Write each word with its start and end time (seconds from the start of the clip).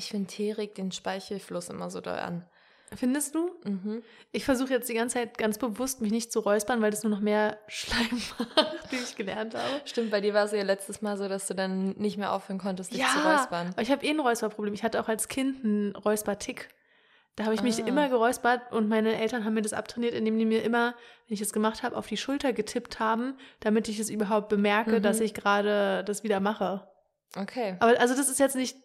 Ich 0.00 0.08
finde, 0.10 0.28
Tee 0.28 0.52
regt 0.52 0.78
den 0.78 0.92
Speichelfluss 0.92 1.68
immer 1.68 1.90
so 1.90 2.00
doll 2.00 2.18
an. 2.18 2.44
Findest 2.96 3.34
du? 3.34 3.50
Mhm. 3.64 4.02
Ich 4.32 4.44
versuche 4.44 4.70
jetzt 4.72 4.88
die 4.88 4.94
ganze 4.94 5.14
Zeit 5.14 5.36
ganz 5.38 5.58
bewusst, 5.58 6.00
mich 6.00 6.10
nicht 6.10 6.32
zu 6.32 6.40
räuspern, 6.40 6.80
weil 6.82 6.90
das 6.90 7.02
nur 7.04 7.10
noch 7.10 7.20
mehr 7.20 7.58
Schleim 7.68 8.20
macht, 8.38 8.90
wie 8.90 8.96
ich 8.96 9.14
gelernt 9.14 9.54
habe. 9.54 9.82
Stimmt, 9.84 10.10
bei 10.10 10.20
dir 10.20 10.34
war 10.34 10.46
es 10.46 10.52
ja 10.52 10.62
letztes 10.62 11.00
Mal 11.02 11.16
so, 11.18 11.28
dass 11.28 11.46
du 11.46 11.54
dann 11.54 11.90
nicht 11.98 12.16
mehr 12.16 12.32
aufhören 12.32 12.58
konntest, 12.58 12.92
dich 12.92 13.06
zu 13.06 13.18
räuspern. 13.18 13.68
aber 13.74 13.82
ich 13.82 13.90
habe 13.92 14.04
eh 14.04 14.10
ein 14.10 14.18
Räusperproblem. 14.18 14.74
Ich 14.74 14.82
hatte 14.82 15.00
auch 15.00 15.08
als 15.08 15.28
Kind 15.28 15.64
einen 15.64 15.94
Räuspertick. 15.94 16.70
Da 17.36 17.44
habe 17.44 17.54
ich 17.54 17.62
mich 17.62 17.80
Ah. 17.84 17.86
immer 17.86 18.08
geräuspert 18.08 18.72
und 18.72 18.88
meine 18.88 19.16
Eltern 19.20 19.44
haben 19.44 19.54
mir 19.54 19.62
das 19.62 19.72
abtrainiert, 19.72 20.14
indem 20.14 20.36
die 20.36 20.44
mir 20.44 20.64
immer, 20.64 20.94
wenn 21.28 21.34
ich 21.34 21.40
es 21.40 21.52
gemacht 21.52 21.84
habe, 21.84 21.96
auf 21.96 22.08
die 22.08 22.16
Schulter 22.16 22.52
getippt 22.52 22.98
haben, 22.98 23.36
damit 23.60 23.86
ich 23.88 24.00
es 24.00 24.10
überhaupt 24.10 24.48
bemerke, 24.48 24.98
Mhm. 24.98 25.02
dass 25.02 25.20
ich 25.20 25.32
gerade 25.32 26.02
das 26.04 26.24
wieder 26.24 26.40
mache. 26.40 26.88
Okay. 27.36 27.76
Aber 27.78 28.00
also 28.00 28.16
das 28.16 28.28
ist 28.28 28.40
jetzt 28.40 28.56
nicht 28.56 28.76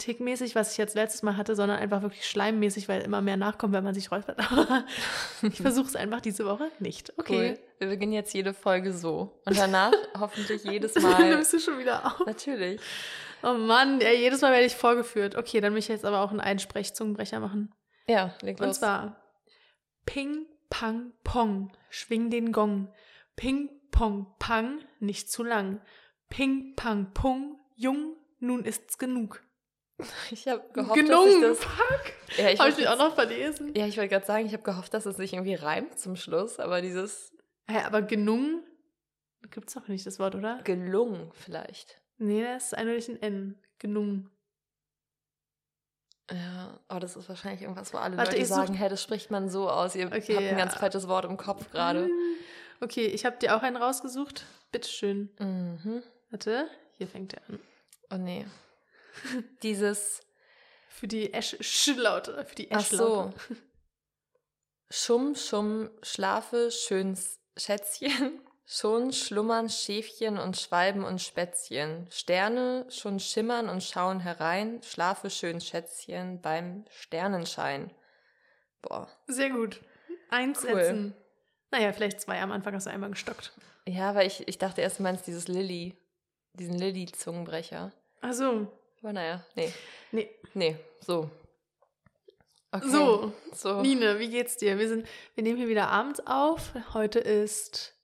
tickmäßig, 0.00 0.54
was 0.54 0.72
ich 0.72 0.78
jetzt 0.78 0.94
letztes 0.94 1.22
Mal 1.22 1.36
hatte, 1.36 1.54
sondern 1.54 1.78
einfach 1.78 2.02
wirklich 2.02 2.26
schleimmäßig, 2.26 2.88
weil 2.88 3.02
immer 3.02 3.20
mehr 3.20 3.36
nachkommt, 3.36 3.72
wenn 3.72 3.84
man 3.84 3.94
sich 3.94 4.10
räuspert. 4.10 4.38
Aber 4.50 4.84
ich 5.42 5.60
versuche 5.60 5.86
es 5.86 5.96
einfach 5.96 6.20
diese 6.20 6.44
Woche 6.46 6.70
nicht. 6.78 7.12
Okay. 7.18 7.50
Cool. 7.50 7.58
Wir 7.78 7.88
beginnen 7.88 8.12
jetzt 8.12 8.34
jede 8.34 8.52
Folge 8.54 8.92
so. 8.92 9.40
Und 9.46 9.56
danach 9.56 9.92
hoffentlich 10.18 10.64
jedes 10.64 10.94
Dann 10.94 11.02
Mal. 11.04 11.30
nimmst 11.30 11.52
du 11.52 11.58
schon 11.60 11.78
wieder 11.78 12.04
auf. 12.06 12.26
Natürlich. 12.26 12.80
Oh 13.42 13.54
Mann, 13.54 14.00
ja, 14.00 14.10
jedes 14.10 14.40
Mal 14.42 14.52
werde 14.52 14.66
ich 14.66 14.74
vorgeführt. 14.74 15.36
Okay, 15.36 15.60
dann 15.60 15.72
will 15.72 15.78
ich 15.78 15.88
jetzt 15.88 16.04
aber 16.04 16.20
auch 16.20 16.30
einen 16.30 16.40
Einsprechzungenbrecher 16.40 17.40
machen. 17.40 17.72
Ja, 18.06 18.34
leg 18.42 18.58
los. 18.58 18.68
Und 18.68 18.74
zwar 18.74 19.22
Ping, 20.04 20.46
Pang, 20.68 21.12
Pong, 21.24 21.72
schwing 21.88 22.30
den 22.30 22.52
Gong. 22.52 22.92
Ping, 23.36 23.70
Pong, 23.90 24.26
Pang, 24.38 24.80
nicht 24.98 25.30
zu 25.30 25.42
lang. 25.42 25.80
Ping, 26.28 26.74
Pang, 26.76 27.12
Pung, 27.14 27.58
jung, 27.76 28.16
nun 28.38 28.64
ist's 28.64 28.98
genug. 28.98 29.42
ich 30.30 30.46
habe 30.48 30.62
gehofft, 30.72 30.94
Genug, 30.94 31.40
dass 31.40 31.58
ich 31.58 31.64
fuck. 31.64 32.02
das. 32.28 32.36
Ja, 32.38 32.50
ich 32.50 32.58
Habe 32.60 32.70
ich 32.70 32.76
mich 32.76 32.88
auch 32.88 32.98
noch 32.98 33.14
verlesen? 33.14 33.74
Ja, 33.74 33.86
ich 33.86 33.96
wollte 33.96 34.08
gerade 34.10 34.26
sagen, 34.26 34.46
ich 34.46 34.52
habe 34.52 34.62
gehofft, 34.62 34.94
dass 34.94 35.06
es 35.06 35.16
sich 35.16 35.32
irgendwie 35.32 35.54
reimt 35.54 35.98
zum 35.98 36.16
Schluss, 36.16 36.58
aber 36.60 36.80
dieses 36.82 37.32
Ja, 37.68 37.86
aber 37.86 38.02
genung 38.02 38.62
gibt's 39.50 39.74
doch 39.74 39.88
nicht 39.88 40.06
das 40.06 40.18
Wort, 40.18 40.34
oder? 40.34 40.60
gelungen 40.64 41.30
vielleicht. 41.34 42.00
Nee, 42.18 42.42
das 42.44 42.66
ist 42.66 42.74
eindeutig 42.74 43.08
ein 43.08 43.22
N. 43.22 43.62
Genung. 43.78 44.30
Ja, 46.30 46.78
aber 46.86 47.00
das 47.00 47.16
ist 47.16 47.28
wahrscheinlich 47.28 47.62
irgendwas, 47.62 47.92
wo 47.92 47.98
alle 47.98 48.16
Warte, 48.16 48.32
Leute 48.32 48.46
sagen, 48.46 48.74
hä, 48.74 48.88
das 48.88 49.02
spricht 49.02 49.30
man 49.32 49.48
so 49.48 49.68
aus. 49.68 49.96
Ihr 49.96 50.06
Okay, 50.06 50.34
habt 50.36 50.44
ja. 50.44 50.50
ein 50.50 50.56
ganz 50.56 50.74
falsches 50.76 51.08
Wort 51.08 51.24
im 51.24 51.36
Kopf 51.36 51.70
gerade. 51.72 52.08
Okay, 52.80 53.06
ich 53.06 53.24
habe 53.24 53.36
dir 53.38 53.56
auch 53.56 53.62
einen 53.62 53.76
rausgesucht. 53.76 54.44
Bitteschön. 54.70 55.30
Mhm. 55.40 56.02
Warte, 56.30 56.68
hier 56.98 57.08
fängt 57.08 57.34
er 57.34 57.40
an. 57.48 57.58
Oh 58.12 58.16
nee. 58.16 58.46
Dieses 59.62 60.20
Für 60.88 61.08
die 61.08 61.32
Esch-Laute. 61.32 62.44
Für 62.44 62.54
die 62.54 62.70
Ach 62.70 62.80
so. 62.84 63.32
Schumm, 64.90 65.34
Schumm, 65.36 65.90
schlafe, 66.02 66.70
schöns 66.70 67.38
Schätzchen. 67.56 68.40
Schon 68.66 69.12
schlummern 69.12 69.68
Schäfchen 69.68 70.38
und 70.38 70.56
Schwalben 70.56 71.04
und 71.04 71.20
Spätzchen. 71.20 72.06
Sterne 72.10 72.86
schon 72.88 73.18
schimmern 73.18 73.68
und 73.68 73.82
schauen 73.82 74.20
herein. 74.20 74.80
Schlafe, 74.84 75.28
schön 75.28 75.60
Schätzchen 75.60 76.40
beim 76.40 76.84
Sternenschein. 76.90 77.92
Boah. 78.80 79.08
Sehr 79.26 79.50
gut. 79.50 79.80
Eins 80.30 80.62
Cool. 80.62 80.74
setzen. 80.76 81.14
Naja, 81.72 81.92
vielleicht 81.92 82.20
zwei. 82.20 82.40
Am 82.40 82.52
Anfang 82.52 82.74
hast 82.74 82.86
du 82.86 82.90
einmal 82.90 83.10
gestockt. 83.10 83.52
Ja, 83.86 84.14
weil 84.14 84.28
ich, 84.28 84.46
ich 84.46 84.58
dachte 84.58 84.80
erst, 84.82 85.00
du 85.00 85.02
meinst 85.02 85.26
dieses 85.26 85.48
Lilly. 85.48 85.96
Diesen 86.52 86.78
Lilly-Zungenbrecher. 86.78 87.92
Ach 88.20 88.32
so. 88.32 88.70
Aber 89.00 89.12
naja, 89.12 89.44
nee. 89.54 89.72
Nee. 90.12 90.30
Nee, 90.54 90.76
so. 91.00 91.30
Okay. 92.72 92.88
So, 92.88 93.32
So. 93.52 93.80
Nine, 93.82 94.18
wie 94.18 94.28
geht's 94.30 94.56
dir? 94.56 94.78
Wir, 94.78 94.88
sind, 94.88 95.06
wir 95.34 95.42
nehmen 95.42 95.58
hier 95.58 95.68
wieder 95.68 95.88
abends 95.88 96.20
auf. 96.26 96.72
Heute 96.94 97.18
ist 97.18 97.94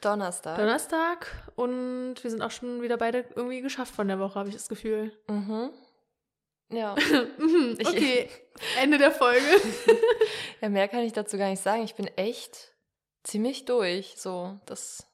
Donnerstag. 0.00 0.58
Donnerstag 0.58 1.26
und 1.56 2.16
wir 2.22 2.30
sind 2.30 2.42
auch 2.42 2.50
schon 2.50 2.82
wieder 2.82 2.96
beide 2.98 3.24
irgendwie 3.36 3.60
geschafft 3.62 3.94
von 3.94 4.08
der 4.08 4.18
Woche, 4.18 4.34
habe 4.38 4.48
ich 4.48 4.54
das 4.54 4.68
Gefühl. 4.68 5.12
Mhm. 5.28 5.70
Ja. 6.70 6.94
Mhm, 7.38 7.76
Ich- 7.78 7.88
okay, 7.88 8.28
Ende 8.78 8.98
der 8.98 9.12
Folge. 9.12 9.44
Ja, 10.60 10.68
mehr 10.68 10.88
kann 10.88 11.00
ich 11.00 11.14
dazu 11.14 11.38
gar 11.38 11.48
nicht 11.48 11.62
sagen. 11.62 11.82
Ich 11.84 11.94
bin 11.94 12.06
echt 12.18 12.74
ziemlich 13.22 13.64
durch. 13.64 14.14
So, 14.18 14.58
das. 14.66 15.06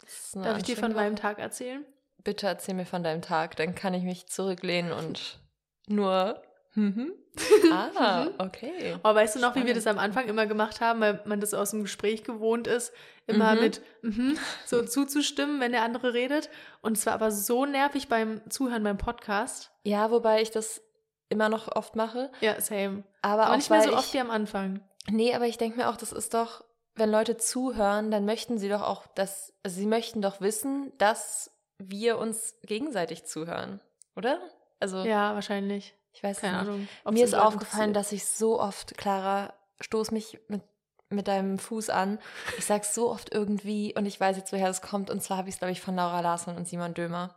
das 0.00 0.10
ist 0.26 0.34
eine 0.36 0.46
Darf 0.46 0.56
ich 0.58 0.64
dir 0.64 0.76
von 0.76 0.92
meinem. 0.94 1.14
Tag 1.14 1.38
erzählen? 1.38 1.86
Bitte 2.24 2.46
erzähl 2.46 2.74
mir 2.74 2.86
von 2.86 3.02
deinem 3.02 3.22
Tag, 3.22 3.56
dann 3.56 3.74
kann 3.74 3.94
ich 3.94 4.02
mich 4.02 4.26
zurücklehnen 4.26 4.92
und 4.92 5.38
nur. 5.86 6.42
Mhm. 6.74 7.12
Ah, 7.72 8.24
Mhm. 8.24 8.34
okay. 8.38 8.96
Aber 9.02 9.14
weißt 9.20 9.36
du 9.36 9.40
noch, 9.40 9.52
wie 9.54 9.60
wir 9.60 9.66
Spannend. 9.68 9.76
das 9.76 9.86
am 9.86 9.98
Anfang 9.98 10.26
immer 10.28 10.46
gemacht 10.46 10.80
haben, 10.80 11.00
weil 11.00 11.22
man 11.24 11.40
das 11.40 11.54
aus 11.54 11.70
dem 11.70 11.82
Gespräch 11.82 12.24
gewohnt 12.24 12.66
ist, 12.66 12.92
immer 13.28 13.54
Mhm. 13.54 13.60
mit 13.60 13.82
mhm, 14.02 14.38
so 14.66 14.82
zuzustimmen, 14.84 15.60
wenn 15.60 15.70
der 15.72 15.82
andere 15.82 16.14
redet. 16.14 16.50
Und 16.82 16.96
es 16.96 17.06
war 17.06 17.12
aber 17.12 17.30
so 17.30 17.64
nervig 17.64 18.08
beim 18.08 18.40
Zuhören 18.50 18.82
beim 18.82 18.98
Podcast. 18.98 19.70
Ja, 19.84 20.10
wobei 20.10 20.42
ich 20.42 20.50
das 20.50 20.82
immer 21.28 21.48
noch 21.48 21.68
oft 21.76 21.94
mache. 21.94 22.30
Ja, 22.40 22.60
same. 22.60 23.04
Aber, 23.22 23.44
Aber 23.44 23.52
auch 23.52 23.56
nicht 23.56 23.70
mehr 23.70 23.82
so 23.82 23.92
oft 23.94 24.08
ich, 24.08 24.14
wie 24.14 24.20
am 24.20 24.30
Anfang. 24.30 24.80
Nee, 25.08 25.32
aber 25.34 25.46
ich 25.46 25.58
denke 25.58 25.78
mir 25.78 25.88
auch, 25.90 25.96
das 25.96 26.12
ist 26.12 26.34
doch, 26.34 26.64
wenn 26.96 27.10
Leute 27.10 27.36
zuhören, 27.36 28.10
dann 28.10 28.24
möchten 28.24 28.58
sie 28.58 28.68
doch 28.68 28.82
auch, 28.82 29.06
dass, 29.14 29.52
also 29.62 29.76
sie 29.78 29.86
möchten 29.86 30.22
doch 30.22 30.40
wissen, 30.40 30.92
dass 30.98 31.52
wir 31.78 32.18
uns 32.18 32.56
gegenseitig 32.62 33.24
zuhören, 33.24 33.80
oder? 34.16 34.40
Also, 34.80 35.04
Ja, 35.04 35.34
wahrscheinlich. 35.34 35.94
ich 36.12 36.22
weiß 36.22 36.40
Keine 36.40 36.56
es 36.58 36.62
nicht. 36.66 36.70
Ahnung. 36.70 36.88
Mir 37.14 37.24
ist 37.24 37.34
aufgefallen, 37.34 37.92
dass 37.92 38.12
ich 38.12 38.24
so 38.26 38.60
oft, 38.60 38.96
Clara, 38.96 39.54
stoß 39.80 40.10
mich 40.10 40.38
mit, 40.48 40.62
mit 41.08 41.28
deinem 41.28 41.58
Fuß 41.58 41.90
an. 41.90 42.18
Ich 42.58 42.66
sag 42.66 42.84
so 42.84 43.10
oft 43.10 43.32
irgendwie 43.32 43.94
und 43.96 44.06
ich 44.06 44.18
weiß 44.20 44.36
jetzt, 44.36 44.52
woher 44.52 44.68
es 44.68 44.82
kommt. 44.82 45.10
Und 45.10 45.22
zwar 45.22 45.38
habe 45.38 45.48
ich 45.48 45.54
es, 45.54 45.58
glaube 45.58 45.72
ich, 45.72 45.80
von 45.80 45.96
Laura 45.96 46.20
Larsson 46.20 46.56
und 46.56 46.68
Simon 46.68 46.94
Dömer. 46.94 47.34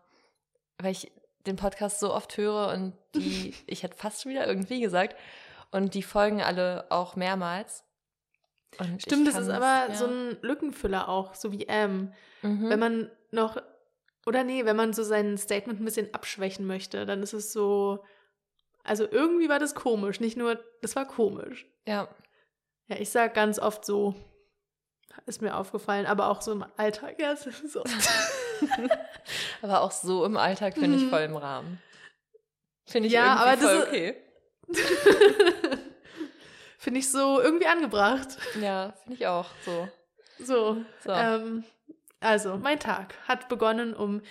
Weil 0.79 0.91
ich 0.91 1.11
den 1.47 1.55
Podcast 1.55 1.99
so 1.99 2.13
oft 2.13 2.37
höre 2.37 2.69
und 2.73 2.93
die, 3.15 3.53
ich 3.67 3.83
hätte 3.83 3.97
fast 3.97 4.21
schon 4.21 4.31
wieder 4.31 4.47
irgendwie 4.47 4.81
gesagt, 4.81 5.15
und 5.71 5.93
die 5.93 6.03
folgen 6.03 6.41
alle 6.41 6.85
auch 6.89 7.15
mehrmals. 7.15 7.85
Und 8.77 9.01
Stimmt, 9.01 9.27
das 9.27 9.37
ist 9.37 9.49
aber 9.49 9.87
ja. 9.89 9.95
so 9.95 10.05
ein 10.05 10.37
Lückenfüller 10.41 11.07
auch, 11.09 11.33
so 11.33 11.51
wie 11.51 11.65
M. 11.67 12.13
Mhm. 12.41 12.69
Wenn 12.69 12.79
man 12.79 13.11
noch, 13.31 13.57
oder 14.25 14.43
nee, 14.43 14.65
wenn 14.65 14.75
man 14.75 14.93
so 14.93 15.03
sein 15.03 15.37
Statement 15.37 15.79
ein 15.81 15.85
bisschen 15.85 16.13
abschwächen 16.13 16.65
möchte, 16.67 17.05
dann 17.05 17.23
ist 17.23 17.33
es 17.33 17.51
so, 17.53 18.03
also 18.83 19.07
irgendwie 19.09 19.49
war 19.49 19.59
das 19.59 19.75
komisch, 19.75 20.19
nicht 20.19 20.37
nur, 20.37 20.59
das 20.81 20.95
war 20.95 21.07
komisch. 21.07 21.65
ja. 21.85 22.07
Ja, 22.87 22.97
ich 22.99 23.09
sag 23.09 23.33
ganz 23.33 23.57
oft 23.57 23.85
so, 23.85 24.15
ist 25.25 25.41
mir 25.41 25.55
aufgefallen, 25.55 26.05
aber 26.05 26.27
auch 26.27 26.41
so 26.41 26.51
im 26.51 26.65
Alltag, 26.75 27.19
ja, 27.21 27.31
es 27.31 27.45
ist 27.47 27.71
so. 27.71 27.83
Aber 29.61 29.81
auch 29.81 29.91
so 29.91 30.25
im 30.25 30.35
Alltag 30.35 30.73
finde 30.73 30.97
ich 30.97 31.03
Mhm. 31.03 31.09
voll 31.09 31.21
im 31.21 31.37
Rahmen. 31.37 31.81
Finde 32.85 33.07
ich 33.07 33.13
Ja, 33.13 33.45
irgendwie 33.45 33.65
voll 33.65 33.81
okay. 33.87 34.15
Finde 36.77 36.99
ich 36.99 37.11
so 37.11 37.39
irgendwie 37.39 37.67
angebracht. 37.67 38.37
Ja, 38.59 38.93
finde 39.03 39.13
ich 39.15 39.27
auch 39.27 39.45
so. 39.63 39.87
So, 40.39 40.77
So. 41.05 41.11
Ähm, 41.11 41.63
also, 42.21 42.57
mein 42.57 42.79
Tag 42.79 43.15
hat 43.27 43.49
begonnen 43.49 43.93
um, 43.93 44.21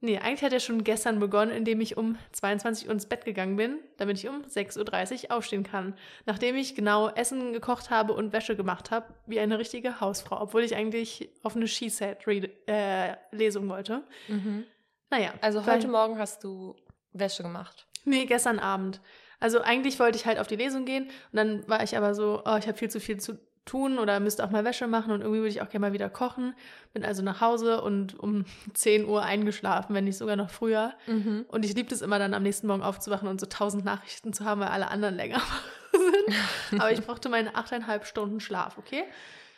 nee, 0.00 0.18
eigentlich 0.18 0.42
hat 0.42 0.52
er 0.52 0.60
schon 0.60 0.84
gestern 0.84 1.18
begonnen, 1.18 1.50
indem 1.50 1.80
ich 1.80 1.96
um 1.96 2.18
22 2.32 2.86
Uhr 2.86 2.92
ins 2.92 3.06
Bett 3.06 3.24
gegangen 3.24 3.56
bin, 3.56 3.78
damit 3.96 4.18
ich 4.18 4.28
um 4.28 4.42
6.30 4.42 5.24
Uhr 5.30 5.36
aufstehen 5.36 5.64
kann. 5.64 5.94
Nachdem 6.26 6.56
ich 6.56 6.74
genau 6.74 7.08
Essen 7.08 7.52
gekocht 7.52 7.90
habe 7.90 8.12
und 8.12 8.32
Wäsche 8.32 8.56
gemacht 8.56 8.90
habe, 8.90 9.14
wie 9.26 9.40
eine 9.40 9.58
richtige 9.58 10.00
Hausfrau, 10.00 10.40
obwohl 10.40 10.62
ich 10.62 10.76
eigentlich 10.76 11.30
auf 11.42 11.56
eine 11.56 11.66
She-Set-Lesung 11.66 13.68
wollte. 13.68 14.02
Mhm. 14.28 14.64
Naja. 15.10 15.32
Also 15.40 15.66
weil- 15.66 15.76
heute 15.76 15.88
Morgen 15.88 16.18
hast 16.18 16.44
du 16.44 16.76
Wäsche 17.12 17.42
gemacht. 17.42 17.86
Nee, 18.04 18.26
gestern 18.26 18.58
Abend. 18.58 19.00
Also 19.40 19.60
eigentlich 19.60 19.98
wollte 20.00 20.18
ich 20.18 20.26
halt 20.26 20.38
auf 20.38 20.48
die 20.48 20.56
Lesung 20.56 20.84
gehen 20.84 21.04
und 21.04 21.36
dann 21.36 21.68
war 21.68 21.82
ich 21.82 21.96
aber 21.96 22.14
so, 22.14 22.42
oh, 22.44 22.56
ich 22.56 22.66
habe 22.66 22.76
viel 22.76 22.90
zu 22.90 23.00
viel 23.00 23.18
zu 23.18 23.38
tun 23.68 23.98
oder 23.98 24.18
müsste 24.20 24.44
auch 24.44 24.50
mal 24.50 24.64
Wäsche 24.64 24.86
machen 24.86 25.12
und 25.12 25.20
irgendwie 25.20 25.40
würde 25.40 25.50
ich 25.50 25.62
auch 25.62 25.68
gerne 25.68 25.86
mal 25.86 25.92
wieder 25.92 26.08
kochen. 26.08 26.54
Bin 26.92 27.04
also 27.04 27.22
nach 27.22 27.40
Hause 27.40 27.82
und 27.82 28.18
um 28.18 28.44
10 28.74 29.06
Uhr 29.06 29.22
eingeschlafen, 29.22 29.94
wenn 29.94 30.04
nicht 30.04 30.18
sogar 30.18 30.36
noch 30.36 30.50
früher. 30.50 30.94
Mhm. 31.06 31.44
Und 31.48 31.64
ich 31.64 31.74
liebe 31.74 31.94
es 31.94 32.02
immer 32.02 32.18
dann 32.18 32.34
am 32.34 32.42
nächsten 32.42 32.66
Morgen 32.66 32.82
aufzuwachen 32.82 33.28
und 33.28 33.40
so 33.40 33.46
tausend 33.46 33.84
Nachrichten 33.84 34.32
zu 34.32 34.44
haben, 34.44 34.60
weil 34.60 34.68
alle 34.68 34.88
anderen 34.88 35.14
länger 35.14 35.40
sind. 35.92 36.80
Aber 36.80 36.92
ich 36.92 37.00
brauchte 37.02 37.28
meine 37.28 37.54
achteinhalb 37.54 38.06
Stunden 38.06 38.40
Schlaf, 38.40 38.78
okay? 38.78 39.04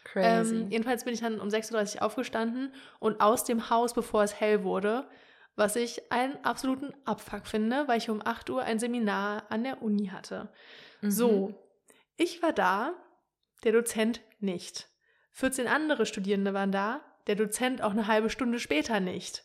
Crazy. 0.05 0.55
Ähm, 0.55 0.71
jedenfalls 0.71 1.05
bin 1.05 1.15
ich 1.15 1.21
dann 1.21 1.41
um 1.41 1.49
6.30 1.49 1.97
Uhr 1.97 2.03
aufgestanden 2.03 2.73
und 2.99 3.21
aus 3.21 3.45
dem 3.45 3.71
Haus, 3.71 3.95
bevor 3.95 4.25
es 4.25 4.41
hell 4.41 4.65
wurde, 4.65 5.05
was 5.57 5.77
ich 5.77 6.11
einen 6.11 6.43
absoluten 6.45 6.93
Abfuck 7.05 7.47
finde, 7.47 7.87
weil 7.87 7.99
ich 7.99 8.11
um 8.11 8.21
8 8.25 8.51
Uhr 8.51 8.63
ein 8.63 8.79
Seminar 8.79 9.45
an 9.51 9.63
der 9.63 9.83
Uni 9.83 10.07
hatte. 10.07 10.49
Mhm. 11.01 11.11
So, 11.11 11.55
ich 12.17 12.43
war 12.43 12.53
da, 12.53 12.95
der 13.65 13.73
Dozent 13.73 14.21
nicht. 14.41 14.89
14 15.33 15.69
andere 15.69 16.07
Studierende 16.07 16.55
waren 16.55 16.73
da, 16.73 17.01
der 17.27 17.37
Dozent 17.37 17.83
auch 17.83 17.93
eine 17.93 18.07
halbe 18.07 18.31
Stunde 18.31 18.59
später 18.59 19.01
nicht. 19.01 19.45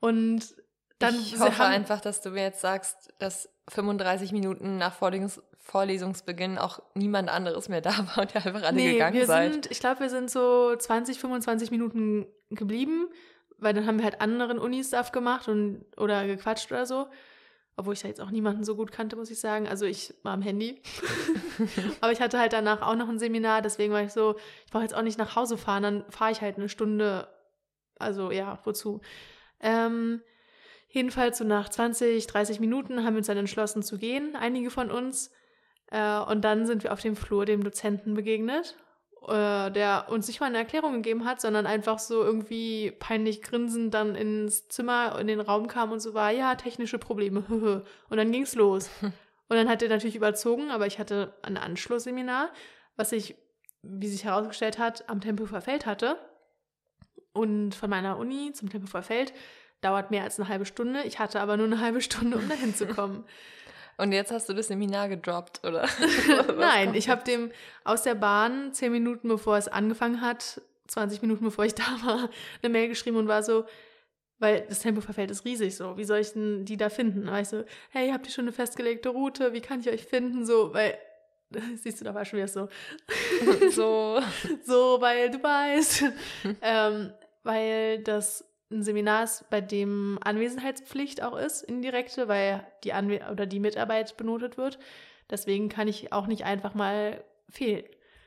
Und 0.00 0.54
dann 0.98 1.14
ich 1.14 1.38
hoffe 1.38 1.64
einfach, 1.64 2.00
dass 2.00 2.20
du 2.20 2.30
mir 2.30 2.42
jetzt 2.42 2.60
sagst, 2.60 3.12
dass 3.18 3.48
35 3.68 4.32
Minuten 4.32 4.78
nach 4.78 4.94
Vorlesungs 4.94 5.40
Vorlesungsbeginn 5.64 6.58
auch 6.58 6.80
niemand 6.94 7.28
anderes 7.28 7.68
mehr 7.68 7.80
da 7.80 7.96
war 7.98 8.22
und 8.22 8.34
ihr 8.34 8.44
einfach 8.44 8.62
alle 8.62 8.76
nee, 8.76 8.92
gegangen 8.92 9.14
wir 9.16 9.26
seid. 9.26 9.52
sind, 9.52 9.70
ich 9.70 9.78
glaube, 9.78 10.00
wir 10.00 10.10
sind 10.10 10.30
so 10.30 10.74
20, 10.76 11.18
25 11.20 11.70
Minuten 11.70 12.26
geblieben, 12.50 13.08
weil 13.58 13.72
dann 13.72 13.86
haben 13.86 13.98
wir 13.98 14.04
halt 14.04 14.20
anderen 14.20 14.58
Uni-Stuff 14.58 15.12
gemacht 15.12 15.48
und 15.48 15.84
oder 15.96 16.26
gequatscht 16.26 16.70
oder 16.72 16.84
so. 16.84 17.06
Obwohl 17.76 17.94
ich 17.94 18.00
da 18.00 18.08
jetzt 18.08 18.20
auch 18.20 18.30
niemanden 18.30 18.64
so 18.64 18.76
gut 18.76 18.92
kannte, 18.92 19.16
muss 19.16 19.30
ich 19.30 19.40
sagen. 19.40 19.66
Also 19.66 19.86
ich 19.86 20.14
war 20.22 20.34
am 20.34 20.42
Handy. 20.42 20.82
Aber 22.00 22.12
ich 22.12 22.20
hatte 22.20 22.38
halt 22.38 22.52
danach 22.52 22.82
auch 22.82 22.96
noch 22.96 23.08
ein 23.08 23.18
Seminar, 23.18 23.62
deswegen 23.62 23.92
war 23.92 24.02
ich 24.02 24.12
so, 24.12 24.36
ich 24.66 24.70
brauche 24.70 24.82
jetzt 24.82 24.94
auch 24.94 25.02
nicht 25.02 25.18
nach 25.18 25.36
Hause 25.36 25.56
fahren, 25.56 25.82
dann 25.82 26.04
fahre 26.10 26.32
ich 26.32 26.42
halt 26.42 26.56
eine 26.56 26.68
Stunde. 26.68 27.28
Also 27.98 28.30
ja, 28.30 28.58
wozu? 28.64 29.00
Ähm, 29.60 30.20
jedenfalls 30.88 31.38
so 31.38 31.44
nach 31.44 31.68
20, 31.68 32.26
30 32.26 32.60
Minuten 32.60 33.04
haben 33.04 33.14
wir 33.14 33.18
uns 33.18 33.28
dann 33.28 33.38
entschlossen 33.38 33.82
zu 33.82 33.96
gehen, 33.96 34.36
einige 34.36 34.70
von 34.70 34.90
uns. 34.90 35.30
Äh, 35.90 36.18
und 36.20 36.42
dann 36.42 36.66
sind 36.66 36.82
wir 36.82 36.92
auf 36.92 37.00
dem 37.00 37.16
Flur 37.16 37.46
dem 37.46 37.64
Dozenten 37.64 38.14
begegnet, 38.14 38.76
äh, 39.28 39.70
der 39.70 40.06
uns 40.08 40.26
nicht 40.26 40.40
mal 40.40 40.46
eine 40.46 40.58
Erklärung 40.58 40.94
gegeben 40.94 41.24
hat, 41.24 41.40
sondern 41.40 41.66
einfach 41.66 41.98
so 41.98 42.22
irgendwie 42.22 42.90
peinlich 42.90 43.42
grinsend 43.42 43.94
dann 43.94 44.14
ins 44.14 44.68
Zimmer, 44.68 45.18
in 45.18 45.26
den 45.26 45.40
Raum 45.40 45.68
kam 45.68 45.92
und 45.92 46.00
so 46.00 46.14
war, 46.14 46.30
ja, 46.30 46.54
technische 46.54 46.98
Probleme. 46.98 47.40
und 48.08 48.16
dann 48.16 48.32
ging's 48.32 48.54
los. 48.54 48.90
Und 49.48 49.58
dann 49.58 49.68
hat 49.68 49.82
er 49.82 49.90
natürlich 49.90 50.16
überzogen, 50.16 50.70
aber 50.70 50.86
ich 50.86 50.98
hatte 50.98 51.34
ein 51.42 51.58
Anschlussseminar, 51.58 52.48
was 52.96 53.12
ich, 53.12 53.34
wie 53.82 54.08
sich 54.08 54.24
herausgestellt 54.24 54.78
hat, 54.78 55.10
am 55.10 55.20
Tempelhofer 55.20 55.60
Feld 55.60 55.84
hatte. 55.84 56.16
Und 57.34 57.74
von 57.74 57.90
meiner 57.90 58.16
Uni 58.16 58.52
zum 58.54 58.70
Tempelhofer 58.70 59.02
Feld 59.02 59.34
dauert 59.82 60.10
mehr 60.10 60.22
als 60.22 60.40
eine 60.40 60.48
halbe 60.48 60.64
Stunde. 60.64 61.02
Ich 61.02 61.18
hatte 61.18 61.38
aber 61.38 61.58
nur 61.58 61.66
eine 61.66 61.80
halbe 61.80 62.00
Stunde, 62.00 62.38
um 62.38 62.48
dahin 62.48 62.74
zu 62.74 62.86
kommen. 62.86 63.24
Und 63.96 64.12
jetzt 64.12 64.32
hast 64.32 64.48
du 64.48 64.52
das 64.52 64.68
Seminar 64.68 65.08
gedroppt, 65.08 65.64
oder? 65.64 65.86
Nein, 66.58 66.94
ich 66.94 67.08
habe 67.08 67.24
dem 67.24 67.50
aus 67.84 68.02
der 68.02 68.14
Bahn 68.14 68.72
zehn 68.72 68.92
Minuten 68.92 69.28
bevor 69.28 69.56
es 69.56 69.68
angefangen 69.68 70.20
hat, 70.20 70.60
20 70.88 71.22
Minuten 71.22 71.44
bevor 71.44 71.64
ich 71.64 71.74
da 71.76 71.84
war, 72.04 72.30
eine 72.62 72.72
Mail 72.72 72.88
geschrieben 72.88 73.16
und 73.16 73.28
war 73.28 73.42
so, 73.42 73.64
weil 74.38 74.62
das 74.68 74.80
Tempoverfeld 74.80 75.30
ist 75.30 75.44
riesig 75.44 75.76
so, 75.76 75.96
wie 75.96 76.04
soll 76.04 76.18
ich 76.18 76.32
denn 76.32 76.64
die 76.64 76.76
da 76.76 76.88
finden? 76.88 77.32
Ich 77.36 77.48
so, 77.48 77.64
hey, 77.90 78.10
habt 78.10 78.26
ihr 78.26 78.32
schon 78.32 78.44
eine 78.44 78.52
festgelegte 78.52 79.10
Route? 79.10 79.52
Wie 79.52 79.60
kann 79.60 79.80
ich 79.80 79.88
euch 79.88 80.04
finden? 80.04 80.44
So, 80.44 80.74
weil, 80.74 80.98
siehst 81.76 82.00
du, 82.00 82.04
da 82.04 82.14
war 82.14 82.24
schon 82.24 82.38
wieder 82.38 82.48
so, 82.48 82.68
so. 83.70 84.20
so, 84.64 85.00
weil 85.00 85.30
du 85.30 85.42
weißt. 85.42 86.04
ähm, 86.60 87.12
weil 87.44 88.02
das 88.02 88.44
ein 88.72 88.82
Seminar 88.82 89.24
ist, 89.24 89.48
bei 89.50 89.60
dem 89.60 90.18
Anwesenheitspflicht 90.22 91.22
auch 91.22 91.36
ist, 91.36 91.62
indirekte, 91.62 92.28
weil 92.28 92.66
die 92.84 92.92
Anwe 92.92 93.20
oder 93.30 93.46
die 93.46 93.60
Mitarbeit 93.60 94.16
benotet 94.16 94.56
wird. 94.56 94.78
Deswegen 95.30 95.68
kann 95.68 95.88
ich 95.88 96.12
auch 96.12 96.26
nicht 96.26 96.44
einfach 96.44 96.74
mal 96.74 97.22
fehlen. 97.48 97.84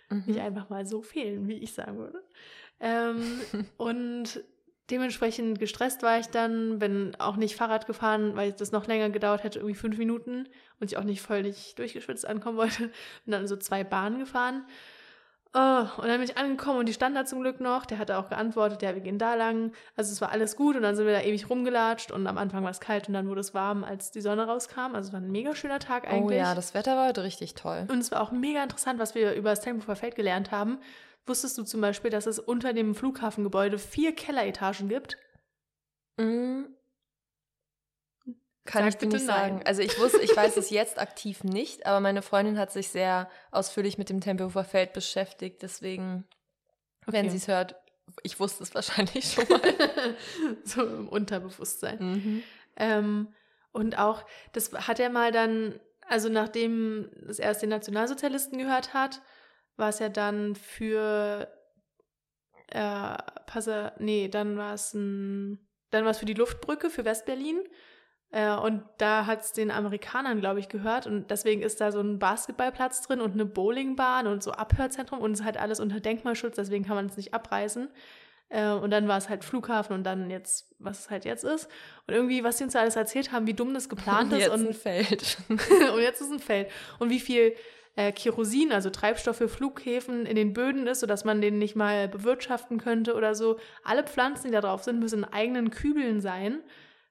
Nicht 0.10 0.38
Mhm. 0.38 0.46
einfach 0.46 0.70
mal 0.70 0.86
so 0.86 1.02
fehlen, 1.02 1.48
wie 1.48 1.58
ich 1.58 1.74
sagen 1.74 1.98
würde. 1.98 2.24
Ähm, 2.80 3.40
und 3.78 4.44
dementsprechend 4.92 5.60
gestresst 5.60 6.04
war 6.04 6.20
ich 6.20 6.28
dann, 6.28 6.80
bin 6.80 7.16
auch 7.18 7.38
nicht 7.38 7.56
Fahrrad 7.56 7.88
gefahren, 7.88 8.36
weil 8.36 8.52
das 8.52 8.72
noch 8.72 8.88
länger 8.88 9.10
gedauert 9.10 9.44
hätte, 9.44 9.60
irgendwie 9.60 9.76
fünf 9.76 9.98
Minuten 9.98 10.48
und 10.80 10.92
ich 10.92 10.98
auch 10.98 11.04
nicht 11.04 11.22
völlig 11.22 11.74
durchgeschwitzt 11.76 12.28
ankommen 12.28 12.58
wollte. 12.58 12.92
Bin 13.26 13.32
dann 13.32 13.48
so 13.48 13.58
zwei 13.58 13.84
Bahnen 13.84 14.20
gefahren. 14.20 14.66
Oh, 15.58 15.88
und 16.02 16.10
dann 16.10 16.20
bin 16.20 16.24
ich 16.24 16.38
angekommen 16.38 16.80
und 16.80 16.86
die 16.90 16.94
stand 16.94 17.16
da 17.16 17.24
zum 17.24 17.40
Glück 17.40 17.62
noch. 17.62 17.86
Der 17.86 17.98
hatte 17.98 18.18
auch 18.18 18.28
geantwortet, 18.28 18.82
ja, 18.82 18.94
wir 18.94 19.02
gehen 19.02 19.18
da 19.18 19.36
lang. 19.36 19.72
Also 19.96 20.12
es 20.12 20.20
war 20.20 20.32
alles 20.32 20.58
gut 20.58 20.76
und 20.76 20.82
dann 20.82 20.98
sind 20.98 21.06
wir 21.06 21.14
da 21.14 21.22
ewig 21.22 21.50
rumgelatscht 21.50 22.12
und 22.12 22.28
am 22.28 22.38
Anfang 22.38 22.66
war 22.66 22.72
es 22.72 22.82
kalt 22.82 23.08
und 23.08 23.14
dann 23.14 23.30
wurde 23.30 23.40
es 23.40 23.54
warm, 23.54 23.86
als 23.86 24.12
die 24.12 24.20
Sonne 24.20 24.48
rauskam. 24.48 24.96
Also 24.96 25.08
es 25.08 25.14
war 25.14 25.22
ein 25.22 25.32
mega 25.32 25.56
schöner 25.56 25.80
Tag 25.80 26.08
Oh 26.08 26.14
eigentlich. 26.14 26.40
ja, 26.40 26.56
das 26.56 26.74
Wetter 26.74 26.98
war 26.98 27.08
heute 27.08 27.24
richtig 27.24 27.54
toll. 27.54 27.88
Und 27.90 28.00
es 28.00 28.12
war 28.12 28.20
auch 28.20 28.34
mega 28.34 28.62
interessant, 28.62 29.00
was 29.00 29.16
wir 29.16 29.34
über 29.34 29.52
das 29.52 29.62
Tempelhofer 29.62 29.96
Feld 29.96 30.16
gelernt 30.18 30.52
haben. 30.52 30.80
Wusstest 31.26 31.58
du 31.58 31.64
zum 31.64 31.80
Beispiel, 31.80 32.12
dass 32.12 32.26
es 32.28 32.38
unter 32.38 32.74
dem 32.74 32.94
Flughafengebäude 32.94 33.78
vier 33.80 34.14
Kelleretagen 34.14 34.90
gibt? 34.90 35.18
Mhm. 36.18 36.68
Kann 38.66 38.82
Sag 38.84 38.90
ich 38.90 38.96
dir 38.96 39.06
bitte 39.08 39.18
nicht 39.18 39.28
nein. 39.28 39.52
sagen. 39.52 39.62
Also 39.66 39.82
ich 39.84 40.00
wusste, 40.00 40.22
ich 40.22 40.36
weiß 40.36 40.58
es 40.58 40.72
jetzt 40.72 40.98
aktiv 41.00 41.44
nicht, 41.44 41.86
aber 41.86 42.00
meine 42.00 42.22
Freundin 42.24 42.58
hat 42.58 42.72
sich 42.72 42.90
sehr 42.90 43.30
ausführlich 43.52 43.98
mit 43.98 44.10
dem 44.10 44.22
Tempelhofer 44.22 44.64
Feld 44.64 44.92
beschäftigt, 44.94 45.62
deswegen, 45.62 46.28
wenn 47.06 47.26
Okay. 47.26 47.30
sie 47.30 47.38
es 47.38 47.48
hört, 47.48 47.76
ich 48.24 48.40
wusste 48.40 48.64
es 48.64 48.74
wahrscheinlich 48.74 49.32
schon 49.34 49.48
mal. 49.50 49.62
so 50.64 50.84
im 50.84 51.08
Unterbewusstsein. 51.10 52.00
mhm. 52.00 52.44
Ähm, 52.78 53.34
und 53.72 53.98
auch, 53.98 54.26
das 54.54 54.72
hat 54.74 55.00
er 55.00 55.10
mal 55.10 55.32
dann, 55.32 55.80
also 56.08 56.30
nachdem 56.30 57.10
es 57.28 57.40
erst 57.40 57.62
den 57.62 57.70
Nationalsozialisten 57.70 58.58
gehört 58.58 58.94
hat, 58.94 59.22
war 59.78 59.90
es 59.90 60.00
ja 60.00 60.10
dann 60.10 60.56
für 60.56 61.48
äh, 62.68 63.18
Passa 63.46 63.94
nee, 64.00 64.28
dann 64.28 64.58
war 64.58 64.74
es 64.74 64.94
ein, 64.94 65.68
dann 65.92 66.04
war 66.04 66.12
es 66.12 66.18
für 66.18 66.26
die 66.26 66.34
Luftbrücke 66.34 66.90
für 66.90 67.06
Westberlin. 67.06 67.62
Äh, 68.32 68.56
und 68.56 68.84
da 68.98 69.26
hat 69.26 69.42
es 69.42 69.54
den 69.54 69.72
Amerikanern, 69.72 70.40
glaube 70.40 70.60
ich, 70.60 70.70
gehört. 70.70 71.08
Und 71.08 71.32
deswegen 71.32 71.62
ist 71.62 71.82
da 71.82 71.92
so 71.92 72.02
ein 72.02 72.20
Basketballplatz 72.20 73.02
drin 73.02 73.22
und 73.22 73.34
eine 73.34 73.46
Bowlingbahn 73.46 74.28
und 74.28 74.44
so 74.44 74.52
Abhörzentrum 74.52 75.20
und 75.20 75.32
es 75.32 75.40
ist 75.40 75.46
halt 75.46 75.58
alles 75.58 75.80
unter 75.80 76.00
Denkmalschutz, 76.00 76.56
deswegen 76.56 76.86
kann 76.86 76.96
man 76.96 77.06
es 77.06 77.18
nicht 77.18 77.34
abreißen. 77.34 77.90
Äh, 78.50 78.70
und 78.70 78.92
dann 78.92 79.08
war 79.08 79.18
es 79.18 79.30
halt 79.30 79.44
Flughafen 79.44 79.96
und 79.96 80.04
dann 80.04 80.30
jetzt, 80.30 80.76
was 80.80 81.00
es 81.00 81.10
halt 81.10 81.26
jetzt 81.26 81.44
ist. 81.44 81.68
Und 82.08 82.14
irgendwie, 82.14 82.44
was 82.44 82.58
die 82.58 82.64
uns 82.64 82.74
da 82.74 82.80
alles 82.80 82.96
erzählt 82.96 83.32
haben, 83.32 83.48
wie 83.48 83.54
dumm 83.54 83.74
das 83.74 83.90
geplant 83.90 84.34
ist 84.34 84.40
Jetzt 84.40 84.52
und 84.52 84.68
ein 84.68 84.74
Feld. 84.74 85.38
und 85.50 86.02
jetzt 86.02 86.22
ist 86.22 86.32
ein 86.32 86.40
Feld. 86.40 86.70
Und 87.00 87.10
wie 87.10 87.20
viel 87.20 87.56
äh, 87.96 88.12
Kerosin, 88.12 88.72
also 88.72 88.90
Treibstoff 88.90 89.38
für 89.38 89.50
Flughäfen, 89.50 90.26
in 90.26 90.36
den 90.36 90.54
Böden 90.54 90.86
ist, 90.88 91.00
sodass 91.00 91.26
man 91.26 91.42
den 91.42 91.58
nicht 91.58 91.76
mal 91.76 92.08
bewirtschaften 92.08 92.78
könnte 92.78 93.16
oder 93.16 93.34
so. 93.34 93.58
Alle 93.84 94.04
Pflanzen, 94.04 94.48
die 94.48 94.54
da 94.54 94.62
drauf 94.62 94.84
sind, 94.84 95.00
müssen 95.00 95.24
in 95.24 95.26
eigenen 95.26 95.72
Kübeln 95.72 96.22
sein, 96.22 96.62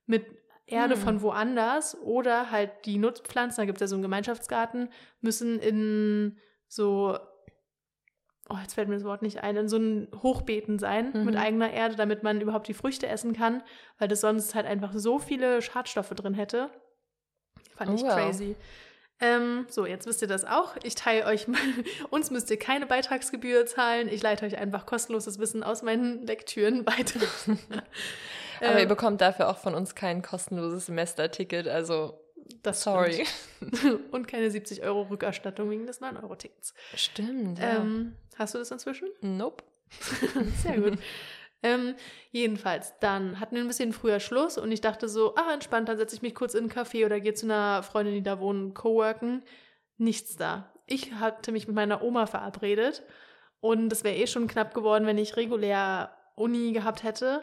mit 0.06 0.26
Erde 0.66 0.94
Hm. 0.94 1.00
von 1.02 1.22
woanders. 1.22 1.96
Oder 2.00 2.50
halt 2.50 2.70
die 2.84 2.98
Nutzpflanzen, 2.98 3.62
da 3.62 3.66
gibt 3.66 3.78
es 3.78 3.80
ja 3.82 3.86
so 3.86 3.96
einen 3.96 4.02
Gemeinschaftsgarten, 4.02 4.88
müssen 5.20 5.58
in 5.58 6.38
so, 6.68 7.18
oh, 8.48 8.56
jetzt 8.62 8.74
fällt 8.74 8.88
mir 8.88 8.94
das 8.94 9.04
Wort 9.04 9.22
nicht 9.22 9.42
ein, 9.42 9.56
in 9.56 9.68
so 9.68 9.76
einen 9.76 10.08
Hochbeeten 10.22 10.78
sein 10.78 11.12
Mhm. 11.12 11.24
mit 11.24 11.36
eigener 11.36 11.70
Erde, 11.72 11.96
damit 11.96 12.22
man 12.22 12.40
überhaupt 12.40 12.68
die 12.68 12.74
Früchte 12.74 13.06
essen 13.06 13.32
kann, 13.34 13.62
weil 13.98 14.08
das 14.08 14.20
sonst 14.22 14.54
halt 14.54 14.66
einfach 14.66 14.92
so 14.94 15.18
viele 15.18 15.60
Schadstoffe 15.62 16.10
drin 16.10 16.34
hätte. 16.34 16.70
Fand 17.76 17.90
Oh, 17.90 17.94
ich 17.94 18.02
wow. 18.02 18.14
crazy. 18.14 18.56
Ähm, 19.20 19.66
so, 19.68 19.86
jetzt 19.86 20.06
wisst 20.06 20.22
ihr 20.22 20.28
das 20.28 20.44
auch. 20.44 20.74
Ich 20.82 20.96
teile 20.96 21.26
euch, 21.26 21.46
mal- 21.48 21.60
uns 22.10 22.30
müsst 22.30 22.50
ihr 22.50 22.58
keine 22.58 22.86
Beitragsgebühr 22.86 23.64
zahlen. 23.66 24.08
Ich 24.08 24.22
leite 24.22 24.44
euch 24.44 24.58
einfach 24.58 24.86
kostenloses 24.86 25.38
Wissen 25.38 25.62
aus 25.62 25.82
meinen 25.82 26.22
Lektüren 26.26 26.84
weiter. 26.86 27.20
Aber 28.64 28.76
ihr 28.76 28.82
Ähm, 28.82 28.88
bekommt 28.88 29.20
dafür 29.20 29.48
auch 29.48 29.58
von 29.58 29.74
uns 29.74 29.94
kein 29.94 30.22
kostenloses 30.22 30.86
Semesterticket, 30.86 31.68
also 31.68 32.20
das 32.62 32.82
sorry. 32.82 33.24
Und 34.10 34.28
keine 34.28 34.50
70 34.50 34.82
Euro 34.82 35.02
Rückerstattung 35.02 35.70
wegen 35.70 35.86
des 35.86 36.00
9-Euro-Tickets. 36.00 36.74
Stimmt, 36.94 37.58
ja. 37.58 37.76
Ähm, 37.76 38.16
hast 38.36 38.54
du 38.54 38.58
das 38.58 38.70
inzwischen? 38.70 39.08
nope. 39.20 39.64
Sehr 40.62 40.80
gut. 40.80 40.98
ähm, 41.62 41.94
jedenfalls, 42.30 42.94
dann 43.00 43.38
hatten 43.38 43.54
wir 43.54 43.62
ein 43.62 43.68
bisschen 43.68 43.92
früher 43.92 44.18
Schluss 44.18 44.58
und 44.58 44.72
ich 44.72 44.80
dachte 44.80 45.08
so, 45.08 45.34
ah, 45.36 45.52
entspannt, 45.52 45.88
dann 45.88 45.96
setze 45.98 46.16
ich 46.16 46.22
mich 46.22 46.34
kurz 46.34 46.54
in 46.54 46.64
einen 46.64 46.72
Café 46.72 47.06
oder 47.06 47.20
gehe 47.20 47.34
zu 47.34 47.46
einer 47.46 47.82
Freundin, 47.82 48.14
die 48.14 48.22
da 48.22 48.40
wohnt, 48.40 48.74
coworken. 48.74 49.42
Nichts 49.96 50.36
da. 50.36 50.72
Ich 50.86 51.14
hatte 51.14 51.52
mich 51.52 51.66
mit 51.66 51.76
meiner 51.76 52.02
Oma 52.02 52.26
verabredet 52.26 53.02
und 53.60 53.92
es 53.92 54.04
wäre 54.04 54.16
eh 54.16 54.26
schon 54.26 54.48
knapp 54.48 54.74
geworden, 54.74 55.06
wenn 55.06 55.16
ich 55.18 55.36
regulär 55.36 56.14
Uni 56.34 56.72
gehabt 56.72 57.02
hätte. 57.04 57.42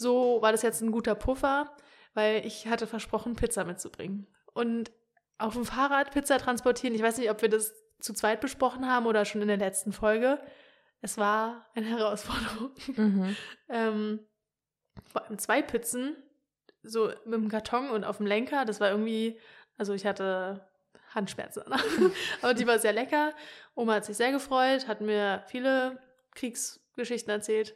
So 0.00 0.40
war 0.40 0.50
das 0.50 0.62
jetzt 0.62 0.80
ein 0.80 0.92
guter 0.92 1.14
Puffer, 1.14 1.76
weil 2.14 2.46
ich 2.46 2.66
hatte 2.66 2.86
versprochen, 2.86 3.36
Pizza 3.36 3.64
mitzubringen. 3.64 4.26
Und 4.54 4.90
auf 5.36 5.52
dem 5.52 5.66
Fahrrad 5.66 6.10
Pizza 6.10 6.38
transportieren, 6.38 6.94
ich 6.94 7.02
weiß 7.02 7.18
nicht, 7.18 7.30
ob 7.30 7.42
wir 7.42 7.50
das 7.50 7.74
zu 7.98 8.14
zweit 8.14 8.40
besprochen 8.40 8.90
haben 8.90 9.04
oder 9.04 9.26
schon 9.26 9.42
in 9.42 9.48
der 9.48 9.58
letzten 9.58 9.92
Folge. 9.92 10.40
Es 11.02 11.18
war 11.18 11.66
eine 11.74 11.86
Herausforderung. 11.98 12.70
Mhm. 12.96 13.36
ähm, 13.68 14.20
vor 15.12 15.26
allem 15.26 15.38
zwei 15.38 15.60
Pizzen, 15.60 16.16
so 16.82 17.08
mit 17.26 17.34
dem 17.34 17.50
Karton 17.50 17.90
und 17.90 18.04
auf 18.04 18.16
dem 18.16 18.26
Lenker. 18.26 18.64
Das 18.64 18.80
war 18.80 18.88
irgendwie, 18.88 19.38
also 19.76 19.92
ich 19.92 20.06
hatte 20.06 20.66
Handschmerzen. 21.14 21.62
Aber 22.40 22.54
die 22.54 22.66
war 22.66 22.78
sehr 22.78 22.94
lecker. 22.94 23.34
Oma 23.74 23.96
hat 23.96 24.06
sich 24.06 24.16
sehr 24.16 24.32
gefreut, 24.32 24.88
hat 24.88 25.02
mir 25.02 25.44
viele 25.48 25.98
Kriegsgeschichten 26.34 27.30
erzählt. 27.30 27.74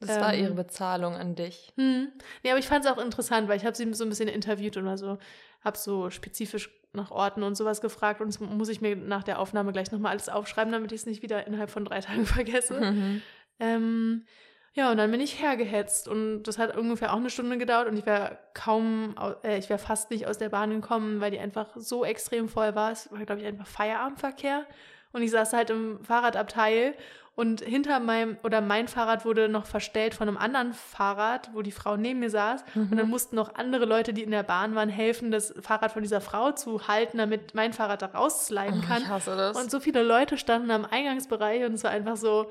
Das 0.00 0.20
war 0.20 0.34
Ähm, 0.34 0.44
ihre 0.44 0.54
Bezahlung 0.54 1.14
an 1.14 1.34
dich. 1.34 1.72
Hm. 1.76 2.08
Nee, 2.42 2.50
aber 2.50 2.58
ich 2.58 2.66
fand 2.68 2.84
es 2.84 2.90
auch 2.90 2.98
interessant, 2.98 3.48
weil 3.48 3.56
ich 3.58 3.64
habe 3.64 3.76
sie 3.76 3.92
so 3.94 4.04
ein 4.04 4.08
bisschen 4.08 4.28
interviewt 4.28 4.76
und 4.76 4.88
also 4.88 5.18
habe 5.62 5.76
so 5.78 6.10
spezifisch 6.10 6.70
nach 6.92 7.10
Orten 7.10 7.42
und 7.42 7.54
sowas 7.54 7.80
gefragt 7.80 8.20
und 8.20 8.28
das 8.28 8.40
muss 8.40 8.68
ich 8.68 8.80
mir 8.80 8.96
nach 8.96 9.22
der 9.22 9.38
Aufnahme 9.38 9.72
gleich 9.72 9.92
nochmal 9.92 10.12
alles 10.12 10.28
aufschreiben, 10.28 10.72
damit 10.72 10.90
ich 10.92 11.00
es 11.02 11.06
nicht 11.06 11.22
wieder 11.22 11.46
innerhalb 11.46 11.70
von 11.70 11.84
drei 11.84 12.00
Tagen 12.00 12.26
vergesse. 12.26 12.80
Mhm. 12.80 13.22
Ähm, 13.60 14.24
Ja, 14.72 14.90
und 14.92 14.96
dann 14.98 15.10
bin 15.10 15.20
ich 15.20 15.42
hergehetzt 15.42 16.06
und 16.08 16.44
das 16.44 16.56
hat 16.56 16.76
ungefähr 16.76 17.12
auch 17.12 17.16
eine 17.18 17.28
Stunde 17.28 17.58
gedauert 17.58 17.88
und 17.88 17.96
ich 17.96 18.06
wäre 18.06 18.38
kaum, 18.54 19.18
au- 19.18 19.34
äh, 19.42 19.58
ich 19.58 19.68
wäre 19.68 19.80
fast 19.80 20.10
nicht 20.12 20.26
aus 20.28 20.38
der 20.38 20.48
Bahn 20.48 20.70
gekommen, 20.70 21.20
weil 21.20 21.32
die 21.32 21.40
einfach 21.40 21.68
so 21.76 22.04
extrem 22.04 22.48
voll 22.48 22.74
war. 22.76 22.92
Es 22.92 23.10
war, 23.12 23.18
glaube 23.26 23.40
ich, 23.40 23.46
einfach 23.48 23.66
Feierabendverkehr 23.66 24.64
und 25.12 25.22
ich 25.22 25.30
saß 25.32 25.52
halt 25.54 25.70
im 25.70 26.02
Fahrradabteil 26.04 26.94
und 27.40 27.62
hinter 27.62 28.00
meinem, 28.00 28.36
oder 28.42 28.60
mein 28.60 28.86
Fahrrad 28.86 29.24
wurde 29.24 29.48
noch 29.48 29.64
verstellt 29.64 30.14
von 30.14 30.28
einem 30.28 30.36
anderen 30.36 30.74
Fahrrad, 30.74 31.48
wo 31.54 31.62
die 31.62 31.72
Frau 31.72 31.96
neben 31.96 32.20
mir 32.20 32.28
saß 32.28 32.62
und 32.74 32.94
dann 32.98 33.08
mussten 33.08 33.34
noch 33.34 33.54
andere 33.54 33.86
Leute, 33.86 34.12
die 34.12 34.22
in 34.22 34.30
der 34.30 34.42
Bahn 34.42 34.74
waren, 34.74 34.90
helfen, 34.90 35.30
das 35.30 35.54
Fahrrad 35.62 35.92
von 35.92 36.02
dieser 36.02 36.20
Frau 36.20 36.52
zu 36.52 36.86
halten, 36.86 37.16
damit 37.16 37.54
mein 37.54 37.72
Fahrrad 37.72 38.02
da 38.02 38.06
raussliden 38.08 38.82
kann. 38.82 38.98
Oh, 38.98 39.04
ich 39.04 39.08
hasse 39.08 39.36
das. 39.36 39.56
Und 39.56 39.70
so 39.70 39.80
viele 39.80 40.02
Leute 40.02 40.36
standen 40.36 40.70
am 40.70 40.84
Eingangsbereich 40.84 41.64
und 41.64 41.72
es 41.72 41.82
war 41.82 41.92
einfach 41.92 42.18
so, 42.18 42.50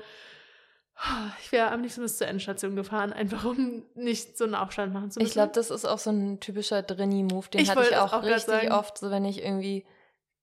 ich 1.40 1.52
wäre 1.52 1.70
am 1.70 1.82
liebsten 1.82 2.02
bis 2.02 2.18
zur 2.18 2.26
Endstation 2.26 2.74
gefahren, 2.74 3.12
einfach 3.12 3.44
um 3.44 3.84
nicht 3.94 4.36
so 4.36 4.42
einen 4.42 4.56
Aufstand 4.56 4.92
machen 4.92 5.12
zu 5.12 5.20
müssen. 5.20 5.28
Ich 5.28 5.34
glaube, 5.34 5.52
das 5.54 5.70
ist 5.70 5.84
auch 5.84 5.98
so 5.98 6.10
ein 6.10 6.40
typischer 6.40 6.82
Drinny-Move. 6.82 7.48
Den 7.50 7.60
Ich 7.60 7.70
hatte 7.70 7.86
ich 7.88 7.96
auch, 7.96 8.12
auch 8.12 8.24
richtig 8.24 8.72
oft, 8.72 8.98
so 8.98 9.12
wenn 9.12 9.24
ich 9.24 9.40
irgendwie, 9.40 9.86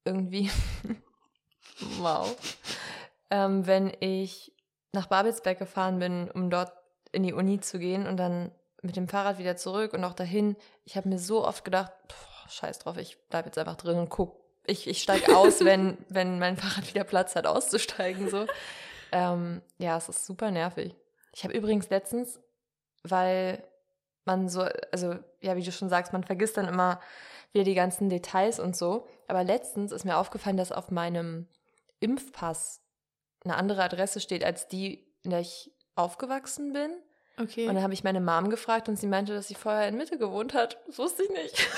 irgendwie, 0.06 0.50
wow, 2.00 2.34
ähm, 3.30 3.68
wenn 3.68 3.92
ich 4.00 4.54
nach 4.94 5.08
Babelsberg 5.08 5.60
gefahren 5.60 6.00
bin, 6.00 6.32
um 6.32 6.50
dort 6.50 6.72
in 7.12 7.24
die 7.24 7.34
Uni 7.34 7.60
zu 7.60 7.80
gehen 7.80 8.08
und 8.08 8.18
dann 8.18 8.52
mit 8.82 8.96
dem 8.96 9.08
Fahrrad 9.08 9.38
wieder 9.38 9.58
zurück 9.58 9.94
und 9.94 10.04
auch 10.04 10.14
dahin. 10.14 10.56
Ich 10.86 10.98
habe 10.98 11.10
mir 11.10 11.20
so 11.20 11.46
oft 11.46 11.66
gedacht, 11.66 11.92
pff, 12.10 12.52
scheiß 12.52 12.80
drauf, 12.80 12.98
ich 12.98 13.18
bleib 13.30 13.46
jetzt 13.46 13.58
einfach 13.58 13.76
drin 13.76 13.98
und 13.98 14.10
guck. 14.10 14.40
Ich, 14.66 14.88
ich 14.88 15.02
steige 15.02 15.36
aus, 15.36 15.60
wenn, 15.66 15.98
wenn 16.10 16.40
mein 16.40 16.58
Fahrrad 16.58 16.88
wieder 16.88 17.04
Platz 17.04 17.36
hat, 17.36 17.48
auszusteigen. 17.48 18.30
So. 18.30 18.46
Ähm, 19.12 19.62
ja, 19.78 19.98
es 19.98 20.10
ist 20.10 20.26
super 20.26 20.52
nervig. 20.52 20.96
Ich 21.34 21.44
habe 21.44 21.54
übrigens 21.54 21.90
letztens, 21.90 22.40
weil 23.04 23.64
man 24.26 24.50
so, 24.50 24.68
also 24.92 25.16
ja, 25.42 25.56
wie 25.56 25.64
du 25.64 25.72
schon 25.72 25.90
sagst, 25.90 26.14
man 26.14 26.24
vergisst 26.24 26.58
dann 26.58 26.68
immer 26.68 27.00
wieder 27.54 27.64
die 27.64 27.76
ganzen 27.76 28.10
Details 28.10 28.60
und 28.60 28.76
so. 28.76 29.08
Aber 29.28 29.44
letztens 29.44 29.92
ist 29.92 30.06
mir 30.06 30.18
aufgefallen, 30.18 30.58
dass 30.58 30.72
auf 30.72 30.92
meinem 30.92 31.48
Impfpass 32.00 32.82
eine 33.44 33.56
andere 33.56 33.84
Adresse 33.84 34.20
steht 34.20 34.44
als 34.44 34.68
die, 34.68 35.06
in 35.24 35.32
der 35.32 35.40
ich 35.42 35.72
aufgewachsen 35.96 36.74
bin. 36.74 36.92
okay. 37.40 37.68
Und 37.68 37.76
dann 37.76 37.84
habe 37.84 37.94
ich 37.94 38.04
meine 38.04 38.22
Mom 38.22 38.50
gefragt 38.50 38.88
und 38.90 38.98
sie 38.98 39.08
meinte, 39.08 39.34
dass 39.34 39.48
sie 39.48 39.56
vorher 39.56 39.88
in 39.88 39.98
Mitte 39.98 40.18
gewohnt 40.18 40.54
hat. 40.54 40.78
Das 40.88 40.98
wusste 41.00 41.24
ich 41.24 41.30
nicht. 41.30 41.68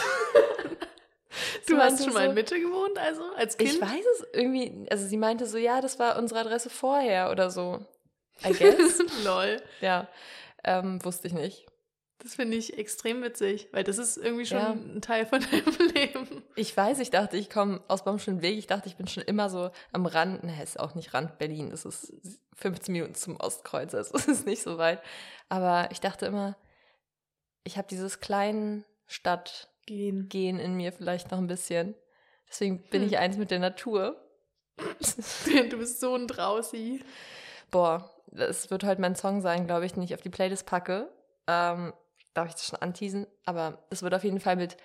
Du 1.68 1.78
hast 1.78 2.04
schon 2.04 2.14
mal 2.14 2.24
so- 2.24 2.30
in 2.30 2.34
Mitte 2.36 2.60
gewohnt, 2.60 2.98
also 2.98 3.22
als 3.36 3.56
Kind? 3.56 3.74
Ich 3.74 3.80
weiß 3.82 4.06
es 4.16 4.28
irgendwie, 4.34 4.88
also 4.90 5.06
sie 5.06 5.18
meinte 5.18 5.46
so, 5.46 5.58
ja, 5.60 5.80
das 5.82 6.00
war 6.00 6.18
unsere 6.18 6.40
Adresse 6.40 6.70
vorher 6.72 7.30
oder 7.32 7.52
so. 7.52 7.86
I 8.44 8.54
guess. 8.54 9.00
Lol. 9.24 9.62
ja, 9.80 10.08
ähm, 10.64 11.04
wusste 11.06 11.28
ich 11.28 11.34
nicht. 11.34 11.68
Das 12.22 12.36
finde 12.36 12.58
ich 12.58 12.78
extrem 12.78 13.22
witzig, 13.24 13.70
weil 13.72 13.84
das 13.86 13.98
ist 13.98 14.18
irgendwie 14.18 14.46
schon 14.46 14.58
Ja. 14.58 14.72
ein 14.72 15.02
Teil 15.02 15.26
von 15.26 15.40
deinem 15.52 15.94
Leben. 15.94 16.44
Ich 16.56 16.76
weiß, 16.76 17.00
ich 17.00 17.10
dachte, 17.12 17.38
ich 17.38 17.50
komme 17.50 17.82
aus 17.88 18.04
Baumschulenweg. 18.04 18.58
Ich 18.58 18.68
dachte, 18.68 18.90
ich 18.90 18.98
bin 18.98 19.08
schon 19.08 19.24
immer 19.24 19.50
so 19.50 19.72
am 19.94 20.06
Rand. 20.06 20.44
Ne, 20.44 20.62
ist 20.62 20.80
auch 20.80 20.96
nicht 20.96 21.14
Rand 21.14 21.38
Berlin. 21.38 21.72
Es 21.72 21.86
ist 21.86 22.14
15 22.56 22.92
Minuten 22.92 23.16
zum 23.16 23.38
Ostkreuz. 23.40 23.94
Also 23.96 24.14
es 24.18 24.28
ist 24.28 24.46
nicht 24.46 24.62
so 24.62 24.78
weit. 24.78 25.02
Aber 25.48 25.88
ich 25.92 26.02
dachte 26.02 26.26
immer, 26.26 26.58
ich 27.64 27.78
habe 27.78 27.88
dieses 27.88 28.20
kleinen 28.20 28.84
Stadtgehen 29.08 30.28
Gehen. 30.30 30.60
in 30.60 30.76
mir 30.76 30.92
vielleicht 30.92 31.32
noch 31.32 31.38
ein 31.38 31.48
bisschen. 31.48 31.96
Deswegen 32.50 32.82
bin 32.90 33.02
Hm. 33.04 33.08
ich 33.08 33.18
eins 33.18 33.38
mit 33.38 33.50
der 33.52 33.60
Natur. 33.60 34.22
Du 35.70 35.78
bist 35.78 36.00
so 36.00 36.16
ein 36.16 36.28
Drausi. 36.28 37.04
Boah, 37.72 38.10
das 38.28 38.70
wird 38.72 38.84
heute 38.84 39.00
mein 39.02 39.16
Song 39.16 39.42
sein, 39.42 39.68
glaube 39.68 39.86
ich, 39.86 39.94
den 39.94 40.04
ich 40.04 40.14
auf 40.14 40.22
die 40.22 40.30
Playlist 40.30 40.66
packe. 40.66 41.10
Ähm, 41.48 41.94
darf 42.40 42.50
ich 42.50 42.56
das 42.56 42.66
schon 42.68 42.82
anteasen? 42.82 43.28
Aber 43.46 43.86
es 43.90 44.02
wird 44.04 44.14
auf 44.14 44.24
jeden 44.24 44.40
Fall 44.40 44.56
mit 44.56 44.78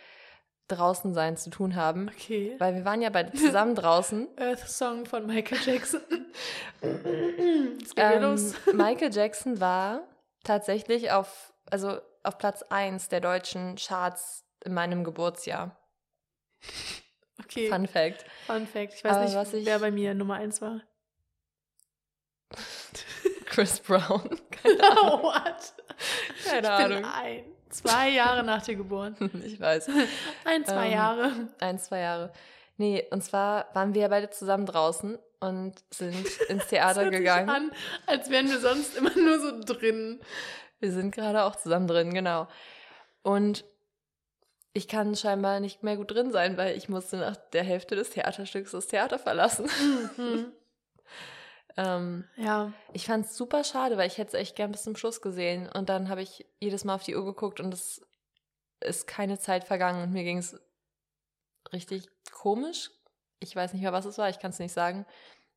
draußen 0.69 1.13
sein 1.15 1.37
zu 1.37 1.51
tun 1.51 1.75
haben. 1.77 2.09
Okay. 2.09 2.57
Weil 2.59 2.75
wir 2.75 2.85
waren 2.85 3.03
ja 3.03 3.11
beide 3.11 3.33
zusammen 3.33 3.75
draußen. 3.77 4.29
Earth 4.39 4.69
Song 4.69 5.05
von 5.07 5.27
Michael 5.27 5.59
Jackson. 5.65 6.01
Es 6.81 7.95
geht 7.95 8.05
Ähm, 8.05 8.23
los. 8.23 8.55
Michael 8.73 9.13
Jackson 9.13 9.61
war 9.61 10.03
tatsächlich 10.43 11.11
auf, 11.13 11.53
also 11.71 11.99
auf 12.23 12.39
Platz 12.39 12.63
1 12.63 13.09
der 13.09 13.21
deutschen 13.21 13.77
Charts 13.77 14.45
in 14.65 14.75
meinem 14.75 15.05
Geburtsjahr. 15.05 15.77
Okay. 17.43 17.69
Fun 17.69 17.87
Fact. 17.87 18.25
Fun 18.47 18.67
Fact. 18.67 18.95
Ich 18.95 19.05
weiß 19.05 19.13
Aber 19.13 19.25
nicht, 19.25 19.35
was 19.35 19.53
ich- 19.53 19.67
wer 19.67 19.79
bei 19.79 19.91
mir 19.91 20.15
Nummer 20.15 20.35
eins 20.37 20.61
war. 20.63 20.81
Chris 23.47 23.81
Brown. 23.81 24.41
Keine 24.51 24.83
Ahnung. 24.91 25.23
What? 25.23 25.74
Keine 26.45 26.57
ich 26.59 26.63
bin 26.63 26.97
Ahnung. 26.97 27.05
ein, 27.05 27.45
zwei 27.71 28.09
Jahre 28.11 28.43
nach 28.45 28.63
dir 28.63 28.77
geboren. 28.77 29.17
Ich 29.45 29.59
weiß. 29.61 29.89
Ein, 30.45 30.65
zwei 30.65 30.87
Ähm, 30.87 30.93
Jahre. 30.93 31.33
Ein, 31.61 31.79
zwei 31.79 32.01
Jahre. 32.01 32.33
Nee, 32.77 33.07
und 33.11 33.23
zwar 33.23 33.67
waren 33.75 33.95
wir 33.95 34.03
ja 34.03 34.09
beide 34.09 34.31
zusammen 34.31 34.67
draußen 34.67 35.19
und 35.41 35.75
sind 35.91 36.15
ins 36.49 36.63
Das 36.63 36.69
Theater 36.69 37.03
hört 37.03 37.13
sich 37.15 37.21
gegangen. 37.21 37.49
an, 37.51 37.71
als 38.07 38.31
wären 38.31 38.49
wir 38.51 38.59
sonst 38.59 38.97
immer 38.97 39.17
nur 39.17 39.39
so 39.41 39.61
drin. 39.65 40.21
Wir 40.81 40.91
sind 40.93 41.15
gerade 41.15 41.45
auch 41.45 41.57
zusammen 41.57 41.87
drin, 41.87 42.13
genau. 42.13 42.49
Und 43.23 43.65
ich 44.73 44.89
kann 44.89 45.15
scheinbar 45.15 45.61
nicht 45.61 45.85
mehr 45.85 45.97
gut 45.97 46.11
drin 46.11 46.33
sein, 46.33 46.57
weil 46.57 46.77
ich 46.77 46.89
musste 46.89 47.17
nach 47.19 47.37
der 47.53 47.63
Hälfte 47.63 47.95
des 47.95 48.11
Theaterstücks 48.11 48.73
das 48.73 48.89
Theater 48.89 49.19
verlassen. 49.21 49.71
Mhm. 50.17 50.47
ähm, 51.77 52.25
Ja. 52.37 52.73
ich 52.93 53.07
fand 53.07 53.27
es 53.27 53.37
super 53.37 53.65
schade, 53.65 53.97
weil 53.97 54.07
ich 54.07 54.19
hätte 54.19 54.37
es 54.37 54.41
echt 54.41 54.57
gern 54.57 54.73
bis 54.73 54.83
zum 54.85 54.97
Schluss 54.97 55.21
gesehen. 55.21 55.69
Und 55.69 55.89
dann 55.89 56.09
habe 56.09 56.23
ich 56.23 56.47
jedes 56.61 56.85
Mal 56.85 56.95
auf 56.95 57.03
die 57.05 57.17
Uhr 57.17 57.25
geguckt 57.25 57.61
und 57.61 57.73
es 57.75 58.01
ist 58.81 59.07
keine 59.07 59.39
Zeit 59.39 59.65
vergangen 59.65 60.03
und 60.03 60.13
mir 60.13 60.25
ging 60.25 60.39
es 60.39 60.61
richtig 61.73 62.09
komisch. 62.33 62.91
Ich 63.41 63.55
weiß 63.55 63.73
nicht 63.73 63.83
mehr, 63.83 63.93
was 63.93 64.05
es 64.05 64.19
war, 64.19 64.29
ich 64.29 64.39
kann 64.39 64.51
es 64.51 64.59
nicht 64.59 64.73
sagen. 64.73 65.07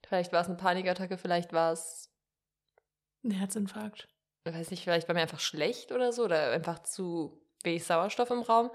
Vielleicht 0.08 0.32
war 0.32 0.42
es 0.42 0.48
eine 0.48 0.58
Panikattacke, 0.58 1.18
vielleicht 1.18 1.54
war 1.54 1.72
es, 1.74 2.10
Ein 3.24 3.32
Herzinfarkt. 3.32 4.08
ich 4.46 4.54
weiß 4.54 4.72
nicht, 4.72 4.84
vielleicht 4.84 5.08
war 5.08 5.16
mir 5.16 5.22
einfach 5.22 5.40
schlecht 5.40 5.92
oder 5.92 6.12
so 6.14 6.24
oder 6.26 6.52
einfach 6.52 6.80
zu 6.84 7.42
wenig 7.64 7.84
Sauerstoff 7.86 8.30
im 8.32 8.42
Raum. 8.42 8.72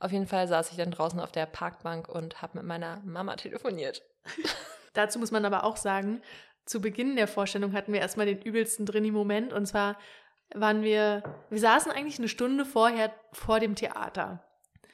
Auf 0.00 0.12
jeden 0.12 0.26
Fall 0.26 0.46
saß 0.48 0.70
ich 0.70 0.76
dann 0.76 0.90
draußen 0.90 1.20
auf 1.20 1.32
der 1.32 1.46
Parkbank 1.46 2.08
und 2.08 2.42
habe 2.42 2.58
mit 2.58 2.66
meiner 2.66 3.00
Mama 3.04 3.36
telefoniert. 3.36 4.02
Dazu 4.92 5.18
muss 5.18 5.30
man 5.30 5.44
aber 5.44 5.64
auch 5.64 5.76
sagen, 5.76 6.20
zu 6.66 6.80
Beginn 6.80 7.16
der 7.16 7.28
Vorstellung 7.28 7.72
hatten 7.72 7.92
wir 7.92 8.00
erstmal 8.00 8.26
den 8.26 8.40
übelsten 8.42 8.86
Drini-Moment. 8.86 9.52
Und 9.52 9.66
zwar 9.66 9.98
waren 10.54 10.82
wir, 10.82 11.22
wir 11.50 11.58
saßen 11.58 11.90
eigentlich 11.92 12.18
eine 12.18 12.28
Stunde 12.28 12.64
vorher 12.64 13.12
vor 13.32 13.60
dem 13.60 13.74
Theater. 13.74 14.44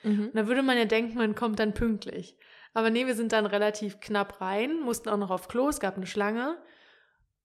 Mhm. 0.03 0.27
Und 0.27 0.37
da 0.37 0.47
würde 0.47 0.63
man 0.63 0.79
ja 0.79 0.85
denken, 0.85 1.19
man 1.19 1.35
kommt 1.35 1.59
dann 1.59 1.75
pünktlich. 1.75 2.37
Aber 2.73 2.91
nee, 2.91 3.07
wir 3.07 3.15
sind 3.15 3.33
dann 3.33 3.47
relativ 3.47 4.01
knapp 4.01 4.41
rein, 4.41 4.81
mussten 4.81 5.09
auch 5.09 5.17
noch 5.17 5.31
auf 5.31 5.49
Klo, 5.49 5.69
es 5.69 5.81
gab 5.81 5.97
eine 5.97 6.07
Schlange. 6.07 6.57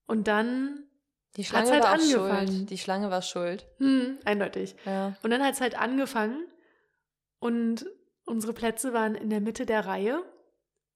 Und 0.05 0.27
dann, 0.27 0.83
Die 1.35 1.41
Hat's 1.41 1.49
Schlange 1.49 1.71
halt 1.71 1.83
war 1.83 1.93
angefangen. 1.93 2.47
schuld. 2.47 2.69
Die 2.69 2.77
Schlange 2.77 3.09
war 3.09 3.21
schuld. 3.21 3.67
hm, 3.79 4.19
eindeutig. 4.23 4.75
Ja. 4.85 5.15
Und 5.23 5.31
dann 5.31 5.43
hat 5.43 5.55
es 5.55 5.61
halt 5.61 5.79
angefangen 5.79 6.45
und 7.39 7.85
unsere 8.25 8.53
Plätze 8.53 8.93
waren 8.93 9.15
in 9.15 9.29
der 9.29 9.41
Mitte 9.41 9.65
der 9.65 9.85
Reihe 9.87 10.23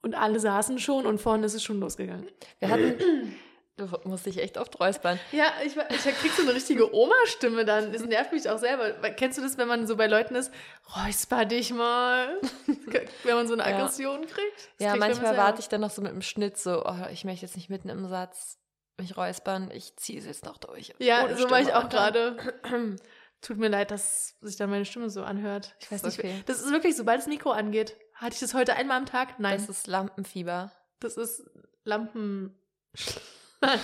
und 0.01 0.15
alle 0.15 0.39
saßen 0.39 0.79
schon 0.79 1.05
und 1.05 1.19
vorne 1.19 1.45
ist 1.45 1.53
es 1.53 1.63
schon 1.63 1.79
losgegangen. 1.79 2.27
Wir 2.59 2.69
hatten, 2.69 3.35
du 3.77 3.87
musst 4.05 4.25
dich 4.25 4.37
echt 4.39 4.57
oft 4.57 4.79
räuspern. 4.79 5.19
Ja, 5.31 5.45
ich, 5.65 5.75
ich 5.75 6.15
krieg 6.15 6.31
so 6.31 6.41
eine 6.43 6.53
richtige 6.53 6.93
Oma-Stimme 6.93 7.65
dann. 7.65 7.91
Das 7.93 8.03
nervt 8.03 8.31
mich 8.33 8.49
auch 8.49 8.57
selber. 8.59 8.91
Kennst 9.11 9.37
du 9.37 9.41
das, 9.41 9.57
wenn 9.57 9.67
man 9.67 9.87
so 9.87 9.95
bei 9.97 10.07
Leuten 10.07 10.35
ist? 10.35 10.51
Räusper 10.95 11.45
dich 11.45 11.73
mal. 11.73 12.39
wenn 13.23 13.35
man 13.35 13.47
so 13.47 13.53
eine 13.53 13.63
Ja. 13.63 13.75
Aggression 13.77 14.21
kriegt? 14.21 14.57
Das 14.77 14.85
Ja, 14.85 14.91
krieg 14.91 14.99
manchmal 15.01 15.37
warte 15.37 15.59
ich 15.61 15.69
dann 15.69 15.81
noch 15.81 15.91
so 15.91 16.01
mit 16.01 16.11
dem 16.11 16.21
Schnitt 16.21 16.57
so, 16.57 16.83
oh, 16.85 17.05
ich 17.11 17.25
möchte 17.25 17.45
jetzt 17.45 17.55
nicht 17.55 17.69
mitten 17.69 17.89
im 17.89 18.07
Satz 18.07 18.57
mich 18.97 19.15
räuspern, 19.15 19.71
ich 19.73 19.95
ziehe 19.95 20.19
es 20.19 20.25
jetzt 20.25 20.43
noch 20.43 20.57
durch. 20.57 20.93
Ja, 20.99 21.23
Ohne 21.23 21.37
so 21.37 21.49
war 21.49 21.61
ich 21.61 21.67
Stimme 21.69 21.85
auch 21.85 21.89
gerade. 21.89 22.35
Tut 23.41 23.57
mir 23.57 23.69
leid, 23.69 23.91
dass 23.91 24.35
sich 24.41 24.57
dann 24.57 24.69
meine 24.69 24.83
Stimme 24.83 25.09
so 25.09 25.23
anhört. 25.23 25.73
Ich 25.79 25.89
weiß 25.89 26.03
nicht. 26.03 26.19
okay. 26.19 26.43
Das 26.45 26.59
ist 26.59 26.69
wirklich, 26.71 26.97
sobald 26.97 27.19
das 27.19 27.27
Mikro 27.27 27.51
angeht. 27.51 27.95
Hatte 28.19 28.33
ich 28.33 28.39
das 28.41 28.53
heute 28.53 28.75
einmal 28.75 28.97
am 28.97 29.05
Tag? 29.05 29.39
Nein. 29.39 29.57
Das 29.57 29.69
ist 29.69 29.87
Lampenfieber. 29.87 30.71
Das 30.99 31.15
ist 31.15 31.49
Lampen. 31.85 32.53
Nein. 33.61 33.79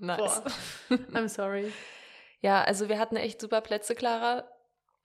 Nice. 0.00 0.18
Boah. 0.18 0.52
I'm 1.12 1.28
sorry. 1.28 1.72
Ja, 2.40 2.62
also 2.62 2.88
wir 2.88 2.98
hatten 2.98 3.14
echt 3.14 3.40
super 3.40 3.60
Plätze, 3.60 3.94
Clara. 3.94 4.44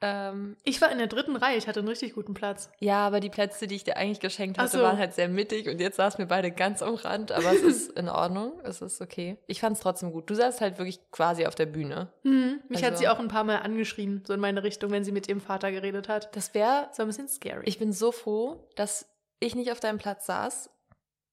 Ähm, 0.06 0.58
Ich 0.64 0.82
war 0.82 0.92
in 0.92 0.98
der 0.98 1.08
dritten 1.08 1.36
Reihe. 1.36 1.56
Ich 1.58 1.68
hatte 1.68 1.80
einen 1.80 1.88
richtig 1.88 2.14
guten 2.14 2.34
Platz. 2.34 2.70
ja, 2.80 3.08
aber 3.08 3.20
die 3.22 3.30
Plätze, 3.30 3.68
die 3.68 3.76
ich 3.76 3.84
dir 3.86 3.96
eigentlich 3.98 4.20
geschenkt 4.20 4.60
hatte, 4.60 4.78
so. 4.78 4.84
waren 4.84 4.98
halt 4.98 5.14
sehr 5.14 5.30
mittig 5.30 5.70
und 5.70 5.80
jetzt 5.80 5.96
saßen 5.96 6.18
wir 6.20 6.26
beide 6.28 6.52
ganz 6.52 6.82
am 6.82 6.96
Rand, 6.96 7.32
aber 7.32 7.54
es 7.54 7.62
ist 7.62 7.92
in 7.98 8.10
Ordnung, 8.10 8.60
es 8.64 8.82
ist 8.82 9.00
okay. 9.02 9.38
Ich 9.48 9.62
fand 9.62 9.78
es 9.78 9.82
trotzdem 9.82 10.12
gut. 10.12 10.30
Du 10.30 10.36
saßt 10.36 10.60
halt 10.62 10.78
wirklich 10.78 11.00
quasi 11.12 11.46
auf 11.48 11.56
der 11.56 11.68
Bühne. 11.68 12.12
Mhm. 12.24 12.60
Mich 12.68 12.84
hat 12.84 12.92
Also- 12.92 13.02
sie 13.04 13.08
auch 13.08 13.20
ein 13.20 13.30
paar 13.30 13.46
Mal 13.46 13.58
angeschrien, 13.60 14.24
so 14.28 14.34
in 14.34 14.40
meine 14.42 14.64
Richtung, 14.64 14.92
wenn 14.92 15.04
sie 15.06 15.12
mit 15.14 15.28
ihrem 15.30 15.42
Vater 15.42 15.72
geredet 15.72 16.10
hat. 16.10 16.36
Das 16.36 16.54
wäre 16.54 16.90
war 16.96 17.00
ein 17.00 17.08
bisschen 17.08 17.30
scary. 17.30 17.64
Ich 17.66 17.80
bin 17.80 17.94
so 17.94 18.12
froh, 18.12 18.68
dass 18.76 19.08
ich 19.40 19.56
nicht 19.56 19.72
auf 19.72 19.80
deinem 19.80 19.98
Platz 20.00 20.26
saß, 20.26 20.70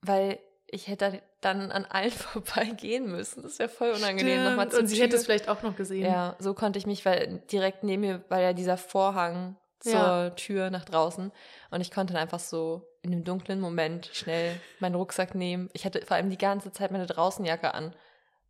weil 0.03 0.39
ich 0.73 0.89
hätte 0.89 1.23
dann 1.41 1.71
an 1.71 1.85
allen 1.85 2.11
vorbeigehen 2.11 3.11
müssen. 3.11 3.43
Das 3.43 3.59
wäre 3.59 3.69
voll 3.69 3.91
unangenehm 3.91 4.45
nochmal 4.45 4.71
zu 4.71 4.79
Und 4.79 4.87
sie 4.87 5.01
hätte 5.01 5.17
es 5.17 5.25
vielleicht 5.25 5.49
auch 5.49 5.63
noch 5.63 5.77
gesehen. 5.77 6.05
Ja, 6.05 6.37
so 6.39 6.55
konnte 6.55 6.79
ich 6.79 6.87
mich, 6.87 7.05
weil 7.05 7.43
direkt 7.51 7.83
neben 7.85 8.03
mir 8.03 8.25
war 8.29 8.41
ja 8.41 8.53
dieser 8.53 8.77
Vorhang 8.77 9.57
zur 9.81 9.93
Ja. 9.93 10.31
Tür 10.31 10.71
nach 10.71 10.85
draußen. 10.85 11.33
Und 11.71 11.81
ich 11.81 11.91
konnte 11.91 12.15
dann 12.15 12.23
einfach 12.23 12.41
so 12.41 12.87
in 13.03 13.13
dem 13.13 13.25
dunklen 13.25 13.61
Moment 13.61 14.11
schnell 14.13 14.61
meinen 14.79 14.95
Rucksack 14.95 15.35
nehmen. 15.35 15.71
Ich 15.73 15.85
hatte 15.85 16.05
vor 16.05 16.17
allem 16.17 16.31
die 16.31 16.39
ganze 16.39 16.71
Zeit 16.71 16.91
meine 16.91 17.07
Draußenjacke 17.07 17.73
an. 17.75 17.95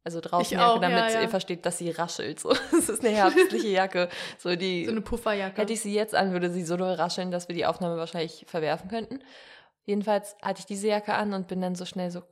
Also 0.02 0.20
Draußenjacke, 0.20 0.66
auch, 0.66 0.82
ja, 0.82 0.88
damit 0.88 1.12
ja. 1.12 1.20
ihr 1.20 1.28
versteht, 1.28 1.66
dass 1.66 1.78
sie 1.78 1.90
raschelt. 1.90 2.40
So. 2.40 2.50
Es 2.76 2.88
ist 2.88 3.04
eine 3.04 3.14
herbstliche 3.14 3.68
Jacke. 3.68 4.08
So 4.38 4.56
die 4.56 4.86
So 4.86 4.90
eine 4.90 5.02
Pufferjacke. 5.02 5.60
Hätte 5.60 5.72
ich 5.72 5.82
sie 5.82 5.94
jetzt 5.94 6.14
an, 6.14 6.32
würde 6.32 6.50
sie 6.50 6.64
so 6.64 6.76
doll 6.76 6.94
rascheln, 6.94 7.30
dass 7.30 7.48
wir 7.48 7.54
die 7.54 7.66
Aufnahme 7.66 7.96
wahrscheinlich 7.96 8.44
verwerfen 8.48 8.88
könnten. 8.88 9.20
Jedenfalls 9.90 10.36
hatte 10.40 10.60
ich 10.60 10.66
diese 10.66 10.86
Jacke 10.86 11.14
an 11.14 11.34
und 11.34 11.48
bin 11.48 11.60
dann 11.60 11.74
so 11.74 11.84
schnell 11.84 12.12
so 12.12 12.22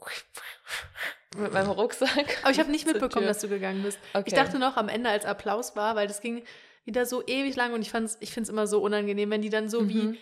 mit 1.36 1.52
meinem 1.52 1.70
Rucksack. 1.72 2.38
Aber 2.42 2.52
ich 2.52 2.60
habe 2.60 2.70
nicht 2.70 2.86
mitbekommen, 2.92 3.26
dass 3.26 3.40
du 3.40 3.48
gegangen 3.48 3.82
bist. 3.82 3.98
Okay. 4.14 4.22
Ich 4.28 4.34
dachte 4.34 4.60
noch 4.60 4.76
am 4.76 4.88
Ende, 4.88 5.10
als 5.10 5.24
Applaus 5.24 5.74
war, 5.74 5.96
weil 5.96 6.06
das 6.06 6.20
ging 6.20 6.44
wieder 6.84 7.04
so 7.04 7.26
ewig 7.26 7.56
lang 7.56 7.72
und 7.74 7.82
ich 7.82 7.90
fand's, 7.90 8.16
ich 8.20 8.30
finde 8.30 8.44
es 8.44 8.48
immer 8.50 8.68
so 8.68 8.80
unangenehm, 8.80 9.28
wenn 9.30 9.42
die 9.42 9.50
dann 9.50 9.68
so 9.68 9.80
Mhm. 9.80 9.88
wie 9.88 10.18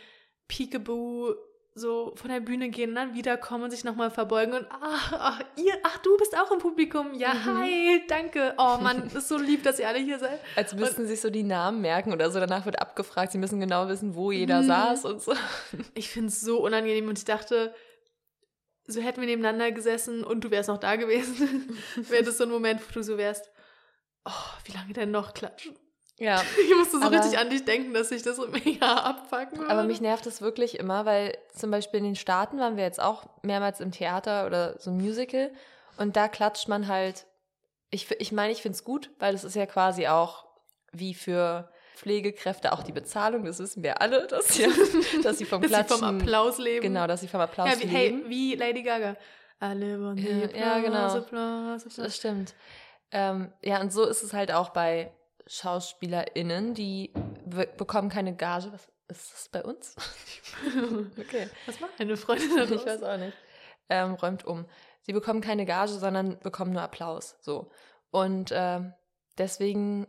Peekaboo 0.48 1.34
so 1.78 2.12
von 2.16 2.30
der 2.30 2.40
Bühne 2.40 2.70
gehen 2.70 2.88
und 2.90 2.94
dann 2.96 3.14
wiederkommen 3.14 3.64
und 3.64 3.70
sich 3.70 3.84
nochmal 3.84 4.10
verbeugen 4.10 4.54
und 4.54 4.66
ach, 4.70 5.12
ach, 5.12 5.40
ihr, 5.56 5.74
ach, 5.82 5.98
du 5.98 6.16
bist 6.16 6.34
auch 6.34 6.50
im 6.50 6.58
Publikum. 6.58 7.12
Ja, 7.12 7.34
Mhm. 7.34 7.44
hi, 7.60 8.02
danke. 8.08 8.54
Oh 8.56 8.78
Mann, 8.80 9.08
ist 9.14 9.28
so 9.28 9.36
lieb, 9.36 9.62
dass 9.62 9.78
ihr 9.78 9.86
alle 9.86 9.98
hier 9.98 10.18
seid. 10.18 10.40
Als 10.56 10.74
müssten 10.74 11.06
sich 11.06 11.20
so 11.20 11.28
die 11.28 11.42
Namen 11.42 11.82
merken 11.82 12.14
oder 12.14 12.30
so. 12.30 12.40
Danach 12.40 12.64
wird 12.64 12.80
abgefragt. 12.80 13.30
Sie 13.32 13.36
müssen 13.38 13.60
genau 13.60 13.88
wissen, 13.88 14.14
wo 14.14 14.32
jeder 14.32 14.62
Mhm. 14.62 14.66
saß 14.68 15.04
und 15.04 15.20
so. 15.22 15.34
Ich 15.94 16.08
finde 16.08 16.28
es 16.28 16.40
so 16.40 16.60
unangenehm 16.62 17.08
und 17.08 17.18
ich 17.18 17.26
dachte, 17.26 17.74
so 18.86 19.02
hätten 19.02 19.20
wir 19.20 19.26
nebeneinander 19.28 19.70
gesessen 19.70 20.24
und 20.24 20.44
du 20.44 20.50
wärst 20.50 20.70
noch 20.70 20.78
da 20.78 20.96
gewesen, 20.96 21.78
wäre 22.08 22.22
das 22.22 22.38
so 22.38 22.44
ein 22.44 22.50
Moment, 22.50 22.80
wo 22.88 22.92
du 22.94 23.02
so 23.02 23.18
wärst, 23.18 23.50
oh, 24.24 24.30
wie 24.64 24.72
lange 24.72 24.94
denn 24.94 25.10
noch 25.10 25.34
klatschen? 25.34 25.76
Ja. 26.18 26.42
Ich 26.68 26.74
musste 26.76 26.98
so 26.98 27.06
Aber- 27.06 27.16
richtig 27.18 27.38
an 27.38 27.50
dich 27.50 27.64
denken, 27.64 27.92
dass 27.94 28.10
ich 28.10 28.22
das 28.22 28.38
mega 28.48 28.94
abpacken 29.04 29.58
würde. 29.58 29.70
Aber 29.70 29.84
mich 29.84 30.00
nervt 30.00 30.24
das 30.26 30.40
wirklich 30.40 30.78
immer, 30.78 31.04
weil 31.04 31.36
zum 31.54 31.70
Beispiel 31.70 31.98
in 31.98 32.04
den 32.04 32.16
Staaten 32.16 32.58
waren 32.58 32.76
wir 32.76 32.84
jetzt 32.84 33.00
auch 33.00 33.24
mehrmals 33.42 33.80
im 33.80 33.90
Theater 33.92 34.46
oder 34.46 34.78
so 34.78 34.90
ein 34.90 34.96
Musical 34.96 35.50
und 35.98 36.16
da 36.16 36.28
klatscht 36.28 36.68
man 36.68 36.88
halt. 36.88 37.26
Ich, 37.90 38.10
ich 38.20 38.32
meine, 38.32 38.52
ich 38.52 38.62
finde 38.62 38.76
es 38.76 38.82
gut, 38.84 39.10
weil 39.18 39.32
das 39.32 39.44
ist 39.44 39.54
ja 39.54 39.64
quasi 39.66 40.08
auch 40.08 40.44
wie 40.92 41.14
für 41.14 41.70
Pflegekräfte 41.94 42.72
auch 42.72 42.82
die 42.82 42.92
Bezahlung. 42.92 43.44
Das 43.44 43.58
wissen 43.58 43.82
wir 43.82 44.00
alle, 44.02 44.26
dass 44.26 44.48
sie, 44.48 44.66
dass 45.22 45.38
sie 45.38 45.44
vom 45.44 45.62
dass 45.62 45.70
sie 45.70 45.76
Klatschen. 45.76 45.98
vom 45.98 46.18
Applaus 46.20 46.58
leben. 46.58 46.82
Genau, 46.82 47.06
dass 47.06 47.20
sie 47.20 47.28
vom 47.28 47.40
Applaus 47.40 47.68
Ja, 47.70 47.80
wie, 47.80 47.86
hey, 47.86 48.08
leben. 48.08 48.28
wie 48.28 48.54
Lady 48.56 48.82
Gaga. 48.82 49.16
Alle 49.60 50.00
wollen 50.02 50.18
Ja, 50.18 50.46
die 50.48 50.58
ja, 50.58 50.72
Applaus, 50.74 50.82
genau. 50.84 50.98
Applaus, 50.98 51.86
Applaus. 51.86 51.94
Das 51.96 52.16
stimmt. 52.16 52.54
Ähm, 53.12 53.52
ja, 53.62 53.80
und 53.80 53.92
so 53.92 54.04
ist 54.04 54.22
es 54.22 54.32
halt 54.32 54.52
auch 54.52 54.70
bei 54.70 55.12
SchauspielerInnen, 55.46 56.74
die 56.74 57.12
be- 57.44 57.68
bekommen 57.76 58.08
keine 58.08 58.34
Gage. 58.34 58.72
Was 58.72 58.88
ist 59.08 59.32
das 59.32 59.48
bei 59.50 59.62
uns? 59.62 59.94
okay. 61.18 61.48
Was 61.66 61.80
macht 61.80 61.92
eine 62.00 62.16
Freundin 62.16 62.56
daraus? 62.56 62.70
Ich 62.80 62.86
weiß 62.86 63.02
auch 63.02 63.16
nicht. 63.18 63.36
Ähm, 63.88 64.14
räumt 64.14 64.44
um. 64.44 64.66
Sie 65.02 65.12
bekommen 65.12 65.40
keine 65.40 65.64
Gage, 65.64 65.92
sondern 65.92 66.38
bekommen 66.40 66.72
nur 66.72 66.82
Applaus. 66.82 67.36
So. 67.40 67.70
Und 68.10 68.50
ähm, 68.52 68.92
deswegen 69.38 70.08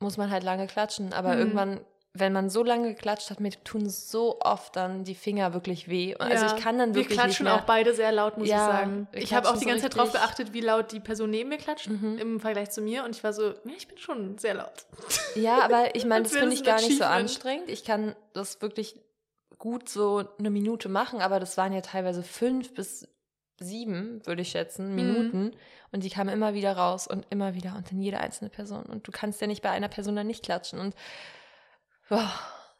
muss 0.00 0.18
man 0.18 0.30
halt 0.30 0.42
lange 0.44 0.66
klatschen. 0.66 1.12
Aber 1.14 1.32
Hm. 1.32 1.38
irgendwann, 1.38 1.80
wenn 2.18 2.32
man 2.32 2.50
so 2.50 2.62
lange 2.62 2.88
geklatscht 2.94 3.30
hat, 3.30 3.40
mir 3.40 3.50
tun 3.64 3.88
so 3.88 4.40
oft 4.40 4.76
dann 4.76 5.04
die 5.04 5.14
Finger 5.14 5.54
wirklich 5.54 5.88
weh. 5.88 6.14
Also 6.16 6.46
Ja. 6.46 6.54
ich 6.56 6.62
kann 6.62 6.78
dann 6.78 6.90
Wir 6.94 7.02
wirklich 7.02 7.18
klatschen 7.18 7.44
nicht 7.44 7.52
mehr. 7.52 7.62
auch 7.62 7.66
beide 7.66 7.94
sehr 7.94 8.12
laut, 8.12 8.38
muss 8.38 8.48
Ja, 8.48 8.56
ich 8.70 8.76
sagen. 8.78 9.08
wir 9.12 9.22
Ich 9.22 9.34
habe 9.34 9.48
auch 9.48 9.54
die 9.54 9.60
so 9.64 9.66
ganze 9.66 9.82
Zeit 9.84 9.96
drauf 9.96 10.04
richtig- 10.06 10.20
geachtet, 10.20 10.52
wie 10.52 10.60
laut 10.60 10.92
die 10.92 11.00
Person 11.00 11.30
neben 11.30 11.48
mir 11.48 11.58
klatscht 11.58 11.88
Mhm. 11.88 12.18
im 12.18 12.40
Vergleich 12.40 12.70
zu 12.70 12.80
mir. 12.82 13.04
Und 13.04 13.16
ich 13.16 13.22
war 13.24 13.32
so, 13.32 13.48
ja, 13.50 13.54
ich 13.76 13.88
bin 13.88 13.98
schon 13.98 14.38
sehr 14.38 14.54
laut. 14.54 14.86
Ja, 15.36 15.62
aber 15.62 15.94
ich 15.94 16.04
meine, 16.06 16.22
das 16.24 16.32
finde 16.32 16.54
ich 16.54 16.64
gar 16.64 16.80
nicht 16.80 16.98
so 16.98 17.04
anstrengend. 17.04 17.68
Ich 17.68 17.84
kann 17.84 18.14
das 18.32 18.60
wirklich 18.62 18.98
gut 19.58 19.88
so 19.88 20.24
eine 20.38 20.50
Minute 20.50 20.88
machen, 20.88 21.20
aber 21.20 21.40
das 21.40 21.56
waren 21.56 21.72
ja 21.72 21.80
teilweise 21.80 22.22
fünf 22.22 22.74
bis 22.74 23.08
sieben, 23.58 24.20
würde 24.26 24.42
ich 24.42 24.50
schätzen, 24.50 24.90
Mhm. 24.90 24.94
Minuten. 24.96 25.50
Und 25.92 26.02
die 26.04 26.10
kamen 26.10 26.28
immer 26.28 26.52
wieder 26.52 26.76
raus 26.76 27.06
und 27.06 27.24
immer 27.30 27.54
wieder 27.54 27.74
und 27.76 27.90
in 27.90 28.02
jede 28.02 28.18
einzelne 28.18 28.50
Person. 28.50 28.82
Und 28.84 29.06
du 29.06 29.12
kannst 29.12 29.40
ja 29.40 29.46
nicht 29.46 29.62
bei 29.62 29.70
einer 29.70 29.88
Person 29.88 30.14
dann 30.16 30.26
nicht 30.26 30.44
klatschen. 30.44 30.78
Und 30.78 30.94
boah, 32.08 32.30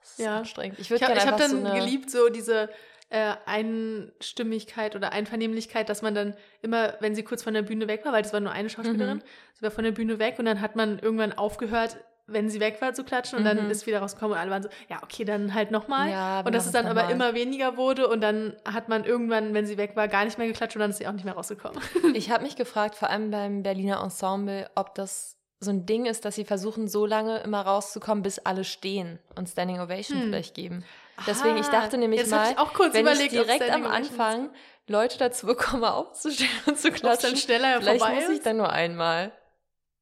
das 0.00 0.10
ist 0.12 0.18
Ja. 0.18 0.38
anstrengend. 0.38 0.78
Ich 0.78 0.90
Ich 0.90 1.02
habe 1.02 1.14
hab 1.14 1.36
dann 1.38 1.50
so 1.50 1.72
geliebt, 1.72 2.10
so 2.10 2.28
diese 2.28 2.68
äh, 3.08 3.34
Einstimmigkeit 3.46 4.96
oder 4.96 5.12
Einvernehmlichkeit, 5.12 5.88
dass 5.88 6.02
man 6.02 6.14
dann 6.14 6.34
immer, 6.62 6.94
wenn 7.00 7.14
sie 7.14 7.22
kurz 7.22 7.42
von 7.42 7.54
der 7.54 7.62
Bühne 7.62 7.88
weg 7.88 8.04
war, 8.04 8.12
weil 8.12 8.22
das 8.22 8.32
war 8.32 8.40
nur 8.40 8.52
eine 8.52 8.68
Schauspielerin, 8.68 9.18
Mhm. 9.18 9.22
sie 9.54 9.62
war 9.62 9.70
von 9.70 9.84
der 9.84 9.92
Bühne 9.92 10.18
weg 10.18 10.36
und 10.38 10.44
dann 10.44 10.60
hat 10.60 10.76
man 10.76 10.98
irgendwann 10.98 11.32
aufgehört, 11.32 11.98
wenn 12.28 12.48
sie 12.50 12.58
weg 12.58 12.78
war 12.80 12.92
zu 12.94 13.04
klatschen 13.04 13.38
und 13.38 13.44
dann 13.44 13.64
Mhm. 13.66 13.70
ist 13.70 13.80
sie 13.80 13.86
wieder 13.86 14.00
rausgekommen 14.00 14.32
und 14.34 14.40
alle 14.40 14.50
waren 14.50 14.62
so, 14.64 14.68
ja, 14.88 15.00
okay, 15.04 15.24
dann 15.24 15.54
halt 15.54 15.70
nochmal. 15.70 16.10
Ja, 16.10 16.40
und 16.40 16.52
dass 16.52 16.66
es 16.66 16.72
dann 16.72 16.86
aber 16.86 17.04
mal. 17.04 17.12
immer 17.12 17.34
weniger 17.34 17.76
wurde 17.76 18.08
und 18.08 18.20
dann 18.20 18.56
hat 18.64 18.88
man 18.88 19.04
irgendwann, 19.04 19.54
wenn 19.54 19.66
sie 19.66 19.76
weg 19.78 19.94
war, 19.94 20.08
gar 20.08 20.24
nicht 20.24 20.36
mehr 20.36 20.48
geklatscht 20.48 20.74
und 20.74 20.80
dann 20.80 20.90
ist 20.90 20.96
sie 20.98 21.06
auch 21.06 21.12
nicht 21.12 21.24
mehr 21.24 21.34
rausgekommen. 21.34 21.80
Ich 22.14 22.30
habe 22.32 22.42
mich 22.42 22.56
gefragt, 22.56 22.96
vor 22.96 23.10
allem 23.10 23.30
beim 23.30 23.62
Berliner 23.62 24.00
Ensemble, 24.02 24.68
ob 24.74 24.96
das 24.96 25.36
so 25.60 25.70
ein 25.70 25.86
Ding 25.86 26.06
ist, 26.06 26.24
dass 26.24 26.34
sie 26.34 26.44
versuchen, 26.44 26.88
so 26.88 27.06
lange 27.06 27.38
immer 27.38 27.62
rauszukommen, 27.62 28.22
bis 28.22 28.38
alle 28.38 28.64
stehen 28.64 29.18
und 29.36 29.48
Standing 29.48 29.80
Ovation 29.80 30.20
Hm. 30.20 30.28
vielleicht 30.28 30.54
geben. 30.54 30.84
Deswegen, 31.26 31.56
ich 31.56 31.68
dachte 31.68 31.96
nämlich 31.96 32.20
jetzt 32.20 32.30
mal, 32.30 32.50
ich 32.50 32.58
auch 32.58 32.74
kurz 32.74 32.92
wenn 32.92 33.02
überlegt, 33.02 33.32
ich 33.32 33.40
direkt 33.40 33.70
am 33.70 33.86
Anfang 33.86 34.50
Leute 34.86 35.16
dazu 35.18 35.46
bekomme, 35.46 35.92
aufzustehen 35.94 36.50
und 36.66 36.78
zu 36.78 36.92
klatschen, 36.92 37.30
dann 37.30 37.38
schneller 37.38 37.80
vielleicht 37.80 38.04
vorbei 38.04 38.20
muss 38.20 38.28
ich 38.28 38.42
dann 38.42 38.58
nur 38.58 38.70
einmal. 38.70 39.32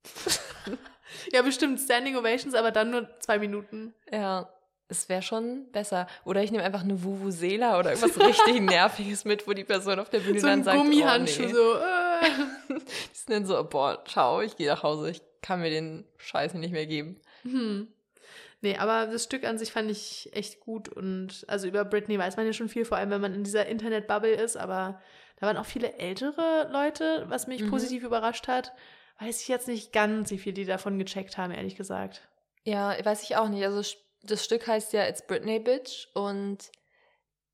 Ja, 1.33 1.43
bestimmt 1.43 1.81
Standing 1.81 2.17
Ovations, 2.17 2.55
aber 2.55 2.71
dann 2.71 2.91
nur 2.91 3.09
zwei 3.21 3.39
Minuten. 3.39 3.95
Ja, 4.13 4.49
es 4.89 5.09
wäre 5.09 5.23
schon 5.23 5.71
besser. 5.73 6.07
Oder 6.25 6.43
ich 6.43 6.53
nehme 6.53 6.65
einfach 6.65 6.83
eine 6.83 7.03
Vuvuzela 7.03 7.79
oder 7.79 7.93
irgendwas 7.93 8.19
richtig 8.19 8.61
Nerviges 8.61 9.25
mit, 9.25 9.47
wo 9.49 9.53
die 9.53 9.65
Person 9.65 9.99
auf 9.99 10.11
der 10.11 10.21
Bühne 10.21 10.41
so 10.41 10.47
dann 10.47 10.65
sagt, 10.65 10.77
Gummihandschuh, 10.77 11.43
oh, 11.43 11.47
nee. 11.47 11.53
so. 11.53 11.75
Äh. 12.25 12.79
Die 12.79 13.17
sind 13.17 13.31
dann 13.31 13.47
so, 13.47 13.65
boah, 13.65 14.03
ciao, 14.07 14.41
ich 14.41 14.57
gehe 14.57 14.69
nach 14.69 14.83
Hause, 14.83 15.11
ich 15.11 15.23
kann 15.45 15.61
mir 15.61 15.71
den 15.71 16.05
Scheiß 16.17 16.55
nicht 16.55 16.73
mehr 16.73 16.87
geben. 16.87 17.21
Hm. 17.43 17.89
Nee, 18.63 18.79
aber 18.79 19.07
das 19.13 19.25
Stück 19.25 19.45
an 19.45 19.59
sich 19.59 19.73
fand 19.73 19.91
ich 19.91 20.31
echt 20.33 20.59
gut 20.61 20.89
und 20.89 21.45
also 21.49 21.69
über 21.69 21.85
Britney 21.85 22.19
weiß 22.19 22.39
man 22.39 22.47
ja 22.47 22.55
schon 22.55 22.71
viel, 22.71 22.87
vor 22.87 22.97
allem 22.97 23.11
wenn 23.11 23.21
man 23.21 23.35
in 23.35 23.45
dieser 23.45 23.67
Internet-Bubble 23.67 24.33
ist, 24.35 24.57
aber 24.57 25.01
da 25.37 25.47
waren 25.47 25.59
auch 25.59 25.67
viele 25.67 25.99
ältere 25.99 26.69
Leute, 26.73 27.27
was 27.29 27.47
mich 27.47 27.63
Mhm. 27.63 27.69
positiv 27.71 28.03
überrascht 28.05 28.49
hat. 28.49 28.73
Weiß 29.21 29.43
ich 29.43 29.49
jetzt 29.49 29.69
nicht 29.69 29.93
ganz, 29.93 30.31
wie 30.31 30.39
viel 30.39 30.55
die 30.55 30.65
davon 30.65 30.99
gecheckt 30.99 31.37
haben, 31.37 31.53
ehrlich 31.53 31.77
gesagt. 31.77 32.27
Ja, 32.65 32.97
weiß 33.05 33.23
ich 33.25 33.37
auch 33.37 33.49
nicht. 33.51 33.63
Also 33.65 33.83
das 34.23 34.43
Stück 34.45 34.67
heißt 34.67 34.95
ja 34.95 35.07
It's 35.07 35.27
Britney 35.27 35.59
Bitch 35.61 36.09
und 36.15 36.71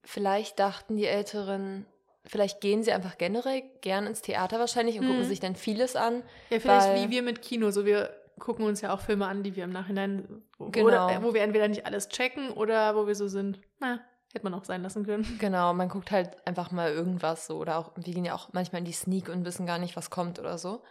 vielleicht 0.04 0.60
dachten 0.60 0.96
die 0.96 1.06
Älteren, 1.06 1.86
vielleicht 2.30 2.60
gehen 2.60 2.82
sie 2.82 2.92
einfach 2.92 3.18
generell 3.18 3.62
gern 3.80 4.06
ins 4.06 4.22
Theater 4.22 4.58
wahrscheinlich 4.58 4.98
und 4.98 5.04
Mhm. 5.04 5.08
gucken 5.08 5.24
sich 5.24 5.40
dann 5.40 5.56
vieles 5.56 5.96
an. 5.96 6.22
Ja, 6.50 6.60
vielleicht 6.60 6.94
wie 6.94 7.10
wir 7.10 7.22
mit 7.22 7.42
Kino, 7.42 7.70
so 7.70 7.84
wir 7.84 8.10
gucken 8.38 8.64
uns 8.64 8.80
ja 8.80 8.94
auch 8.94 9.00
Filme 9.00 9.26
an, 9.26 9.42
die 9.42 9.54
wir 9.56 9.64
im 9.64 9.70
Nachhinein, 9.70 10.42
wo, 10.56 10.70
Genau. 10.70 10.86
oder, 11.08 11.22
wo 11.22 11.34
wir 11.34 11.42
entweder 11.42 11.68
nicht 11.68 11.84
alles 11.84 12.08
checken 12.08 12.50
oder 12.50 12.96
wo 12.96 13.06
wir 13.06 13.14
so 13.14 13.28
sind, 13.28 13.60
na, 13.80 14.00
hätte 14.32 14.44
man 14.44 14.54
auch 14.54 14.64
sein 14.64 14.82
lassen 14.82 15.04
können. 15.04 15.24
Genau, 15.40 15.74
man 15.74 15.88
guckt 15.90 16.10
halt 16.10 16.36
einfach 16.46 16.70
mal 16.70 16.90
irgendwas 16.90 17.46
so 17.46 17.58
oder 17.58 17.76
auch, 17.78 17.92
wir 17.96 18.14
gehen 18.14 18.24
ja 18.24 18.34
auch 18.34 18.48
manchmal 18.52 18.78
in 18.78 18.86
die 18.86 18.92
Sneak 18.92 19.28
und 19.28 19.44
wissen 19.44 19.66
gar 19.66 19.78
nicht, 19.78 19.94
was 19.96 20.08
kommt 20.08 20.38
oder 20.38 20.56
so. 20.56 20.82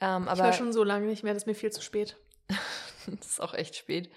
Ähm, 0.00 0.24
ich 0.24 0.30
aber 0.30 0.42
war 0.44 0.52
schon 0.52 0.72
so 0.72 0.82
lange 0.82 1.06
nicht 1.06 1.22
mehr, 1.22 1.34
das 1.34 1.44
ist 1.44 1.46
mir 1.46 1.54
viel 1.54 1.70
zu 1.70 1.82
spät. 1.82 2.16
das 3.06 3.26
ist 3.26 3.40
auch 3.40 3.54
echt 3.54 3.76
spät. 3.76 4.10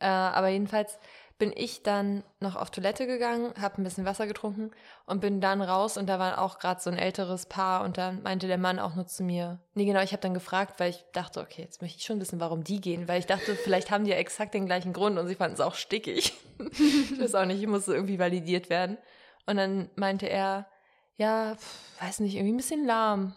Äh, 0.00 0.06
aber 0.06 0.48
jedenfalls 0.48 0.98
bin 1.40 1.52
ich 1.56 1.82
dann 1.82 2.22
noch 2.38 2.54
auf 2.54 2.70
Toilette 2.70 3.06
gegangen, 3.06 3.52
habe 3.60 3.80
ein 3.80 3.84
bisschen 3.84 4.04
Wasser 4.04 4.28
getrunken 4.28 4.70
und 5.06 5.20
bin 5.20 5.40
dann 5.40 5.62
raus 5.62 5.96
und 5.96 6.06
da 6.06 6.18
war 6.18 6.40
auch 6.40 6.58
gerade 6.58 6.80
so 6.80 6.90
ein 6.90 6.98
älteres 6.98 7.46
Paar 7.46 7.82
und 7.82 7.98
dann 7.98 8.22
meinte 8.22 8.46
der 8.46 8.58
Mann 8.58 8.78
auch 8.78 8.94
nur 8.94 9.06
zu 9.06 9.24
mir, 9.24 9.58
nee 9.74 9.86
genau, 9.86 10.02
ich 10.02 10.12
habe 10.12 10.20
dann 10.20 10.34
gefragt, 10.34 10.78
weil 10.78 10.90
ich 10.90 11.04
dachte, 11.12 11.40
okay, 11.40 11.62
jetzt 11.62 11.82
möchte 11.82 11.98
ich 11.98 12.04
schon 12.04 12.20
wissen, 12.20 12.38
warum 12.38 12.62
die 12.62 12.80
gehen, 12.80 13.08
weil 13.08 13.18
ich 13.18 13.26
dachte, 13.26 13.56
vielleicht 13.56 13.90
haben 13.90 14.04
die 14.04 14.10
ja 14.10 14.18
exakt 14.18 14.54
den 14.54 14.66
gleichen 14.66 14.92
Grund 14.92 15.18
und 15.18 15.26
sie 15.26 15.34
fanden 15.34 15.54
es 15.54 15.60
auch 15.60 15.74
stickig. 15.74 16.34
ich 16.58 17.20
weiß 17.20 17.34
auch 17.34 17.46
nicht, 17.46 17.60
ich 17.60 17.66
musste 17.66 17.94
irgendwie 17.94 18.18
validiert 18.18 18.70
werden. 18.70 18.98
Und 19.46 19.56
dann 19.56 19.90
meinte 19.96 20.28
er, 20.28 20.68
ja, 21.16 21.56
weiß 22.00 22.20
nicht, 22.20 22.34
irgendwie 22.34 22.52
ein 22.52 22.58
bisschen 22.58 22.84
lahm. 22.84 23.34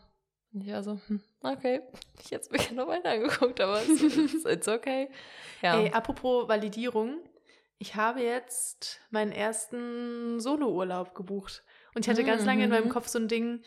Und 0.54 0.62
ich 0.62 0.72
war 0.72 0.84
so, 0.84 1.00
hm, 1.08 1.24
okay, 1.42 1.82
ich 2.22 2.32
hätte 2.32 2.44
es 2.44 2.52
mir 2.52 2.58
gerne 2.58 2.76
noch 2.76 2.88
weiter 2.88 3.12
angeguckt, 3.12 3.60
aber 3.62 3.82
es 3.82 4.46
ist 4.46 4.68
okay. 4.68 5.10
Ja. 5.62 5.80
Ey, 5.80 5.92
apropos 5.92 6.48
Validierung. 6.50 7.18
Ich 7.84 7.96
habe 7.96 8.22
jetzt 8.22 9.02
meinen 9.10 9.34
ersten 9.34 10.40
Solo-Urlaub 10.40 11.14
gebucht. 11.16 11.66
Und 11.94 12.06
ich 12.06 12.10
hatte 12.10 12.24
ganz 12.24 12.46
lange 12.46 12.64
in 12.64 12.70
meinem 12.70 12.86
Mhm. 12.86 12.92
Kopf 12.92 13.10
so 13.10 13.20
ein 13.20 13.28
Ding, 13.28 13.62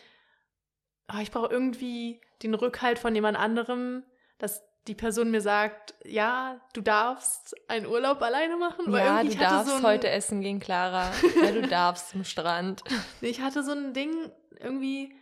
ah, 1.07 1.21
ich 1.21 1.31
brauche 1.31 1.53
irgendwie 1.53 2.23
den 2.43 2.55
Rückhalt 2.55 2.99
von 2.99 3.15
jemand 3.15 3.37
anderem, 3.37 4.05
dass 4.39 4.63
die 4.87 4.95
Person 4.95 5.31
mir 5.31 5.43
sagt, 5.43 5.95
ja, 6.03 6.63
du 6.73 6.81
darfst 6.81 7.55
einen 7.69 7.85
Urlaub 7.85 8.23
alleine 8.23 8.57
machen. 8.57 8.91
Ja, 8.91 9.23
du 9.23 9.35
darfst 9.37 9.69
so 9.69 9.77
ein, 9.77 9.83
heute 9.83 10.09
essen 10.09 10.41
gehen, 10.41 10.61
Clara. 10.61 11.13
Ja, 11.43 11.53
du 11.53 11.61
darfst 11.69 12.09
zum 12.09 12.25
Strand. 12.25 12.85
Ich 13.21 13.43
hatte 13.43 13.63
so 13.63 13.73
ein 13.73 13.93
Ding, 13.93 14.33
irgendwie 14.61 15.15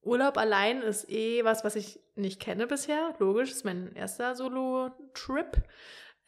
Urlaub 0.00 0.38
allein 0.38 0.80
ist 0.80 1.10
eh 1.10 1.44
was, 1.44 1.62
was 1.62 1.76
ich 1.76 2.00
nicht 2.14 2.40
kenne 2.40 2.66
bisher. 2.66 3.14
Logisch, 3.18 3.50
ist 3.50 3.66
mein 3.66 3.94
erster 3.94 4.34
Solo-Trip. 4.34 5.62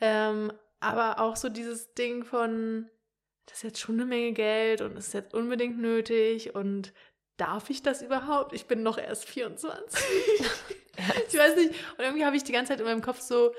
Ähm, 0.03 0.53
aber 0.81 1.21
auch 1.21 1.37
so 1.37 1.49
dieses 1.49 1.95
Ding 1.95 2.25
von, 2.25 2.89
das 3.47 3.59
ist 3.59 3.63
jetzt 3.63 3.81
schon 3.81 3.97
eine 3.97 4.05
Menge 4.05 4.33
Geld 4.33 4.81
und 4.81 4.97
ist 4.97 5.15
jetzt 5.15 5.35
unbedingt 5.35 5.79
nötig 5.79 6.55
und 6.55 6.93
darf 7.37 7.71
ich 7.71 7.83
das 7.83 8.03
überhaupt? 8.03 8.53
Ich 8.53 8.67
bin 8.67 8.83
noch 8.83 8.99
erst 8.99 9.25
24. 9.25 10.01
ich 11.29 11.39
weiß 11.39 11.57
nicht. 11.57 11.71
Und 11.97 12.05
irgendwie 12.05 12.25
habe 12.25 12.37
ich 12.37 12.45
die 12.45 12.53
ganze 12.53 12.73
Zeit 12.73 12.81
in 12.81 12.87
meinem 12.87 13.03
Kopf 13.03 13.21
so 13.21 13.53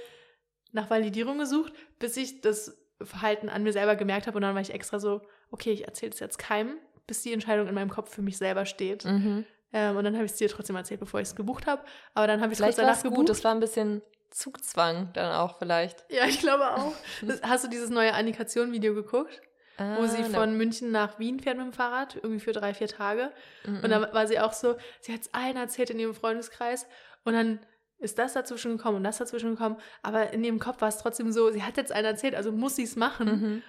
nach 0.72 0.90
Validierung 0.90 1.40
gesucht, 1.40 1.74
bis 1.98 2.16
ich 2.18 2.42
das 2.42 2.78
Verhalten 3.02 3.50
an 3.50 3.64
mir 3.64 3.74
selber 3.74 3.96
gemerkt 3.96 4.28
habe 4.28 4.38
und 4.38 4.42
dann 4.42 4.54
war 4.54 4.62
ich 4.62 4.74
extra 4.74 5.00
so, 5.00 5.22
okay, 5.52 5.72
ich 5.72 5.86
erzähle 5.86 6.12
es 6.12 6.20
jetzt 6.20 6.38
keinem, 6.38 6.78
bis 7.08 7.22
die 7.22 7.34
Entscheidung 7.34 7.68
in 7.68 7.74
meinem 7.74 7.90
Kopf 7.90 8.14
für 8.14 8.22
mich 8.22 8.38
selber 8.38 8.66
steht. 8.66 9.06
Mhm. 9.06 9.46
Ähm, 9.72 9.98
und 9.98 10.04
dann 10.04 10.16
habe 10.16 10.26
ich 10.26 10.32
es 10.32 10.38
dir 10.38 10.50
trotzdem 10.50 10.76
erzählt, 10.76 11.00
bevor 11.00 11.20
ich 11.20 11.30
es 11.30 11.36
gebucht 11.36 11.66
habe. 11.66 11.84
Aber 12.14 12.28
dann 12.28 12.42
habe 12.42 12.52
ich 12.52 12.60
es 12.60 12.64
kurz 12.64 12.76
danach 12.76 12.98
es 12.98 13.04
gut, 13.04 13.12
gebucht. 13.12 13.30
das 13.30 13.44
war 13.44 13.54
ein 13.54 13.60
bisschen 13.60 14.02
Zugzwang 14.32 15.12
dann 15.14 15.34
auch 15.34 15.58
vielleicht. 15.58 16.06
ja, 16.10 16.26
ich 16.26 16.40
glaube 16.40 16.72
auch. 16.76 16.94
Das, 17.22 17.42
hast 17.42 17.64
du 17.64 17.68
dieses 17.70 17.90
neue 17.90 18.14
Annika-Video 18.14 18.94
geguckt? 18.94 19.42
wo 19.98 20.06
sie 20.08 20.18
Ah, 20.18 20.28
ne. 20.28 20.34
von 20.34 20.58
München 20.58 20.92
nach 20.92 21.20
Wien 21.20 21.40
fährt 21.40 21.56
mit 21.56 21.66
dem 21.66 21.72
Fahrrad, 21.72 22.16
irgendwie 22.16 22.42
für 22.42 22.52
drei, 22.52 22.74
vier 22.74 22.90
Tage. 22.90 23.32
Mhm. 23.66 23.80
Und 23.82 23.90
dann 23.90 24.02
war 24.14 24.28
sie 24.28 24.38
auch 24.38 24.52
so, 24.52 24.76
sie 25.00 25.14
hat 25.14 25.22
es 25.22 25.34
allen 25.34 25.56
erzählt 25.56 25.90
in 25.90 26.00
ihrem 26.00 26.14
Freundeskreis 26.14 26.86
und 27.24 27.32
dann 27.32 27.60
ist 27.98 28.20
das 28.20 28.34
dazwischen 28.34 28.76
gekommen 28.76 28.98
und 28.98 29.06
das 29.06 29.20
dazwischen 29.20 29.52
gekommen. 29.52 29.78
Aber 30.04 30.34
in 30.34 30.44
ihrem 30.44 30.60
Kopf 30.60 30.82
war 30.82 30.90
es 30.90 30.98
trotzdem 30.98 31.32
so, 31.32 31.50
sie 31.52 31.64
hat 31.64 31.78
jetzt 31.78 31.94
allen 31.94 32.04
erzählt, 32.04 32.36
also 32.36 32.52
muss 32.52 32.76
sie 32.76 32.84
es 32.84 32.98
machen. 32.98 33.28
Mhm. 33.28 33.64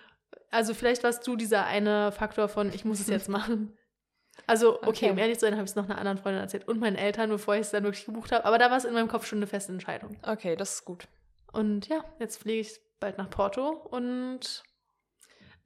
Also 0.50 0.74
vielleicht 0.74 1.04
warst 1.04 1.24
du 1.28 1.36
dieser 1.36 1.66
eine 1.66 2.10
Faktor 2.10 2.48
von, 2.48 2.72
ich 2.72 2.84
muss 2.84 2.98
es 2.98 3.06
jetzt 3.08 3.28
machen. 3.28 3.76
Also, 4.46 4.76
okay, 4.78 4.88
Okay. 4.88 5.10
um 5.10 5.18
ehrlich 5.18 5.38
zu 5.38 5.46
sein, 5.46 5.54
habe 5.54 5.64
ich 5.64 5.70
es 5.70 5.76
noch 5.76 5.84
einer 5.84 5.98
anderen 5.98 6.18
Freundin 6.18 6.42
erzählt 6.42 6.66
und 6.68 6.80
meinen 6.80 6.96
Eltern, 6.96 7.30
bevor 7.30 7.54
ich 7.54 7.62
es 7.62 7.70
dann 7.70 7.84
wirklich 7.84 8.04
gebucht 8.04 8.32
habe. 8.32 8.44
Aber 8.44 8.58
da 8.58 8.70
war 8.70 8.76
es 8.76 8.84
in 8.84 8.94
meinem 8.94 9.08
Kopf 9.08 9.26
schon 9.26 9.38
eine 9.38 9.46
feste 9.46 9.72
Entscheidung. 9.72 10.16
Okay, 10.22 10.56
das 10.56 10.74
ist 10.74 10.84
gut. 10.84 11.08
Und 11.52 11.88
ja, 11.88 12.04
jetzt 12.18 12.38
fliege 12.42 12.60
ich 12.60 12.80
bald 13.00 13.18
nach 13.18 13.30
Porto 13.30 13.68
und 13.70 14.62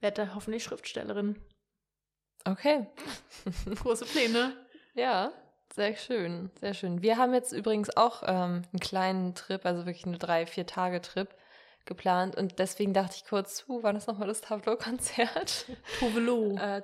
werde 0.01 0.25
da 0.25 0.35
hoffentlich 0.35 0.63
Schriftstellerin. 0.63 1.35
Okay. 2.45 2.87
Große 3.83 4.05
Pläne. 4.05 4.53
Ja, 4.93 5.31
sehr 5.73 5.95
schön, 5.95 6.51
sehr 6.59 6.73
schön. 6.73 7.01
Wir 7.01 7.17
haben 7.17 7.33
jetzt 7.33 7.51
übrigens 7.51 7.95
auch 7.97 8.23
ähm, 8.25 8.61
einen 8.71 8.79
kleinen 8.79 9.35
Trip, 9.35 9.65
also 9.65 9.85
wirklich 9.85 10.05
eine 10.05 10.17
drei, 10.17 10.45
vier 10.45 10.65
Tage 10.65 11.01
Trip 11.01 11.27
geplant 11.85 12.35
und 12.35 12.59
deswegen 12.59 12.93
dachte 12.93 13.15
ich 13.17 13.25
kurz, 13.25 13.65
uh, 13.67 13.83
wann 13.83 13.95
ist 13.95 14.07
nochmal 14.07 14.27
das 14.27 14.41
Tableau-Konzert? 14.41 15.65
Tovelo. 15.99 16.55
äh, 16.59 16.81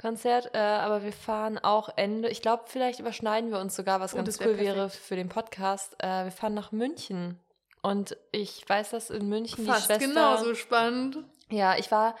Tuvalu-Konzert, 0.00 0.54
äh, 0.54 0.58
aber 0.58 1.02
wir 1.02 1.12
fahren 1.12 1.58
auch 1.58 1.88
Ende, 1.96 2.28
ich 2.28 2.42
glaube, 2.42 2.64
vielleicht 2.66 3.00
überschneiden 3.00 3.50
wir 3.50 3.58
uns 3.58 3.76
sogar, 3.76 4.00
was 4.00 4.14
Oh, 4.14 4.16
ganz 4.16 4.40
cool 4.40 4.58
wäre 4.58 4.90
für 4.90 5.16
den 5.16 5.28
Podcast. 5.28 5.94
Äh, 5.98 6.24
wir 6.24 6.32
fahren 6.32 6.54
nach 6.54 6.72
München 6.72 7.38
und 7.82 8.16
ich 8.32 8.64
weiß, 8.68 8.90
dass 8.90 9.10
in 9.10 9.28
München 9.28 9.66
Fast 9.66 9.88
die 9.88 9.94
Schwester... 9.94 10.06
genauso 10.08 10.54
spannend. 10.54 11.18
Ja, 11.50 11.76
ich 11.76 11.90
war 11.90 12.16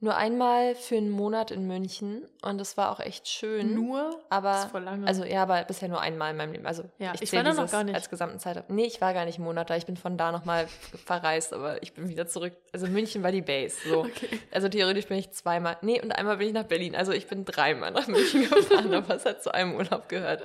nur 0.00 0.16
einmal 0.16 0.76
für 0.76 0.96
einen 0.96 1.10
Monat 1.10 1.50
in 1.50 1.66
München 1.66 2.24
und 2.42 2.60
es 2.60 2.76
war 2.76 2.92
auch 2.92 3.00
echt 3.00 3.26
schön. 3.26 3.74
Nur? 3.74 4.20
aber 4.30 4.52
Das 4.52 4.64
ist 4.66 4.70
voll 4.70 4.82
lange. 4.84 5.06
also 5.08 5.24
ja, 5.24 5.42
aber 5.42 5.64
bisher 5.64 5.88
nur 5.88 6.00
einmal 6.00 6.30
in 6.30 6.36
meinem 6.36 6.52
Leben. 6.52 6.66
Also 6.66 6.84
Ja, 6.98 7.12
ich 7.20 7.28
zähl 7.30 7.38
war 7.44 7.52
da 7.52 7.60
noch 7.60 7.70
gar 7.70 7.82
nicht. 7.82 7.96
als 7.96 8.08
gesamten 8.08 8.38
Zeit. 8.38 8.70
Nee, 8.70 8.84
ich 8.84 9.00
war 9.00 9.12
gar 9.12 9.24
nicht 9.24 9.38
einen 9.38 9.44
Monat 9.46 9.70
da. 9.70 9.76
Ich 9.76 9.86
bin 9.86 9.96
von 9.96 10.16
da 10.16 10.30
nochmal 10.30 10.68
verreist, 11.04 11.52
aber 11.52 11.82
ich 11.82 11.94
bin 11.94 12.08
wieder 12.08 12.28
zurück. 12.28 12.52
Also 12.72 12.86
München 12.86 13.24
war 13.24 13.32
die 13.32 13.42
Base. 13.42 13.76
So. 13.88 14.00
Okay. 14.02 14.38
Also 14.52 14.68
theoretisch 14.68 15.06
bin 15.08 15.18
ich 15.18 15.32
zweimal. 15.32 15.76
Nee, 15.82 16.00
und 16.00 16.12
einmal 16.12 16.36
bin 16.36 16.46
ich 16.46 16.54
nach 16.54 16.64
Berlin. 16.64 16.94
Also 16.94 17.10
ich 17.12 17.26
bin 17.26 17.44
dreimal 17.44 17.90
nach 17.90 18.06
München 18.06 18.42
gefahren, 18.48 18.94
aber 18.94 19.16
es 19.16 19.24
hat 19.24 19.42
zu 19.42 19.52
einem 19.52 19.74
Urlaub 19.74 20.08
gehört. 20.08 20.44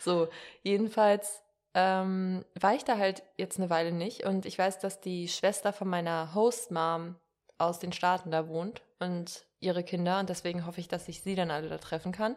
So, 0.00 0.28
jedenfalls 0.62 1.42
ähm, 1.74 2.44
war 2.58 2.74
ich 2.74 2.84
da 2.84 2.98
halt 2.98 3.22
jetzt 3.36 3.58
eine 3.58 3.70
Weile 3.70 3.92
nicht 3.92 4.24
und 4.24 4.44
ich 4.44 4.58
weiß, 4.58 4.80
dass 4.80 5.00
die 5.00 5.28
Schwester 5.28 5.72
von 5.72 5.86
meiner 5.88 6.34
Host-Mom 6.34 7.14
aus 7.58 7.78
den 7.78 7.92
Staaten 7.92 8.30
da 8.30 8.48
wohnt 8.48 8.82
und 9.00 9.46
ihre 9.60 9.82
Kinder 9.82 10.20
und 10.20 10.28
deswegen 10.28 10.66
hoffe 10.66 10.80
ich, 10.80 10.88
dass 10.88 11.08
ich 11.08 11.22
sie 11.22 11.34
dann 11.34 11.50
alle 11.50 11.68
da 11.68 11.78
treffen 11.78 12.12
kann. 12.12 12.36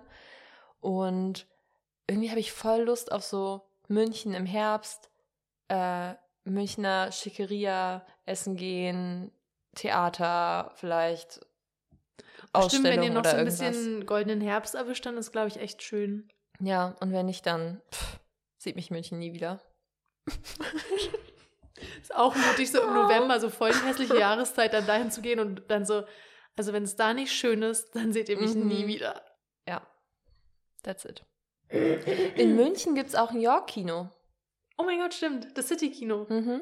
Und 0.79 1.47
irgendwie 2.07 2.29
habe 2.29 2.39
ich 2.39 2.51
voll 2.51 2.81
Lust 2.81 3.11
auf 3.11 3.23
so 3.23 3.61
München 3.87 4.33
im 4.33 4.45
Herbst, 4.45 5.09
äh, 5.67 6.13
Münchner 6.43 7.11
Schickeria, 7.11 8.05
essen 8.25 8.55
gehen, 8.55 9.31
Theater 9.75 10.71
vielleicht, 10.75 11.39
Stimmt, 12.67 12.83
wenn 12.83 13.03
ihr 13.03 13.11
noch 13.11 13.23
so 13.23 13.31
ein 13.31 13.37
irgendwas. 13.37 13.59
bisschen 13.59 14.05
goldenen 14.05 14.41
Herbst 14.41 14.75
erwischt, 14.75 15.05
dann 15.05 15.17
ist, 15.17 15.31
glaube 15.31 15.47
ich, 15.47 15.57
echt 15.57 15.81
schön. 15.83 16.29
Ja, 16.59 16.95
und 16.99 17.13
wenn 17.13 17.25
nicht, 17.27 17.45
dann 17.45 17.81
pff, 17.91 18.19
sieht 18.57 18.75
mich 18.75 18.91
München 18.91 19.19
nie 19.19 19.33
wieder. 19.33 19.61
Ist 22.01 22.13
auch 22.15 22.35
mutig, 22.35 22.71
so 22.71 22.81
im. 22.81 22.93
November, 22.93 23.39
so 23.39 23.49
voll 23.49 23.71
die 23.71 23.87
hässliche 23.87 24.17
Jahreszeit, 24.19 24.73
dann 24.73 24.85
dahin 24.85 25.11
zu 25.11 25.21
gehen 25.21 25.39
und 25.39 25.63
dann 25.69 25.85
so, 25.85 26.03
also 26.57 26.73
wenn 26.73 26.83
es 26.83 26.95
da 26.95 27.13
nicht 27.13 27.31
schön 27.31 27.61
ist, 27.63 27.95
dann 27.95 28.11
seht 28.13 28.29
ihr 28.29 28.37
mich 28.39 28.53
Mhm. 28.55 28.67
nie 28.67 28.87
wieder. 28.87 29.21
Ja, 29.67 29.81
that's 30.83 31.05
it. 31.05 31.23
In 31.69 32.55
München 32.55 32.95
gibt 32.95 33.09
es 33.09 33.15
auch 33.15 33.31
ein 33.31 33.39
York-Kino. 33.39 34.09
Oh 34.77 34.83
mein 34.83 34.99
Gott, 34.99 35.13
stimmt. 35.13 35.57
Das 35.57 35.67
City-Kino. 35.67 36.25
Mhm. 36.29 36.61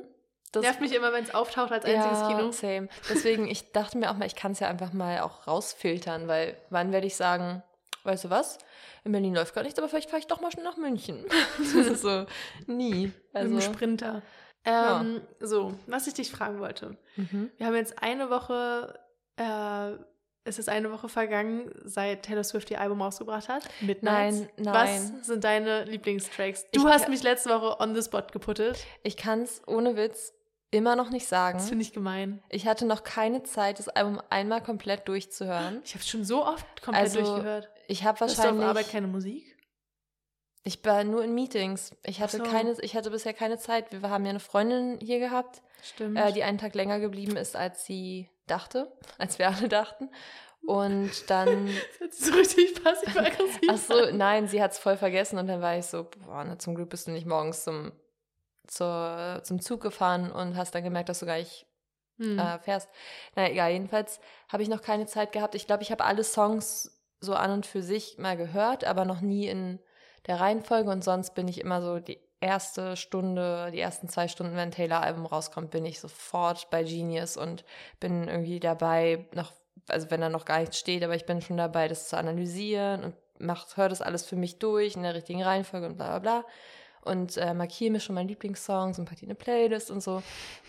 Das 0.52 0.64
Nervt 0.64 0.82
mich 0.82 0.94
immer, 0.94 1.14
wenn 1.14 1.24
es 1.24 1.34
auftaucht 1.34 1.72
als 1.72 1.86
einziges 1.86 2.20
ja, 2.22 2.28
Kino. 2.28 2.52
Same. 2.52 2.90
Deswegen, 3.10 3.48
ich 3.48 3.72
dachte 3.72 3.98
mir 4.00 4.10
auch 4.10 4.18
mal, 4.18 4.26
ich 4.26 4.36
kann 4.36 4.52
es 4.54 4.60
ja 4.60 4.68
einfach 4.68 4.94
mal 4.94 5.20
auch 5.22 5.46
rausfiltern, 5.48 6.28
weil 6.28 6.58
wann 6.72 6.92
werde 6.92 7.06
ich 7.08 7.16
sagen, 7.16 7.62
weißt 8.04 8.24
du 8.26 8.30
was? 8.32 8.58
In 9.04 9.12
Berlin 9.12 9.36
läuft 9.36 9.54
gar 9.54 9.64
nichts, 9.64 9.78
aber 9.78 9.88
vielleicht 9.90 10.10
fahre 10.10 10.20
ich 10.20 10.28
doch 10.28 10.42
mal 10.42 10.52
schnell 10.52 10.66
nach 10.66 10.78
München. 10.78 11.24
das 11.60 11.74
ist 11.74 12.02
so, 12.02 12.26
nie. 12.66 13.12
Also, 13.32 13.52
einem 13.52 13.62
Sprinter. 13.62 14.22
Ja. 14.66 15.02
Ähm, 15.02 15.22
So, 15.40 15.74
was 15.88 16.08
ich 16.08 16.16
dich 16.16 16.32
fragen 16.32 16.60
wollte. 16.60 16.98
mhm. 17.16 17.52
Wir 17.58 17.68
haben 17.68 17.76
jetzt 17.76 18.02
eine 18.02 18.30
Woche, 18.32 19.00
äh, 19.40 19.98
es 20.46 20.58
ist 20.58 20.70
eine 20.70 20.92
Woche 20.92 21.10
vergangen, 21.10 21.72
seit 21.84 22.24
Taylor 22.24 22.44
Swift 22.44 22.72
ihr 22.72 22.82
Album 22.82 23.02
rausgebracht 23.02 23.50
hat. 23.50 23.64
Midnights. 23.82 24.40
Nein, 24.40 24.50
nein. 24.58 25.14
Was 25.20 25.28
sind 25.28 25.44
deine 25.44 25.84
Lieblingstracks? 25.86 26.70
Du 26.72 26.82
Ich 26.82 26.86
hast 26.94 27.10
mich 27.10 27.22
letzte 27.24 27.50
Woche 27.50 27.80
on 27.80 27.94
the 27.96 28.02
spot 28.02 28.24
geputtet. 28.32 28.84
Ich 29.04 29.18
kann 29.18 29.42
es 29.42 29.62
ohne 29.68 29.96
Witz 29.96 30.34
immer 30.72 30.96
noch 30.96 31.10
nicht 31.10 31.28
sagen. 31.28 31.58
Das 31.58 31.70
finde 31.70 31.84
ich 31.84 31.94
gemein. 31.94 32.42
Ich 32.50 32.68
hatte 32.68 32.86
noch 32.86 33.04
keine 33.04 33.44
Zeit, 33.44 33.80
das 33.80 33.90
Album 33.90 34.22
einmal 34.30 34.62
komplett 34.62 35.08
durchzuhören. 35.08 35.82
Ich 35.84 35.94
habe 35.94 36.02
es 36.04 36.10
schon 36.10 36.24
so 36.24 36.46
oft 36.46 36.82
komplett 36.82 37.06
Also, 37.06 37.22
durchgehört. 37.22 37.70
Ich 37.88 38.04
habe 38.04 38.20
Hast 38.20 38.38
du 38.38 38.40
auf 38.42 38.46
wahrscheinlich. 38.46 38.66
Arbeit 38.68 38.90
keine 38.92 39.08
Musik? 39.08 39.58
Ich 40.64 40.84
war 40.86 41.04
nur 41.04 41.24
in 41.24 41.34
Meetings. 41.34 41.92
Ich 42.04 42.22
hatte 42.22 42.38
so. 42.38 42.44
keine, 42.44 42.76
ich 42.82 42.96
hatte 42.96 43.10
bisher 43.12 43.34
keine 43.34 43.58
Zeit. 43.58 43.92
Wir 43.92 44.10
haben 44.10 44.26
ja 44.26 44.30
eine 44.32 44.40
Freundin 44.40 45.00
hier 45.02 45.20
gehabt, 45.20 45.62
Stimmt. 45.82 46.18
äh, 46.18 46.32
die 46.34 46.44
einen 46.44 46.58
Tag 46.58 46.76
länger 46.76 47.00
geblieben 47.00 47.36
ist, 47.38 47.56
als 47.56 47.86
sie 47.86 48.30
dachte, 48.50 48.92
als 49.18 49.40
wir 49.40 49.48
alle 49.48 49.68
dachten. 49.70 50.10
Und 50.66 51.12
dann, 51.30 51.70
das 52.00 52.20
so 52.20 52.34
richtig 52.34 52.84
passiv-aggressiv 52.84 53.62
ach 53.70 53.78
so, 53.78 54.12
nein, 54.12 54.48
sie 54.48 54.62
hat 54.62 54.72
es 54.72 54.80
voll 54.80 54.98
vergessen 54.98 55.40
und 55.40 55.48
dann 55.48 55.62
war 55.62 55.78
ich 55.78 55.86
so, 55.86 56.04
boah, 56.26 56.44
na, 56.44 56.60
zum 56.60 56.76
Glück 56.76 56.90
bist 56.90 57.08
du 57.08 57.12
nicht 57.12 57.26
morgens 57.26 57.64
zum, 57.64 57.92
zur, 58.68 59.42
zum 59.44 59.62
Zug 59.62 59.82
gefahren 59.82 60.32
und 60.32 60.56
hast 60.58 60.76
dann 60.76 60.84
gemerkt, 60.84 61.10
dass 61.10 61.20
du 61.20 61.26
gar 61.26 61.38
nicht 61.38 61.66
Hm. 62.20 62.38
äh, 62.38 62.60
fährst. 62.60 62.90
Na 63.36 63.50
egal, 63.50 63.72
jedenfalls 63.72 64.20
habe 64.50 64.62
ich 64.62 64.70
noch 64.70 64.82
keine 64.82 65.06
Zeit 65.06 65.32
gehabt. 65.32 65.56
Ich 65.56 65.66
glaube, 65.66 65.84
ich 65.84 65.92
habe 65.92 66.04
alle 66.04 66.24
Songs 66.24 67.02
so 67.22 67.34
an 67.34 67.52
und 67.52 67.66
für 67.66 67.82
sich 67.82 68.18
mal 68.18 68.36
gehört, 68.38 68.84
aber 68.84 69.06
noch 69.06 69.22
nie 69.22 69.48
in 69.48 69.80
der 70.28 70.40
Reihenfolge 70.40 70.90
und 70.90 71.04
sonst 71.04 71.34
bin 71.34 71.48
ich 71.48 71.62
immer 71.62 71.82
so 71.82 72.00
die 72.00 72.20
erste 72.42 72.96
Stunde, 72.96 73.70
die 73.72 73.80
ersten 73.80 74.08
zwei 74.08 74.28
Stunden, 74.28 74.54
wenn 74.54 74.70
ein 74.70 74.72
Taylor-Album 74.72 75.26
rauskommt, 75.26 75.72
bin 75.72 75.86
ich 75.86 76.00
sofort 76.00 76.70
bei 76.70 76.84
Genius 76.84 77.38
und 77.38 77.66
bin 78.00 78.28
irgendwie 78.28 78.60
dabei, 78.60 79.26
noch, 79.34 79.52
also 79.88 80.10
wenn 80.10 80.22
da 80.22 80.30
noch 80.30 80.46
gar 80.46 80.60
nichts 80.60 80.80
steht, 80.80 81.04
aber 81.04 81.16
ich 81.16 81.26
bin 81.26 81.42
schon 81.42 81.58
dabei, 81.58 81.88
das 81.88 82.10
zu 82.10 82.18
analysieren 82.18 83.04
und 83.04 83.16
macht, 83.40 83.78
hör 83.78 83.90
das 83.90 84.02
alles 84.02 84.26
für 84.26 84.36
mich 84.36 84.60
durch 84.60 84.96
in 84.96 85.04
der 85.04 85.16
richtigen 85.16 85.44
Reihenfolge 85.44 85.88
und 85.88 85.96
bla 85.96 86.20
bla 86.20 86.20
bla. 86.20 86.46
Und 87.02 87.38
äh, 87.38 87.54
markiere 87.54 87.92
mir 87.92 88.00
schon 88.02 88.16
meine 88.16 88.28
Lieblingssongs 88.28 89.00
und 89.00 89.06
packe 89.06 89.20
die 89.20 89.26
in 89.26 89.32
eine 89.32 89.36
Playlist 89.36 89.90
und 89.90 90.02
so. 90.02 90.22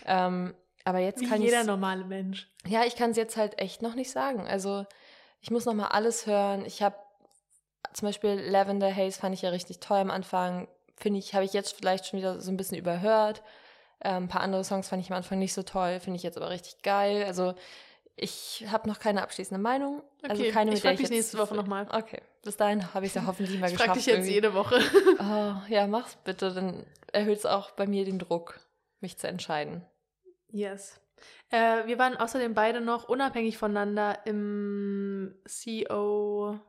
Ähm, 0.05 0.55
aber 0.85 0.99
jetzt 0.99 1.21
Wie 1.21 1.27
kann 1.27 1.41
jeder 1.41 1.63
normale 1.63 2.05
Mensch. 2.05 2.49
ja, 2.65 2.85
ich 2.85 2.95
kann 2.95 3.11
es 3.11 3.17
jetzt 3.17 3.37
halt 3.37 3.59
echt 3.59 3.81
noch 3.81 3.95
nicht 3.95 4.11
sagen. 4.11 4.47
Also 4.47 4.85
ich 5.41 5.51
muss 5.51 5.65
noch 5.65 5.73
mal 5.73 5.87
alles 5.87 6.25
hören. 6.25 6.65
Ich 6.65 6.81
habe 6.81 6.95
zum 7.93 8.07
Beispiel 8.07 8.31
Lavender 8.31 8.95
Haze 8.95 9.19
fand 9.19 9.35
ich 9.35 9.41
ja 9.41 9.49
richtig 9.49 9.79
toll 9.79 9.97
am 9.97 10.11
Anfang. 10.11 10.67
Finde 11.01 11.19
ich, 11.19 11.33
habe 11.33 11.43
ich 11.45 11.53
jetzt 11.53 11.73
vielleicht 11.77 12.05
schon 12.05 12.19
wieder 12.19 12.39
so 12.39 12.51
ein 12.51 12.57
bisschen 12.57 12.77
überhört. 12.77 13.41
Ähm, 14.03 14.23
ein 14.23 14.27
paar 14.27 14.41
andere 14.41 14.63
Songs 14.63 14.87
fand 14.89 15.01
ich 15.03 15.09
am 15.11 15.17
Anfang 15.17 15.39
nicht 15.39 15.53
so 15.53 15.63
toll, 15.63 15.99
finde 15.99 16.17
ich 16.17 16.23
jetzt 16.23 16.37
aber 16.37 16.49
richtig 16.49 16.81
geil. 16.83 17.23
Also 17.25 17.53
ich 18.15 18.65
habe 18.71 18.87
noch 18.87 18.99
keine 18.99 19.23
abschließende 19.23 19.61
Meinung. 19.61 20.03
Also 20.21 20.41
Okay, 20.41 20.51
keine, 20.51 20.69
mit 20.71 20.77
ich 20.77 20.81
der 20.83 20.91
frag 20.91 20.97
dich 20.99 21.09
nächste 21.09 21.37
Woche 21.39 21.55
nochmal. 21.55 21.87
Okay, 21.91 22.21
bis 22.43 22.55
dahin 22.57 22.93
habe 22.93 23.05
ich 23.05 23.11
es 23.11 23.15
ja 23.15 23.25
hoffentlich 23.25 23.57
mal 23.59 23.67
Ich 23.67 23.73
geschafft. 23.73 23.87
frage 23.87 23.99
dich 23.99 24.05
jetzt 24.07 24.15
irgendwie. 24.17 24.33
jede 24.33 24.53
Woche. 24.53 24.79
Oh, 25.19 25.53
ja, 25.69 25.87
mach's 25.87 26.17
bitte, 26.23 26.53
dann 26.53 26.85
erhöht 27.11 27.39
es 27.39 27.45
auch 27.45 27.71
bei 27.71 27.87
mir 27.87 28.05
den 28.05 28.19
Druck, 28.19 28.59
mich 28.99 29.17
zu 29.17 29.27
entscheiden. 29.27 29.85
Yes. 30.49 30.99
Äh, 31.49 31.85
wir 31.85 31.97
waren 31.99 32.17
außerdem 32.17 32.53
beide 32.53 32.81
noch 32.81 33.07
unabhängig 33.09 33.57
voneinander 33.57 34.19
im 34.25 35.35
CO 35.45 36.59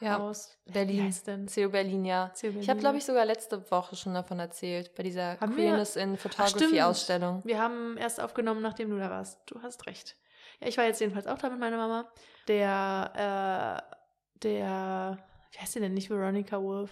Ja. 0.00 0.30
Wie 0.66 0.72
Berlin. 0.72 1.14
CO 1.46 1.68
Berlin, 1.70 2.04
ja. 2.04 2.28
CO 2.28 2.34
Ich 2.34 2.44
habe, 2.46 2.52
Berlin. 2.64 2.78
glaube 2.80 2.98
ich, 2.98 3.04
sogar 3.04 3.24
letzte 3.24 3.70
Woche 3.70 3.96
schon 3.96 4.12
davon 4.14 4.38
erzählt, 4.38 4.94
bei 4.94 5.02
dieser 5.02 5.40
Haben 5.40 5.56
wir? 5.56 5.64
Queerness 5.64 5.96
in 5.96 6.14
Ach, 6.14 6.18
Photography 6.20 6.64
stimmt. 6.66 6.80
Ausstellung. 6.82 7.40
Wir 7.44 7.58
haben 7.60 7.96
erst 7.96 8.20
aufgenommen, 8.20 8.60
nachdem 8.62 8.90
du 8.90 8.98
da 8.98 9.08
warst. 9.10 9.38
Du 9.46 9.62
hast 9.62 9.86
recht. 9.86 10.16
Ja, 10.60 10.68
ich 10.68 10.76
war 10.76 10.84
jetzt 10.84 11.00
jedenfalls 11.00 11.26
auch 11.26 11.38
da 11.38 11.48
mit 11.48 11.58
meiner 11.60 11.76
Mama. 11.78 12.10
Der, 12.48 13.82
äh, 13.94 13.96
der, 14.42 15.18
wie 15.52 15.58
heißt 15.58 15.74
die 15.74 15.80
denn? 15.80 15.94
Nicht 15.94 16.10
Veronica 16.10 16.60
Wolf. 16.62 16.90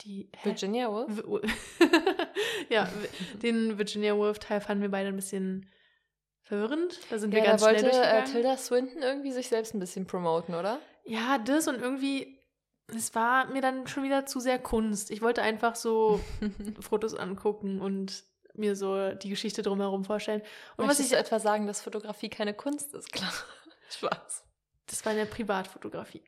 Die, 0.00 0.28
hä? 0.36 0.48
Virginia 0.50 0.90
Woolf? 0.90 1.22
Ja, 2.70 2.88
den 3.42 3.78
Virginia 3.78 4.16
Woolf-Teil 4.16 4.60
fanden 4.60 4.82
wir 4.82 4.90
beide 4.90 5.08
ein 5.08 5.16
bisschen 5.16 5.68
verwirrend. 6.42 6.98
Da 7.10 7.18
sind 7.18 7.30
wir 7.32 7.38
Ja, 7.40 7.44
da 7.44 7.50
ganz 7.50 7.62
schnell 7.62 7.74
wollte 7.74 7.86
äh, 7.86 7.90
durchgegangen. 7.92 8.32
Tilda 8.32 8.56
Swinton 8.56 9.02
irgendwie 9.02 9.32
sich 9.32 9.48
selbst 9.48 9.74
ein 9.74 9.80
bisschen 9.80 10.06
promoten, 10.06 10.54
oder? 10.54 10.78
Ja, 11.04 11.38
das 11.38 11.68
und 11.68 11.80
irgendwie, 11.80 12.38
es 12.88 13.14
war 13.14 13.46
mir 13.46 13.60
dann 13.60 13.86
schon 13.86 14.02
wieder 14.02 14.26
zu 14.26 14.40
sehr 14.40 14.58
Kunst. 14.58 15.10
Ich 15.10 15.22
wollte 15.22 15.42
einfach 15.42 15.76
so 15.76 16.20
Fotos 16.80 17.14
angucken 17.14 17.80
und 17.80 18.24
mir 18.54 18.76
so 18.76 19.10
die 19.10 19.28
Geschichte 19.28 19.62
drumherum 19.62 20.04
vorstellen. 20.04 20.40
Und 20.76 20.86
was 20.86 20.98
Möchtest 20.98 21.12
ich, 21.12 21.12
du 21.12 21.18
etwa 21.18 21.38
sagen, 21.38 21.66
dass 21.66 21.82
Fotografie 21.82 22.30
keine 22.30 22.54
Kunst 22.54 22.94
ist? 22.94 23.12
Klar. 23.12 23.32
Spaß. 23.90 24.44
das 24.86 25.04
war 25.04 25.12
eine 25.12 25.26
Privatfotografie. 25.26 26.24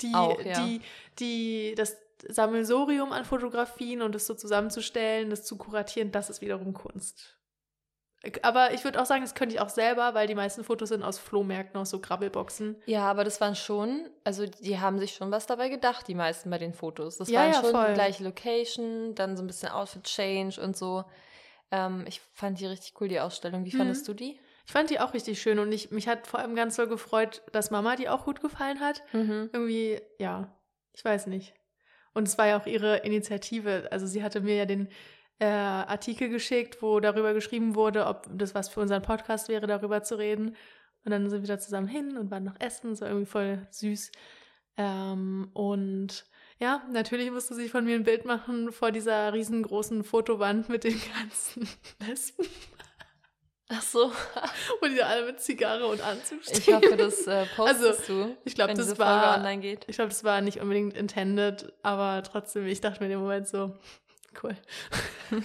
Die, 0.00 0.14
Auch, 0.14 0.40
ja. 0.40 0.64
die, 0.64 0.80
die, 1.18 1.74
das 1.76 1.96
Sammelsorium 2.28 3.12
an 3.12 3.24
Fotografien 3.24 4.02
und 4.02 4.14
das 4.14 4.26
so 4.26 4.34
zusammenzustellen, 4.34 5.30
das 5.30 5.44
zu 5.44 5.56
kuratieren, 5.56 6.12
das 6.12 6.30
ist 6.30 6.40
wiederum 6.40 6.72
Kunst. 6.74 7.39
Aber 8.42 8.74
ich 8.74 8.84
würde 8.84 9.00
auch 9.00 9.06
sagen, 9.06 9.22
das 9.22 9.34
könnte 9.34 9.54
ich 9.54 9.60
auch 9.60 9.70
selber, 9.70 10.12
weil 10.14 10.26
die 10.26 10.34
meisten 10.34 10.62
Fotos 10.62 10.90
sind 10.90 11.02
aus 11.02 11.18
Flohmärkten, 11.18 11.80
aus 11.80 11.88
so 11.90 12.00
Grabbelboxen. 12.00 12.76
Ja, 12.84 13.10
aber 13.10 13.24
das 13.24 13.40
waren 13.40 13.56
schon, 13.56 14.10
also 14.24 14.44
die 14.46 14.78
haben 14.78 14.98
sich 14.98 15.14
schon 15.14 15.30
was 15.30 15.46
dabei 15.46 15.70
gedacht, 15.70 16.06
die 16.06 16.14
meisten 16.14 16.50
bei 16.50 16.58
den 16.58 16.74
Fotos. 16.74 17.16
Das 17.16 17.30
Ja, 17.30 17.40
waren 17.40 17.52
ja, 17.52 17.60
schon 17.60 17.70
voll. 17.70 17.86
die 17.88 17.94
gleiche 17.94 18.22
Location, 18.24 19.14
dann 19.14 19.36
so 19.38 19.42
ein 19.42 19.46
bisschen 19.46 19.70
Outfit-Change 19.70 20.60
und 20.60 20.76
so. 20.76 21.04
Ähm, 21.70 22.04
ich 22.06 22.20
fand 22.34 22.60
die 22.60 22.66
richtig 22.66 22.92
cool, 23.00 23.08
die 23.08 23.20
Ausstellung. 23.20 23.64
Wie 23.64 23.72
Mhm. 23.74 23.78
fandest 23.78 24.06
du 24.06 24.12
die? 24.12 24.38
Ich 24.66 24.72
fand 24.72 24.90
die 24.90 25.00
auch 25.00 25.14
richtig 25.14 25.40
schön 25.40 25.58
und 25.58 25.72
ich, 25.72 25.90
mich 25.90 26.06
hat 26.06 26.26
vor 26.26 26.40
allem 26.40 26.54
ganz 26.54 26.76
doll 26.76 26.88
gefreut, 26.88 27.42
dass 27.52 27.70
Mama 27.70 27.96
die 27.96 28.08
auch 28.08 28.24
gut 28.26 28.40
gefallen 28.42 28.80
hat. 28.80 29.02
Mhm. 29.12 29.48
Irgendwie, 29.52 30.00
ja, 30.18 30.54
ich 30.92 31.04
weiß 31.04 31.26
nicht. 31.28 31.54
Und 32.12 32.28
es 32.28 32.36
war 32.38 32.48
ja 32.48 32.60
auch 32.60 32.66
ihre 32.66 32.98
Initiative. 32.98 33.88
Also 33.90 34.06
sie 34.06 34.22
hatte 34.22 34.40
mir 34.40 34.56
ja 34.56 34.66
den 34.66 34.88
äh, 35.40 35.46
Artikel 35.46 36.28
geschickt, 36.28 36.80
wo 36.82 37.00
darüber 37.00 37.34
geschrieben 37.34 37.74
wurde, 37.74 38.06
ob 38.06 38.26
das 38.32 38.54
was 38.54 38.68
für 38.68 38.80
unseren 38.80 39.02
Podcast 39.02 39.48
wäre, 39.48 39.66
darüber 39.66 40.02
zu 40.02 40.16
reden. 40.18 40.56
Und 41.04 41.10
dann 41.12 41.28
sind 41.30 41.42
wir 41.42 41.48
da 41.48 41.58
zusammen 41.58 41.88
hin 41.88 42.16
und 42.16 42.30
waren 42.30 42.44
noch 42.44 42.60
essen. 42.60 42.92
Es 42.92 43.00
war 43.00 43.08
irgendwie 43.08 43.26
voll 43.30 43.66
süß. 43.70 44.12
Ähm, 44.76 45.50
und 45.54 46.26
ja, 46.58 46.82
natürlich 46.92 47.30
musste 47.30 47.54
sie 47.54 47.68
von 47.70 47.84
mir 47.84 47.94
ein 47.96 48.04
Bild 48.04 48.24
machen 48.26 48.70
vor 48.70 48.92
dieser 48.92 49.32
riesengroßen 49.32 50.04
Fotowand 50.04 50.68
mit 50.68 50.84
den 50.84 51.00
ganzen 51.18 51.66
Lesben, 52.06 52.46
Ach 53.72 53.82
so. 53.82 54.10
wo 54.80 54.86
die 54.88 55.02
alle 55.02 55.26
mit 55.26 55.40
Zigarre 55.40 55.86
und 55.86 56.00
Anzug 56.02 56.42
stehen. 56.42 56.58
Ich 56.58 56.72
hoffe, 56.74 56.96
das 56.96 57.26
äh, 57.26 57.46
postest 57.56 58.08
du, 58.08 58.36
ich 58.44 58.54
glaub, 58.54 58.68
wenn 58.68 58.76
das 58.76 58.86
diese 58.86 58.98
war- 58.98 59.22
Folge 59.22 59.36
online 59.38 59.62
geht. 59.62 59.84
Ich 59.88 59.96
glaube, 59.96 60.10
das 60.10 60.24
war 60.24 60.40
nicht 60.40 60.60
unbedingt 60.60 60.94
intended, 60.94 61.72
aber 61.82 62.22
trotzdem, 62.24 62.66
ich 62.66 62.80
dachte 62.80 63.00
mir 63.00 63.06
in 63.06 63.12
dem 63.12 63.20
Moment 63.20 63.46
so, 63.48 63.74
cool. 64.42 64.56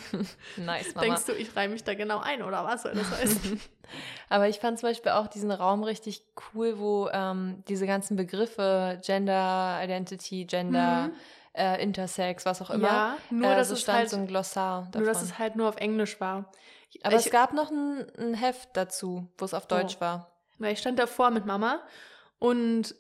Nice, 0.58 0.96
Mama. 0.96 1.06
Denkst 1.08 1.26
du, 1.26 1.34
ich 1.34 1.56
reihe 1.56 1.70
mich 1.70 1.84
da 1.84 1.94
genau 1.94 2.20
ein 2.20 2.42
oder 2.42 2.64
was 2.66 2.84
soll 2.84 2.94
das 2.94 3.12
heißen? 3.12 3.60
Aber 4.30 4.48
ich 4.48 4.60
fand 4.60 4.80
zum 4.80 4.90
Beispiel 4.90 5.12
auch 5.12 5.28
diesen 5.28 5.52
Raum 5.52 5.84
richtig 5.84 6.24
cool, 6.54 6.80
wo 6.80 7.10
ähm, 7.12 7.64
diese 7.68 7.86
ganzen 7.86 8.16
Begriffe, 8.18 9.00
Gender, 9.06 9.80
Identity, 9.84 10.46
Gender, 10.46 11.08
Mhm. 11.10 11.14
äh, 11.54 11.82
Intersex, 11.84 12.46
was 12.46 12.62
auch 12.62 12.72
immer, 12.72 12.88
Ja, 12.88 13.18
nur 13.30 13.52
äh, 13.52 13.56
dass 13.56 13.68
so 13.70 13.76
es 13.76 13.82
stand 13.82 13.98
halt, 14.00 14.10
so 14.10 14.18
ein 14.18 14.28
Glossar 14.28 14.88
davon. 14.92 15.02
nur 15.04 15.14
dass 15.14 15.22
es 15.22 15.38
halt 15.38 15.56
nur 15.56 15.70
auf 15.70 15.78
Englisch 15.78 16.20
war. 16.20 16.52
Aber 17.04 17.16
ich, 17.16 17.26
es 17.26 17.32
gab 17.32 17.54
noch 17.54 17.70
ein, 17.72 18.06
ein 18.18 18.34
Heft 18.34 18.70
dazu, 18.74 19.28
wo 19.38 19.46
es 19.46 19.54
auf 19.54 19.68
Deutsch 19.68 19.98
Oh. 19.98 20.02
war. 20.02 20.32
weil 20.58 20.74
ich 20.74 20.80
stand 20.80 20.98
davor 20.98 21.30
mit 21.30 21.46
Mama 21.46 21.82
und 22.40 22.96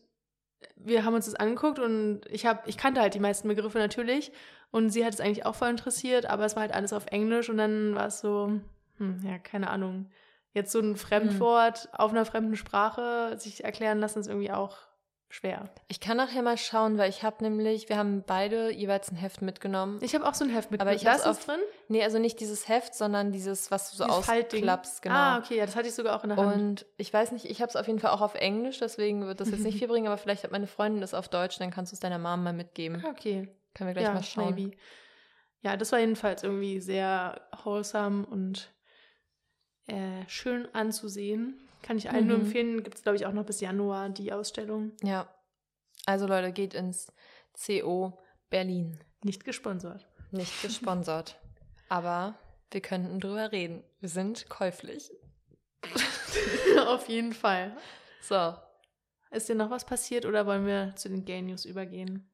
wir 0.77 1.05
haben 1.05 1.13
uns 1.13 1.25
das 1.25 1.35
angeguckt 1.35 1.79
und 1.79 2.21
ich 2.29 2.45
habe, 2.45 2.61
ich 2.67 2.77
kannte 2.77 2.99
halt 3.01 3.13
die 3.13 3.19
meisten 3.19 3.47
Begriffe 3.47 3.77
natürlich 3.79 4.31
und 4.71 4.89
sie 4.89 5.05
hat 5.05 5.13
es 5.13 5.19
eigentlich 5.19 5.45
auch 5.45 5.55
voll 5.55 5.69
interessiert, 5.69 6.25
aber 6.25 6.45
es 6.45 6.55
war 6.55 6.61
halt 6.61 6.73
alles 6.73 6.93
auf 6.93 7.05
Englisch 7.07 7.49
und 7.49 7.57
dann 7.57 7.95
war 7.95 8.07
es 8.07 8.19
so, 8.19 8.51
hm, 8.97 9.19
ja, 9.23 9.37
keine 9.39 9.69
Ahnung. 9.69 10.09
Jetzt 10.53 10.71
so 10.71 10.79
ein 10.79 10.95
Fremdwort 10.95 11.89
auf 11.93 12.11
einer 12.11 12.25
fremden 12.25 12.55
Sprache 12.55 13.35
sich 13.37 13.63
erklären 13.63 13.99
lassen, 13.99 14.19
ist 14.19 14.27
irgendwie 14.27 14.51
auch 14.51 14.77
schwer. 15.35 15.69
Ich 15.87 15.99
kann 15.99 16.17
nachher 16.17 16.41
mal 16.41 16.57
schauen, 16.57 16.97
weil 16.97 17.09
ich 17.09 17.23
habe 17.23 17.43
nämlich, 17.43 17.89
wir 17.89 17.97
haben 17.97 18.23
beide 18.25 18.71
jeweils 18.71 19.11
ein 19.11 19.17
Heft 19.17 19.41
mitgenommen. 19.41 19.99
Ich 20.01 20.15
habe 20.15 20.25
auch 20.25 20.33
so 20.33 20.45
ein 20.45 20.49
Heft 20.49 20.71
mit. 20.71 20.81
Aber 20.81 20.93
ich 20.93 21.03
das 21.03 21.25
hab's 21.25 21.39
ist 21.39 21.47
drin? 21.47 21.59
nee, 21.89 22.03
also 22.03 22.19
nicht 22.19 22.39
dieses 22.39 22.67
Heft, 22.69 22.95
sondern 22.95 23.31
dieses, 23.31 23.69
was 23.71 23.91
du 23.91 23.97
so 23.97 24.05
Dieses 24.05 24.29
ausklappst, 24.29 25.01
genau. 25.01 25.15
Ah, 25.15 25.37
okay, 25.39 25.57
ja, 25.57 25.65
das 25.65 25.75
hatte 25.75 25.87
ich 25.87 25.93
sogar 25.93 26.17
auch 26.17 26.23
in 26.23 26.29
der 26.29 26.37
Hand. 26.37 26.55
Und 26.55 26.85
ich 26.97 27.13
weiß 27.13 27.31
nicht, 27.31 27.45
ich 27.45 27.61
habe 27.61 27.69
es 27.69 27.75
auf 27.75 27.87
jeden 27.87 27.99
Fall 27.99 28.11
auch 28.11 28.21
auf 28.21 28.35
Englisch, 28.35 28.79
deswegen 28.79 29.25
wird 29.25 29.41
das 29.41 29.49
jetzt 29.49 29.63
nicht 29.63 29.77
viel 29.79 29.87
bringen, 29.87 30.07
aber 30.07 30.17
vielleicht 30.17 30.43
hat 30.43 30.51
meine 30.51 30.67
Freundin 30.67 31.01
das 31.01 31.13
auf 31.13 31.27
Deutsch, 31.27 31.57
dann 31.59 31.71
kannst 31.71 31.91
du 31.91 31.95
es 31.95 31.99
deiner 31.99 32.19
Mom 32.19 32.43
mal 32.43 32.53
mitgeben. 32.53 33.03
Ah, 33.05 33.09
okay, 33.09 33.49
Können 33.75 33.89
wir 33.89 33.93
gleich 33.93 34.05
ja, 34.05 34.13
mal 34.13 34.23
schauen. 34.23 34.55
maybe. 34.55 34.75
Ja, 35.61 35.77
das 35.77 35.91
war 35.91 35.99
jedenfalls 35.99 36.41
irgendwie 36.43 36.79
sehr 36.79 37.47
wholesome 37.63 38.25
und 38.25 38.73
äh, 39.87 40.23
schön 40.27 40.67
anzusehen. 40.73 41.61
Kann 41.83 41.97
ich 41.97 42.09
allen 42.09 42.25
nur 42.27 42.37
Mhm. 42.39 42.45
empfehlen. 42.45 42.83
Gibt 42.83 42.97
es, 42.97 43.03
glaube 43.03 43.15
ich, 43.17 43.25
auch 43.27 43.33
noch 43.33 43.45
bis 43.45 43.61
Januar 43.61 44.09
die 44.09 44.33
Ausstellung. 44.33 44.93
Ja. 45.03 45.29
Also 46.07 46.25
Leute, 46.27 46.51
geht 46.51 46.73
ins 46.73 47.11
CO 47.53 48.19
Berlin. 48.49 48.99
Nicht 49.23 49.43
gesponsert. 49.45 50.07
Nicht 50.31 50.61
gesponsert. 50.63 51.39
aber 51.89 52.35
wir 52.71 52.81
könnten 52.81 53.19
drüber 53.19 53.51
reden. 53.51 53.83
Wir 53.99 54.09
sind 54.09 54.49
käuflich. 54.49 55.11
Auf 56.87 57.07
jeden 57.07 57.33
Fall. 57.33 57.75
So. 58.21 58.53
Ist 59.31 59.49
dir 59.49 59.55
noch 59.55 59.69
was 59.69 59.85
passiert 59.85 60.25
oder 60.25 60.45
wollen 60.45 60.65
wir 60.65 60.93
zu 60.95 61.09
den 61.09 61.25
Gay 61.25 61.41
News 61.41 61.65
übergehen? 61.65 62.29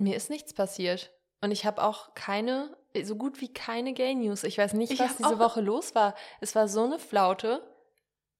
Mir 0.00 0.16
ist 0.16 0.30
nichts 0.30 0.54
passiert. 0.54 1.12
Und 1.40 1.52
ich 1.52 1.64
habe 1.64 1.82
auch 1.82 2.14
keine, 2.14 2.76
so 3.02 3.16
gut 3.16 3.40
wie 3.40 3.52
keine 3.52 3.92
Gay 3.92 4.14
News. 4.14 4.44
Ich 4.44 4.58
weiß 4.58 4.74
nicht, 4.74 4.92
Ich 4.92 4.98
was 5.00 5.16
diese 5.16 5.38
Woche 5.38 5.60
los 5.60 5.94
war. 5.94 6.14
Es 6.40 6.54
war 6.54 6.68
so 6.68 6.84
eine 6.84 6.98
Flaute, 6.98 7.62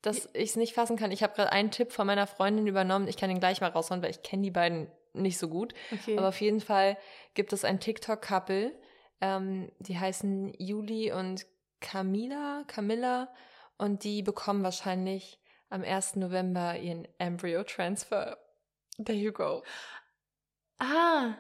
dass 0.02 0.28
ich 0.34 0.50
es 0.50 0.56
nicht 0.56 0.74
fassen 0.74 0.96
kann. 0.96 1.10
Ich 1.10 1.22
habe 1.22 1.34
gerade 1.34 1.52
einen 1.52 1.70
Tipp 1.70 1.92
von 1.92 2.06
meiner 2.06 2.26
Freundin 2.26 2.66
übernommen. 2.66 3.08
Ich 3.08 3.16
kann 3.16 3.28
den 3.28 3.40
gleich 3.40 3.60
mal 3.60 3.70
raushauen, 3.70 4.02
weil 4.02 4.10
ich 4.10 4.22
kenne 4.22 4.42
die 4.42 4.50
beiden 4.50 4.90
nicht 5.12 5.38
so 5.38 5.48
gut. 5.48 5.74
Okay. 5.92 6.16
Aber 6.16 6.28
auf 6.28 6.40
jeden 6.40 6.60
Fall 6.60 6.96
gibt 7.34 7.52
es 7.52 7.64
ein 7.64 7.80
TikTok-Couple, 7.80 8.72
ähm, 9.20 9.70
die 9.78 9.98
heißen 9.98 10.54
Juli 10.58 11.12
und 11.12 11.46
Camila, 11.80 12.64
Camilla, 12.66 13.32
und 13.78 14.04
die 14.04 14.22
bekommen 14.22 14.62
wahrscheinlich 14.62 15.40
am 15.70 15.82
1. 15.82 16.16
November 16.16 16.78
ihren 16.78 17.08
Embryo-Transfer. 17.18 18.38
There 19.02 19.18
you 19.18 19.32
go. 19.32 19.62
ah. 20.78 21.34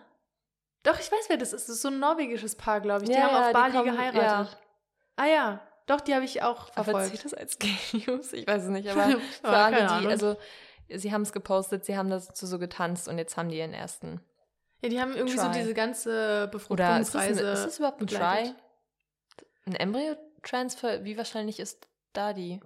Doch, 0.82 0.98
ich 0.98 1.10
weiß, 1.12 1.28
wer 1.28 1.36
das 1.36 1.52
ist. 1.52 1.68
Das 1.68 1.76
ist 1.76 1.82
so 1.82 1.88
ein 1.88 1.98
norwegisches 1.98 2.54
Paar, 2.56 2.80
glaube 2.80 3.04
ich. 3.04 3.10
Die 3.10 3.14
Ja, 3.16 3.22
haben 3.24 3.34
ja, 3.34 3.40
auf 3.42 3.46
die 3.48 3.52
Bali 3.52 3.72
kommen- 3.72 3.96
geheiratet. 3.96 4.58
Ah 5.16 5.26
ja. 5.26 5.60
Doch, 5.86 6.00
die 6.00 6.14
habe 6.14 6.24
ich 6.24 6.42
auch 6.42 6.70
Aber 6.74 6.84
verfolgt. 6.84 7.08
zählt 7.10 7.24
das 7.24 7.34
als 7.34 7.58
Gay 7.58 7.76
News? 7.92 8.32
Ich 8.32 8.46
weiß 8.46 8.62
es 8.64 8.68
nicht, 8.68 8.88
aber 8.90 9.18
für 9.42 9.48
alle, 9.48 10.00
die, 10.00 10.06
also 10.06 10.36
sie 10.88 11.12
haben 11.12 11.22
es 11.22 11.32
gepostet, 11.32 11.84
sie 11.84 11.96
haben 11.96 12.08
dazu 12.10 12.46
so 12.46 12.58
getanzt 12.58 13.08
und 13.08 13.18
jetzt 13.18 13.36
haben 13.36 13.48
die 13.48 13.58
ihren 13.58 13.74
ersten. 13.74 14.20
Ja, 14.82 14.88
die 14.88 15.00
haben 15.00 15.14
irgendwie 15.14 15.36
so 15.36 15.46
Try. 15.48 15.58
diese 15.58 15.74
ganze 15.74 16.44
ist 16.44 16.50
Befruchtungsreise. 16.52 17.46
ein, 17.46 17.52
ist 17.54 17.64
das 17.66 17.78
überhaupt 17.78 18.00
ein 18.00 18.06
Try? 18.06 18.14
begleitet. 18.16 18.54
Ein 19.66 19.74
Embryo-Transfer, 19.74 21.04
wie 21.04 21.18
wahrscheinlich 21.18 21.60
ist 21.60 21.86
da 22.14 22.32
die? 22.32 22.60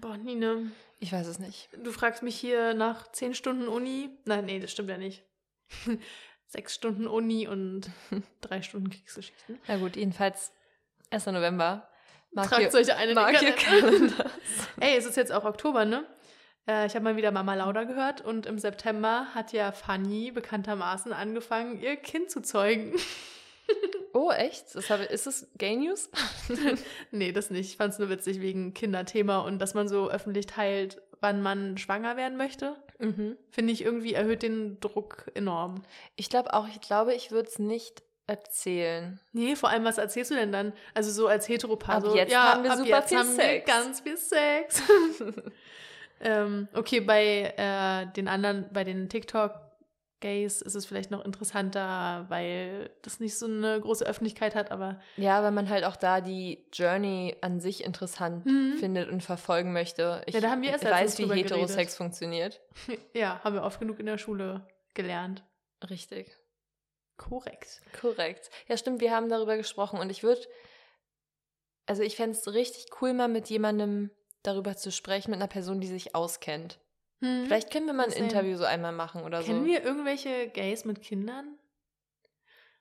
Boah, 0.00 0.16
Nine. 0.16 0.70
Ich 1.00 1.12
weiß 1.12 1.26
es 1.26 1.38
nicht. 1.38 1.68
Du 1.82 1.92
fragst 1.92 2.22
mich 2.22 2.36
hier 2.38 2.74
nach 2.74 3.10
zehn 3.12 3.34
Stunden 3.34 3.68
Uni. 3.68 4.10
Nein, 4.24 4.44
nee, 4.46 4.60
das 4.60 4.70
stimmt 4.70 4.88
ja 4.88 4.96
nicht. 4.98 5.24
Sechs 6.52 6.74
Stunden 6.74 7.06
Uni 7.06 7.48
und 7.48 7.88
drei 8.42 8.60
Stunden 8.60 8.90
Kriegsgeschichten. 8.90 9.58
Na 9.68 9.78
gut, 9.78 9.96
jedenfalls 9.96 10.52
1. 11.08 11.24
November. 11.26 11.88
Mark 12.30 12.50
Tragt 12.50 12.74
euch 12.74 12.94
ein 12.94 13.08
in 13.08 13.08
den 13.08 13.14
mark 13.14 13.42
your 13.42 13.52
Kalender. 13.52 14.30
Ey, 14.80 14.94
es 14.98 15.06
ist 15.06 15.16
jetzt 15.16 15.32
auch 15.32 15.46
Oktober, 15.46 15.86
ne? 15.86 16.04
Äh, 16.68 16.86
ich 16.86 16.94
habe 16.94 17.04
mal 17.04 17.16
wieder 17.16 17.30
Mama 17.30 17.54
Lauda 17.54 17.84
gehört 17.84 18.20
und 18.20 18.44
im 18.44 18.58
September 18.58 19.28
hat 19.34 19.54
ja 19.54 19.72
Fanny 19.72 20.30
bekanntermaßen 20.30 21.14
angefangen, 21.14 21.80
ihr 21.80 21.96
Kind 21.96 22.30
zu 22.30 22.42
zeugen. 22.42 22.94
Oh, 24.14 24.30
echt? 24.30 24.74
Das 24.74 24.90
habe, 24.90 25.04
ist 25.04 25.26
das 25.26 25.50
Gay 25.56 25.74
News? 25.74 26.10
nee, 27.12 27.32
das 27.32 27.48
nicht. 27.48 27.70
Ich 27.70 27.76
fand 27.78 27.94
es 27.94 27.98
nur 27.98 28.10
witzig 28.10 28.42
wegen 28.42 28.74
Kinderthema 28.74 29.38
und 29.38 29.58
dass 29.58 29.72
man 29.72 29.88
so 29.88 30.10
öffentlich 30.10 30.44
teilt, 30.44 31.00
wann 31.22 31.40
man 31.40 31.78
schwanger 31.78 32.18
werden 32.18 32.36
möchte. 32.36 32.76
Mhm. 33.02 33.36
Finde 33.50 33.72
ich 33.72 33.84
irgendwie 33.84 34.14
erhöht 34.14 34.42
den 34.42 34.80
Druck 34.80 35.30
enorm. 35.34 35.82
Ich 36.16 36.30
glaube 36.30 36.54
auch, 36.54 36.68
ich 36.68 36.80
glaube, 36.80 37.14
ich 37.14 37.30
würde 37.30 37.48
es 37.48 37.58
nicht 37.58 38.02
erzählen. 38.26 39.20
Nee, 39.32 39.56
vor 39.56 39.68
allem, 39.68 39.84
was 39.84 39.98
erzählst 39.98 40.30
du 40.30 40.36
denn 40.36 40.52
dann? 40.52 40.72
Also 40.94 41.10
so 41.10 41.26
als 41.26 41.48
Heteropaar. 41.48 41.96
Ab 41.96 42.04
so, 42.06 42.16
jetzt 42.16 42.32
ja, 42.32 42.54
haben 42.54 42.64
wir 42.64 42.76
super 42.76 42.88
jetzt 42.88 43.08
viel 43.08 43.18
haben 43.18 43.36
wir 43.36 43.44
Sex. 43.44 43.66
ganz 43.66 44.00
viel 44.00 44.16
Sex. 44.16 44.82
Ähm, 46.24 46.68
okay, 46.72 47.00
bei 47.00 47.52
äh, 47.56 48.06
den 48.14 48.28
anderen, 48.28 48.66
bei 48.72 48.84
den 48.84 49.08
TikTok-Gays 50.22 50.62
ist 50.62 50.74
es 50.74 50.86
vielleicht 50.86 51.10
noch 51.10 51.24
interessanter, 51.24 52.26
weil 52.28 52.90
das 53.02 53.20
nicht 53.20 53.36
so 53.36 53.46
eine 53.46 53.80
große 53.80 54.04
Öffentlichkeit 54.06 54.54
hat, 54.54 54.70
aber 54.70 55.00
Ja, 55.16 55.42
weil 55.42 55.50
man 55.50 55.68
halt 55.68 55.84
auch 55.84 55.96
da 55.96 56.20
die 56.20 56.64
Journey 56.72 57.36
an 57.40 57.60
sich 57.60 57.84
interessant 57.84 58.46
Mhm. 58.46 58.76
findet 58.78 59.08
und 59.10 59.22
verfolgen 59.22 59.72
möchte. 59.72 60.22
Ich 60.26 60.34
Ja, 60.34 60.40
da 60.40 60.50
haben 60.50 60.62
wir 60.62 60.70
erst 60.70 60.84
weiß, 60.84 61.18
wie 61.18 61.24
Heterosex 61.28 61.74
geredet. 61.76 61.90
funktioniert. 61.90 62.60
ja, 63.14 63.40
haben 63.44 63.54
wir 63.54 63.62
oft 63.62 63.80
genug 63.80 63.98
in 64.00 64.06
der 64.06 64.18
Schule 64.18 64.66
gelernt. 64.94 65.42
Richtig. 65.90 66.36
Korrekt. 67.16 67.82
Korrekt. 68.00 68.50
Ja, 68.68 68.76
stimmt, 68.76 69.00
wir 69.00 69.14
haben 69.14 69.28
darüber 69.28 69.56
gesprochen 69.56 69.98
und 70.00 70.10
ich 70.10 70.22
würde, 70.22 70.40
also 71.86 72.02
ich 72.02 72.16
fände 72.16 72.36
es 72.36 72.52
richtig 72.52 72.86
cool, 73.00 73.12
mal 73.12 73.28
mit 73.28 73.48
jemandem 73.50 74.10
darüber 74.42 74.76
zu 74.76 74.90
sprechen, 74.90 75.30
mit 75.30 75.38
einer 75.38 75.48
Person, 75.48 75.80
die 75.80 75.86
sich 75.86 76.14
auskennt. 76.16 76.78
Hm. 77.22 77.44
Vielleicht 77.46 77.70
können 77.70 77.86
wir 77.86 77.92
mal 77.92 78.06
ein. 78.06 78.12
Interview 78.12 78.56
so 78.56 78.64
einmal 78.64 78.92
machen 78.92 79.22
oder 79.22 79.42
Kennen 79.42 79.60
so. 79.60 79.66
wir 79.66 79.82
irgendwelche 79.84 80.48
Gays 80.48 80.84
mit 80.84 81.00
Kindern? 81.02 81.56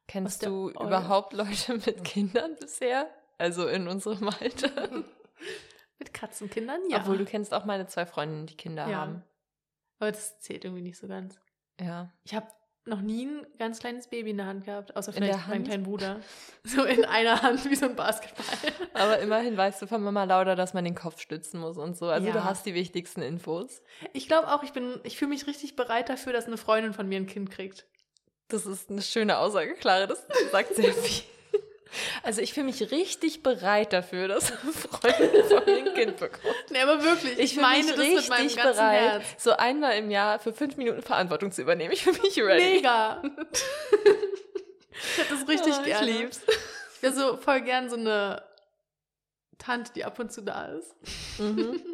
Kennst 0.08 0.46
du 0.46 0.70
überhaupt 0.72 1.32
Leute 1.34 1.76
mit 1.86 2.04
Kindern 2.04 2.56
bisher? 2.60 3.08
Also 3.38 3.68
in 3.68 3.88
unserem 3.88 4.28
Alter? 4.30 5.04
Mit 6.00 6.14
Katzenkindern? 6.16 6.82
Ja. 6.90 6.98
Obwohl 7.02 7.18
du 7.20 7.26
kennst 7.26 7.54
auch 7.54 7.64
meine 7.66 7.86
zwei 7.86 8.08
Freundinnen, 8.08 8.48
die 8.48 8.58
Kinder 8.58 8.88
Ja. 8.90 8.98
haben. 9.02 9.24
Aber 10.00 10.12
das 10.12 10.40
zählt 10.40 10.66
irgendwie 10.66 10.82
nicht 10.82 10.98
so 10.98 11.08
ganz. 11.08 11.40
Ja. 11.80 12.12
Ich 12.24 12.34
habe 12.34 12.48
noch 12.86 13.02
nie 13.02 13.26
ein 13.28 13.46
ganz 13.60 13.80
kleines 13.80 14.08
Baby 14.08 14.32
in 14.32 14.38
der 14.38 14.48
Hand 14.48 14.66
gehabt, 14.66 14.96
außer 14.96 15.14
vielleicht 15.14 15.48
meinen 15.48 15.64
kleinen 15.66 15.84
Bruder. 15.84 16.20
So 16.64 16.84
in 16.84 17.06
einer 17.06 17.42
Hand 17.42 17.70
wie 17.70 17.76
so 17.76 17.86
ein 17.86 17.96
Basketball. 17.96 18.46
Aber 18.94 19.20
immerhin 19.20 19.56
weißt 19.58 19.82
du 19.82 19.88
von 19.88 20.02
Mama 20.04 20.24
Lauda, 20.26 20.56
dass 20.56 20.74
man 20.74 20.84
den 20.86 20.94
Kopf 20.96 21.20
stützen 21.20 21.60
muss 21.60 21.78
und 21.78 21.96
so. 21.98 22.08
Also 22.08 22.28
Ja. 22.28 22.34
du 22.34 22.44
hast 22.44 22.66
die 22.66 22.74
wichtigsten 22.76 23.22
Infos. 23.22 23.82
Ich 24.14 24.28
glaube 24.28 24.48
auch, 24.54 24.62
ich 24.64 24.74
bin, 24.74 25.00
ich 25.04 25.18
fühle 25.18 25.30
mich 25.30 25.48
richtig 25.48 25.76
bereit 25.76 26.10
dafür, 26.10 26.34
dass 26.34 26.46
eine 26.46 26.58
Freundin 26.58 26.94
von 26.94 27.08
mir 27.10 27.18
ein 27.18 27.28
Kind 27.28 27.50
kriegt. 27.52 27.86
Das 28.48 28.66
ist 28.66 28.90
eine 28.90 29.02
schöne 29.02 29.38
Aussage, 29.38 29.74
Clara. 29.76 30.08
Das 30.08 30.26
sagt 30.52 30.76
sehr 30.76 30.94
viel. 30.94 31.24
Also 32.24 32.42
ich 32.42 32.54
fühle 32.54 32.68
mich 32.68 32.92
richtig 32.92 33.44
bereit 33.44 33.94
dafür, 33.94 34.28
dass 34.28 34.52
eine 34.62 34.72
Freundin 34.72 35.44
von 35.46 35.64
ein 35.68 35.94
Kind 35.94 36.18
bekommt. 36.18 36.56
Nee, 36.70 36.80
aber 36.82 37.04
wirklich, 37.04 37.38
Ich 37.40 37.56
mich 37.58 37.66
das 37.88 37.98
mit 37.98 38.30
meinem 38.30 38.42
richtig 38.48 38.56
bereit, 38.62 39.02
Herz. 39.22 39.44
so 39.44 39.52
einmal 39.52 39.98
im 39.98 40.10
Jahr 40.10 40.40
für 40.40 40.54
fünf 40.54 40.78
Minuten 40.78 41.02
Verantwortung 41.02 41.52
zu 41.52 41.62
übernehmen. 41.62 41.92
Ich 41.94 42.04
fühle 42.04 42.20
mich 42.22 42.38
ready. 42.42 42.76
Mega. 42.76 43.22
ich 44.94 45.18
hätte 45.18 45.36
das 45.36 45.48
richtig 45.48 45.74
Oh, 45.80 45.84
gerne. 45.84 46.10
Ich 46.10 46.20
lieb's. 46.20 46.42
Ich 46.96 47.02
wäre 47.04 47.14
so 47.14 47.38
voll 47.38 47.62
gern 47.62 47.90
so 47.90 47.96
eine 47.98 48.44
Tante, 49.58 49.92
die 49.94 50.04
ab 50.06 50.18
und 50.20 50.32
zu 50.32 50.42
da 50.42 50.66
ist. 50.68 50.96
Mhm. 51.40 51.82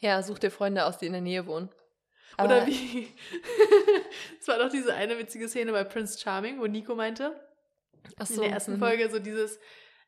Ja, 0.00 0.22
such 0.22 0.38
dir 0.38 0.50
Freunde 0.50 0.84
aus, 0.84 0.98
die 0.98 1.06
in 1.06 1.12
der 1.12 1.22
Nähe 1.22 1.46
wohnen. 1.46 1.70
Oder 2.36 2.56
Aber- 2.58 2.66
wie. 2.66 3.08
Es 4.38 4.46
war 4.46 4.58
doch 4.58 4.68
diese 4.68 4.92
eine 4.92 5.16
witzige 5.18 5.48
Szene 5.48 5.72
bei 5.72 5.84
Prince 5.84 6.18
Charming, 6.20 6.60
wo 6.60 6.66
Nico 6.66 6.94
meinte, 6.94 7.34
Ach 8.18 8.30
in 8.30 8.40
der 8.40 8.50
ersten 8.50 8.74
mhm. 8.74 8.78
Folge 8.78 9.10
so 9.10 9.18
dieses, 9.18 9.58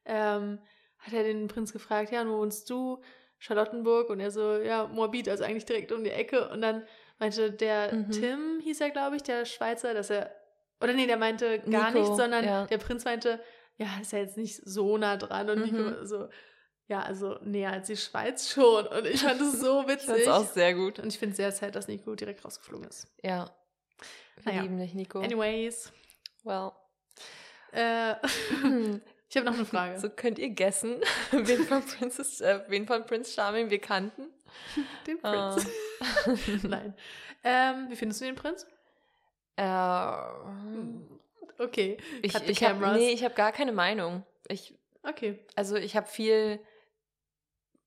ähm, 0.04 0.58
hat 0.98 1.12
er 1.12 1.22
den 1.24 1.48
Prinz 1.48 1.72
gefragt, 1.72 2.11
ja, 2.12 2.26
wo 2.26 2.38
wohnst 2.38 2.68
du? 2.70 3.00
Charlottenburg 3.40 4.11
und 4.11 4.18
er 4.20 4.30
so, 4.32 4.56
ja, 4.58 4.88
Moabit, 4.88 5.28
also 5.28 5.44
eigentlich 5.44 5.64
direkt 5.64 5.92
um 5.92 6.02
die 6.02 6.11
Ecke. 6.11 6.48
Und 6.48 6.61
dann 6.61 6.84
meinte 7.20 7.52
der 7.52 7.94
Mhm. 7.94 8.11
Tim, 8.11 8.61
hieß 8.64 8.80
er, 8.80 8.90
glaube 8.90 9.14
ich, 9.16 9.22
der 9.22 9.44
Schweizer, 9.44 9.94
dass 9.94 10.11
er, 10.11 10.34
oder 10.80 10.92
nee, 10.92 11.06
der 11.06 11.16
meinte 11.18 11.61
gar 11.61 11.90
Nico, 11.92 12.00
nichts, 12.00 12.16
sondern 12.16 12.44
ja. 12.44 12.66
der 12.66 12.78
Prinz 12.78 13.04
meinte, 13.04 13.40
ja, 13.76 13.87
ist 14.00 14.11
ja 14.12 14.18
jetzt 14.18 14.37
nicht 14.37 14.56
so 14.64 14.98
nah 14.98 15.16
dran. 15.16 15.48
Und 15.50 15.58
Mhm. 15.58 15.64
Nico 15.87 16.04
so, 16.04 16.28
ja, 16.88 17.00
also 17.02 17.38
näher 17.44 17.70
als 17.70 17.87
die 17.87 17.96
Schweiz 17.96 18.50
schon. 18.50 18.87
Und 18.88 19.06
ich 19.06 19.20
fand 19.22 19.40
es 19.40 19.61
so 19.61 19.82
witzig. 19.87 20.08
fand's 20.08 20.26
auch 20.28 20.46
sehr 20.52 20.74
gut. 20.74 20.98
und 20.98 21.06
ich 21.06 21.18
finde 21.18 21.30
es 21.32 21.37
sehr 21.37 21.52
sad, 21.52 21.76
dass 21.76 21.87
Nico 21.87 22.14
direkt 22.16 22.44
rausgeflogen 22.44 22.88
ist. 22.88 23.06
Ja. 23.22 23.48
Wir 24.42 24.52
Naja. 24.52 24.62
lieben 24.62 24.78
dich, 24.78 24.94
Nico. 24.94 25.20
Anyways, 25.20 25.92
Well. 26.42 26.72
Äh, 27.72 28.12
ich 29.28 29.37
habe 29.37 29.46
noch 29.46 29.54
eine 29.54 29.64
Frage. 29.64 29.98
So 29.98 30.09
könnt 30.11 30.38
ihr 30.38 30.50
guessen, 30.50 31.00
wen 31.33 31.64
von, 31.64 31.83
Princess, 31.85 32.40
äh, 32.40 32.61
wen 32.68 32.87
von 32.87 33.04
Prince 33.07 33.33
Charming 33.33 33.70
wir 33.70 33.81
kannten. 33.81 34.26
Den 35.07 35.18
Ah. 35.22 35.54
Prinz. 35.57 36.62
Nein. 36.64 36.94
Ähm, 37.44 37.87
wie 37.90 37.96
findest 37.96 38.20
du 38.20 38.24
den 38.24 38.35
Prinz? 38.35 38.66
Äh, 39.57 39.64
Okay. 41.61 41.96
ich 42.22 42.33
Cut 42.33 42.48
ich 42.48 42.62
habe 42.62 42.74
cameras. 42.74 42.96
nee, 42.96 43.11
ich 43.11 43.24
hab 43.24 43.35
gar 43.35 43.50
keine 43.52 43.72
Meinung. 43.72 44.24
Ich, 44.48 44.74
Okay. 45.02 45.38
also 45.57 45.76
ich 45.76 45.96
habe 45.96 46.07
viel 46.07 46.61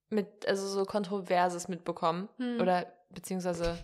mit, 0.10 0.46
also 0.48 0.68
so 0.68 0.84
Kontroverses 0.86 1.68
mitbekommen. 1.70 2.28
Hm. 2.38 2.60
Oder 2.60 2.92
beziehungsweise 3.12 3.78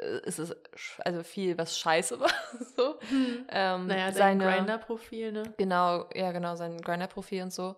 äh, 0.00 0.20
es 0.24 0.38
ist 0.38 0.52
sch- 0.74 1.00
also 1.04 1.22
viel, 1.22 1.56
was 1.58 1.78
scheiße 1.78 2.18
war. 2.20 2.30
so. 2.76 2.98
Hm. 3.08 3.46
Ähm, 3.48 3.86
Naja, 3.86 4.12
sein 4.12 4.38
Grinder-Profil, 4.38 5.32
ne? 5.32 5.42
Genau, 5.58 6.08
ja, 6.14 6.32
genau, 6.32 6.56
sein 6.56 6.80
Grinder-Profil 6.80 7.42
und 7.42 7.52
so. 7.52 7.76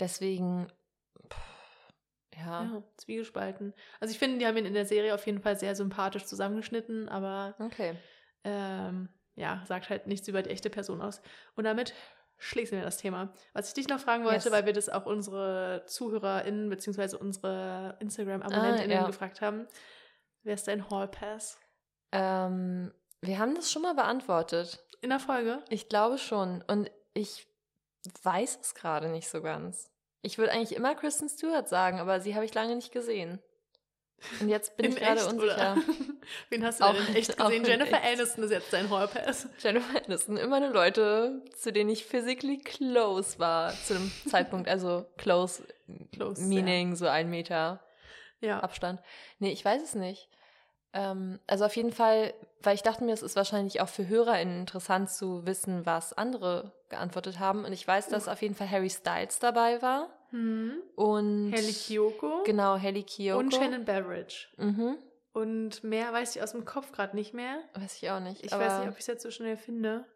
Deswegen, 0.00 0.66
pff, 1.32 1.38
ja, 2.36 2.62
Ja, 2.64 2.82
zwiegespalten. 2.96 3.72
Also 4.00 4.12
ich 4.12 4.18
finde, 4.18 4.38
die 4.38 4.46
haben 4.46 4.56
ihn 4.56 4.66
in 4.66 4.74
der 4.74 4.84
Serie 4.86 5.14
auf 5.14 5.24
jeden 5.26 5.40
Fall 5.40 5.56
sehr 5.58 5.74
sympathisch 5.74 6.24
zusammengeschnitten, 6.26 7.08
aber 7.08 7.54
okay. 7.58 7.96
ähm, 8.44 9.08
ja, 9.34 9.62
sagt 9.66 9.88
halt 9.90 10.06
nichts 10.06 10.28
über 10.28 10.42
die 10.42 10.50
echte 10.50 10.70
Person 10.70 11.00
aus. 11.02 11.20
Und 11.56 11.64
damit 11.64 11.94
schließen 12.38 12.76
wir 12.76 12.84
das 12.84 12.98
Thema. 12.98 13.32
Was 13.54 13.68
ich 13.68 13.74
dich 13.74 13.88
noch 13.88 13.98
fragen 14.00 14.24
wollte, 14.24 14.44
Yes. 14.48 14.52
weil 14.52 14.66
wir 14.66 14.74
das 14.74 14.90
auch 14.90 15.06
unsere 15.06 15.82
ZuhörerInnen 15.86 16.68
bzw. 16.68 17.16
unsere 17.16 17.96
Instagram-AbonnentInnen 18.00 18.96
Ah, 18.98 19.00
ja. 19.00 19.06
gefragt 19.06 19.40
haben. 19.40 19.66
Wer 20.46 20.54
ist 20.54 20.68
dein 20.68 20.88
Hall 20.90 21.08
Pass? 21.08 21.58
Ähm, 22.12 22.92
wir 23.20 23.40
haben 23.40 23.56
das 23.56 23.72
schon 23.72 23.82
mal 23.82 23.94
beantwortet. 23.96 24.78
In 25.00 25.10
der 25.10 25.18
Folge? 25.18 25.58
Ich 25.70 25.88
glaube 25.88 26.18
schon. 26.18 26.62
Und 26.68 26.88
ich 27.14 27.48
weiß 28.22 28.60
es 28.62 28.76
gerade 28.76 29.08
nicht 29.08 29.28
so 29.28 29.42
ganz. 29.42 29.90
Ich 30.22 30.38
würde 30.38 30.52
eigentlich 30.52 30.76
immer 30.76 30.94
Kristen 30.94 31.28
Stewart 31.28 31.68
sagen, 31.68 31.98
aber 31.98 32.20
sie 32.20 32.36
habe 32.36 32.44
ich 32.44 32.54
lange 32.54 32.76
nicht 32.76 32.92
gesehen. 32.92 33.42
Und 34.40 34.48
jetzt 34.48 34.76
bin 34.76 34.86
in 34.86 34.92
ich 34.92 34.98
gerade 34.98 35.26
unsicher. 35.26 35.72
Oder? 35.72 35.76
Wen 36.48 36.64
hast 36.64 36.78
du 36.78 36.84
Auch 36.84 36.94
denn 36.94 37.16
echt 37.16 37.36
gesehen? 37.36 37.64
Jennifer 37.64 38.00
echt. 38.00 38.20
Aniston 38.20 38.44
ist 38.44 38.52
jetzt 38.52 38.72
dein 38.72 38.88
Hall 38.88 39.08
Pass. 39.08 39.48
Jennifer 39.58 40.00
Aniston, 40.04 40.36
immer 40.36 40.58
eine 40.58 40.68
Leute, 40.70 41.42
zu 41.56 41.72
denen 41.72 41.90
ich 41.90 42.06
physically 42.06 42.58
close 42.58 43.40
war 43.40 43.72
zu 43.72 43.94
dem 43.94 44.12
Zeitpunkt. 44.30 44.68
Also 44.68 45.06
close, 45.16 45.66
Close, 46.12 46.40
meaning 46.40 46.94
so 46.94 47.08
ein 47.08 47.30
Meter 47.30 47.82
Ja. 48.40 48.60
Abstand. 48.60 49.02
Nee, 49.40 49.50
ich 49.50 49.64
weiß 49.64 49.82
es 49.82 49.96
nicht. 49.96 50.28
Ähm, 50.96 51.38
also 51.46 51.66
auf 51.66 51.76
jeden 51.76 51.92
Fall, 51.92 52.32
weil 52.62 52.74
ich 52.74 52.82
dachte 52.82 53.04
mir, 53.04 53.12
es 53.12 53.22
ist 53.22 53.36
wahrscheinlich 53.36 53.82
auch 53.82 53.88
für 53.88 54.08
HörerInnen 54.08 54.60
interessant 54.60 55.10
zu 55.10 55.46
wissen, 55.46 55.84
was 55.84 56.14
andere 56.14 56.72
geantwortet 56.88 57.38
haben. 57.38 57.66
Und 57.66 57.72
ich 57.72 57.86
weiß, 57.86 58.08
dass 58.08 58.28
auf 58.28 58.40
jeden 58.40 58.54
Fall 58.54 58.70
Harry 58.70 58.88
Styles 58.88 59.38
dabei 59.38 59.82
war. 59.82 60.08
Hm. 60.30 60.80
Und 60.94 61.52
Hailey 61.52 61.72
Kiyoko. 61.72 62.42
Genau, 62.44 62.80
Haley 62.80 63.02
Kiyoko. 63.02 63.38
Und 63.38 63.54
Shannon 63.54 63.84
Beveridge. 63.84 64.46
Mhm. 64.56 64.96
Und 65.32 65.84
mehr 65.84 66.12
weiß 66.14 66.34
ich 66.34 66.42
aus 66.42 66.52
dem 66.52 66.64
Kopf 66.64 66.92
gerade 66.92 67.14
nicht 67.14 67.34
mehr. 67.34 67.58
Weiß 67.74 68.02
ich 68.02 68.10
auch 68.10 68.20
nicht. 68.20 68.42
Ich 68.42 68.52
weiß 68.52 68.78
nicht, 68.80 68.88
ob 68.88 68.94
ich 68.94 69.00
es 69.00 69.06
jetzt 69.06 69.22
so 69.22 69.30
schnell 69.30 69.58
finde. 69.58 70.06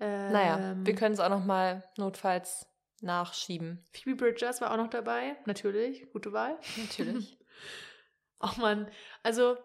Ähm, 0.00 0.32
Naja, 0.32 0.76
wir 0.76 0.94
können 0.94 1.14
es 1.14 1.20
auch 1.20 1.30
noch 1.30 1.44
mal 1.44 1.82
notfalls 1.96 2.66
nachschieben. 3.00 3.82
Phoebe 3.92 4.16
Bridgers 4.16 4.60
war 4.60 4.72
auch 4.72 4.76
noch 4.76 4.90
dabei. 4.90 5.36
Natürlich, 5.46 6.12
gute 6.12 6.32
Wahl. 6.32 6.58
Natürlich. 6.76 7.38
Oh 8.40 8.60
Mann, 8.60 8.88
also 9.24 9.56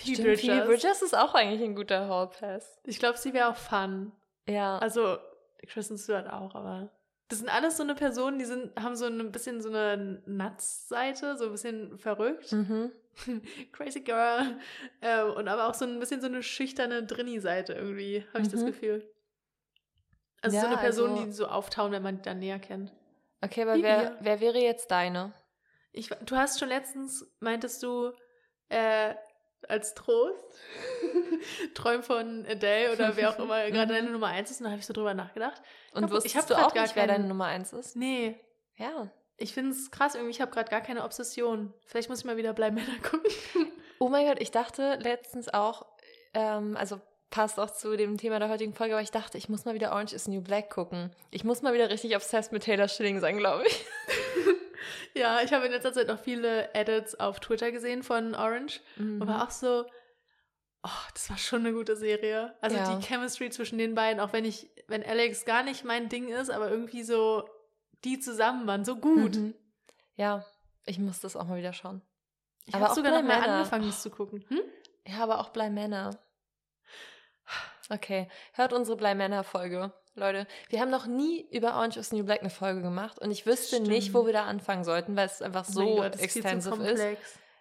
Phoebe 0.00 0.14
Stimmt, 0.14 0.26
Bridgers. 0.28 0.40
Phoebe 0.56 0.66
Bridgers 0.66 1.02
ist 1.02 1.16
auch 1.16 1.34
eigentlich 1.34 1.62
ein 1.62 1.74
guter 1.76 2.08
Hall 2.08 2.28
Pass. 2.28 2.80
Ich 2.84 2.98
glaube, 2.98 3.18
sie 3.18 3.32
wäre 3.32 3.48
auch 3.48 3.56
fun. 3.56 4.12
Ja. 4.48 4.78
Also 4.78 5.18
Kristen 5.66 5.98
Stewart 5.98 6.28
auch, 6.32 6.54
aber 6.54 6.90
das 7.28 7.38
sind 7.38 7.48
alles 7.54 7.76
so 7.76 7.84
eine 7.84 7.94
Personen, 7.94 8.38
die 8.40 8.44
sind, 8.44 8.74
haben 8.80 8.96
so 8.96 9.06
ein 9.06 9.30
bisschen 9.30 9.60
so 9.60 9.68
eine 9.68 10.20
Nuts-Seite, 10.26 11.36
so 11.36 11.44
ein 11.46 11.52
bisschen 11.52 11.98
verrückt. 11.98 12.50
mhm. 12.52 12.90
Crazy 13.72 14.00
Girl. 14.00 14.58
Ähm, 15.02 15.30
und 15.34 15.46
aber 15.48 15.68
auch 15.68 15.74
so 15.74 15.84
ein 15.84 15.98
bisschen 16.00 16.20
so 16.20 16.26
eine 16.26 16.42
schüchterne 16.42 17.04
Drinny-Seite 17.04 17.74
irgendwie, 17.74 18.24
habe 18.32 18.42
ich 18.42 18.48
das 18.48 18.62
Mhm. 18.62 18.66
Gefühl. 18.66 19.12
Also 20.42 20.56
so 20.58 20.62
Ja, 20.64 20.70
eine 20.72 20.80
Person, 20.80 21.10
also- 21.10 21.24
die 21.24 21.32
so 21.32 21.46
auftauen, 21.46 21.92
wenn 21.92 22.02
man 22.02 22.16
die 22.16 22.22
dann 22.22 22.38
näher 22.38 22.58
kennt. 22.58 22.92
Okay, 23.42 23.62
aber 23.62 23.80
wer, 23.82 24.16
wer 24.20 24.40
wäre 24.40 24.58
jetzt 24.58 24.90
deine? 24.90 25.32
Ich, 25.92 26.08
du 26.08 26.36
hast 26.36 26.58
schon 26.58 26.68
letztens, 26.68 27.26
meintest 27.40 27.82
du, 27.82 28.12
äh, 28.70 29.14
als 29.68 29.94
Trost, 29.94 30.44
träum 31.74 32.02
von 32.02 32.46
Adele 32.48 32.92
oder 32.92 33.16
wer 33.16 33.30
auch 33.30 33.38
immer 33.38 33.64
gerade 33.70 33.94
deine 33.94 34.10
Nummer 34.10 34.28
eins 34.28 34.50
ist. 34.50 34.60
Und 34.60 34.64
da 34.64 34.70
habe 34.70 34.80
ich 34.80 34.86
so 34.86 34.92
drüber 34.92 35.14
nachgedacht. 35.14 35.60
Und 35.92 36.04
hab- 36.04 36.10
wusstest 36.10 36.34
ich 36.34 36.36
hab 36.40 36.46
du 36.46 36.54
auch 36.54 36.72
gar 36.74 36.82
nicht, 36.82 36.96
wer 36.96 37.06
keinen- 37.06 37.16
deine 37.16 37.28
Nummer 37.28 37.46
eins 37.46 37.72
ist? 37.72 37.96
Nee, 37.96 38.38
Ja. 38.76 39.10
ich 39.36 39.52
finde 39.54 39.72
es 39.72 39.90
krass 39.90 40.14
irgendwie. 40.14 40.30
Ich 40.32 40.40
habe 40.40 40.50
gerade 40.50 40.70
gar 40.70 40.80
keine 40.80 41.04
Obsession. 41.04 41.72
Vielleicht 41.86 42.08
muss 42.08 42.20
ich 42.20 42.24
mal 42.24 42.36
wieder 42.36 42.52
Bleib 42.52 42.72
Männer 42.74 42.98
gucken. 43.02 43.30
Oh 43.98 44.08
mein 44.08 44.26
Gott, 44.26 44.40
ich 44.40 44.50
dachte 44.50 44.96
letztens 45.00 45.52
auch, 45.52 45.86
ähm, 46.34 46.76
also 46.76 47.00
passt 47.30 47.60
auch 47.60 47.70
zu 47.70 47.96
dem 47.96 48.16
Thema 48.18 48.38
der 48.40 48.48
heutigen 48.48 48.74
Folge, 48.74 48.94
aber 48.94 49.02
ich 49.02 49.10
dachte, 49.12 49.38
ich 49.38 49.48
muss 49.48 49.64
mal 49.64 49.74
wieder 49.74 49.92
Orange 49.92 50.14
is 50.14 50.26
New 50.26 50.40
Black 50.40 50.70
gucken. 50.70 51.14
Ich 51.30 51.44
muss 51.44 51.62
mal 51.62 51.72
wieder 51.74 51.88
richtig 51.90 52.16
obsessed 52.16 52.50
mit 52.50 52.64
Taylor 52.64 52.88
Schilling 52.88 53.20
sein, 53.20 53.36
glaube 53.38 53.64
ich. 53.68 53.84
Ja, 55.14 55.40
ich 55.42 55.52
habe 55.52 55.66
in 55.66 55.72
letzter 55.72 55.92
Zeit 55.92 56.08
noch 56.08 56.18
viele 56.18 56.72
Edits 56.74 57.14
auf 57.14 57.40
Twitter 57.40 57.70
gesehen 57.72 58.02
von 58.02 58.34
Orange 58.34 58.80
Mhm. 58.96 59.20
und 59.22 59.28
war 59.28 59.44
auch 59.46 59.50
so, 59.50 59.84
oh, 60.82 60.88
das 61.14 61.28
war 61.30 61.38
schon 61.38 61.60
eine 61.60 61.72
gute 61.72 61.96
Serie. 61.96 62.56
Also 62.60 62.76
Ja. 62.76 62.96
die 62.96 63.04
Chemistry 63.06 63.50
zwischen 63.50 63.78
den 63.78 63.94
beiden, 63.94 64.20
auch 64.20 64.32
wenn 64.32 64.44
ich, 64.44 64.70
wenn 64.88 65.04
Alex 65.04 65.44
gar 65.44 65.62
nicht 65.62 65.84
mein 65.84 66.08
Ding 66.08 66.28
ist, 66.28 66.50
aber 66.50 66.70
irgendwie 66.70 67.02
so, 67.02 67.48
die 68.04 68.18
zusammen 68.20 68.66
waren 68.66 68.84
so 68.84 68.96
gut. 68.96 69.36
Mhm. 69.36 69.54
Ja, 70.16 70.44
ich 70.86 70.98
muss 70.98 71.20
das 71.20 71.36
auch 71.36 71.44
mal 71.44 71.58
wieder 71.58 71.72
schauen. 71.72 72.02
Ich 72.66 72.74
habe 72.74 72.94
sogar 72.94 73.12
Bly 73.12 73.22
noch 73.22 73.28
mal 73.28 73.40
Manor. 73.40 73.54
angefangen, 73.56 73.86
das 73.86 74.02
zu 74.02 74.10
gucken. 74.10 74.44
Hm? 74.48 74.60
Ja, 75.06 75.22
aber 75.22 75.40
auch 75.40 75.50
Bly 75.50 75.70
Manor. 75.70 76.10
Okay, 77.88 78.28
hört 78.52 78.72
unsere 78.72 78.96
Bly 78.96 79.14
Manor 79.14 79.42
Folge. 79.42 79.92
Leute, 80.14 80.46
wir 80.68 80.80
haben 80.80 80.90
noch 80.90 81.06
nie 81.06 81.46
über 81.50 81.74
Orange 81.76 81.96
is 81.98 82.12
New 82.12 82.24
Black 82.24 82.40
eine 82.40 82.50
Folge 82.50 82.82
gemacht 82.82 83.18
und 83.20 83.30
ich 83.30 83.46
wüsste 83.46 83.76
Stimmt. 83.76 83.88
nicht, 83.88 84.12
wo 84.12 84.26
wir 84.26 84.32
da 84.32 84.44
anfangen 84.44 84.84
sollten, 84.84 85.16
weil 85.16 85.26
es 85.26 85.40
einfach 85.40 85.66
Oh 85.68 85.72
so 85.72 85.96
Gott, 85.96 86.14
ist 86.16 86.18
zu 86.18 86.24
extensive 86.24 86.74
ist. 86.74 86.78
komplex. 86.86 87.20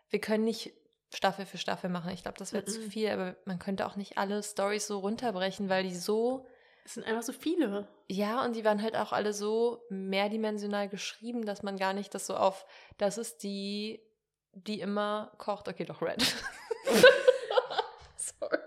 Wir 0.10 0.20
können 0.20 0.44
nicht 0.46 0.74
Staffel 1.14 1.46
für 1.46 1.58
Staffel 1.58 1.90
machen. 1.90 2.12
Ich 2.12 2.24
glaube, 2.24 2.38
das 2.38 2.52
wäre 2.54 2.66
zu 2.66 2.80
Mhm. 2.82 2.92
viel, 2.92 3.10
aber 3.10 3.36
man 3.46 3.60
könnte 3.60 3.86
auch 3.86 3.96
nicht 3.96 4.18
alle 4.18 4.42
Stories 4.44 4.88
so 4.88 5.00
runterbrechen, 5.00 5.70
weil 5.70 5.84
die 5.84 5.96
so, 5.96 6.48
Es 6.86 6.96
sind 6.96 7.06
einfach 7.06 7.22
so 7.24 7.34
viele. 7.34 7.88
ja, 8.08 8.44
und 8.44 8.56
die 8.56 8.66
waren 8.66 8.82
halt 8.82 8.96
auch 8.96 9.12
alle 9.14 9.34
so 9.34 9.84
mehrdimensional 9.90 10.90
geschrieben, 10.90 11.46
dass 11.46 11.62
man 11.64 11.78
gar 11.78 11.94
nicht 11.94 12.14
das 12.16 12.26
so 12.26 12.36
auf, 12.36 12.66
das 12.98 13.18
ist 13.20 13.44
die, 13.44 14.02
die 14.54 14.82
immer 14.82 15.32
kocht. 15.38 15.68
Okay, 15.68 15.86
doch, 15.86 16.02
Red. 16.02 16.18
Sorry. 18.18 18.58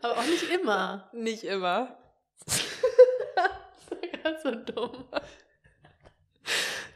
Aber 0.00 0.18
auch 0.18 0.24
nicht 0.24 0.50
immer. 0.50 1.08
Nicht 1.12 1.44
immer. 1.44 1.98
Ganz 4.22 4.42
so 4.42 4.50
dumm. 4.54 5.04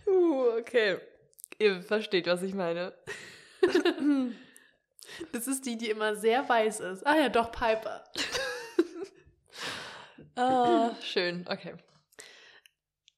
Uh, 0.07 0.59
okay. 0.59 0.99
Ihr 1.59 1.83
versteht, 1.83 2.27
was 2.27 2.43
ich 2.43 2.55
meine. 2.55 2.93
Das 5.33 5.47
ist 5.47 5.65
die, 5.65 5.79
die 5.79 5.89
immer 5.89 6.17
sehr 6.17 6.47
weiß 6.49 6.81
ist. 6.81 7.07
Ah 7.07 7.17
ja, 7.17 7.29
doch, 7.29 7.51
Piper. 7.53 8.05
Ah, 10.35 10.91
schön. 11.01 11.47
Okay. 11.49 11.75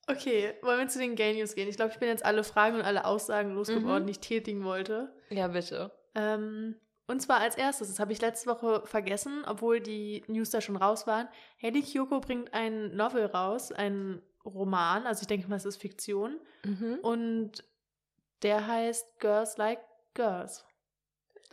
Okay, 0.07 0.55
wollen 0.63 0.79
wir 0.79 0.89
zu 0.89 0.99
den 1.01 1.17
Gay 1.17 1.35
News 1.35 1.55
gehen? 1.55 1.69
Ich 1.69 1.77
glaube, 1.77 1.93
ich 1.93 1.99
bin 1.99 2.09
jetzt 2.09 2.25
alle 2.25 2.45
Fragen 2.45 2.77
und 2.77 2.83
alle 2.83 3.05
Aussagen 3.05 3.55
losgeworden, 3.55 4.03
Mhm. 4.05 4.07
die 4.07 4.11
ich 4.13 4.21
tätigen 4.21 4.65
wollte. 4.65 5.13
Ja, 5.29 5.49
bitte. 5.49 5.91
Ähm, 6.15 6.77
und 7.09 7.21
zwar 7.21 7.41
als 7.41 7.57
erstes, 7.57 7.89
das 7.89 7.99
habe 7.99 8.13
ich 8.13 8.21
letzte 8.21 8.51
Woche 8.51 8.83
vergessen, 8.85 9.43
obwohl 9.47 9.81
die 9.81 10.23
News 10.29 10.51
da 10.51 10.61
schon 10.61 10.77
raus 10.77 11.07
waren. 11.07 11.27
Heidi 11.61 11.83
Kyoko 11.83 12.21
bringt 12.21 12.53
ein 12.53 12.95
Novel 12.95 13.27
raus, 13.27 13.73
ein 13.73 14.23
Roman, 14.45 15.07
also 15.07 15.23
ich 15.23 15.27
denke 15.27 15.49
mal, 15.49 15.57
es 15.57 15.65
ist 15.65 15.79
Fiktion. 15.79 16.39
Mhm. 16.65 16.99
Und 17.03 17.65
der 18.43 18.67
heißt 18.67 19.19
Girls 19.21 19.57
Like 19.57 19.81
Girls. 20.13 20.67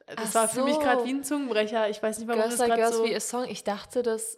Das 0.08 0.30
Ach 0.30 0.36
war 0.36 0.50
für 0.50 0.64
mich 0.64 0.76
so. 0.76 0.82
gerade 0.82 1.06
wie 1.06 1.14
ein 1.14 1.24
Zungenbrecher. 1.24 1.90
Ich 1.90 2.04
weiß 2.04 2.20
nicht, 2.20 2.28
warum 2.28 2.42
Girls 2.42 2.58
das 2.58 2.68
Like 2.68 2.78
gerade 2.78 2.82
Girls 2.82 2.98
so... 2.98 3.06
wie 3.06 3.16
a 3.16 3.20
Song. 3.20 3.46
Ich 3.46 3.64
dachte, 3.64 4.04
das. 4.04 4.38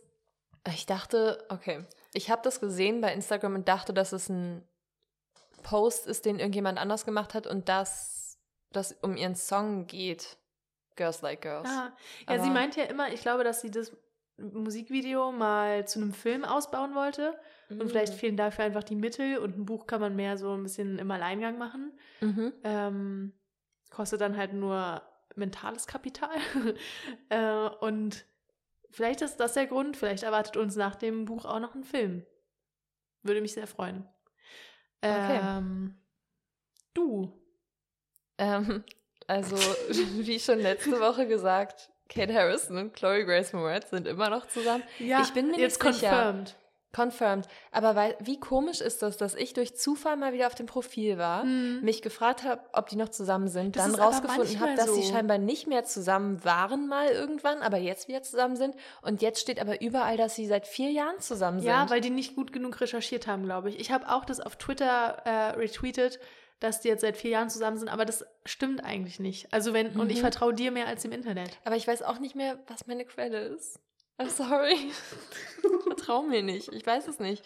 Ich 0.70 0.86
dachte, 0.86 1.44
okay. 1.50 1.86
Ich 2.14 2.30
habe 2.30 2.42
das 2.44 2.60
gesehen 2.60 3.02
bei 3.02 3.12
Instagram 3.12 3.56
und 3.56 3.68
dachte, 3.68 3.94
dass 3.94 4.12
es 4.12 4.30
ein 4.30 4.64
Post 5.64 6.08
ist, 6.08 6.26
den 6.26 6.40
irgendjemand 6.40 6.78
anders 6.78 7.06
gemacht 7.06 7.34
hat 7.34 7.48
und 7.48 7.70
dass 7.70 8.38
das 8.72 8.94
um 9.02 9.18
ihren 9.18 9.36
Song 9.36 9.88
geht. 9.88 10.38
Girls 10.98 11.22
Like 11.22 11.42
Girls. 11.42 11.70
Ah, 11.70 11.94
ja, 12.28 12.36
sie 12.40 12.42
Aber- 12.46 12.52
meint 12.52 12.76
ja 12.76 12.84
immer, 12.86 13.12
ich 13.14 13.22
glaube, 13.22 13.44
dass 13.44 13.62
sie 13.62 13.72
das 13.72 13.96
Musikvideo 14.38 15.32
mal 15.32 15.88
zu 15.88 16.00
einem 16.00 16.14
Film 16.14 16.44
ausbauen 16.46 16.94
wollte. 16.94 17.40
Und 17.70 17.90
vielleicht 17.90 18.14
Mhm. 18.14 18.18
fehlen 18.18 18.38
dafür 18.38 18.66
einfach 18.66 18.84
die 18.84 18.96
Mittel 18.96 19.40
und 19.40 19.58
ein 19.58 19.66
Buch 19.66 19.88
kann 19.88 20.00
man 20.00 20.16
mehr 20.16 20.38
so 20.38 20.54
ein 20.54 20.64
bisschen 20.64 21.00
im 21.00 21.10
Alleingang 21.12 21.58
machen. 21.58 21.92
Mhm. 22.22 22.54
Ähm, 22.64 23.34
kostet 23.90 24.22
dann 24.22 24.38
halt 24.38 24.54
nur 24.54 25.02
mentales 25.36 25.86
Kapital. 25.88 26.30
äh, 27.30 27.68
und 27.82 28.26
vielleicht 28.92 29.22
ist 29.22 29.38
das 29.38 29.54
der 29.54 29.68
Grund. 29.68 29.98
Vielleicht 29.98 30.24
erwartet 30.24 30.56
uns 30.56 30.76
nach 30.76 30.96
dem 30.96 31.26
Buch 31.26 31.46
auch 31.46 31.60
noch 31.60 31.74
ein 31.76 31.84
Film. 31.84 32.26
Würde 33.24 33.42
mich 33.42 33.54
sehr 33.54 33.68
freuen. 33.68 34.08
Okay. 35.02 35.40
Ähm, 35.44 35.98
du. 36.94 37.34
Ähm, 38.38 38.84
also, 39.28 39.56
wie 39.90 40.40
schon 40.40 40.60
letzte 40.60 41.00
Woche 41.00 41.28
gesagt, 41.28 41.90
Kate 42.10 42.34
Harrison 42.34 42.78
und 42.78 42.94
Chloe 42.94 43.26
Grace 43.26 43.54
Moretz 43.54 43.90
sind 43.90 44.08
immer 44.08 44.30
noch 44.30 44.48
zusammen. 44.48 44.84
Ja, 45.00 45.22
Ich 45.22 45.34
bin 45.34 45.52
mir 45.52 45.60
jetzt 45.60 45.84
nicht 45.84 45.96
sicher. 46.00 46.10
confirmed. 46.10 46.56
Confirmed. 46.96 47.48
Aber 47.72 47.96
weil, 47.96 48.16
wie 48.22 48.40
komisch 48.40 48.80
ist 48.82 49.04
das, 49.04 49.18
dass 49.18 49.36
ich 49.36 49.54
durch 49.54 49.76
Zufall 49.76 50.16
mal 50.16 50.32
wieder 50.34 50.48
auf 50.48 50.56
dem 50.56 50.66
Profil 50.66 51.18
war, 51.18 51.44
Hm. 51.44 51.82
mich 51.82 52.02
gefragt 52.02 52.44
habe, 52.44 52.62
ob 52.72 52.88
die 52.88 52.96
noch 52.96 53.10
zusammen 53.10 53.50
sind, 53.50 53.76
Das 53.76 53.92
dann 53.92 53.96
rausgefunden 53.96 54.60
habe, 54.62 54.74
dass 54.76 54.96
sie 54.96 55.04
so. 55.04 55.12
scheinbar 55.14 55.38
nicht 55.38 55.68
mehr 55.68 55.84
zusammen 55.84 56.44
waren 56.46 56.88
mal 56.88 57.10
irgendwann, 57.10 57.62
aber 57.62 57.78
jetzt 57.78 58.08
wieder 58.08 58.24
zusammen 58.24 58.56
sind. 58.56 58.74
Und 59.02 59.22
jetzt 59.22 59.42
steht 59.42 59.60
aber 59.60 59.82
überall, 59.82 60.16
dass 60.18 60.36
sie 60.36 60.48
seit 60.48 60.66
vier 60.66 60.90
Jahren 60.92 61.20
zusammen 61.20 61.60
sind. 61.60 61.68
Ja, 61.68 61.88
weil 61.90 62.02
die 62.02 62.10
nicht 62.10 62.36
gut 62.36 62.54
genug 62.54 62.80
recherchiert 62.80 63.28
haben, 63.28 63.44
glaube 63.44 63.70
ich. 63.70 63.80
Ich 63.80 63.92
habe 63.92 64.10
auch 64.10 64.24
das 64.26 64.40
auf 64.40 64.56
Twitter 64.56 65.22
äh, 65.26 65.50
retweetet, 65.60 66.20
dass 66.60 66.82
die 66.82 66.88
jetzt 66.88 67.02
seit 67.02 67.18
vier 67.18 67.32
Jahren 67.32 67.50
zusammen 67.50 67.78
sind, 67.78 67.90
aber 67.90 68.06
das 68.06 68.26
stimmt 68.46 68.84
eigentlich 68.84 69.20
nicht. 69.20 69.52
Also 69.54 69.74
wenn, 69.74 70.00
und 70.00 70.10
ich 70.12 70.18
Mhm. 70.18 70.22
vertraue 70.22 70.54
dir 70.54 70.72
mehr 70.72 70.88
als 70.88 71.04
dem 71.04 71.12
Internet. 71.12 71.52
aber 71.66 71.76
ich 71.76 71.88
weiß 71.88 72.02
auch 72.04 72.20
nicht 72.20 72.36
mehr, 72.36 72.58
was 72.68 72.88
meine 72.88 73.06
Quelle 73.06 73.40
ist. 73.40 73.80
I'm 74.18 74.30
sorry. 74.30 74.76
Vertrau 75.88 76.24
mir 76.24 76.42
nicht. 76.42 76.74
Ich 76.74 76.86
weiß 76.86 77.08
es 77.08 77.20
nicht. 77.20 77.46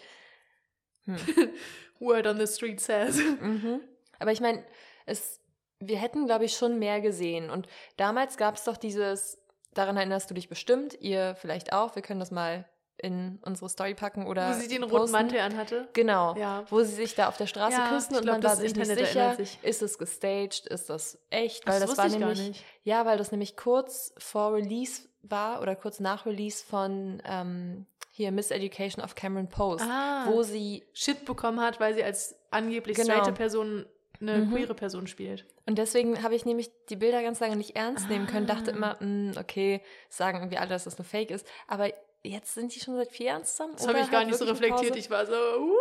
Hm. 1.05 1.18
Word 1.99 2.28
on 2.28 2.39
the 2.39 2.47
street 2.47 2.80
says. 2.80 3.18
Mhm. 3.18 3.82
Aber 4.20 4.32
ich 4.32 4.39
meine, 4.39 4.64
es, 5.05 5.41
wir 5.80 5.97
hätten, 5.97 6.26
glaube 6.28 6.45
ich, 6.45 6.55
schon 6.55 6.80
mehr 6.80 7.01
gesehen. 7.01 7.49
Und 7.49 7.68
damals 7.97 8.38
gab 8.38 8.55
es 8.55 8.64
doch 8.64 8.78
dieses, 8.78 9.38
daran 9.74 9.97
erinnerst 9.97 10.30
du 10.30 10.34
dich 10.34 10.47
bestimmt, 10.47 10.97
ihr 11.01 11.36
vielleicht 11.36 11.74
auch, 11.74 11.95
wir 11.95 12.01
können 12.01 12.20
das 12.22 12.32
mal 12.32 12.66
in 13.01 13.39
unsere 13.43 13.69
Story 13.69 13.93
packen 13.93 14.27
oder. 14.27 14.49
Wo 14.55 14.59
sie 14.59 14.67
den 14.67 14.83
roten 14.83 14.95
posten. 14.97 15.11
Mantel 15.11 15.39
anhatte. 15.39 15.87
Genau. 15.93 16.35
Ja. 16.35 16.63
Wo 16.69 16.81
sie 16.81 16.93
sich 16.93 17.15
da 17.15 17.27
auf 17.27 17.37
der 17.37 17.47
Straße 17.47 17.77
Ja, 17.77 17.89
küssen 17.89 18.15
und 18.15 18.21
glaub, 18.23 18.35
man 18.35 18.43
war 18.43 18.55
sich 18.55 18.73
nicht 18.75 18.87
Internet 18.89 19.07
sicher, 19.07 19.19
erinnert 19.19 19.37
sich. 19.37 19.59
ist 19.63 19.81
es 19.81 19.97
gestaged, 19.97 20.67
ist 20.67 20.89
das 20.89 21.17
echt? 21.29 21.67
Weil 21.67 21.79
das 21.79 21.89
das, 21.89 21.97
war 21.97 22.09
nämlich, 22.09 22.39
nicht. 22.49 22.63
ja, 22.83 23.05
weil 23.05 23.17
das 23.17 23.31
nämlich 23.31 23.57
kurz 23.57 24.13
vor 24.17 24.53
Release 24.53 25.03
war 25.23 25.61
oder 25.61 25.75
kurz 25.75 25.99
nach 25.99 26.25
Release 26.25 26.63
von 26.65 27.21
ähm, 27.25 27.85
hier 28.09 28.31
Miseducation 28.31 29.03
of 29.03 29.15
Cameron 29.15 29.47
Post, 29.49 29.85
Ah, 29.87 30.25
wo 30.27 30.43
sie 30.43 30.83
Shit 30.93 31.25
bekommen 31.25 31.59
hat, 31.61 31.79
weil 31.79 31.93
sie 31.93 32.03
als 32.03 32.35
angeblich 32.49 32.97
Genau. 32.97 33.13
straighte 33.13 33.31
Person 33.33 33.85
eine 34.19 34.37
Mhm. 34.39 34.51
queere 34.51 34.75
Person 34.75 35.07
spielt. 35.07 35.45
Und 35.65 35.77
deswegen 35.77 36.21
habe 36.21 36.35
ich 36.35 36.45
nämlich 36.45 36.69
die 36.89 36.95
Bilder 36.95 37.23
ganz 37.23 37.39
lange 37.39 37.55
nicht 37.55 37.75
ernst 37.75 38.09
nehmen 38.09 38.27
können. 38.27 38.45
Dachte 38.45 38.71
Ah. 38.71 38.75
immer, 38.75 38.97
"Mm, 38.99 39.31
okay, 39.39 39.81
sagen 40.09 40.37
irgendwie 40.39 40.57
alle, 40.57 40.69
dass 40.69 40.83
das 40.83 40.97
eine 40.97 41.05
Fake 41.05 41.31
ist. 41.31 41.47
Aber 41.67 41.87
jetzt 42.24 42.53
sind 42.53 42.74
die 42.76 42.80
schon 42.80 42.95
seit 42.95 43.11
vier 43.11 43.28
Jahren 43.28 43.45
zusammen. 43.45 43.74
Das 43.76 43.88
habe 43.88 43.99
ich 43.99 44.09
gar 44.11 44.19
halt 44.19 44.28
nicht 44.30 44.38
so 44.38 44.45
reflektiert. 44.45 44.95
Ich 44.95 45.09
war 45.09 45.26
so, 45.26 45.34
woo! 45.34 45.78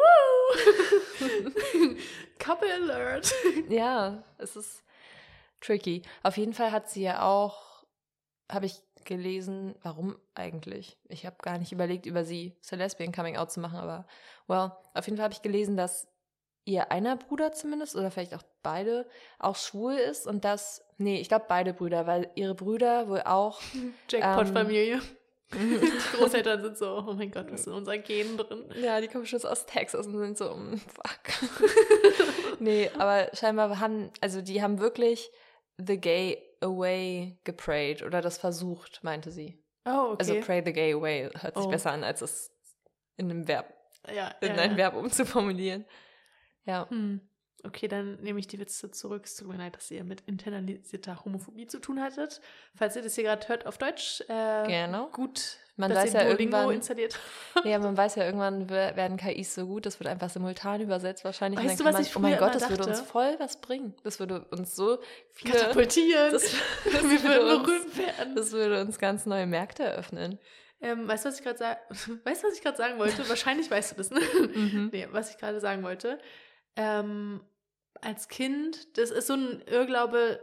Couple 2.39 2.73
Alert. 2.73 3.33
Ja, 3.69 4.25
es 4.39 4.57
ist 4.57 4.83
tricky. 5.61 6.03
Auf 6.23 6.37
jeden 6.37 6.55
Fall 6.55 6.73
hat 6.73 6.89
sie 6.89 7.03
ja 7.03 7.23
auch, 7.23 7.85
habe 8.51 8.67
ich 8.67 8.83
gelesen, 9.05 9.75
warum 9.83 10.17
eigentlich? 10.35 10.99
Ich 11.09 11.27
habe 11.27 11.37
gar 11.43 11.59
nicht 11.59 11.73
überlegt, 11.73 12.07
über 12.07 12.25
sie 12.25 12.57
zur 12.61 12.79
Lesbian 12.79 13.13
Coming 13.13 13.37
Out 13.37 13.53
zu 13.53 13.61
machen, 13.61 13.79
aber 13.79 14.07
well, 14.47 14.73
auf 14.95 15.07
jeden 15.07 15.17
Fall 15.17 15.25
habe 15.25 15.35
ich 15.35 15.43
gelesen, 15.43 15.77
dass 15.77 16.09
ihr 16.65 16.91
einer 16.91 17.17
Bruder 17.17 17.53
zumindest 17.53 17.97
oder 17.97 18.11
vielleicht 18.11 18.35
auch 18.35 18.43
beide 18.63 19.09
auch 19.39 19.57
schwul 19.57 19.95
ist 19.95 20.27
und 20.27 20.45
dass, 20.45 20.85
nee, 20.99 21.21
ich 21.21 21.29
glaube 21.29 21.47
beide 21.49 21.73
Brüder, 21.73 22.07
weil 22.07 22.31
ihre 22.35 22.55
Brüder 22.55 23.09
wohl 23.09 23.23
auch 23.23 23.61
Jackpot-Familie. 24.09 25.01
Die 25.55 26.17
Großeltern 26.17 26.63
sind 26.63 26.79
so, 26.79 27.05
oh 27.07 27.13
mein 27.13 27.31
Gott, 27.31 27.51
was 27.51 27.61
ist 27.63 27.67
in 27.67 27.73
unseren 27.73 28.03
Genen 28.03 28.37
drin? 28.37 28.65
Ja, 28.81 29.01
die 29.01 29.09
kommen 29.09 29.27
schon 29.27 29.45
aus 29.45 29.67
Texas 29.67 30.07
und 30.07 30.17
sind 30.17 30.39
so, 30.39 30.55
mm, 30.55 30.77
fuck. 30.77 31.51
nee, 32.61 32.91
aber 32.99 33.29
scheinbar 33.33 33.81
haben, 33.81 34.11
also 34.21 34.43
die 34.43 34.63
haben 34.63 34.79
wirklich 34.79 35.31
The 35.77 35.99
Gay 35.99 36.39
Away 36.61 37.39
geprayed 37.45 38.03
oder 38.03 38.21
das 38.21 38.39
versucht, 38.39 39.03
meinte 39.03 39.31
sie. 39.31 39.61
Oh, 39.87 40.11
okay. 40.13 40.17
Also 40.19 40.41
pray 40.41 40.63
the 40.65 40.73
gay 40.73 40.93
away 40.93 41.31
hört 41.41 41.57
sich 41.57 41.65
Oh. 41.65 41.69
besser 41.69 41.93
an, 41.93 42.05
als 42.05 42.21
es 42.21 42.53
in 43.17 43.31
einem 43.31 43.49
Verb, 43.49 43.73
ja, 44.15 44.29
in 44.41 44.55
ja, 44.55 44.63
ein 44.63 44.73
ja. 44.73 44.77
Verb 44.77 44.95
umzuformulieren. 44.95 45.85
Ja. 46.65 46.89
Hm. 46.91 47.21
Okay, 47.65 47.89
dann 47.89 48.17
nehme 48.23 48.39
ich 48.41 48.47
die 48.47 48.59
Witze 48.59 48.91
zurück. 48.91 49.25
Es 49.27 49.37
tut 49.37 49.49
mir 49.49 49.57
leid, 49.57 49.77
dass 49.77 49.91
ihr 49.91 50.03
mit 50.05 50.23
internalisierter 50.27 51.25
Homophobie 51.25 51.67
zu 51.67 51.79
tun 51.79 52.01
hattet. 52.01 52.41
Falls 52.75 52.97
ihr 52.97 53.03
das 53.03 53.15
hier 53.15 53.25
gerade 53.25 53.47
hört 53.49 53.67
auf 53.67 53.77
Deutsch, 53.79 54.23
äh, 54.29 54.67
Genau. 54.67 55.09
gut, 55.11 55.59
Man 55.77 55.95
weiß 55.95 56.13
ja 56.15 56.25
Duolingo 56.25 56.57
irgendwann, 56.57 56.75
installiert 56.77 57.19
ja, 57.65 57.79
man 57.79 57.97
weiß 57.97 58.15
ja 58.17 58.25
irgendwann 58.25 58.69
wer- 58.71 58.97
werden 58.97 59.17
KIs 59.19 59.55
so 59.55 59.67
gut, 59.67 59.85
das 59.87 60.01
wird 60.01 60.09
einfach 60.09 60.31
simultan 60.31 60.81
übersetzt 60.81 61.25
wahrscheinlich. 61.25 61.61
Weißt 61.63 61.81
du, 61.81 61.85
was 61.85 61.93
man, 61.95 62.03
ich 62.03 62.17
oh 62.17 62.19
mein 62.21 62.39
Gott, 62.39 62.55
das 62.55 62.69
würde 62.71 62.85
uns 62.85 62.99
dachte? 62.99 63.11
voll 63.11 63.37
was 63.39 63.61
bringen. 63.61 63.95
Das 64.05 64.19
würde 64.21 64.45
uns 64.51 64.75
so 64.75 64.99
viele, 65.33 65.55
katapultieren. 65.55 66.33
das, 66.33 66.43
das, 66.85 67.03
wir 67.03 67.23
würde 67.23 67.25
würden 67.45 67.61
uns, 67.61 67.67
berühmt 67.67 67.97
werden. 67.99 68.35
das 68.37 68.53
würde 68.53 68.81
uns 68.81 68.99
ganz 68.99 69.27
neue 69.27 69.47
Märkte 69.47 69.83
eröffnen. 69.85 70.39
Ähm, 70.83 71.07
weißt 71.07 71.25
du, 71.27 71.29
was 71.29 71.39
ich 71.39 71.45
gerade 71.45 71.59
sagen 71.59 71.79
Weißt 72.25 72.43
was 72.43 72.55
ich 72.59 72.63
sagen 72.77 72.99
wollte? 72.99 73.27
Wahrscheinlich 73.29 73.71
weißt 73.71 73.93
du 73.93 73.97
das, 73.97 74.11
ne? 74.11 74.21
Mhm. 74.55 74.89
Nee, 74.93 75.09
was 75.13 75.31
ich 75.31 75.37
gerade 75.39 75.61
sagen 75.61 75.83
wollte. 75.83 76.19
Ähm, 76.77 77.41
als 78.03 78.29
Kind, 78.29 78.97
das 78.99 79.11
ist 79.11 79.27
so 79.27 79.35
ein 79.35 79.63
Irrglaube, 79.67 80.41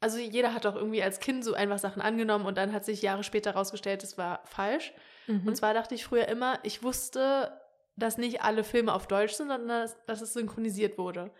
also 0.00 0.18
jeder 0.18 0.52
hat 0.52 0.64
doch 0.64 0.76
irgendwie 0.76 1.02
als 1.02 1.20
Kind 1.20 1.44
so 1.44 1.54
einfach 1.54 1.78
Sachen 1.78 2.02
angenommen 2.02 2.46
und 2.46 2.58
dann 2.58 2.72
hat 2.72 2.84
sich 2.84 3.02
Jahre 3.02 3.24
später 3.24 3.52
herausgestellt, 3.52 4.02
das 4.02 4.18
war 4.18 4.40
falsch. 4.44 4.92
Mhm. 5.26 5.48
Und 5.48 5.56
zwar 5.56 5.74
dachte 5.74 5.94
ich 5.94 6.04
früher 6.04 6.28
immer, 6.28 6.58
ich 6.62 6.82
wusste, 6.82 7.60
dass 7.96 8.18
nicht 8.18 8.42
alle 8.42 8.64
Filme 8.64 8.92
auf 8.92 9.06
Deutsch 9.06 9.32
sind, 9.32 9.48
sondern 9.48 9.82
dass, 9.82 10.04
dass 10.04 10.20
es 10.20 10.34
synchronisiert 10.34 10.98
wurde. 10.98 11.30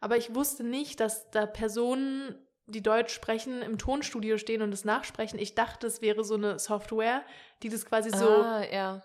Aber 0.00 0.16
ich 0.16 0.34
wusste 0.34 0.64
nicht, 0.64 1.00
dass 1.00 1.30
da 1.30 1.46
Personen, 1.46 2.34
die 2.66 2.82
Deutsch 2.82 3.14
sprechen, 3.14 3.62
im 3.62 3.78
Tonstudio 3.78 4.38
stehen 4.38 4.62
und 4.62 4.72
es 4.72 4.84
nachsprechen. 4.84 5.38
Ich 5.38 5.54
dachte, 5.54 5.86
es 5.86 6.02
wäre 6.02 6.24
so 6.24 6.34
eine 6.34 6.58
Software, 6.58 7.22
die 7.62 7.68
das 7.68 7.86
quasi 7.86 8.10
so, 8.10 8.28
ah, 8.28 8.64
ja. 8.64 9.02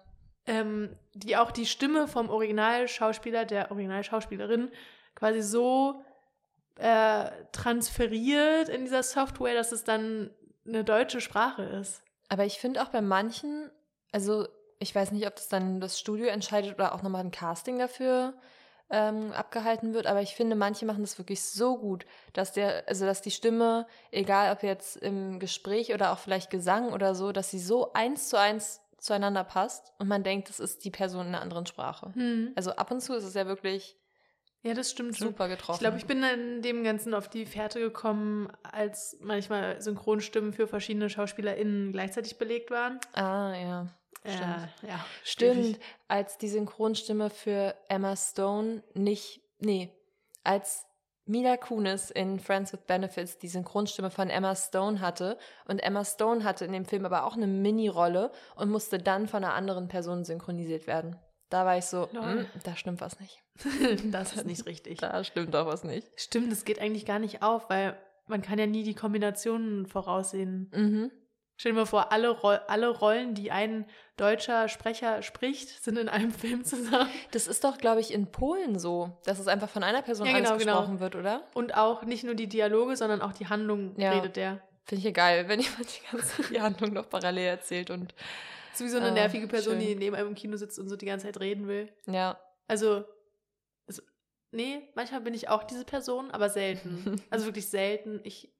ähm, 0.47 0.95
die 1.13 1.37
auch 1.37 1.51
die 1.51 1.65
Stimme 1.65 2.07
vom 2.07 2.29
Originalschauspieler, 2.29 3.45
der 3.45 3.71
Originalschauspielerin 3.71 4.71
quasi 5.15 5.41
so 5.41 6.01
äh, 6.75 7.29
transferiert 7.51 8.69
in 8.69 8.83
dieser 8.83 9.03
Software, 9.03 9.53
dass 9.53 9.71
es 9.71 9.83
dann 9.83 10.31
eine 10.65 10.83
deutsche 10.83 11.21
Sprache 11.21 11.63
ist. 11.63 12.01
Aber 12.29 12.45
ich 12.45 12.59
finde 12.59 12.81
auch 12.81 12.89
bei 12.89 13.01
manchen, 13.01 13.69
also 14.11 14.47
ich 14.79 14.95
weiß 14.95 15.11
nicht, 15.11 15.27
ob 15.27 15.35
das 15.35 15.47
dann 15.47 15.79
das 15.79 15.99
Studio 15.99 16.27
entscheidet 16.27 16.73
oder 16.75 16.95
auch 16.95 17.03
nochmal 17.03 17.23
ein 17.23 17.31
Casting 17.31 17.77
dafür 17.77 18.33
ähm, 18.89 19.31
abgehalten 19.31 19.93
wird, 19.93 20.05
aber 20.07 20.21
ich 20.21 20.35
finde, 20.35 20.55
manche 20.55 20.85
machen 20.85 21.01
das 21.01 21.17
wirklich 21.17 21.43
so 21.43 21.77
gut, 21.77 22.05
dass 22.33 22.51
der, 22.51 22.87
also 22.87 23.05
dass 23.05 23.21
die 23.21 23.31
Stimme, 23.31 23.87
egal 24.11 24.51
ob 24.51 24.63
jetzt 24.63 24.97
im 24.97 25.39
Gespräch 25.39 25.93
oder 25.93 26.11
auch 26.11 26.19
vielleicht 26.19 26.49
Gesang 26.49 26.91
oder 26.91 27.15
so, 27.15 27.31
dass 27.31 27.51
sie 27.51 27.59
so 27.59 27.93
eins 27.93 28.27
zu 28.27 28.37
eins 28.37 28.81
zueinander 28.97 29.43
passt 29.43 29.93
und 29.97 30.07
man 30.07 30.23
denkt, 30.23 30.49
das 30.49 30.59
ist 30.59 30.83
die 30.83 30.91
Person 30.91 31.27
in 31.27 31.35
einer 31.35 31.41
anderen 31.41 31.65
Sprache. 31.65 32.11
Also 32.55 32.71
ab 32.71 32.91
und 32.91 33.01
zu 33.01 33.13
ist 33.13 33.23
es 33.23 33.33
ja 33.33 33.47
wirklich 33.47 33.97
Ja, 34.63 34.75
das 34.75 34.91
stimmt 34.91 35.17
schon. 35.17 35.27
super 35.27 35.47
getroffen. 35.47 35.77
Ich 35.77 35.79
glaube, 35.79 35.97
ich 35.97 36.05
bin 36.05 36.23
in 36.23 36.61
dem 36.61 36.83
Ganzen 36.83 37.13
auf 37.13 37.27
die 37.27 37.45
Fährte 37.45 37.79
gekommen, 37.79 38.47
als 38.61 39.17
manchmal 39.21 39.81
Synchronstimmen 39.81 40.53
für 40.53 40.67
verschiedene 40.67 41.09
SchauspielerInnen 41.09 41.91
gleichzeitig 41.91 42.37
belegt 42.37 42.69
waren. 42.69 42.99
Ah, 43.13 43.55
ja. 43.55 43.87
Äh, 44.23 44.31
Stimmt. 44.31 44.69
ja, 44.83 45.05
Stimmt, 45.23 45.79
als 46.07 46.37
die 46.37 46.49
Synchronstimme 46.49 47.31
für 47.31 47.75
Emma 47.89 48.15
Stone 48.15 48.83
nicht, 48.93 49.41
nee, 49.59 49.89
als 50.43 50.85
Mila 51.25 51.57
Kunis 51.57 52.11
in 52.11 52.39
Friends 52.39 52.71
with 52.73 52.81
Benefits 52.81 53.39
die 53.39 53.47
Synchronstimme 53.47 54.11
von 54.11 54.29
Emma 54.29 54.55
Stone 54.55 55.01
hatte 55.01 55.39
und 55.67 55.79
Emma 55.79 56.05
Stone 56.05 56.43
hatte 56.43 56.65
in 56.65 56.73
dem 56.73 56.85
Film 56.85 57.05
aber 57.05 57.25
auch 57.25 57.35
eine 57.35 57.47
Mini-Rolle 57.47 58.31
und 58.55 58.69
musste 58.69 58.99
dann 58.99 59.27
von 59.27 59.43
einer 59.43 59.53
anderen 59.53 59.87
Person 59.87 60.23
synchronisiert 60.23 60.85
werden. 60.85 61.17
Da 61.51 61.65
war 61.65 61.77
ich 61.77 61.85
so. 61.85 62.07
"Mm, 62.13 62.45
da 62.63 62.75
stimmt 62.75 62.99
was 63.01 63.19
nicht. 63.19 63.43
das 64.11 64.33
ist 64.33 64.45
nicht 64.47 64.65
richtig. 64.65 64.99
Da 64.99 65.23
stimmt 65.23 65.53
doch 65.53 65.67
was 65.67 65.83
nicht. 65.83 66.07
Stimmt, 66.15 66.51
das 66.51 66.65
geht 66.65 66.79
eigentlich 66.81 67.05
gar 67.05 67.19
nicht 67.19 67.43
auf, 67.43 67.69
weil 67.69 67.95
man 68.25 68.41
kann 68.41 68.57
ja 68.57 68.65
nie 68.65 68.83
die 68.83 68.95
Kombinationen 68.95 69.85
voraussehen. 69.85 70.71
Mhm. 70.73 71.11
Stell 71.57 71.73
dir 71.73 71.79
mal 71.79 71.85
vor, 71.85 72.11
alle, 72.11 72.29
Ro 72.29 72.47
alle 72.67 72.87
Rollen, 72.89 73.35
die 73.35 73.51
ein 73.51 73.85
deutscher 74.17 74.67
Sprecher 74.69 75.21
spricht, 75.21 75.83
sind 75.83 75.97
in 75.97 76.09
einem 76.09 76.31
Film 76.31 76.63
zusammen. 76.63 77.09
Das 77.31 77.45
ist 77.45 77.63
doch, 77.63 77.77
glaube 77.77 77.99
ich, 78.01 78.11
in 78.13 78.31
Polen 78.31 78.79
so, 78.79 79.19
dass 79.25 79.37
es 79.37 79.47
einfach 79.47 79.69
von 79.69 79.83
einer 79.83 80.01
Person 80.01 80.25
Ja, 80.27 80.33
alles 80.33 80.47
genau, 80.49 80.57
genau. 80.57 80.77
gesprochen 80.79 80.99
wird, 81.01 81.15
oder? 81.15 81.43
Und 81.53 81.75
auch 81.75 82.03
nicht 82.03 82.23
nur 82.23 82.33
die 82.33 82.47
Dialoge, 82.47 82.95
sondern 82.95 83.21
auch 83.21 83.33
die 83.33 83.47
Handlung 83.47 83.93
Ja. 83.99 84.13
redet 84.13 84.37
der. 84.37 84.61
Finde 84.85 84.99
ich 84.99 85.03
ja 85.05 85.11
geil, 85.11 85.47
wenn 85.49 85.59
jemand 85.59 85.85
die 85.95 86.11
ganze 86.11 86.43
die 86.51 86.61
Handlung 86.61 86.93
noch 86.93 87.09
parallel 87.09 87.45
erzählt 87.47 87.91
und 87.91 88.15
Sowieso 88.73 88.97
eine 88.97 89.07
Ah, 89.07 89.11
nervige 89.11 89.47
Person, 89.47 89.73
schön. 89.73 89.81
die 89.81 89.95
neben 89.95 90.15
einem 90.15 90.29
im 90.29 90.35
Kino 90.35 90.55
sitzt 90.57 90.79
und 90.79 90.89
so 90.89 90.95
die 90.95 91.05
ganze 91.05 91.25
Zeit 91.27 91.39
reden 91.39 91.67
will. 91.67 91.91
ja. 92.07 92.39
Also, 92.67 93.03
es, 93.87 94.01
nee, 94.51 94.87
manchmal 94.95 95.19
bin 95.21 95.33
ich 95.33 95.49
auch 95.49 95.63
diese 95.63 95.83
Person, 95.83 96.31
aber 96.31 96.47
selten. 96.49 97.21
also 97.29 97.45
wirklich 97.45 97.69
selten. 97.69 98.21
Ich 98.23 98.53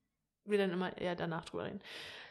will 0.43 0.57
dann 0.57 0.71
immer 0.71 0.97
eher 0.97 1.15
danach 1.15 1.45
drüber 1.45 1.63
reden. 1.65 1.79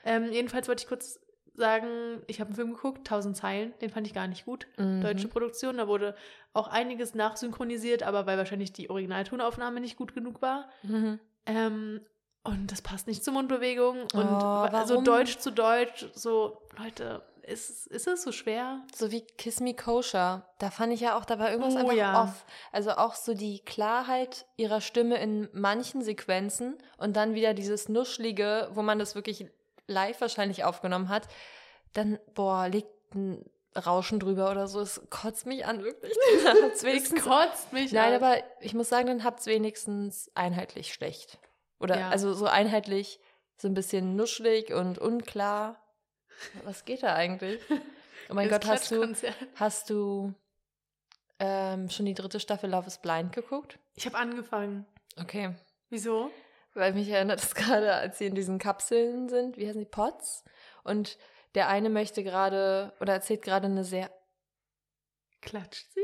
Ähm, 0.05 0.31
jedenfalls 0.31 0.69
wollte 0.69 0.83
ich 0.83 0.89
kurz 0.89 1.19
sagen, 1.55 2.23
ich 2.27 2.39
habe 2.41 2.49
einen 2.49 2.57
Film 2.57 2.73
geguckt, 2.75 2.99
1000 2.99 3.37
Zeilen, 3.37 3.73
den 3.81 3.89
fand 3.91 4.07
ich 4.07 4.13
gar 4.15 4.27
nicht 4.27 4.45
gut. 4.45 4.67
Mhm. 4.77 5.01
Deutsche 5.01 5.29
Produktion, 5.29 5.79
da 5.79 5.89
wurde 5.89 6.15
auch 6.53 6.69
einiges 6.69 7.15
nachsynchronisiert, 7.15 8.03
aber 8.03 8.27
weil 8.27 8.37
wahrscheinlich 8.39 8.73
die 8.73 8.91
Originaltonaufnahme 8.91 9.81
nicht 9.81 9.97
gut 9.97 10.15
genug 10.15 10.43
war. 10.43 10.69
Mhm. 10.83 11.19
Ähm, 11.47 12.01
und 12.45 12.73
das 12.73 12.83
passt 12.83 13.07
nicht 13.07 13.23
zur 13.25 13.33
Mundbewegung. 13.35 14.03
Und 14.03 14.11
Oh, 14.15 14.87
so? 14.87 15.03
Deutsch 15.03 15.39
zu 15.39 15.51
Deutsch, 15.51 16.07
so, 16.15 16.63
Leute, 16.79 17.23
ist, 17.51 17.87
ist 17.89 18.07
es 18.07 18.23
so 18.23 18.33
schwer? 18.33 18.83
So 18.95 19.11
wie 19.11 19.21
Kiss 19.23 19.61
Me 19.61 19.75
Kosher. 19.75 20.47
Da 20.59 20.71
fand 20.71 20.93
ich 20.93 21.01
ja 21.01 21.17
auch, 21.19 21.25
da 21.25 21.39
war 21.39 21.51
irgendwas 21.51 21.75
Oh, 21.75 21.79
einfach 21.79 21.93
ja. 21.95 22.23
off. 22.25 22.45
Also 22.73 22.93
auch 22.93 23.15
so 23.15 23.35
die 23.35 23.61
Klarheit 23.61 24.47
ihrer 24.57 24.81
Stimme 24.81 25.17
in 25.21 25.49
manchen 25.53 26.03
Sequenzen 26.03 26.79
und 26.99 27.17
dann 27.17 27.35
wieder 27.35 27.55
dieses 27.55 27.89
Nuschlige, 27.89 28.71
wo 28.75 28.83
man 28.83 28.99
das 28.99 29.15
wirklich 29.15 29.47
live 29.87 30.21
wahrscheinlich 30.21 30.65
aufgenommen 30.65 31.09
hat. 31.09 31.29
Dann, 31.93 32.19
boah, 32.35 32.69
liegt 32.69 33.15
ein 33.15 33.45
Rauschen 33.87 34.19
drüber 34.21 34.51
oder 34.51 34.67
so. 34.67 34.81
Es 34.81 35.01
kotzt 35.11 35.47
mich 35.47 35.65
an, 35.67 35.83
wirklich. 35.85 36.13
Dann 36.45 36.63
habt's 36.63 36.79
Es 36.83 36.83
wenigstens 36.85 37.23
kotzt 37.23 37.73
mich 37.73 37.93
Nein, 37.93 38.15
an. 38.15 38.23
aber 38.23 38.43
ich 38.61 38.75
muss 38.75 38.89
sagen, 38.89 39.07
dann 39.07 39.25
habt's 39.25 39.47
wenigstens 39.47 40.31
einheitlich 40.35 40.93
schlecht. 40.93 41.39
Oder 41.79 41.99
Ja. 41.99 42.09
also 42.11 42.33
so 42.35 42.47
einheitlich, 42.47 43.21
so 43.57 43.69
ein 43.69 43.75
bisschen 43.75 44.17
nuschelig 44.17 44.73
und 44.73 44.99
unklar. 44.99 45.81
Was 46.65 46.85
geht 46.85 47.03
da 47.03 47.15
eigentlich? 47.15 47.61
Oh 48.29 48.35
mein 48.35 48.49
Das 48.49 48.61
Gott, 48.61 48.71
hast 48.71 48.91
du, 48.93 49.15
hast 49.57 49.91
du 49.91 50.35
ähm, 51.41 51.91
schon 51.91 52.07
die 52.07 52.15
dritte 52.15 52.39
Staffel 52.39 52.71
Love 52.71 52.87
is 52.87 52.99
Blind 52.99 53.33
geguckt? 53.33 53.81
Ich 53.95 54.07
habe 54.07 54.17
angefangen. 54.19 54.87
Okay. 55.21 55.57
Wieso? 55.89 56.31
Weil 56.75 56.93
mich 56.93 57.09
erinnert 57.09 57.43
es 57.43 57.55
gerade, 57.57 57.93
als 57.93 58.19
sie 58.19 58.27
in 58.27 58.37
diesen 58.37 58.61
Kapseln 58.61 59.29
sind, 59.29 59.57
wie 59.57 59.67
heißen 59.67 59.81
die, 59.81 59.89
Pots? 59.89 60.45
Und 60.85 61.19
der 61.57 61.69
eine 61.69 61.91
möchte 61.91 62.23
gerade 62.23 62.93
oder 63.01 63.15
erzählt 63.15 63.43
gerade 63.43 63.67
eine 63.67 63.85
sehr 63.85 64.13
Klatscht 65.41 65.93
sie? 65.93 66.01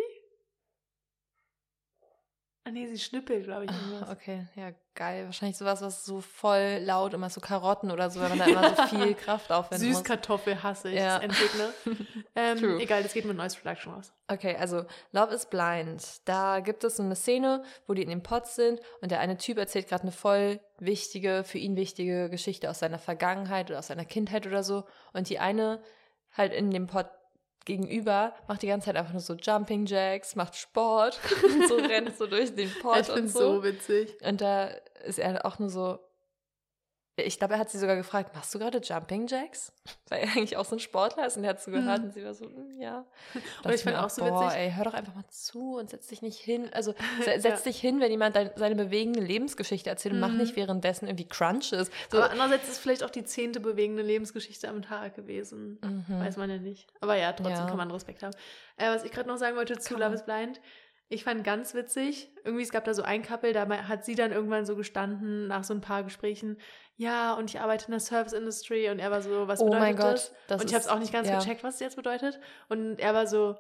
Ah 2.69 2.73
nee, 2.73 2.89
sie 2.89 2.99
schnippelt, 2.99 3.45
glaube 3.45 3.67
ich. 3.67 3.71
Irgendwas. 3.71 4.11
okay, 4.11 4.49
ja, 4.57 4.71
geil. 4.97 5.27
Wahrscheinlich 5.27 5.57
sowas, 5.57 5.83
was 5.83 6.05
so 6.05 6.21
voll 6.21 6.81
laut 6.83 7.15
immer 7.15 7.31
so 7.31 7.41
Karotten 7.41 7.93
oder 7.93 8.11
so, 8.11 8.21
wenn 8.21 8.31
man 8.31 8.39
da 8.41 8.45
immer 8.47 8.75
so 8.75 8.83
viel 8.97 9.15
Kraft 9.15 9.53
aufwenden 9.53 9.87
muss. 9.87 9.99
Süßkartoffel 9.99 10.65
hasse 10.65 10.89
ich, 10.91 10.97
Ja. 10.97 11.21
das 11.21 11.23
Endgegner. 11.27 11.69
ähm, 12.35 12.59
True. 12.59 12.83
egal, 12.83 13.05
das 13.05 13.13
geht 13.13 13.25
mit 13.25 13.37
Noise 13.37 13.57
Production 13.57 13.93
raus. 13.95 14.13
Okay, 14.27 14.57
also 14.57 14.85
Love 15.13 15.33
is 15.33 15.47
Blind. 15.47 16.03
Da 16.25 16.59
gibt 16.59 16.83
es 16.83 16.97
so 16.97 17.05
eine 17.05 17.15
Szene, 17.15 17.63
wo 17.87 17.95
die 17.95 18.03
in 18.03 18.09
den 18.09 18.25
Pots 18.25 18.57
sind 18.57 18.81
und 19.01 19.13
der 19.13 19.21
eine 19.21 19.37
Typ 19.39 19.59
erzählt 19.59 19.87
gerade 19.87 20.03
eine 20.03 20.11
voll 20.13 20.59
wichtige, 20.81 21.45
für 21.45 21.59
ihn 21.59 21.77
wichtige 21.77 22.29
Geschichte 22.31 22.69
aus 22.69 22.81
seiner 22.81 22.99
Vergangenheit 22.99 23.71
oder 23.71 23.79
aus 23.79 23.87
seiner 23.87 24.05
Kindheit 24.05 24.45
oder 24.45 24.65
so. 24.65 24.85
Und 25.13 25.29
die 25.29 25.39
eine 25.39 25.81
halt 26.37 26.53
in 26.53 26.73
dem 26.73 26.89
Pot 26.89 27.07
gegenüber 27.67 28.33
macht 28.49 28.63
die 28.63 28.69
ganze 28.69 28.87
Zeit 28.87 28.97
einfach 28.97 29.13
nur 29.13 29.21
so 29.21 29.35
Jumping 29.35 29.85
Jacks, 29.85 30.35
macht 30.35 30.57
Sport 30.57 31.21
und 31.45 31.69
so 31.69 31.77
rennt 31.77 32.17
so 32.17 32.27
durch 32.27 32.55
den 32.55 32.71
Pot 32.81 33.01
ich 33.01 33.09
und 33.11 33.15
finde 33.15 33.29
so. 33.29 33.57
so 33.57 33.65
witzig. 33.65 34.17
Und 34.25 34.41
da 34.41 34.69
ist 35.05 35.19
er 35.19 35.45
auch 35.45 35.59
nur 35.59 35.69
so. 35.69 35.99
Ich 37.19 37.39
glaube, 37.39 37.55
er 37.55 37.61
hat 37.61 37.71
sie 37.71 37.79
sogar 37.79 37.97
gefragt, 37.97 38.35
machst 38.35 38.55
du 38.55 38.59
gerade 38.59 38.79
Jumping 38.79 39.27
Jacks? 39.27 39.73
Weil 40.11 40.21
er 40.25 40.29
eigentlich 40.33 40.57
auch 40.59 40.67
so 40.67 40.77
ein 40.77 40.81
Sportler 40.81 41.27
ist 41.27 41.39
und 41.39 41.45
er 41.45 41.51
hat 41.51 41.63
zugehört 41.63 41.99
Hm. 42.01 42.05
und 42.05 42.13
sie 42.13 42.23
war 42.23 42.35
so, 42.35 42.45
"Mm, 42.45 42.79
ja. 42.79 43.07
Und 43.65 43.73
ich 43.75 43.83
fand 43.83 43.97
auch 43.97 44.11
so 44.11 44.23
boah, 44.23 44.45
witzig- 44.49 44.59
ey, 44.59 44.73
hör 44.73 44.85
doch 44.85 44.93
einfach 44.93 45.15
mal 45.15 45.25
zu 45.31 45.77
und 45.79 45.89
setz 45.89 46.09
dich 46.09 46.21
nicht 46.21 46.39
hin. 46.39 46.69
Also 46.75 46.95
se- 47.25 47.41
setz 47.41 47.65
Ja. 47.65 47.71
dich 47.71 47.81
hin, 47.81 48.01
wenn 48.01 48.11
jemand 48.11 48.37
dein, 48.37 48.51
seine 48.57 48.75
bewegende 48.75 49.21
Lebensgeschichte 49.21 49.89
erzählt 49.89 50.13
und 50.15 50.21
mach 50.21 50.29
Mhm. 50.31 50.37
nicht 50.39 50.57
währenddessen 50.57 51.07
irgendwie 51.07 51.27
Crunches. 51.27 51.91
So, 52.11 52.19
Aber 52.19 52.31
andererseits 52.31 52.65
ist 52.65 52.73
es 52.73 52.79
vielleicht 52.79 53.03
auch 53.03 53.11
die 53.11 53.25
zehnte 53.25 53.61
bewegende 53.61 54.03
Lebensgeschichte 54.03 54.69
am 54.69 54.83
Tag 54.83 55.15
gewesen. 55.17 55.79
Mhm. 55.83 56.21
Weiß 56.21 56.37
man 56.37 56.51
ja 56.51 56.59
nicht. 56.59 56.87
Aber 57.01 57.17
ja, 57.17 57.33
trotzdem 57.33 57.55
Ja. 57.57 57.67
kann 57.67 57.79
man 57.79 57.91
Respekt 57.91 58.23
haben. 58.23 58.35
Äh, 58.77 58.91
was 58.95 59.05
ich 59.05 59.11
gerade 59.11 59.29
noch 59.29 59.39
sagen 59.39 59.57
wollte 59.57 59.79
zu 59.79 59.95
Kann 59.95 60.03
Love 60.03 60.15
is 60.17 60.25
Blind. 60.27 60.61
Ich 61.09 61.23
fand 61.23 61.45
ganz 61.45 61.73
witzig, 61.75 62.33
irgendwie, 62.45 62.65
es 62.65 62.71
gab 62.73 62.83
da 62.83 62.93
so 62.93 63.03
ein 63.05 63.23
Couple, 63.23 63.53
da 63.53 63.69
hat 63.87 64.05
sie 64.05 64.17
dann 64.17 64.33
irgendwann 64.33 64.67
so 64.67 64.75
gestanden, 64.75 65.47
nach 65.47 65.63
so 65.63 65.73
ein 65.73 65.81
paar 65.81 66.03
Gesprächen, 66.03 66.59
ja, 66.97 67.35
und 67.35 67.51
ich 67.51 67.61
arbeite 67.61 67.87
in 67.87 67.91
der 67.93 68.01
Service 68.01 68.33
Industry 68.33 68.89
und 68.89 68.99
er 68.99 69.11
war 69.11 69.21
so, 69.21 69.47
was 69.49 69.61
oh 69.61 69.67
bedeutet 69.67 69.81
mein 69.83 69.97
Gott. 69.97 70.15
das? 70.15 70.33
Das 70.49 70.61
und 70.63 70.69
ich 70.69 70.75
habe 70.75 70.83
es 70.83 70.89
auch 70.89 70.99
nicht 70.99 71.13
ganz 71.13 71.29
ja. 71.29 71.39
gecheckt, 71.39 71.63
was 71.63 71.75
es 71.75 71.81
jetzt 71.81 71.97
bedeutet. 71.97 72.41
Und 72.69 72.99
er 72.99 73.13
war 73.13 73.27
so, 73.27 73.57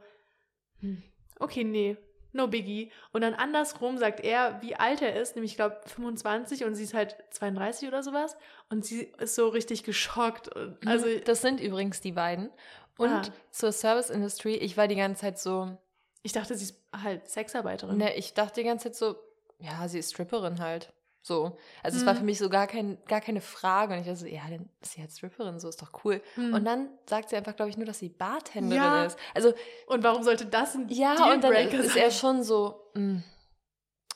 hm, 0.80 1.02
okay, 1.38 1.64
nee, 1.64 1.96
no 2.32 2.48
biggie. 2.48 2.90
Und 3.12 3.20
dann 3.20 3.34
andersrum 3.34 3.98
sagt 3.98 4.20
er, 4.20 4.60
wie 4.62 4.76
alt 4.76 5.02
er 5.02 5.20
ist, 5.20 5.36
nämlich 5.36 5.52
ich 5.52 5.56
glaube 5.56 5.80
25 5.86 6.64
und 6.64 6.74
sie 6.74 6.84
ist 6.84 6.94
halt 6.94 7.16
32 7.30 7.88
oder 7.88 8.02
sowas. 8.02 8.36
Und 8.70 8.84
sie 8.86 9.12
ist 9.18 9.34
so 9.34 9.48
richtig 9.48 9.84
geschockt. 9.84 10.48
Und, 10.48 10.78
also, 10.86 11.06
Also, 11.06 11.20
das 11.20 11.42
sind 11.42 11.60
übrigens 11.60 12.00
die 12.00 12.12
beiden. 12.12 12.50
Und 12.98 13.10
Ah. 13.10 13.22
zur 13.50 13.72
Service 13.72 14.08
Industry, 14.08 14.54
ich 14.54 14.76
war 14.78 14.88
die 14.88 14.96
ganze 14.96 15.20
Zeit 15.20 15.38
so, 15.38 15.76
ich 16.22 16.32
dachte, 16.32 16.54
sie 16.56 16.64
ist 16.64 16.82
halt 16.92 17.28
Sexarbeiterin. 17.28 17.98
Ne, 17.98 18.16
ich 18.16 18.32
dachte 18.34 18.60
die 18.60 18.66
ganze 18.66 18.90
Zeit 18.90 18.96
so, 18.96 19.16
ja, 19.58 19.86
sie 19.88 19.98
ist 19.98 20.12
Stripperin 20.12 20.60
halt. 20.60 20.92
So. 21.26 21.58
Also 21.82 21.98
es 21.98 22.06
war 22.06 22.14
Mhm. 22.14 22.18
für 22.18 22.24
mich 22.24 22.38
so 22.38 22.48
gar, 22.48 22.68
kein, 22.68 22.98
gar 23.06 23.20
keine 23.20 23.40
Frage. 23.40 23.94
Und 23.94 23.98
ich 24.00 24.06
dachte 24.06 24.20
so, 24.20 24.26
ja, 24.26 24.42
dann 24.48 24.68
ist 24.80 24.92
sie 24.92 25.00
halt 25.00 25.10
Stripperin, 25.10 25.58
so 25.58 25.68
ist 25.68 25.82
doch 25.82 25.90
cool. 26.04 26.22
Hm. 26.36 26.54
Und 26.54 26.64
dann 26.64 26.88
sagt 27.08 27.30
sie 27.30 27.36
einfach, 27.36 27.56
glaube 27.56 27.68
ich, 27.68 27.76
nur, 27.76 27.84
dass 27.84 27.98
sie 27.98 28.10
Bartenderin 28.10 28.80
Ja. 28.80 29.04
ist. 29.06 29.18
Also, 29.34 29.52
Und 29.88 30.04
warum 30.04 30.22
sollte 30.22 30.46
das 30.46 30.76
ein 30.76 30.88
ja, 30.88 31.32
und 31.32 31.42
dann 31.42 31.52
ist 31.52 31.94
sein? 31.94 32.02
er 32.02 32.10
schon 32.12 32.42
so, 32.44 32.90
mm, 32.94 33.18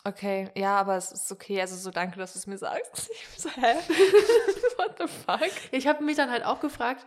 Okay, 0.04 0.50
ja, 0.56 0.76
aber 0.80 0.96
es 0.96 1.12
ist 1.12 1.30
okay. 1.30 1.60
Also 1.60 1.76
so 1.76 1.90
danke, 1.90 2.18
dass 2.18 2.32
du 2.32 2.38
es 2.38 2.46
mir 2.46 2.56
sagst. 2.56 3.10
Ich 3.36 3.42
so, 3.42 3.50
hä? 3.50 3.74
What 4.78 4.96
the 4.98 5.06
fuck? 5.06 5.50
Ich 5.72 5.86
habe 5.86 6.02
mich 6.04 6.16
dann 6.16 6.30
halt 6.30 6.44
auch 6.44 6.60
gefragt, 6.60 7.04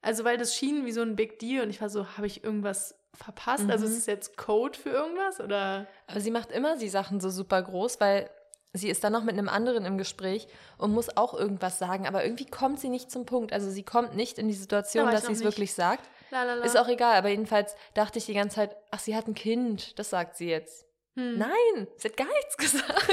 also 0.00 0.24
weil 0.24 0.38
das 0.38 0.54
schien 0.54 0.86
wie 0.86 0.92
so 0.92 1.02
ein 1.02 1.16
Big 1.16 1.38
Deal 1.38 1.62
und 1.64 1.70
ich 1.70 1.80
war 1.82 1.90
so, 1.90 2.06
habe 2.16 2.26
ich 2.26 2.42
irgendwas 2.42 2.94
verpasst? 3.12 3.68
Also 3.68 3.84
Mhm. 3.84 3.92
ist 3.92 3.98
es 3.98 4.06
jetzt 4.06 4.36
Code 4.38 4.78
für 4.78 4.88
irgendwas 4.90 5.40
oder? 5.40 5.86
Aber 6.06 6.20
sie 6.20 6.30
macht 6.30 6.50
immer 6.52 6.78
die 6.78 6.88
Sachen 6.88 7.20
so 7.20 7.28
super 7.28 7.60
groß, 7.62 8.00
weil 8.00 8.30
sie 8.72 8.88
ist 8.88 9.02
dann 9.02 9.12
noch 9.12 9.24
mit 9.24 9.36
einem 9.36 9.48
anderen 9.48 9.84
im 9.84 9.98
Gespräch 9.98 10.46
und 10.78 10.92
muss 10.92 11.16
auch 11.16 11.34
irgendwas 11.34 11.78
sagen, 11.78 12.06
aber 12.06 12.24
irgendwie 12.24 12.46
kommt 12.46 12.80
sie 12.80 12.88
nicht 12.88 13.10
zum 13.10 13.26
Punkt. 13.26 13.52
Also 13.52 13.70
sie 13.70 13.82
kommt 13.82 14.14
nicht 14.14 14.38
in 14.38 14.48
die 14.48 14.54
Situation, 14.54 15.08
ich 15.08 15.14
dass 15.14 15.26
sie 15.26 15.32
es 15.32 15.42
wirklich 15.42 15.74
sagt. 15.74 16.08
Lalala. 16.30 16.64
Ist 16.64 16.78
auch 16.78 16.88
egal, 16.88 17.16
aber 17.16 17.28
jedenfalls 17.28 17.74
dachte 17.94 18.18
ich 18.18 18.26
die 18.26 18.34
ganze 18.34 18.56
Zeit, 18.56 18.76
ach, 18.90 19.00
sie 19.00 19.16
hat 19.16 19.26
ein 19.26 19.34
Kind, 19.34 19.98
das 19.98 20.10
sagt 20.10 20.36
sie 20.36 20.48
jetzt. 20.48 20.86
Hm. 21.16 21.38
Nein, 21.38 21.88
sie 21.96 22.08
hat 22.08 22.16
gar 22.16 22.28
nichts 22.28 22.56
gesagt. 22.56 23.08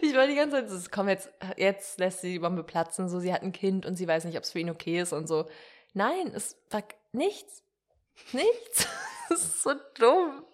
ich 0.00 0.14
war 0.14 0.26
die 0.26 0.36
ganze 0.36 0.56
Zeit, 0.56 0.70
so, 0.70 0.88
komm, 0.90 1.08
jetzt, 1.08 1.30
jetzt 1.56 1.98
lässt 1.98 2.22
sie 2.22 2.32
die 2.32 2.38
Bombe 2.38 2.64
platzen, 2.64 3.08
so, 3.10 3.20
sie 3.20 3.32
hat 3.32 3.42
ein 3.42 3.52
Kind 3.52 3.84
und 3.84 3.96
sie 3.96 4.08
weiß 4.08 4.24
nicht, 4.24 4.38
ob 4.38 4.44
es 4.44 4.52
für 4.52 4.60
ihn 4.60 4.70
okay 4.70 5.00
ist 5.00 5.12
und 5.12 5.28
so. 5.28 5.46
Nein, 5.92 6.32
es 6.34 6.56
war 6.70 6.82
nichts. 7.12 7.62
Nichts. 8.32 8.86
Das 9.28 9.42
ist 9.44 9.62
so 9.62 9.70
dumm. 9.96 10.44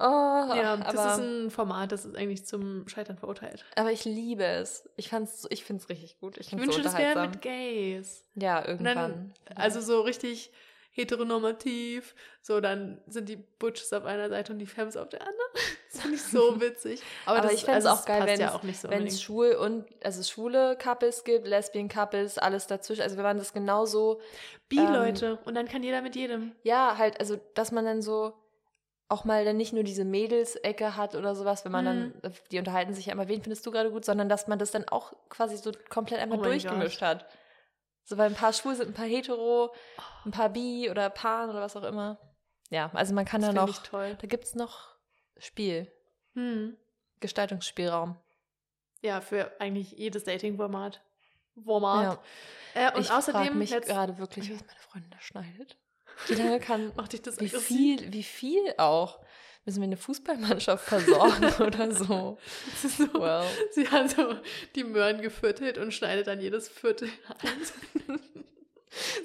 Oh, 0.00 0.54
Ja, 0.54 0.76
das 0.76 0.96
aber, 0.96 1.12
ist 1.14 1.18
ein 1.18 1.50
Format, 1.50 1.90
das 1.90 2.04
ist 2.04 2.16
eigentlich 2.16 2.46
zum 2.46 2.86
Scheitern 2.88 3.18
verurteilt. 3.18 3.64
aber 3.74 3.90
ich 3.90 4.04
liebe 4.04 4.44
es. 4.44 4.88
Ich 4.96 5.08
fand's, 5.08 5.46
ich 5.50 5.64
finde 5.64 5.82
es 5.82 5.88
richtig 5.88 6.20
gut. 6.20 6.38
Ich, 6.38 6.52
Ich 6.52 6.58
wünsche, 6.58 6.78
so 6.78 6.82
das 6.84 6.96
wäre 6.96 7.26
mit 7.26 7.42
Gays. 7.42 8.24
Ja, 8.36 8.64
irgendwann. 8.66 8.94
dann, 8.94 9.34
also 9.56 9.80
so 9.80 10.00
richtig 10.02 10.52
heteronormativ, 10.92 12.14
so 12.42 12.60
dann 12.60 13.00
sind 13.06 13.28
die 13.28 13.36
Butches 13.36 13.92
auf 13.92 14.04
einer 14.04 14.28
Seite 14.28 14.52
und 14.52 14.58
die 14.58 14.66
Femmes 14.66 14.96
auf 14.96 15.08
der 15.08 15.20
anderen. 15.22 15.36
Das 15.90 16.02
finde 16.02 16.16
ich 16.16 16.22
so 16.22 16.60
witzig. 16.60 17.02
Aber, 17.24 17.38
Aber 17.38 17.48
das, 17.48 17.62
ich 17.62 17.68
also 17.68 17.88
auch 17.88 18.00
es 18.00 18.04
geil, 18.04 18.20
ja 18.20 18.26
wenn's- 18.26 18.52
auch 18.52 18.60
so 18.62 18.66
wenn 18.66 18.72
es 18.74 18.84
unbedingt. 18.84 19.12
schwul 19.20 19.52
und 19.54 19.86
also 20.04 20.22
schwule 20.22 20.76
Couples 20.76 21.24
gibt, 21.24 21.46
Lesbian 21.48 21.88
Couples, 21.88 22.36
alles 22.36 22.66
dazwischen. 22.66 23.00
Also 23.00 23.16
wenn 23.16 23.24
man 23.24 23.38
das 23.38 23.54
genauso 23.54 24.20
Bi-Leute 24.68 25.38
und 25.46 25.54
dann 25.54 25.66
kann 25.66 25.82
jeder 25.82 26.02
mit 26.02 26.14
jedem. 26.14 26.52
Ja, 26.62 26.98
halt, 26.98 27.18
also, 27.20 27.40
dass 27.54 27.72
man 27.72 27.86
dann 27.86 28.02
so 28.02 28.34
auch 29.08 29.24
mal 29.24 29.44
dann 29.44 29.56
nicht 29.56 29.72
nur 29.72 29.84
diese 29.84 30.04
Mädels-Ecke 30.04 30.96
hat 30.96 31.14
oder 31.14 31.34
sowas, 31.34 31.64
wenn 31.64 31.72
man 31.72 31.84
Mhm. 31.84 32.12
dann, 32.22 32.32
die 32.50 32.58
unterhalten 32.58 32.92
sich 32.92 33.06
ja 33.06 33.12
immer, 33.12 33.28
wen 33.28 33.42
findest 33.42 33.64
du 33.66 33.70
gerade 33.70 33.90
gut, 33.90 34.04
sondern 34.04 34.28
dass 34.28 34.48
man 34.48 34.58
das 34.58 34.70
dann 34.70 34.86
auch 34.88 35.14
quasi 35.30 35.56
so 35.56 35.72
komplett 35.88 36.20
einmal 36.20 36.38
Oh 36.40 36.42
durchgemischt 36.42 37.00
hat. 37.00 37.26
So, 38.04 38.16
weil 38.18 38.28
ein 38.30 38.34
paar 38.34 38.52
schwul 38.52 38.74
sind, 38.74 38.88
ein 38.88 38.94
paar 38.94 39.06
hetero, 39.06 39.74
ein 40.24 40.30
paar 40.30 40.48
bi 40.50 40.90
oder 40.90 41.08
pan 41.10 41.48
oder 41.50 41.60
was 41.60 41.76
auch 41.76 41.84
immer. 41.84 42.18
Ja, 42.70 42.90
also 42.92 43.14
man 43.14 43.24
kann 43.24 43.40
Das 43.40 43.54
da 43.54 43.66
noch, 43.66 43.82
da 43.90 44.26
gibt's 44.26 44.54
noch 44.54 44.94
Spiel, 45.38 45.90
Hm. 46.34 46.76
Gestaltungsspielraum. 47.20 48.16
Ja, 49.02 49.20
für 49.20 49.52
eigentlich 49.60 49.92
jedes 49.92 50.24
Dating-Format. 50.24 51.00
Format. 51.64 52.18
Ja. 52.74 52.88
Äh, 52.88 52.94
und 52.94 53.00
ich 53.00 53.06
frage 53.08 53.18
außerdem 53.18 53.58
mich 53.58 53.70
letzt- 53.70 53.88
gerade 53.88 54.18
wirklich, 54.18 54.52
was 54.52 54.60
meine 54.66 54.78
Freundin 54.80 55.10
da 55.10 55.20
schneidet. 55.20 55.76
Wie 56.26 56.34
lange 56.34 56.58
kann, 56.60 56.92
macht 56.96 57.12
dich 57.12 57.22
das 57.22 57.40
Wie 57.40 57.48
viel, 57.48 58.12
wie 58.12 58.22
viel 58.22 58.74
auch? 58.76 59.20
Müssen 59.64 59.80
wir 59.80 59.84
eine 59.86 59.96
Fußballmannschaft 59.98 60.84
versorgen 60.88 61.44
oder 61.66 61.92
so? 61.94 62.38
So, 62.82 63.12
Well. 63.20 63.44
Sie 63.72 63.86
hat 63.88 64.10
so 64.10 64.34
die 64.74 64.84
Möhren 64.84 65.20
geviertelt 65.20 65.76
und 65.78 65.92
schneidet 65.92 66.26
dann 66.26 66.40
jedes 66.40 66.68
Viertel 66.68 67.08
ein. 67.42 68.18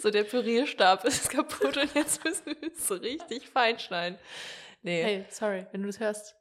So 0.01 0.11
der 0.11 0.23
Pürierstab 0.25 1.05
ist 1.05 1.29
kaputt 1.29 1.77
und 1.77 1.95
jetzt 1.95 2.23
müssen 2.25 2.45
wir 2.47 2.71
es 2.73 2.85
so 2.85 2.95
richtig 2.95 3.47
fein 3.47 3.79
schneiden. 3.79 4.19
Nee, 4.83 5.01
Hey, 5.01 5.25
sorry, 5.29 5.65
wenn 5.71 5.81
du 5.81 5.87
das 5.87 5.99
hörst. 6.01 6.35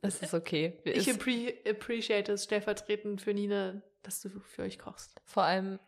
das 0.00 0.22
ist 0.22 0.32
okay. 0.32 0.78
Ich 0.84 1.10
appreciate 1.10 2.32
es 2.32 2.44
stellvertretend 2.44 3.20
für 3.20 3.34
Nina, 3.34 3.82
dass 4.02 4.20
du 4.20 4.30
für 4.40 4.62
euch 4.62 4.78
kochst. 4.78 5.20
vor 5.24 5.42
allem 5.42 5.80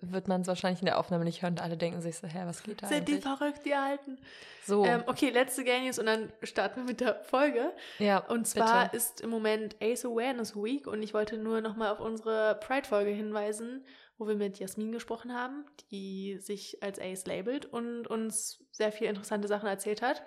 wird 0.00 0.28
man 0.28 0.42
es 0.42 0.46
wahrscheinlich 0.48 0.80
in 0.80 0.86
der 0.86 0.98
Aufnahme 0.98 1.24
nicht 1.24 1.42
hören 1.42 1.54
und 1.54 1.62
alle 1.62 1.76
denken 1.76 2.00
sich 2.00 2.16
so, 2.18 2.26
hä, 2.26 2.42
was 2.44 2.62
geht 2.62 2.82
da 2.82 2.86
Sind 2.88 3.08
die 3.08 3.12
eigentlich? 3.14 3.24
verrückt, 3.24 3.64
die 3.64 3.74
Alten? 3.74 4.18
So, 4.64 4.84
Ähm, 4.84 5.02
okay, 5.06 5.30
letzte 5.30 5.64
Gay 5.64 5.80
News 5.84 5.98
und 5.98 6.06
dann 6.06 6.32
starten 6.42 6.80
wir 6.80 6.84
mit 6.84 7.00
der 7.00 7.16
Folge. 7.24 7.72
ja, 7.98 8.18
Und 8.18 8.46
zwar 8.46 8.84
bitte. 8.84 8.96
ist 8.96 9.20
im 9.20 9.30
Moment 9.30 9.76
Ace 9.82 10.04
Awareness 10.04 10.54
Week 10.56 10.86
und 10.86 11.02
ich 11.02 11.14
wollte 11.14 11.36
nur 11.38 11.60
nochmal 11.60 11.90
auf 11.90 12.00
unsere 12.00 12.58
Pride-Folge 12.60 13.10
hinweisen, 13.10 13.84
wo 14.18 14.26
wir 14.26 14.34
mit 14.34 14.58
Jasmin 14.58 14.92
gesprochen 14.92 15.32
haben, 15.34 15.64
die 15.90 16.38
sich 16.38 16.82
als 16.82 16.98
Ace 17.00 17.26
labelt 17.26 17.66
und 17.66 18.06
uns 18.08 18.64
sehr 18.72 18.92
viele 18.92 19.10
interessante 19.10 19.48
Sachen 19.48 19.68
erzählt 19.68 20.02
hat. 20.02 20.22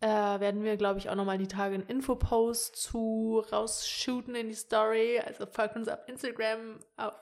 Äh, 0.00 0.06
werden 0.06 0.62
wir, 0.62 0.76
glaube 0.76 0.98
ich, 1.00 1.10
auch 1.10 1.16
nochmal 1.16 1.38
die 1.38 1.48
Tage 1.48 1.74
einen 1.74 1.86
Infopost 1.86 2.76
zu 2.76 3.42
rausshooten 3.52 4.34
in 4.36 4.48
die 4.48 4.54
Story. 4.54 5.20
Also 5.26 5.44
folgt 5.46 5.74
uns 5.74 5.88
auf 5.88 5.98
Instagram, 6.06 6.78
auf 6.96 7.12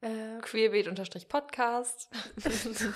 äh, 0.00 0.40
Queerbeet-Podcast. 0.40 2.08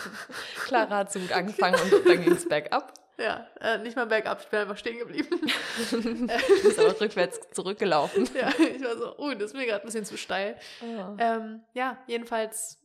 Clara 0.57 0.99
hat 0.99 1.13
so 1.13 1.19
gut 1.19 1.33
angefangen 1.33 1.81
und 1.81 2.07
dann 2.07 2.23
ging 2.23 2.33
es 2.33 2.49
bergab. 2.49 2.95
ja, 3.19 3.47
äh, 3.61 3.79
nicht 3.79 3.97
mal 3.97 4.07
bergab, 4.07 4.41
ich 4.41 4.49
bin 4.49 4.61
einfach 4.61 4.77
stehen 4.77 4.99
geblieben. 4.99 5.41
Du 5.91 6.63
bist 6.63 6.79
aber 6.79 7.01
rückwärts 7.01 7.41
zurückgelaufen. 7.53 8.29
ja, 8.35 8.49
ich 8.59 8.83
war 8.83 8.97
so, 8.97 9.17
oh, 9.19 9.33
das 9.33 9.51
ist 9.51 9.55
mir 9.55 9.67
gerade 9.67 9.83
ein 9.83 9.87
bisschen 9.87 10.05
zu 10.05 10.17
steil. 10.17 10.57
Ähm, 11.19 11.63
ja, 11.75 11.99
jedenfalls, 12.07 12.81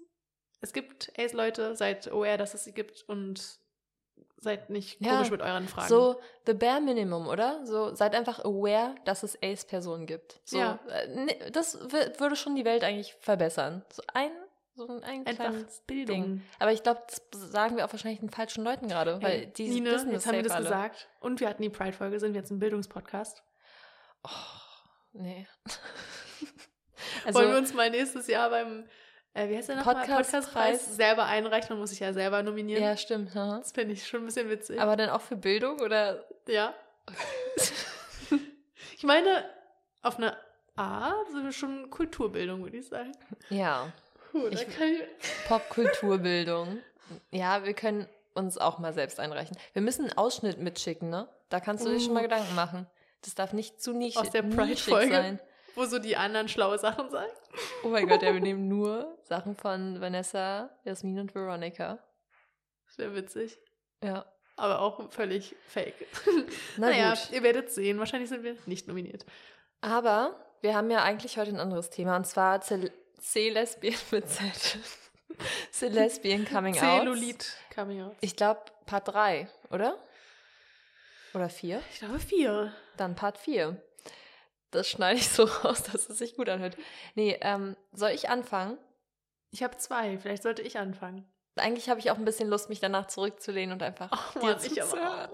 es 0.62 0.74
gibt 0.74 1.12
Ace-Leute, 1.18 1.76
seid 1.76 2.12
aware, 2.12 2.38
dass 2.38 2.54
es 2.54 2.64
sie 2.64 2.74
gibt 2.74 3.04
und 3.08 3.60
seid 4.40 4.70
nicht 4.70 5.02
Ja, 5.02 5.14
komisch 5.16 5.32
mit 5.32 5.42
euren 5.42 5.68
Fragen. 5.68 5.88
So, 5.88 6.20
the 6.46 6.54
bare 6.54 6.80
minimum, 6.82 7.28
oder? 7.28 7.66
So, 7.66 7.94
seid 7.96 8.16
einfach 8.16 8.40
aware, 8.46 8.96
dass 9.06 9.24
es 9.24 9.38
Ace-Personen 9.42 10.06
gibt. 10.06 10.40
So, 10.46 10.60
Ja. 10.60 10.80
äh, 10.90 11.08
ne, 11.08 11.36
das 11.52 11.80
wür- 11.92 12.20
würde 12.20 12.36
schon 12.36 12.56
die 12.56 12.64
Welt 12.66 12.84
eigentlich 12.84 13.16
verbessern. 13.20 13.84
So 13.92 14.04
ein, 14.14 14.32
so 14.76 14.88
ein, 14.88 15.04
ein 15.04 15.26
Einfach 15.26 15.46
kleines 15.46 15.82
Bildung. 15.88 16.22
Ding. 16.24 16.42
Aber 16.60 16.72
ich 16.72 16.84
glaube, 16.84 17.02
das 17.08 17.22
sagen 17.52 17.78
wir 17.78 17.86
auch 17.86 17.92
wahrscheinlich 17.92 18.20
den 18.20 18.30
falschen 18.30 18.64
Leuten 18.64 18.88
gerade, 18.88 19.22
weil 19.24 19.32
Hey, 19.40 19.54
die 19.54 19.70
Nine, 19.70 19.92
wissen 19.92 20.12
jetzt 20.12 20.26
das 20.26 20.28
haben 20.28 20.36
wir 20.36 20.44
das 20.44 20.52
alle. 20.54 20.66
gesagt. 20.66 21.10
Und 21.20 21.40
wir 21.40 21.50
hatten 21.50 21.64
die 21.64 21.70
Pride-Folge, 21.70 22.20
sind 22.20 22.34
wir 22.34 22.42
jetzt 22.42 22.52
ein 22.52 22.60
Bildungspodcast. 22.60 23.44
Oh, 24.24 24.30
nee. 25.14 25.48
also, 27.26 27.40
Wollen 27.40 27.52
wir 27.52 27.58
uns 27.58 27.74
mal 27.74 27.90
nächstes 27.90 28.28
Jahr 28.28 28.50
beim, 28.50 28.88
äh, 29.38 29.50
wie 29.50 29.58
heißt 29.58 29.70
der 29.70 29.78
nochmal? 29.78 29.96
Podcastpreis. 29.96 30.32
Podcastpreis 30.32 30.96
selber 30.96 31.26
einreichen. 31.26 31.70
Man 31.70 31.80
muss 31.80 31.92
sich 31.92 32.00
ja 32.00 32.12
selber 32.14 32.42
nominieren. 32.44 32.82
ja, 32.84 32.98
stimmt. 32.98 33.34
haha. 33.36 33.60
Das 33.60 33.72
finde 33.72 33.94
ich 33.94 34.06
schon 34.08 34.22
ein 34.22 34.26
bisschen 34.26 34.50
witzig. 34.50 34.80
Aber 34.82 34.96
dann 34.96 35.10
auch 35.10 35.22
für 35.22 35.36
Bildung 35.36 35.80
oder? 35.80 36.26
ja. 36.48 36.74
ich 38.96 39.04
meine, 39.04 39.46
auf 40.02 40.18
eine 40.18 40.36
Art 40.76 41.30
sind 41.32 41.44
wir 41.44 41.52
schon 41.52 41.90
Kulturbildung, 41.90 42.64
würde 42.64 42.78
ich 42.78 42.88
sagen. 42.88 43.12
Ja, 43.50 43.92
Puh, 44.32 44.48
Ich- 44.48 44.62
ich, 44.62 45.48
Popkulturbildung. 45.48 46.80
ja, 47.32 47.64
wir 47.64 47.74
können 47.74 48.08
uns 48.34 48.58
auch 48.58 48.78
mal 48.78 48.94
selbst 48.94 49.20
einreichen. 49.20 49.58
Wir 49.74 49.82
müssen 49.82 50.06
einen 50.10 50.18
Ausschnitt 50.18 50.60
mitschicken, 50.60 51.10
ne? 51.10 51.28
Da 51.50 51.60
kannst 51.60 51.86
du 51.86 51.90
dir 51.90 52.00
schon 52.00 52.14
mal 52.14 52.20
Uh. 52.20 52.24
Gedanken 52.24 52.54
machen. 52.56 52.88
Das 53.24 53.34
darf 53.36 53.54
nicht 53.54 53.82
zu 53.82 53.94
nisch, 53.94 54.16
Aus 54.18 54.30
der 54.30 54.44
nischig 54.44 54.58
Pride-Folge. 54.86 55.12
sein. 55.16 55.40
Wo 55.78 55.86
so 55.86 56.00
die 56.00 56.18
anderen 56.18 56.50
schlaue 56.50 56.78
Sachen 56.80 57.10
sagen. 57.10 57.32
Oh 57.84 57.90
mein 57.90 58.08
Gott, 58.08 58.24
ja, 58.24 58.34
wir 58.34 58.42
nehmen 58.42 58.68
nur 58.68 59.18
Sachen 59.24 59.56
von 59.56 60.02
Vanessa, 60.02 60.70
Jasmin 60.84 61.20
und 61.20 61.36
Veronica. 61.36 62.00
Das 62.88 62.98
wäre 62.98 63.16
witzig. 63.16 63.58
Ja. 64.04 64.26
Aber 64.56 64.82
auch 64.82 65.12
völlig 65.12 65.56
fake. 65.68 66.08
Na 66.78 66.90
naja, 66.90 67.12
gut. 67.12 67.32
ihr 67.32 67.44
werdet 67.44 67.72
sehen. 67.72 68.00
Wahrscheinlich 68.00 68.30
sind 68.30 68.44
wir 68.44 68.58
nicht 68.66 68.88
nominiert. 68.88 69.26
Aber 69.82 70.36
wir 70.62 70.76
haben 70.76 70.90
ja 70.90 71.04
eigentlich 71.04 71.38
heute 71.38 71.52
ein 71.52 71.60
anderes 71.60 71.92
Thema 71.92 72.16
und 72.16 72.26
zwar 72.26 72.62
C-Lesbian 72.62 73.96
mit 74.12 74.28
Z. 74.28 74.80
C-Lesbian 75.72 76.46
Coming 76.46 76.74
Out. 76.74 76.80
Zellulit 76.82 77.56
Coming 77.74 78.02
Out. 78.02 78.16
Ich 78.22 78.36
glaube 78.36 78.62
Part 78.88 79.10
3, 79.10 79.48
oder? 79.70 80.00
Oder 81.36 81.50
4? 81.50 81.84
Ich 81.92 82.00
glaube 82.00 82.20
vier. 82.20 82.74
Dann 82.96 83.16
Part 83.16 83.38
4. 83.38 83.80
Das 84.72 84.90
schneide 84.90 85.20
ich 85.20 85.30
so 85.30 85.44
raus, 85.64 85.84
dass 85.84 86.10
es 86.10 86.18
sich 86.18 86.36
gut 86.36 86.50
anhört. 86.50 86.78
Nee, 87.16 87.38
ähm, 87.42 87.76
soll 87.94 88.10
ich 88.12 88.30
anfangen? 88.30 88.78
Ich 89.52 89.64
habe 89.64 89.78
zwei. 89.78 90.18
Vielleicht 90.18 90.44
sollte 90.44 90.62
ich 90.62 90.78
anfangen. 90.78 91.26
Eigentlich 91.56 91.90
habe 91.90 92.00
ich 92.00 92.12
auch 92.12 92.18
ein 92.18 92.26
bisschen 92.26 92.50
Lust, 92.50 92.70
mich 92.70 92.80
danach 92.80 93.08
zurückzulehnen 93.08 93.74
und 93.74 93.82
einfach 93.82 94.12
Oh, 94.36 94.40
dir 94.40 94.46
Mann, 94.54 94.58
ich 94.64 94.84
aber. 94.84 95.30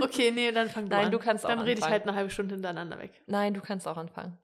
Okay, 0.00 0.30
nee, 0.30 0.52
dann 0.52 0.70
fang 0.70 0.88
du 0.88 0.96
Nein, 0.96 1.06
an. 1.06 1.12
du 1.12 1.18
kannst 1.18 1.44
auch 1.44 1.50
Dann 1.50 1.60
rede 1.60 1.80
ich 1.80 1.86
halt 1.86 2.04
eine 2.04 2.14
halbe 2.14 2.30
Stunde 2.30 2.54
hintereinander 2.54 2.98
weg. 2.98 3.20
Nein, 3.26 3.52
du 3.52 3.60
kannst 3.60 3.86
auch 3.86 3.98
anfangen. 3.98 4.38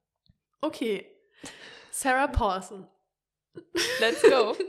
Okay. 0.61 1.11
Sarah 1.91 2.27
Paulson. 2.27 2.87
Let's 4.01 4.23
go. 4.23 4.55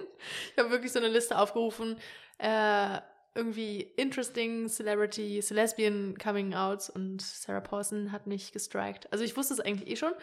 Ich 0.52 0.58
habe 0.58 0.72
wirklich 0.72 0.92
so 0.92 1.00
eine 1.00 1.10
Liste 1.10 1.38
aufgerufen. 1.38 2.00
Äh, 2.40 3.00
irgendwie 3.38 3.82
interesting 3.82 4.68
Celebrity, 4.68 5.42
Lesbian 5.50 6.18
Coming 6.18 6.54
Outs 6.54 6.90
und 6.90 7.22
Sarah 7.22 7.62
Paulson 7.62 8.12
hat 8.12 8.28
mich 8.28 8.52
gestrikt. 8.52 9.12
Also 9.14 9.24
ich 9.24 9.38
wusste 9.38 9.54
es 9.54 9.60
eigentlich 9.62 9.90
eh 9.90 9.96
schon, 9.96 10.14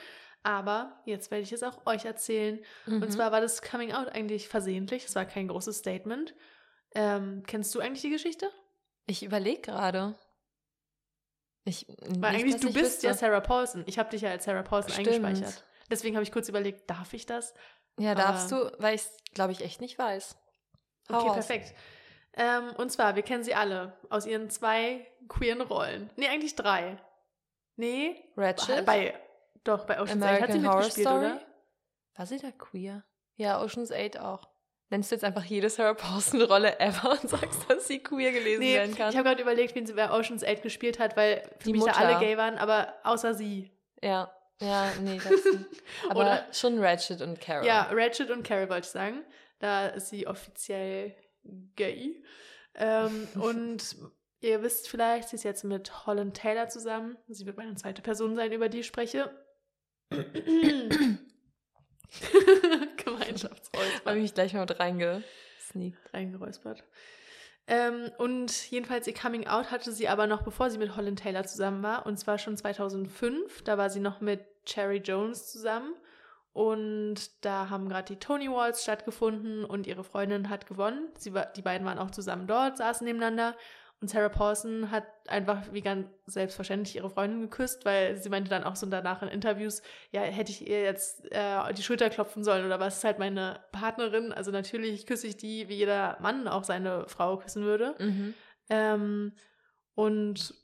aber 0.43 1.01
jetzt 1.07 1.31
werde 1.31 1.43
ich 1.43 1.53
es 1.53 1.63
auch 1.63 1.87
euch 1.87 2.05
erzählen. 2.05 2.59
Mhm. 2.87 3.03
Und 3.03 3.11
zwar 3.13 3.33
war 3.33 3.41
das 3.41 3.63
Coming 3.63 3.93
Out 3.93 4.09
eigentlich 4.09 4.49
versehentlich. 4.49 5.05
Es 5.07 5.15
war 5.15 5.25
kein 5.25 5.49
großes 5.49 5.79
Statement. 5.79 6.35
Ähm, 6.95 7.43
kennst 7.47 7.75
du 7.75 7.81
eigentlich 7.81 8.03
die 8.03 8.11
Geschichte? 8.11 8.51
ich 9.07 9.23
überlege 9.23 9.61
gerade. 9.61 10.15
Ich, 11.65 11.87
Weil 12.19 12.37
eigentlich, 12.37 12.61
du 12.61 12.69
ich 12.69 12.75
bist 12.75 13.03
ja 13.03 13.11
wüsste. 13.11 13.27
Sarah 13.27 13.41
Paulson. 13.41 13.85
Ich 13.87 13.99
habe 13.99 14.11
dich 14.11 14.23
ja 14.23 14.31
als 14.31 14.45
Sarah 14.45 14.63
Paulson 14.63 14.93
Stimmt. 14.93 15.09
eingespeichert. 15.09 15.65
Deswegen 15.91 16.17
habe 16.17 16.23
ich 16.25 16.33
kurz 16.33 16.49
überlegt, 16.49 16.89
darf 16.91 17.13
ich 17.15 17.27
das? 17.27 17.55
Ja, 17.99 18.15
darfst 18.15 18.53
aber- 18.53 18.71
du, 18.71 18.83
weil 18.83 18.95
ich 18.95 19.03
es, 19.03 19.17
glaube 19.35 19.53
ich, 19.53 19.61
echt 19.63 19.81
nicht 19.81 19.99
weiß. 19.99 20.37
Hau 21.11 21.17
Okay, 21.19 21.27
raus. 21.29 21.35
perfekt. 21.35 21.75
Ähm, 22.37 22.71
und 22.77 22.91
zwar, 22.91 23.15
wir 23.17 23.23
kennen 23.23 23.45
sie 23.45 23.55
alle 23.55 23.93
aus 24.11 24.27
ihren 24.27 24.51
zwei 24.51 25.07
queeren 25.29 25.61
Rollen. 25.61 26.11
Nee, 26.17 26.29
eigentlich 26.29 26.57
drei. 26.57 26.97
Nee, 27.77 28.17
Ratchet, 28.37 28.85
bei, 28.87 29.15
doch, 29.65 29.85
bei 29.87 30.01
Ocean's 30.01 30.23
8 30.23 30.41
hat 30.43 30.53
sie 30.53 30.59
American 30.59 30.67
Horror 30.67 30.77
mitgespielt, 30.81 31.07
Story. 31.09 31.27
oder? 31.27 31.41
War 32.17 32.27
sie 32.27 32.39
da 32.39 32.51
queer? 32.53 33.05
Ja, 33.37 33.61
Ocean's 33.63 33.91
8 33.93 34.19
auch. 34.21 34.49
Nennst 34.91 35.11
du 35.11 35.17
jetzt 35.17 35.25
einfach 35.25 35.45
jede 35.45 35.71
Sarah 35.71 35.95
Paulson-Rolle 35.95 36.79
ever 36.79 37.11
und 37.13 37.29
sagst, 37.29 37.69
dass 37.69 37.89
sie 37.89 37.99
queer 38.01 38.31
gelesen 38.33 38.61
Nee, 38.61 38.75
werden 38.77 38.91
ich 38.93 38.97
kann? 38.97 39.13
habe 39.15 39.25
gerade 39.25 39.43
überlegt, 39.43 39.75
wen 39.75 39.87
sie 39.87 39.95
bei 39.95 40.11
Ocean's 40.11 40.45
8 40.45 40.63
gespielt 40.63 40.99
hat, 40.99 41.17
weil 41.17 41.43
für 41.59 41.65
Die 41.65 41.73
mich 41.73 41.83
da 41.85 41.93
Mutter. 41.93 42.07
alle 42.07 42.19
gay 42.21 42.37
waren, 42.37 42.59
aber 42.59 42.93
außer 43.03 43.35
sie. 43.35 43.73
Ja, 44.03 44.31
ja, 44.61 44.93
nee, 45.03 45.19
das 45.19 45.33
aber 46.11 46.21
Oder- 46.21 46.47
schon 46.53 46.79
Ratchet 46.79 47.23
und 47.23 47.41
Carol. 47.41 47.67
Ja, 47.67 47.89
Ratchet 47.93 48.31
und 48.31 48.45
Carrie 48.45 48.69
wollte 48.69 48.87
ich 48.87 48.93
sagen. 48.93 49.25
Da 49.59 49.87
ist 49.87 50.11
sie 50.11 50.27
offiziell 50.29 51.17
gay. 51.77 52.23
Ähm, 52.75 53.29
und 53.41 53.97
ihr 54.41 54.63
wisst 54.63 54.89
vielleicht, 54.89 55.29
sie 55.29 55.37
ist 55.37 55.45
jetzt 55.45 55.65
mit 55.65 56.07
Holland 56.07 56.37
Taylor 56.37 56.69
zusammen. 56.69 57.17
Sie 57.29 57.47
wird 57.47 57.57
meine 57.57 57.75
zweite 57.75 58.03
Person 58.03 58.35
sein, 58.35 58.53
über 58.53 58.69
die 58.69 58.81
ich 58.81 58.87
spreche. 58.87 59.31
habe 62.23 62.89
Gemeinschaftsräusper. 62.97 64.17
ich 64.17 64.23
mich 64.23 64.35
gleich 64.35 64.53
mal 64.55 64.61
mit 64.61 64.79
reingesneakt. 64.79 66.15
reingeräuspert. 66.15 66.85
Ähm, 67.67 68.11
und 68.19 68.71
jedenfalls 68.71 69.07
ihr 69.07 69.15
Coming 69.15 69.47
Out 69.47 69.71
hatte 69.71 69.91
sie 69.93 70.09
aber 70.09 70.27
noch, 70.27 70.43
bevor 70.43 70.69
sie 70.71 70.79
mit 70.79 70.97
Holland 70.97 71.21
Taylor 71.21 71.45
zusammen 71.45 71.83
war. 71.83 72.07
Und 72.07 72.19
zwar 72.19 72.39
schon 72.39 72.57
2005. 72.57 73.63
Da 73.63 73.79
war 73.79 73.89
sie 73.89 74.01
noch 74.01 74.21
mit 74.21 74.45
Cherry 74.67 74.99
Jones 74.99 75.51
zusammen. 75.51 75.95
Und 76.55 77.45
da 77.45 77.69
haben 77.69 77.89
gerade 77.89 78.15
die 78.15 78.21
Tony 78.21 78.47
Awards 78.47 78.85
stattgefunden 78.85 79.65
und 79.65 79.89
ihre 79.89 80.05
Freundin 80.05 80.49
hat 80.49 80.67
gewonnen. 80.67 81.09
Sie 81.19 81.35
war, 81.35 81.47
die 81.47 81.63
beiden 81.63 81.85
waren 81.85 81.99
auch 81.99 82.13
zusammen 82.13 82.47
dort, 82.47 82.77
saßen 82.77 83.05
nebeneinander. 83.05 83.57
Und 84.01 84.09
Sarah 84.09 84.29
Paulson 84.29 84.93
hat 84.93 85.05
einfach 85.27 85.63
wie 85.73 85.81
ganz 85.81 86.07
selbstverständlich 86.27 86.95
ihre 86.95 87.11
Freundin 87.11 87.41
geküsst, 87.41 87.85
weil 87.85 88.17
sie 88.19 88.29
meinte 88.29 88.51
dann 88.51 88.63
auch 88.63 88.77
so 88.77 88.87
danach 88.87 89.23
in 89.23 89.29
Interviews, 89.29 89.83
ja, 90.13 90.21
hätte 90.21 90.53
ich 90.53 90.69
ihr 90.69 90.83
jetzt 90.83 91.25
äh, 91.33 91.73
die 91.75 91.83
Schulter 91.83 92.09
klopfen 92.09 92.45
sollen 92.45 92.65
oder 92.65 92.79
was 92.79 92.99
ist 92.99 93.05
halt 93.05 93.19
meine 93.19 93.59
Partnerin. 93.73 94.33
Also 94.33 94.53
natürlich 94.53 95.07
küsse 95.07 95.27
ich 95.27 95.37
die, 95.37 95.69
wie 95.69 95.75
jeder 95.75 96.19
Mann 96.21 96.47
auch 96.47 96.63
seine 96.63 97.09
Frau 97.09 97.39
küssen 97.39 97.65
würde. 97.65 97.97
Mhm. 97.99 98.35
Ähm, 98.69 99.33
und 99.97 100.55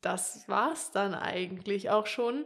das 0.00 0.48
war's 0.48 0.92
dann 0.92 1.14
eigentlich 1.14 1.90
auch 1.90 2.06
schon. 2.06 2.44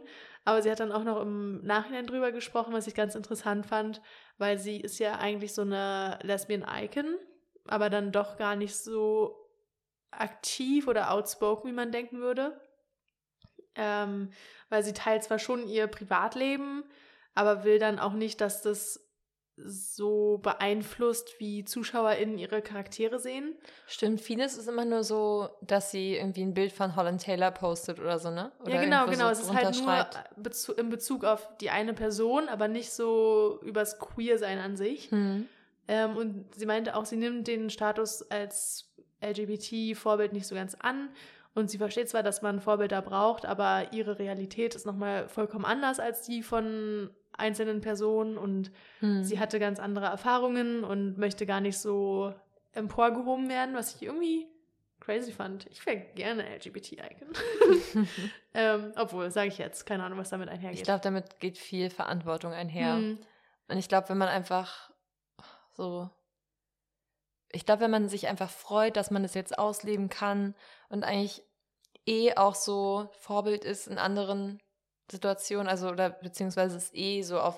Aber 0.49 0.63
sie 0.63 0.71
hat 0.71 0.79
dann 0.79 0.91
auch 0.91 1.03
noch 1.03 1.21
im 1.21 1.63
Nachhinein 1.63 2.07
drüber 2.07 2.31
gesprochen, 2.31 2.73
was 2.73 2.87
ich 2.87 2.95
ganz 2.95 3.13
interessant 3.13 3.67
fand, 3.67 4.01
weil 4.39 4.57
sie 4.57 4.81
ist 4.81 4.97
ja 4.97 5.19
eigentlich 5.19 5.53
so 5.53 5.61
eine 5.61 6.17
Lesbian 6.23 6.65
Icon, 6.67 7.19
aber 7.67 7.91
dann 7.91 8.11
doch 8.11 8.35
gar 8.35 8.55
nicht 8.55 8.75
so 8.75 9.47
aktiv 10.09 10.87
oder 10.87 11.11
outspoken, 11.11 11.69
wie 11.69 11.75
man 11.75 11.91
denken 11.91 12.17
würde. 12.19 12.59
Ähm, 13.75 14.31
weil 14.69 14.81
sie 14.81 14.93
teilt 14.93 15.23
zwar 15.23 15.37
schon 15.37 15.67
ihr 15.67 15.85
Privatleben, 15.85 16.83
aber 17.35 17.63
will 17.63 17.77
dann 17.77 17.99
auch 17.99 18.13
nicht, 18.13 18.41
dass 18.41 18.63
das 18.63 19.07
so 19.65 20.39
beeinflusst, 20.41 21.39
wie 21.39 21.65
ZuschauerInnen 21.65 22.37
ihre 22.37 22.61
Charaktere 22.61 23.19
sehen. 23.19 23.55
Stimmt, 23.87 24.21
vieles 24.21 24.57
ist 24.57 24.67
immer 24.67 24.85
nur 24.85 25.03
so, 25.03 25.49
dass 25.61 25.91
sie 25.91 26.15
irgendwie 26.15 26.43
ein 26.43 26.53
Bild 26.53 26.71
von 26.71 26.95
Holland 26.95 27.21
Taylor 27.21 27.51
postet 27.51 27.99
oder 27.99 28.19
so, 28.19 28.29
ne? 28.29 28.51
Oder 28.61 28.75
ja, 28.75 28.81
genau, 28.81 29.05
genau. 29.05 29.25
So 29.25 29.31
es 29.31 29.39
ist 29.41 29.53
halt 29.53 29.81
nur. 29.81 30.09
Bezu 30.35 30.73
in 30.73 30.89
Bezug 30.89 31.23
auf 31.25 31.49
die 31.57 31.69
eine 31.69 31.93
Person, 31.93 32.47
aber 32.49 32.67
nicht 32.67 32.91
so 32.91 33.59
übers 33.63 33.99
Queer-Sein 33.99 34.59
an 34.59 34.75
sich. 34.75 35.11
Hm. 35.11 35.47
Ähm, 35.87 36.15
und 36.15 36.55
sie 36.55 36.65
meinte 36.65 36.95
auch, 36.95 37.05
sie 37.05 37.17
nimmt 37.17 37.47
den 37.47 37.69
Status 37.69 38.21
als 38.29 38.89
LGBT-Vorbild 39.21 40.33
nicht 40.33 40.47
so 40.47 40.55
ganz 40.55 40.75
an. 40.75 41.09
Und 41.55 41.69
sie 41.69 41.77
versteht 41.77 42.09
zwar, 42.09 42.23
dass 42.23 42.41
man 42.41 42.61
Vorbilder 42.61 43.01
braucht, 43.01 43.45
aber 43.45 43.91
ihre 43.91 44.19
Realität 44.19 44.75
ist 44.75 44.85
nochmal 44.85 45.27
vollkommen 45.27 45.65
anders 45.65 45.99
als 45.99 46.21
die 46.21 46.43
von 46.43 47.09
einzelnen 47.39 47.81
Personen. 47.81 48.37
Und 48.37 48.71
Hm. 48.99 49.23
sie 49.23 49.39
hatte 49.39 49.59
ganz 49.59 49.79
andere 49.79 50.05
Erfahrungen 50.05 50.83
und 50.83 51.17
möchte 51.17 51.45
gar 51.45 51.61
nicht 51.61 51.77
so 51.77 52.33
emporgehoben 52.73 53.49
werden, 53.49 53.75
was 53.75 53.95
ich 53.95 54.03
irgendwie 54.03 54.47
crazy 54.99 55.31
fand. 55.31 55.65
Ich 55.71 55.85
wäre 55.85 55.97
gerne 56.15 56.43
LGBT-Icon. 56.55 58.07
ähm, 58.53 58.91
obwohl, 58.95 59.31
sage 59.31 59.47
ich 59.47 59.57
jetzt, 59.57 59.85
keine 59.85 60.03
Ahnung, 60.03 60.19
was 60.19 60.29
damit 60.29 60.49
einhergeht. 60.49 60.79
Ich 60.79 60.83
glaube, 60.83 61.01
damit 61.01 61.39
geht 61.39 61.57
viel 61.57 61.89
Verantwortung 61.89 62.53
einher. 62.53 62.95
Hm. 62.95 63.17
Und 63.67 63.77
ich 63.77 63.87
glaube, 63.87 64.09
wenn 64.09 64.17
man 64.17 64.27
einfach 64.27 64.91
so. 65.71 66.09
Ich 67.51 67.65
glaube, 67.65 67.81
wenn 67.81 67.91
man 67.91 68.09
sich 68.09 68.27
einfach 68.27 68.49
freut, 68.49 68.95
dass 68.95 69.09
man 69.09 69.23
es 69.23 69.33
jetzt 69.33 69.57
ausleben 69.57 70.09
kann 70.09 70.53
und 70.89 71.03
eigentlich 71.03 71.43
eh 72.05 72.35
auch 72.35 72.53
so 72.53 73.09
Vorbild 73.13 73.63
ist 73.63 73.87
in 73.87 73.97
anderen 73.97 74.59
Situationen, 75.11 75.67
also 75.67 75.89
oder 75.89 76.09
beziehungsweise 76.09 76.77
es 76.77 76.93
eh 76.93 77.21
so 77.21 77.39
auf 77.39 77.57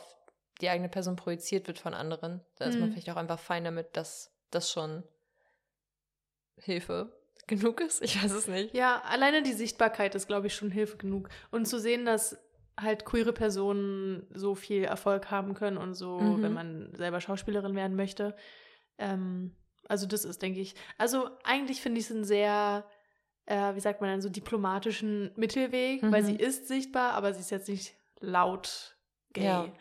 die 0.61 0.69
eigene 0.69 0.89
Person 0.89 1.15
projiziert 1.15 1.67
wird 1.67 1.79
von 1.79 1.93
anderen, 1.93 2.41
dann 2.57 2.69
ist 2.69 2.79
man 2.79 2.89
Mhm. 2.89 2.93
vielleicht 2.93 3.09
auch 3.09 3.15
einfach 3.15 3.39
fein 3.39 3.63
damit, 3.63 3.97
dass 3.97 4.31
das 4.51 4.71
schon 4.71 5.03
Hilfe 6.57 7.11
genug 7.47 7.81
ist. 7.81 8.01
Ich 8.01 8.21
weiß 8.21 8.31
es 8.31 8.47
nicht. 8.47 8.73
Ja, 8.73 9.01
alleine 9.01 9.41
die 9.43 9.53
Sichtbarkeit 9.53 10.15
ist, 10.15 10.27
glaube 10.27 10.47
ich, 10.47 10.55
schon 10.55 10.71
Hilfe 10.71 10.97
genug. 10.97 11.29
Und 11.49 11.65
zu 11.65 11.79
sehen, 11.79 12.05
dass 12.05 12.37
halt 12.79 13.05
queere 13.05 13.33
Personen 13.33 14.25
so 14.33 14.55
viel 14.55 14.83
Erfolg 14.83 15.29
haben 15.29 15.53
können 15.53 15.77
und 15.77 15.93
so, 15.93 16.37
Mhm. 16.37 16.41
wenn 16.43 16.53
man 16.53 16.95
selber 16.95 17.19
Schauspielerin 17.21 17.75
werden 17.75 17.95
möchte. 17.95 18.35
Ähm, 18.97 19.55
also 19.87 20.05
das 20.07 20.25
ist, 20.25 20.41
denke 20.41 20.59
ich, 20.61 20.75
also 20.97 21.29
eigentlich 21.43 21.81
finde 21.81 21.99
ich 21.99 22.05
es 22.05 22.11
einen 22.15 22.23
sehr, 22.23 22.85
äh, 23.45 23.75
wie 23.75 23.79
sagt 23.79 24.01
man 24.01 24.09
dann, 24.09 24.21
so 24.21 24.29
diplomatischen 24.29 25.31
Mittelweg, 25.35 26.01
weil 26.03 26.21
Mhm. 26.23 26.25
sie 26.27 26.35
ist 26.35 26.67
sichtbar, 26.67 27.13
aber 27.13 27.33
sie 27.33 27.39
ist 27.41 27.51
jetzt 27.51 27.69
nicht 27.69 27.95
laut 28.19 28.95
gay. 29.33 29.43
Ja. 29.45 29.73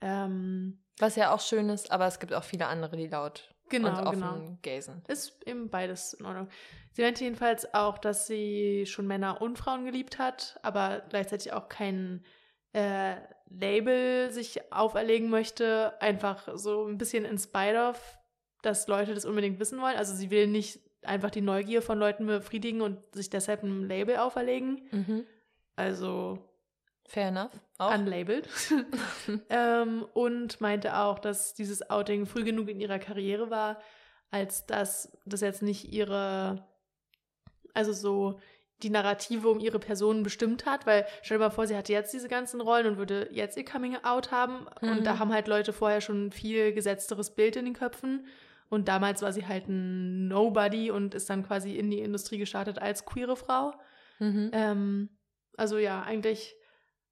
Ähm, 0.00 0.80
Was 1.00 1.16
ja 1.16 1.32
auch 1.34 1.40
schön 1.40 1.68
ist, 1.70 1.90
aber 1.90 2.06
es 2.06 2.18
gibt 2.20 2.32
auch 2.32 2.44
viele 2.44 2.66
andere, 2.66 2.96
die 2.96 3.08
laut 3.08 3.52
genau, 3.68 3.98
und 3.98 4.06
offen 4.06 4.20
genau. 4.20 4.58
gay 4.62 4.80
sind. 4.80 5.06
Ist 5.08 5.36
eben 5.46 5.70
beides 5.70 6.14
in 6.14 6.24
Ordnung. 6.26 6.48
Sie 6.92 7.02
meinte 7.02 7.24
jedenfalls 7.24 7.74
auch, 7.74 7.98
dass 7.98 8.26
sie 8.28 8.86
schon 8.86 9.06
Männer 9.08 9.40
und 9.42 9.58
Frauen 9.58 9.84
geliebt 9.84 10.18
hat, 10.18 10.58
aber 10.62 11.02
gleichzeitig 11.08 11.52
auch 11.52 11.68
kein 11.68 12.24
äh, 12.72 13.16
Label 13.48 14.30
sich 14.30 14.72
auferlegen 14.72 15.30
möchte. 15.30 16.00
Einfach 16.00 16.48
so 16.54 16.86
ein 16.86 16.98
bisschen 16.98 17.24
in 17.24 17.38
spite 17.38 17.76
of, 17.76 18.18
dass 18.62 18.86
Leute 18.86 19.14
das 19.14 19.24
unbedingt 19.24 19.58
wissen 19.58 19.80
wollen. 19.80 19.96
Also 19.96 20.14
sie 20.14 20.30
will 20.30 20.46
nicht 20.46 20.80
einfach 21.06 21.30
die 21.30 21.40
Neugier 21.40 21.82
von 21.82 21.98
Leuten 21.98 22.26
befriedigen 22.26 22.80
und 22.80 22.98
sich 23.14 23.30
deshalb 23.30 23.62
ein 23.62 23.88
Label 23.88 24.16
auferlegen. 24.18 24.82
Mhm. 24.90 25.24
Also 25.76 26.38
Fair 27.06 27.28
enough. 27.28 27.50
Auch. 27.78 27.94
unlabeled. 27.94 28.48
ähm, 29.50 30.06
und 30.14 30.60
meinte 30.60 30.96
auch, 30.96 31.18
dass 31.18 31.54
dieses 31.54 31.88
Outing 31.90 32.26
früh 32.26 32.44
genug 32.44 32.68
in 32.68 32.80
ihrer 32.80 32.98
Karriere 32.98 33.50
war, 33.50 33.78
als 34.30 34.66
dass 34.66 35.16
das 35.26 35.40
jetzt 35.42 35.62
nicht 35.62 35.92
ihre, 35.92 36.66
also 37.74 37.92
so 37.92 38.40
die 38.82 38.90
Narrative 38.90 39.48
um 39.48 39.60
ihre 39.60 39.78
Person 39.78 40.22
bestimmt 40.24 40.66
hat, 40.66 40.86
weil 40.86 41.06
stell 41.22 41.38
dir 41.38 41.44
mal 41.44 41.50
vor, 41.50 41.66
sie 41.66 41.76
hatte 41.76 41.92
jetzt 41.92 42.12
diese 42.12 42.28
ganzen 42.28 42.60
Rollen 42.60 42.86
und 42.86 42.98
würde 42.98 43.28
jetzt 43.32 43.56
ihr 43.56 43.64
Coming 43.64 43.96
Out 44.02 44.30
haben 44.32 44.66
Mhm. 44.80 44.88
und 44.90 45.06
da 45.06 45.18
haben 45.18 45.32
halt 45.32 45.46
Leute 45.46 45.72
vorher 45.72 46.00
schon 46.00 46.32
viel 46.32 46.72
gesetzteres 46.72 47.34
Bild 47.34 47.56
in 47.56 47.66
den 47.66 47.74
Köpfen 47.74 48.26
und 48.68 48.88
damals 48.88 49.22
war 49.22 49.32
sie 49.32 49.46
halt 49.46 49.68
ein 49.68 50.28
Nobody 50.28 50.90
und 50.90 51.14
ist 51.14 51.30
dann 51.30 51.44
quasi 51.46 51.76
in 51.76 51.90
die 51.90 52.00
Industrie 52.00 52.38
gestartet 52.38 52.78
als 52.78 53.04
queere 53.04 53.36
Frau. 53.36 53.74
Mhm. 54.18 54.50
Ähm, 54.52 55.08
also 55.56 55.78
ja, 55.78 56.02
eigentlich 56.02 56.54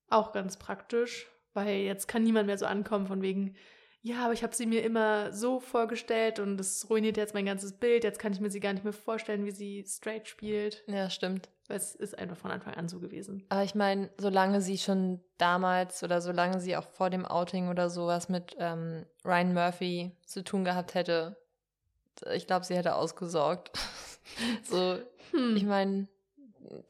auch 0.09 0.33
ganz 0.33 0.57
praktisch, 0.59 1.29
weil 1.55 1.77
jetzt 1.81 2.09
kann 2.09 2.23
niemand 2.23 2.47
mehr 2.47 2.59
so 2.59 2.67
ankommen 2.67 3.07
von 3.07 3.23
wegen, 3.23 3.57
ja, 4.05 4.25
aber 4.25 4.33
ich 4.33 4.43
habe 4.43 4.55
sie 4.55 4.67
mir 4.67 4.83
immer 4.83 5.33
so 5.33 5.61
vorgestellt 5.61 6.41
und 6.41 6.57
das 6.57 6.91
ruiniert 6.91 7.17
jetzt 7.17 7.35
mein 7.35 7.47
ganzes 7.47 7.79
Bild. 7.79 8.03
Jetzt 8.03 8.19
kann 8.19 8.33
ich 8.33 8.41
mir 8.41 8.51
sie 8.51 8.59
gar 8.59 8.73
nicht 8.73 8.83
mehr 8.83 8.93
vorstellen, 8.93 9.45
wie 9.45 9.53
sie 9.53 9.85
straight 9.87 10.27
spielt. 10.27 10.83
Ja, 10.89 11.09
stimmt. 11.09 11.49
Weil 11.69 11.77
es 11.77 11.95
ist 11.95 12.19
einfach 12.19 12.37
von 12.37 12.51
Anfang 12.51 12.75
an 12.75 12.89
so 12.89 12.99
gewesen. 12.99 13.47
Aber 13.49 13.63
ich 13.63 13.77
meine, 13.77 14.11
solange 14.19 14.61
sie 14.61 14.77
schon 14.77 15.21
damals 15.39 16.03
oder 16.03 16.21
solange 16.21 16.59
sie 16.59 16.77
auch 16.77 16.89
vor 16.89 17.11
dem 17.11 17.25
Outing 17.25 17.69
oder 17.69 17.89
sowas 17.91 18.29
mit 18.29 18.57
ähm, 18.59 19.07
Ryan 19.25 19.55
Murphy 19.55 20.17
zu 20.27 20.43
tun 20.43 20.65
gehabt 20.65 20.95
hätte, 20.95 21.37
ich 22.35 22.47
glaube, 22.47 22.65
sie 22.65 22.77
hätte 22.77 22.95
ausgesorgt. 22.95 23.71
so, 24.65 24.99
Hm. 25.33 25.57
ich 25.57 25.65
meine, 25.65 26.09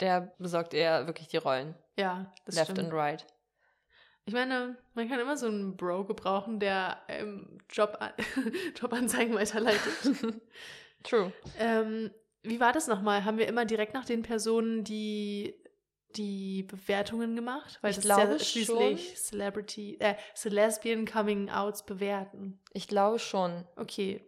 der 0.01 0.33
besorgt 0.39 0.75
eher 0.75 1.07
wirklich 1.07 1.29
die 1.29 1.37
Rollen. 1.37 1.75
ja, 1.97 2.33
das 2.45 2.57
left 2.57 2.73
stimmt. 2.73 2.81
and 2.89 2.93
right. 2.93 3.27
Ich 4.25 4.35
meine, 4.35 4.77
man 4.95 5.09
kann 5.09 5.19
immer 5.19 5.37
so 5.37 5.47
einen 5.47 5.77
Bro 5.77 6.05
gebrauchen, 6.05 6.61
der 6.61 6.99
ähm, 7.09 7.59
Job 7.71 7.99
Jobanzeigen 8.81 9.35
weiterleitet. 9.35 9.81
True. 11.03 11.33
Ähm, 11.59 12.11
wie 12.45 12.61
war 12.61 12.73
das 12.73 12.87
nochmal? 12.87 13.25
Haben 13.25 13.39
wir 13.39 13.49
immer 13.49 13.65
direkt 13.65 13.95
nach 13.95 14.05
den 14.05 14.23
Personen, 14.23 14.85
die 14.85 15.55
die 16.15 16.63
Bewertungen 16.65 17.35
gemacht? 17.35 17.79
Weil 17.81 17.91
Ich 17.91 17.97
das 17.97 18.05
glaube 18.05 18.35
ist 18.35 18.43
ja 18.43 18.63
schließlich 18.65 19.17
Celebrity, 19.17 19.97
äh, 19.99 20.15
so 20.35 20.49
Lesbian 20.51 21.05
Coming 21.07 21.51
Outs 21.51 21.85
bewerten. 21.85 22.61
Ich 22.73 22.87
glaube 22.87 23.19
schon. 23.19 23.65
Okay, 23.77 24.25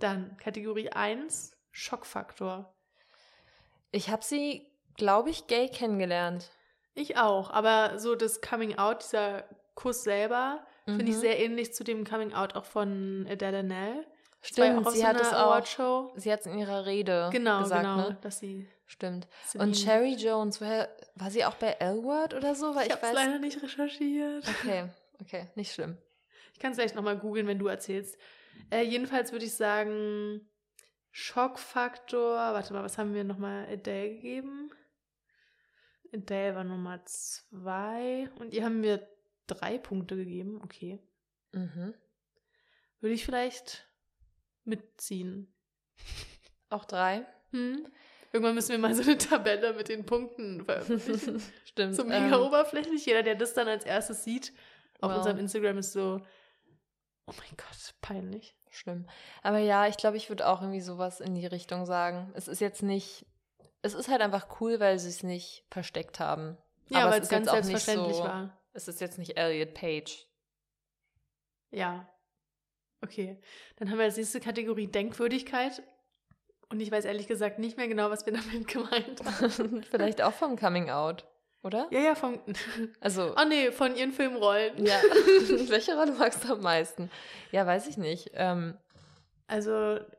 dann 0.00 0.36
Kategorie 0.38 0.90
1, 0.90 1.52
Schockfaktor. 1.72 2.74
Ich 3.90 4.10
habe 4.10 4.24
sie, 4.24 4.66
glaube 4.96 5.30
ich, 5.30 5.46
gay 5.46 5.68
kennengelernt. 5.68 6.50
Ich 6.94 7.16
auch, 7.16 7.50
aber 7.50 7.98
so 7.98 8.14
das 8.14 8.40
Coming 8.40 8.76
Out, 8.78 9.02
dieser 9.04 9.44
Kuss 9.74 10.02
selber, 10.02 10.66
finde 10.84 11.04
ich 11.04 11.16
Mhm. 11.16 11.20
sehr 11.20 11.38
ähnlich 11.38 11.72
zu 11.74 11.84
dem 11.84 12.04
Coming 12.04 12.32
Out 12.32 12.56
auch 12.56 12.64
von 12.64 13.26
Adele 13.30 13.62
Nell. 13.62 14.06
Stimmt, 14.40 14.88
sie 14.90 14.98
so 15.00 15.06
hat 15.06 15.20
es 15.20 15.32
auch. 15.32 16.12
Sie 16.16 16.32
hat 16.32 16.40
es 16.40 16.46
in 16.46 16.58
ihrer 16.58 16.86
Rede 16.86 17.28
Genau, 17.32 17.62
gesagt, 17.62 17.82
genau, 17.82 17.96
ne? 17.96 18.18
dass 18.20 18.38
sie 18.38 18.68
Stimmt. 18.86 19.26
Celine- 19.46 19.64
Und 19.68 19.76
Sherry 19.76 20.14
Jones, 20.14 20.60
woher 20.60 20.88
war 21.16 21.30
sie 21.30 21.44
auch 21.44 21.54
bei 21.56 21.72
L-Word 21.72 22.34
oder 22.34 22.54
so? 22.54 22.74
Weil 22.74 22.86
ich 22.86 22.94
ich, 22.94 23.02
habe 23.02 23.14
leider 23.14 23.38
nicht 23.38 23.62
recherchiert. 23.62 24.44
Okay, 24.48 24.88
okay, 25.20 25.48
nicht 25.56 25.74
schlimm. 25.74 25.98
Ich 26.54 26.58
kann 26.58 26.70
es 26.72 26.78
vielleicht 26.78 26.94
nochmal 26.94 27.18
googeln, 27.18 27.46
wenn 27.46 27.58
du 27.58 27.66
erzählst. 27.66 28.16
Äh, 28.70 28.82
jedenfalls 28.82 29.32
würde 29.32 29.44
ich 29.44 29.54
sagen, 29.54 30.48
Schockfaktor. 31.10 32.36
Warte 32.36 32.72
mal, 32.72 32.82
was 32.82 32.98
haben 32.98 33.14
wir 33.14 33.24
nochmal 33.24 33.66
Adele 33.70 34.10
gegeben? 34.14 34.70
Adele 36.12 36.54
war 36.54 36.64
Nummer 36.64 37.04
zwei. 37.04 38.30
Und 38.38 38.54
ihr 38.54 38.64
haben 38.64 38.80
mir 38.80 39.06
drei 39.46 39.78
Punkte 39.78 40.16
gegeben. 40.16 40.60
Okay. 40.62 40.98
Mhm. 41.52 41.94
Würde 43.00 43.14
ich 43.14 43.24
vielleicht 43.24 43.86
mitziehen. 44.64 45.52
Auch 46.70 46.84
drei. 46.84 47.26
Hm? 47.52 47.86
Irgendwann 48.32 48.54
müssen 48.54 48.70
wir 48.72 48.78
mal 48.78 48.94
so 48.94 49.02
eine 49.02 49.16
Tabelle 49.16 49.72
mit 49.72 49.88
den 49.88 50.04
Punkten 50.04 50.62
veröffentlichen. 50.64 51.42
Stimmt. 51.64 51.94
so 51.94 52.02
ähm, 52.02 52.08
mega 52.08 52.38
oberflächlich. 52.38 53.06
Jeder, 53.06 53.22
der 53.22 53.36
das 53.36 53.54
dann 53.54 53.68
als 53.68 53.84
erstes 53.86 54.22
sieht, 54.24 54.52
auf 55.00 55.10
Wow. 55.10 55.18
unserem 55.18 55.38
Instagram 55.38 55.78
ist 55.78 55.92
so, 55.92 56.20
oh 57.28 57.32
mein 57.38 57.56
Gott, 57.56 57.94
peinlich. 58.00 58.54
Schlimm. 58.70 59.06
Aber 59.42 59.58
ja, 59.58 59.86
ich 59.86 59.96
glaube, 59.96 60.16
ich 60.16 60.28
würde 60.28 60.46
auch 60.46 60.60
irgendwie 60.60 60.80
sowas 60.80 61.20
in 61.20 61.34
die 61.34 61.46
Richtung 61.46 61.86
sagen. 61.86 62.30
Es 62.34 62.48
ist 62.48 62.60
jetzt 62.60 62.82
nicht. 62.82 63.24
Es 63.82 63.94
ist 63.94 64.08
halt 64.08 64.20
einfach 64.20 64.60
cool, 64.60 64.80
weil 64.80 64.98
sie 64.98 65.08
es 65.08 65.22
nicht 65.22 65.64
versteckt 65.70 66.20
haben. 66.20 66.56
Ja, 66.88 67.00
Aber 67.02 67.12
weil 67.12 67.22
es 67.22 67.28
ganz 67.28 67.46
jetzt 67.46 67.52
auch 67.52 67.56
nicht 67.56 67.66
selbstverständlich 67.66 68.16
so- 68.16 68.24
war. 68.24 68.58
Es 68.72 68.88
ist 68.88 69.00
jetzt 69.00 69.18
nicht 69.18 69.36
Elliot 69.38 69.74
Page. 69.74 70.26
Ja. 71.70 72.08
Okay. 73.00 73.40
Dann 73.76 73.90
haben 73.90 73.98
wir 73.98 74.04
als 74.04 74.16
nächste 74.16 74.40
Kategorie 74.40 74.86
Denkwürdigkeit. 74.86 75.82
Und 76.70 76.80
ich 76.80 76.90
weiß 76.90 77.04
ehrlich 77.06 77.26
gesagt 77.26 77.58
nicht 77.58 77.76
mehr 77.76 77.88
genau, 77.88 78.10
was 78.10 78.26
wir 78.26 78.32
damit 78.34 78.68
gemeint 78.68 79.22
haben. 79.24 79.82
Vielleicht 79.90 80.22
auch 80.22 80.32
vom 80.34 80.56
Coming 80.56 80.90
Out, 80.90 81.26
oder? 81.62 81.86
Ja, 81.90 82.00
ja, 82.00 82.14
von. 82.14 82.38
Also, 83.00 83.34
Oh 83.36 83.44
nee, 83.48 83.70
von 83.72 83.96
ihren 83.96 84.12
Filmrollen. 84.12 84.84
ja. 84.84 84.96
Welche 85.68 85.94
Rolle 85.96 86.12
magst 86.12 86.44
du 86.44 86.52
am 86.54 86.62
meisten? 86.62 87.10
Ja, 87.52 87.66
weiß 87.66 87.86
ich 87.88 87.96
nicht. 87.96 88.30
Ähm, 88.34 88.74
Also 89.46 89.70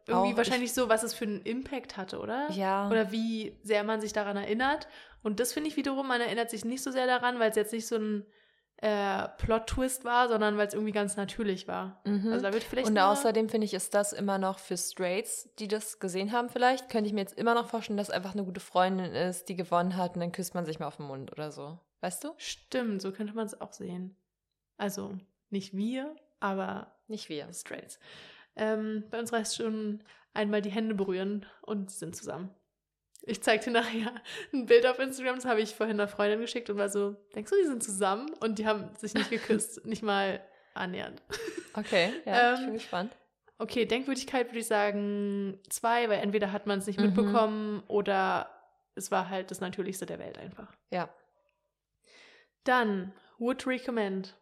irgendwie 0.08 0.34
Auch 0.34 0.38
wahrscheinlich 0.38 0.74
so, 0.74 0.90
was 0.90 1.04
es 1.04 1.14
für 1.14 1.26
einen 1.26 1.42
Impact 1.42 1.98
hatte, 1.98 2.20
oder? 2.20 2.50
ja. 2.52 2.88
Oder 2.90 3.12
wie 3.12 3.58
sehr 3.64 3.84
man 3.84 4.02
sich 4.02 4.14
daran 4.14 4.38
erinnert. 4.38 4.88
Und 5.22 5.40
das 5.40 5.52
finde 5.54 5.70
ich 5.70 5.76
wiederum, 5.78 6.08
man 6.08 6.22
erinnert 6.22 6.50
sich 6.50 6.64
nicht 6.66 6.82
so 6.82 6.92
sehr 6.92 7.06
daran, 7.06 7.40
weil 7.40 7.50
es 7.50 7.56
jetzt 7.58 7.74
nicht 7.74 7.86
so 7.88 7.98
ein 7.98 8.26
äh, 8.82 9.28
Plot-Twist 9.38 10.06
war, 10.06 10.30
sondern 10.30 10.58
weil 10.58 10.68
es 10.68 10.74
irgendwie 10.74 10.94
ganz 10.94 11.18
natürlich 11.18 11.68
war. 11.68 12.02
Mhm. 12.06 12.32
Also 12.32 12.44
da 12.44 12.54
wird 12.54 12.64
vielleicht 12.64 12.88
Und 12.88 12.98
außerdem 12.98 13.50
finde 13.50 13.66
ich, 13.66 13.74
ist 13.74 13.94
das 13.94 14.14
immer 14.14 14.38
noch 14.38 14.60
für 14.60 14.78
Straights, 14.78 15.50
die 15.60 15.68
das 15.68 16.00
gesehen 16.00 16.32
haben, 16.32 16.50
vielleicht, 16.50 16.90
könnte 16.90 17.08
ich 17.08 17.14
mir 17.14 17.22
jetzt 17.22 17.38
immer 17.38 17.56
noch 17.56 17.68
vorstellen, 17.68 17.98
dass 17.98 18.10
einfach 18.10 18.34
eine 18.34 18.46
gute 18.46 18.62
Freundin 18.62 19.14
ist, 19.14 19.50
die 19.50 19.56
gewonnen 19.56 19.98
hat 19.98 20.16
und 20.16 20.22
dann 20.22 20.32
küsst 20.32 20.56
man 20.56 20.66
sich 20.66 20.80
mal 20.80 20.88
auf 20.88 20.98
den 20.98 21.08
Mund 21.08 21.32
oder 21.32 21.52
so. 21.52 21.78
Weißt 22.02 22.24
du? 22.24 22.30
Stimmt, 22.38 23.02
so 23.02 23.12
könnte 23.12 23.34
man 23.34 23.46
es 23.46 23.60
auch 23.60 23.74
sehen. 23.74 24.16
Also 24.78 25.18
nicht 25.50 25.76
wir, 25.76 26.16
aber 26.40 26.96
Nicht 27.10 27.28
wir. 27.28 27.52
Straights. 27.52 28.00
Ähm, 28.56 29.04
bei 29.10 29.20
uns 29.20 29.34
reicht 29.34 29.56
schon 29.56 30.04
einmal 30.34 30.62
die 30.62 30.72
Hände 30.72 30.96
berühren 30.96 31.46
und 31.62 31.92
sind 31.92 32.16
zusammen. 32.16 32.52
Ich 33.24 33.44
zeig 33.44 33.62
dir 33.62 33.72
nachher 33.72 34.14
ein 34.54 34.66
Bild 34.66 34.86
auf 34.86 34.98
Instagram, 35.00 35.36
das 35.36 35.46
habe 35.46 35.62
ich 35.62 35.76
vorhin 35.76 36.00
einer 36.00 36.08
Freundin 36.08 36.40
geschickt 36.40 36.70
und 36.70 36.78
war 36.78 36.90
so, 36.90 37.16
denkst 37.36 37.52
du, 37.52 37.58
die 37.58 37.68
sind 37.68 37.84
zusammen? 37.84 38.32
Und 38.40 38.60
die 38.60 38.66
haben 38.66 38.90
sich 38.98 39.14
nicht 39.14 39.30
geküsst, 39.30 39.86
nicht 39.86 40.04
mal 40.04 40.42
annähernd. 40.74 41.22
Okay, 41.74 42.14
ja, 42.26 42.54
ich 42.54 42.60
Ähm, 42.60 42.66
bin 42.68 42.74
gespannt. 42.76 43.16
Okay, 43.58 43.86
Denkwürdigkeit 43.86 44.48
würde 44.48 44.60
ich 44.60 44.68
sagen 44.68 45.60
zwei, 45.70 46.08
weil 46.10 46.20
entweder 46.20 46.52
hat 46.54 46.66
man 46.66 46.80
es 46.80 46.88
nicht 46.88 46.98
Mhm. 47.00 47.08
mitbekommen 47.08 47.84
oder 47.88 48.50
es 48.96 49.12
war 49.12 49.30
halt 49.30 49.52
das 49.52 49.60
Natürlichste 49.60 50.06
der 50.06 50.18
Welt 50.20 50.38
einfach. 50.38 50.72
Ja. 50.92 51.10
Dann, 52.64 53.14
would 53.38 53.66
recommend. 53.68 54.36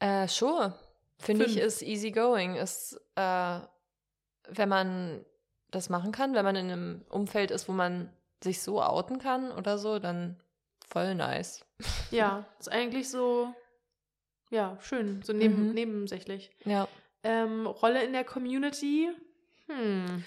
Äh, 0.00 0.28
sure. 0.28 0.78
Finde 1.18 1.46
ich, 1.46 1.56
ist 1.58 1.82
easy 1.82 2.10
going. 2.12 2.54
Ist, 2.56 3.00
äh, 3.16 3.58
wenn 4.50 4.68
man 4.68 5.24
das 5.70 5.88
machen 5.90 6.12
kann, 6.12 6.34
wenn 6.34 6.44
man 6.44 6.56
in 6.56 6.70
einem 6.70 7.04
Umfeld 7.10 7.50
ist, 7.50 7.68
wo 7.68 7.72
man 7.72 8.10
sich 8.42 8.62
so 8.62 8.82
outen 8.82 9.18
kann 9.18 9.50
oder 9.52 9.78
so, 9.78 9.98
dann 9.98 10.40
voll 10.86 11.14
nice. 11.14 11.64
Ja, 12.10 12.46
ist 12.58 12.70
eigentlich 12.72 13.10
so, 13.10 13.52
ja, 14.50 14.78
schön, 14.80 15.22
so 15.22 15.32
neben, 15.32 15.68
Mhm. 15.68 15.74
nebensächlich. 15.74 16.50
Ja. 16.64 16.88
Ähm, 17.22 17.66
Rolle 17.66 18.02
in 18.04 18.12
der 18.12 18.24
Community, 18.24 19.10
hm. 19.66 20.24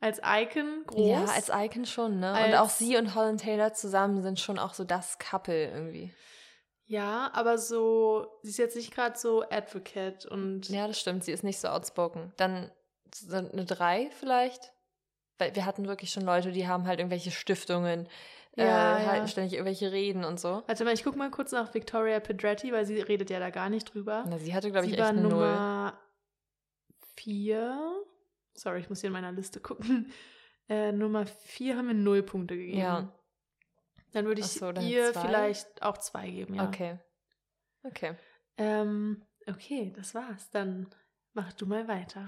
Als 0.00 0.20
Icon 0.24 0.84
groß. 0.86 1.08
Ja, 1.08 1.24
als 1.24 1.50
Icon 1.52 1.84
schon, 1.84 2.20
ne? 2.20 2.30
und 2.30 2.36
Als- 2.38 2.56
auch 2.58 2.68
sie 2.70 2.96
und 2.96 3.14
Holland 3.16 3.40
Taylor 3.40 3.74
zusammen 3.74 4.22
sind 4.22 4.38
schon 4.38 4.58
auch 4.58 4.72
so 4.74 4.84
das 4.84 5.18
Couple 5.18 5.70
irgendwie. 5.72 6.14
Ja, 6.86 7.30
aber 7.34 7.58
so, 7.58 8.28
sie 8.42 8.50
ist 8.50 8.58
jetzt 8.58 8.76
nicht 8.76 8.94
gerade 8.94 9.18
so 9.18 9.42
Advocate 9.50 10.24
und 10.24 10.68
Ja, 10.70 10.86
das 10.86 10.98
stimmt. 11.00 11.24
Sie 11.24 11.32
ist 11.32 11.42
nicht 11.44 11.58
so 11.58 11.68
outspoken. 11.68 12.32
Dann 12.36 12.70
eine 13.30 13.64
3 13.64 14.10
vielleicht. 14.18 14.72
Weil 15.38 15.54
wir 15.54 15.64
hatten 15.66 15.86
wirklich 15.86 16.10
schon 16.10 16.24
Leute, 16.24 16.50
die 16.50 16.66
haben 16.66 16.86
halt 16.86 16.98
irgendwelche 16.98 17.30
Stiftungen, 17.30 18.08
Ja, 18.56 18.98
äh, 18.98 19.04
ja. 19.04 19.10
halten 19.10 19.28
ständig 19.28 19.52
irgendwelche 19.52 19.92
Reden 19.92 20.24
und 20.24 20.40
so. 20.40 20.62
Warte 20.66 20.84
mal, 20.84 20.94
ich 20.94 21.04
guck 21.04 21.14
mal 21.16 21.30
kurz 21.30 21.52
nach 21.52 21.72
Victoria 21.74 22.18
Pedretti, 22.18 22.72
weil 22.72 22.84
sie 22.86 23.00
redet 23.00 23.30
ja 23.30 23.38
da 23.38 23.50
gar 23.50 23.70
nicht 23.70 23.94
drüber. 23.94 24.24
Na, 24.28 24.38
sie 24.38 24.52
hatte, 24.54 24.70
glaube 24.72 24.86
ich, 24.86 24.94
echt 24.94 25.02
eine 25.02 25.20
Null. 25.20 25.30
Nummer 25.30 25.98
vier. 27.14 28.04
Sorry, 28.54 28.80
ich 28.80 28.88
muss 28.88 29.00
hier 29.00 29.08
in 29.08 29.12
meiner 29.12 29.32
Liste 29.32 29.60
gucken. 29.60 30.12
Äh, 30.70 30.92
Nummer 30.92 31.24
vier 31.24 31.78
haben 31.78 31.86
wir 31.86 31.94
null 31.94 32.22
Punkte 32.22 32.54
gegeben. 32.54 32.78
Ja. 32.78 33.10
Dann 34.12 34.26
würde 34.26 34.42
ich 34.42 34.48
so, 34.48 34.70
dann 34.70 34.84
ihr 34.84 35.14
zwei? 35.14 35.22
vielleicht 35.22 35.82
auch 35.82 35.96
zwei 35.96 36.28
geben, 36.28 36.56
ja. 36.56 36.68
Okay. 36.68 36.98
Okay. 37.84 38.16
Ähm, 38.58 39.22
okay, 39.46 39.94
das 39.96 40.14
war's. 40.14 40.50
Dann 40.50 40.86
mach 41.32 41.54
du 41.54 41.64
mal 41.64 41.88
weiter. 41.88 42.26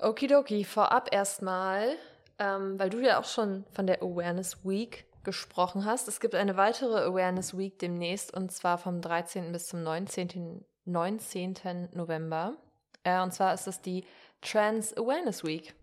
Okidoki, 0.00 0.64
vorab 0.64 1.12
erstmal, 1.12 1.96
ähm, 2.38 2.78
weil 2.78 2.88
du 2.88 3.00
ja 3.00 3.18
auch 3.18 3.24
schon 3.24 3.64
von 3.72 3.86
der 3.86 4.00
Awareness 4.00 4.64
Week 4.64 5.06
gesprochen 5.24 5.84
hast. 5.84 6.06
Es 6.06 6.20
gibt 6.20 6.36
eine 6.36 6.56
weitere 6.56 7.00
Awareness 7.00 7.58
Week 7.58 7.76
demnächst 7.80 8.32
und 8.32 8.52
zwar 8.52 8.78
vom 8.78 9.00
13. 9.00 9.50
bis 9.50 9.66
zum 9.66 9.82
19. 9.82 10.64
19. 10.84 11.88
November. 11.92 12.54
Äh, 13.02 13.20
und 13.20 13.32
zwar 13.34 13.52
ist 13.54 13.66
es 13.66 13.80
die 13.80 14.04
Trans 14.40 14.96
Awareness 14.96 15.42
Week. 15.42 15.74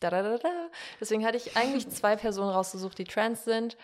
Da, 0.00 0.10
da, 0.10 0.22
da, 0.22 0.38
da. 0.38 0.68
Deswegen 1.00 1.24
hatte 1.24 1.36
ich 1.36 1.56
eigentlich 1.56 1.88
zwei 1.90 2.16
Personen 2.16 2.50
rausgesucht, 2.50 2.98
die 2.98 3.04
trans 3.04 3.44
sind. 3.44 3.76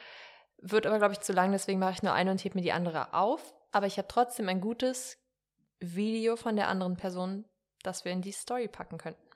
Wird 0.61 0.87
aber, 0.87 0.99
glaube 0.99 1.13
ich, 1.13 1.21
zu 1.21 1.33
lang, 1.33 1.53
deswegen 1.53 1.79
mache 1.79 1.93
ich 1.93 2.03
nur 2.03 2.13
eine 2.13 2.33
und 2.33 2.43
hebe 2.43 2.59
mir 2.59 2.63
die 2.63 2.73
andere 2.73 3.15
auf. 3.15 3.55
Aber 3.71 3.87
ich 3.87 3.97
habe 3.97 4.09
trotzdem 4.09 4.49
ein 4.49 4.61
gutes 4.61 5.19
Video 5.79 6.35
von 6.35 6.57
der 6.57 6.67
anderen 6.67 6.97
Person, 6.97 7.45
das 7.85 8.05
wir 8.05 8.11
in 8.11 8.23
die 8.23 8.33
Story 8.33 8.67
packen 8.67 8.99
könnten. 8.99 9.28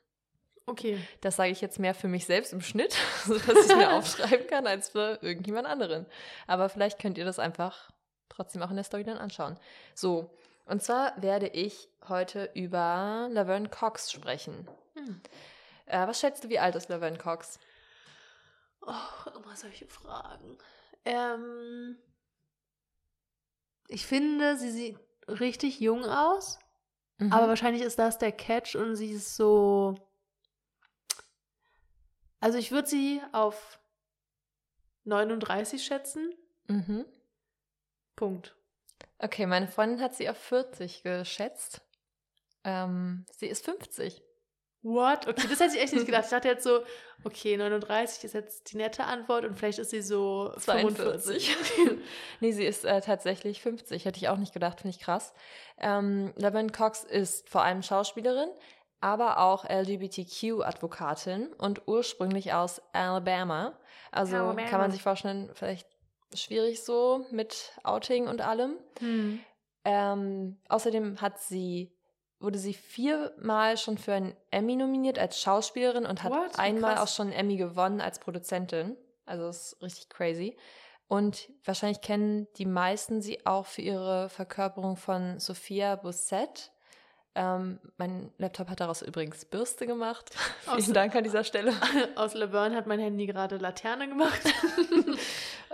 Okay. 0.67 0.99
Das 1.21 1.37
sage 1.37 1.51
ich 1.51 1.61
jetzt 1.61 1.79
mehr 1.79 1.95
für 1.95 2.09
mich 2.09 2.25
selbst 2.27 2.53
im 2.53 2.61
Schnitt, 2.61 2.95
sodass 3.27 3.47
ich 3.49 3.71
es 3.71 3.77
mir 3.77 3.93
aufschreiben 3.95 4.47
kann, 4.47 4.67
als 4.67 4.91
für 4.91 5.19
irgendjemand 5.21 5.67
anderen. 5.67 6.07
Aber 6.47 6.69
vielleicht 6.69 6.99
könnt 7.01 7.19
ihr 7.19 7.25
das 7.25 7.39
einfach 7.39 7.91
trotzdem 8.29 8.63
auch 8.63 8.71
in 8.71 8.77
der 8.77 8.85
Story 8.85 9.05
dann 9.05 9.19
anschauen. 9.19 9.59
So, 9.95 10.31
und 10.67 10.83
zwar 10.83 11.21
werde 11.21 11.49
ich 11.49 11.89
heute 12.09 12.51
über 12.55 13.29
Laverne 13.31 13.69
Cox 13.69 14.11
sprechen. 14.13 14.69
Hm. 14.95 15.21
Äh, 15.87 16.07
was 16.07 16.21
schätzt 16.21 16.45
du, 16.45 16.49
wie 16.49 16.59
alt 16.59 16.75
ist 16.77 16.89
Laverne 16.89 17.19
Cox? 17.19 17.59
Oh, 18.87 19.31
immer 19.37 19.55
solche 19.57 19.87
Fragen. 19.87 20.59
Ähm, 21.05 21.97
ich 23.89 24.07
finde, 24.07 24.57
sie 24.57 24.71
sieht 24.71 24.99
richtig 25.29 25.81
jung 25.81 26.05
aus, 26.05 26.59
Mhm. 27.19 27.33
aber 27.33 27.49
wahrscheinlich 27.49 27.83
ist 27.83 27.99
das 27.99 28.19
der 28.19 28.33
Catch 28.33 28.75
und 28.77 28.97
sie 28.97 29.11
ist 29.13 29.37
so. 29.37 29.95
Also 32.43 32.59
ich 32.59 32.73
würde 32.73 32.89
sie 32.89 33.23
auf 33.31 33.79
39 35.05 35.85
schätzen. 35.85 36.35
Mhm. 36.67 37.05
Punkt. 38.17 38.57
Okay, 39.19 39.47
meine 39.47 39.69
Freundin 39.69 40.01
hat 40.01 40.17
sie 40.17 40.29
auf 40.29 40.39
40 40.39 41.05
geschätzt. 41.05 41.83
Ähm, 42.65 43.25
sie 43.31 43.47
ist 43.47 43.65
50. 43.65 44.23
What? 44.83 45.29
Okay, 45.29 45.47
das 45.49 45.61
hätte 45.61 45.77
ich 45.77 45.83
echt 45.83 45.93
nicht 45.93 46.07
gedacht. 46.07 46.25
Ich 46.25 46.31
dachte 46.31 46.49
jetzt 46.49 46.65
so, 46.65 46.81
okay, 47.23 47.57
39 47.57 48.25
ist 48.25 48.35
jetzt 48.35 48.73
die 48.73 48.77
nette 48.77 49.05
Antwort 49.05 49.45
und 49.45 49.57
vielleicht 49.57 49.79
ist 49.79 49.91
sie 49.91 50.03
so 50.03 50.53
42. 50.59 51.57
nee, 52.41 52.51
sie 52.51 52.65
ist 52.65 52.85
äh, 52.85 53.01
tatsächlich 53.03 53.63
50. 53.63 54.05
Hätte 54.05 54.19
ich 54.19 54.29
auch 54.29 54.39
nicht 54.39 54.53
gedacht, 54.53 54.81
finde 54.81 54.97
ich 54.97 55.01
krass. 55.01 55.33
Ähm, 55.79 56.33
Laverne 56.35 56.73
Cox 56.73 57.05
ist 57.05 57.49
vor 57.49 57.63
allem 57.63 57.85
Schauspielerin, 57.85 58.51
aber 59.03 59.39
auch 59.39 59.65
LGBTQ-Advokatin 59.69 61.49
und 61.59 61.83
ursprünglich 61.87 62.53
aus 62.53 62.81
Alabama. 62.93 63.73
Also 64.11 64.37
Alabama. 64.37 64.69
kann 64.69 64.81
man 64.81 64.91
sich 64.91 65.03
vorstellen, 65.03 65.51
vielleicht 65.55 65.89
schwierig 66.35 66.83
so 66.83 67.27
mit 67.31 67.73
Outing 67.83 68.29
und 68.29 68.41
allem. 68.41 68.77
Hm. 69.01 69.41
Ähm, 69.85 70.59
außerdem 70.69 71.21
hat 71.21 71.41
sie, 71.41 71.93
wurde 72.39 72.59
sie 72.59 72.75
viermal 72.75 73.77
schon 73.77 73.99
für 73.99 74.15
einen 74.15 74.37
Emmy 74.51 74.77
nominiert 74.77 75.19
als 75.19 75.41
Schauspielerin 75.41 76.07
und 76.07 76.23
hat 76.23 76.33
What? 76.33 76.59
Einmal 76.59 76.95
krass. 76.95 77.03
auch 77.03 77.15
schon 77.15 77.29
einen 77.29 77.37
Emmy 77.37 77.57
gewonnen 77.57 78.01
als 78.01 78.19
Produzentin. 78.19 78.97
Also 79.27 79.47
das 79.47 79.73
ist 79.73 79.83
richtig 79.83 80.09
crazy. 80.09 80.57
Und 81.09 81.51
wahrscheinlich 81.65 82.01
kennen 82.01 82.49
die 82.57 82.67
meisten 82.67 83.21
sie 83.21 83.45
auch 83.45 83.67
für 83.67 83.83
ihre 83.83 84.29
Verkörperung 84.31 84.97
von 84.97 85.39
Sophia 85.39 85.97
Bossett. 85.97 86.72
Ähm, 87.35 87.79
mein 87.97 88.31
Laptop 88.37 88.69
hat 88.69 88.81
daraus 88.81 89.01
übrigens 89.01 89.45
Bürste 89.47 89.87
gemacht. 89.87 90.31
Aus- 90.67 90.83
Vielen 90.85 90.93
Dank 90.95 91.15
an 91.15 91.25
dieser 91.25 91.45
Stelle. 91.45 91.73
Aus 92.15 92.35
Laverne 92.35 92.77
hat 92.77 92.87
mein 92.87 93.01
Handy 93.01 93.27
gerade 93.27 93.57
Laterne 93.57 94.09
gemacht. 94.09 94.41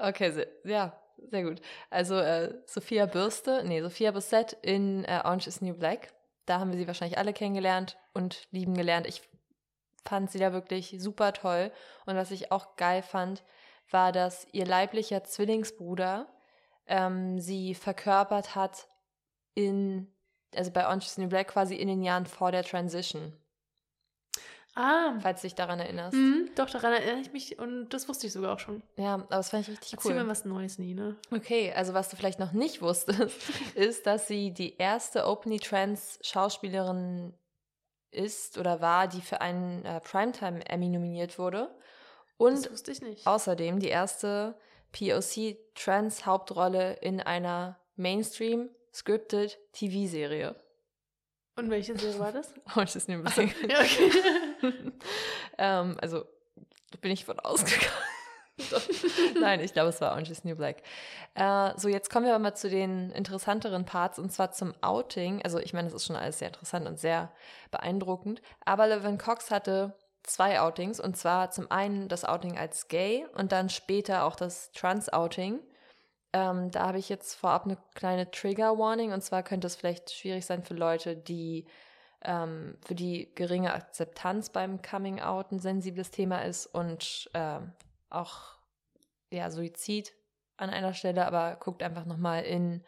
Okay, 0.00 0.30
sehr, 0.30 0.46
ja, 0.64 0.96
sehr 1.30 1.42
gut. 1.42 1.61
Also 1.90 2.16
äh, 2.18 2.54
Sophia 2.66 3.06
Bürste, 3.06 3.64
nee, 3.64 3.82
Sophia 3.82 4.12
Bossett 4.12 4.52
in 4.62 5.04
äh, 5.06 5.20
Orange 5.24 5.48
is 5.48 5.61
New 5.61 5.74
Black. 5.74 6.12
Da 6.46 6.61
haben 6.61 6.70
wir 6.70 6.78
sie 6.78 6.86
wahrscheinlich 6.86 7.18
alle 7.18 7.32
kennengelernt 7.32 7.96
und 8.14 8.46
lieben 8.52 8.74
gelernt. 8.74 9.09
Ich 9.09 9.22
fand 10.04 10.30
sie 10.30 10.38
da 10.38 10.52
wirklich 10.52 10.94
super 11.00 11.32
toll. 11.32 11.72
Und 12.06 12.14
was 12.14 12.30
ich 12.30 12.52
auch 12.52 12.76
geil 12.76 13.02
fand, 13.02 13.42
war, 13.90 14.12
dass 14.12 14.46
ihr 14.52 14.66
leiblicher 14.66 15.24
Zwillingsbruder 15.24 16.28
ähm, 16.86 17.40
sie 17.40 17.74
verkörpert 17.74 18.54
hat 18.54 18.86
in, 19.54 20.06
also 20.55 20.70
bei 20.70 20.84
Orange 20.86 21.07
is 21.07 21.14
the 21.14 21.22
New 21.22 21.28
Black 21.28 21.49
quasi 21.49 21.74
in 21.76 21.88
den 21.88 22.03
Jahren 22.03 22.26
vor 22.26 22.51
der 22.53 22.62
Transition, 22.64 23.32
ah, 24.74 25.18
falls 25.20 25.40
du 25.42 25.46
dich 25.46 25.55
daran 25.55 25.80
erinnerst. 25.80 26.14
mhm, 26.16 26.51
doch, 26.55 26.70
daran 26.70 26.92
erinnere 26.92 27.20
ich 27.20 27.32
mich 27.32 27.59
und 27.59 27.88
das 27.90 28.09
wusste 28.09 28.26
ich 28.26 28.32
sogar 28.32 28.55
auch 28.55 28.59
schon. 28.59 28.82
Ja, 28.96 29.14
aber 29.14 29.26
das 29.30 29.51
fand 29.51 29.62
ich 29.64 29.70
richtig 29.70 29.92
Erzähl 29.94 30.12
cool. 30.16 30.22
mir 30.22 30.28
was 30.28 30.44
Neues, 30.44 30.78
Nina. 30.78 31.16
Okay, 31.30 31.72
also 31.74 31.94
was 31.94 32.09
du 32.09 32.16
vielleicht 32.16 32.38
noch 32.38 32.53
nicht 32.53 32.80
wusstest, 32.82 33.36
ist, 33.74 34.07
dass 34.07 34.28
sie 34.28 34.53
die 34.53 34.76
erste 34.76 35.26
openly 35.26 35.59
trans 35.59 36.18
Schauspielerin 36.22 37.34
ist 38.11 38.57
oder 38.57 38.80
war, 38.80 39.07
die 39.09 39.20
für 39.20 39.40
einen 39.40 39.84
äh, 39.84 40.01
Primetime 40.01 40.64
Emmy 40.68 40.88
nominiert 40.88 41.38
wurde. 41.38 41.74
Und 42.38 42.64
das 42.64 42.70
wusste 42.72 42.92
ich 42.92 43.03
nicht. 43.03 43.26
außerdem 43.26 43.80
die 43.80 43.88
erste 43.88 44.57
POC 44.92 45.57
Trans 45.74 46.24
Hauptrolle 46.24 46.94
in 46.94 47.20
einer 47.20 47.78
Mainstream 47.96 48.70
scripted 48.99 49.59
TV-Serie. 49.72 50.57
Und 51.57 51.70
welche 51.70 51.96
Serie 51.96 52.18
war 52.18 52.32
das? 52.32 52.53
Orange 52.74 52.96
is 52.96 53.07
the 53.07 53.16
New 53.16 53.24
Achso, 53.24 53.42
Black. 53.42 53.70
ja, 53.70 53.80
okay. 53.80 54.12
ähm, 55.59 55.96
also 56.01 56.24
bin 57.01 57.12
ich 57.12 57.24
von 57.24 57.38
ausgegangen. 57.40 57.92
Nein, 59.40 59.61
ich 59.61 59.72
glaube, 59.72 59.90
es 59.90 60.01
war 60.01 60.12
Orange 60.12 60.30
is 60.30 60.44
New 60.44 60.57
Black. 60.57 60.82
Äh, 61.34 61.72
so, 61.76 61.88
jetzt 61.88 62.11
kommen 62.11 62.26
wir 62.26 62.34
aber 62.34 62.42
mal 62.42 62.55
zu 62.55 62.68
den 62.68 63.11
interessanteren 63.12 63.84
Parts 63.84 64.18
und 64.18 64.32
zwar 64.32 64.53
zum 64.53 64.74
Outing. 64.80 65.42
Also, 65.42 65.59
ich 65.59 65.72
meine, 65.72 65.88
das 65.88 65.94
ist 65.94 66.07
schon 66.07 66.16
alles 66.16 66.40
sehr 66.40 66.49
interessant 66.49 66.86
und 66.86 66.99
sehr 66.99 67.32
beeindruckend. 67.70 68.42
Aber 68.64 68.86
Levin 68.88 69.18
Cox 69.18 69.51
hatte 69.51 69.96
zwei 70.24 70.61
Outings 70.61 71.01
und 71.01 71.16
zwar 71.16 71.51
zum 71.51 71.70
einen 71.70 72.09
das 72.09 72.24
Outing 72.24 72.59
als 72.59 72.88
gay 72.88 73.26
und 73.34 73.53
dann 73.53 73.68
später 73.68 74.24
auch 74.24 74.36
das 74.36 74.72
Trans-Outing. 74.72 75.61
Ähm, 76.33 76.70
da 76.70 76.87
habe 76.87 76.99
ich 76.99 77.09
jetzt 77.09 77.35
vorab 77.35 77.64
eine 77.64 77.79
kleine 77.95 78.31
Trigger-Warning 78.31 79.12
und 79.12 79.22
zwar 79.22 79.43
könnte 79.43 79.66
es 79.66 79.76
vielleicht 79.76 80.11
schwierig 80.11 80.45
sein 80.45 80.62
für 80.62 80.74
Leute, 80.74 81.16
die 81.16 81.66
ähm, 82.22 82.76
für 82.85 82.95
die 82.95 83.33
geringe 83.35 83.72
Akzeptanz 83.72 84.51
beim 84.51 84.83
Coming 84.83 85.20
Out 85.20 85.53
ein 85.53 85.59
sensibles 85.59 86.11
Thema 86.11 86.45
ist 86.45 86.66
und 86.66 87.31
ähm, 87.35 87.72
auch 88.11 88.59
ja, 89.31 89.51
Suizid 89.51 90.12
an 90.57 90.70
einer 90.70 90.95
Stelle, 90.95 91.26
aber 91.26 91.57
guckt 91.57 91.83
einfach 91.83 92.05
nochmal 92.05 92.43
in 92.43 92.83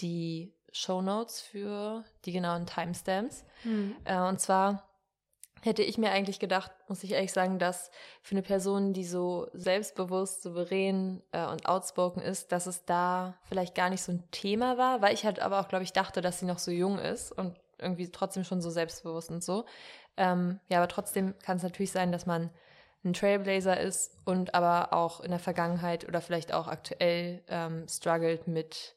die 0.00 0.52
Show 0.72 1.00
Notes 1.00 1.40
für 1.40 2.04
die 2.24 2.32
genauen 2.32 2.66
Timestamps. 2.66 3.44
Hm. 3.62 3.96
Äh, 4.04 4.20
und 4.20 4.40
zwar 4.40 4.86
hätte 5.62 5.82
ich 5.82 5.98
mir 5.98 6.10
eigentlich 6.10 6.38
gedacht, 6.38 6.70
muss 6.88 7.02
ich 7.02 7.12
ehrlich 7.12 7.32
sagen, 7.32 7.58
dass 7.58 7.90
für 8.22 8.34
eine 8.34 8.42
Person, 8.42 8.92
die 8.92 9.04
so 9.04 9.48
selbstbewusst, 9.52 10.42
souverän 10.42 11.22
äh, 11.32 11.46
und 11.46 11.66
outspoken 11.66 12.22
ist, 12.22 12.52
dass 12.52 12.66
es 12.66 12.84
da 12.84 13.34
vielleicht 13.48 13.74
gar 13.74 13.90
nicht 13.90 14.02
so 14.02 14.12
ein 14.12 14.24
Thema 14.30 14.78
war, 14.78 15.02
weil 15.02 15.14
ich 15.14 15.24
halt 15.24 15.40
aber 15.40 15.60
auch, 15.60 15.68
glaube 15.68 15.84
ich, 15.84 15.92
dachte, 15.92 16.20
dass 16.20 16.38
sie 16.38 16.46
noch 16.46 16.58
so 16.58 16.70
jung 16.70 16.98
ist 16.98 17.32
und 17.32 17.56
irgendwie 17.78 18.10
trotzdem 18.10 18.44
schon 18.44 18.60
so 18.60 18.70
selbstbewusst 18.70 19.30
und 19.30 19.42
so. 19.42 19.64
Ähm, 20.16 20.60
ja, 20.68 20.78
aber 20.78 20.88
trotzdem 20.88 21.34
kann 21.40 21.58
es 21.58 21.62
natürlich 21.62 21.92
sein, 21.92 22.12
dass 22.12 22.26
man 22.26 22.50
ein 23.04 23.12
Trailblazer 23.12 23.78
ist 23.78 24.16
und 24.24 24.54
aber 24.54 24.92
auch 24.92 25.20
in 25.20 25.30
der 25.30 25.38
Vergangenheit 25.38 26.06
oder 26.08 26.20
vielleicht 26.20 26.52
auch 26.52 26.66
aktuell 26.68 27.42
ähm, 27.48 27.86
struggelt 27.88 28.48
mit, 28.48 28.94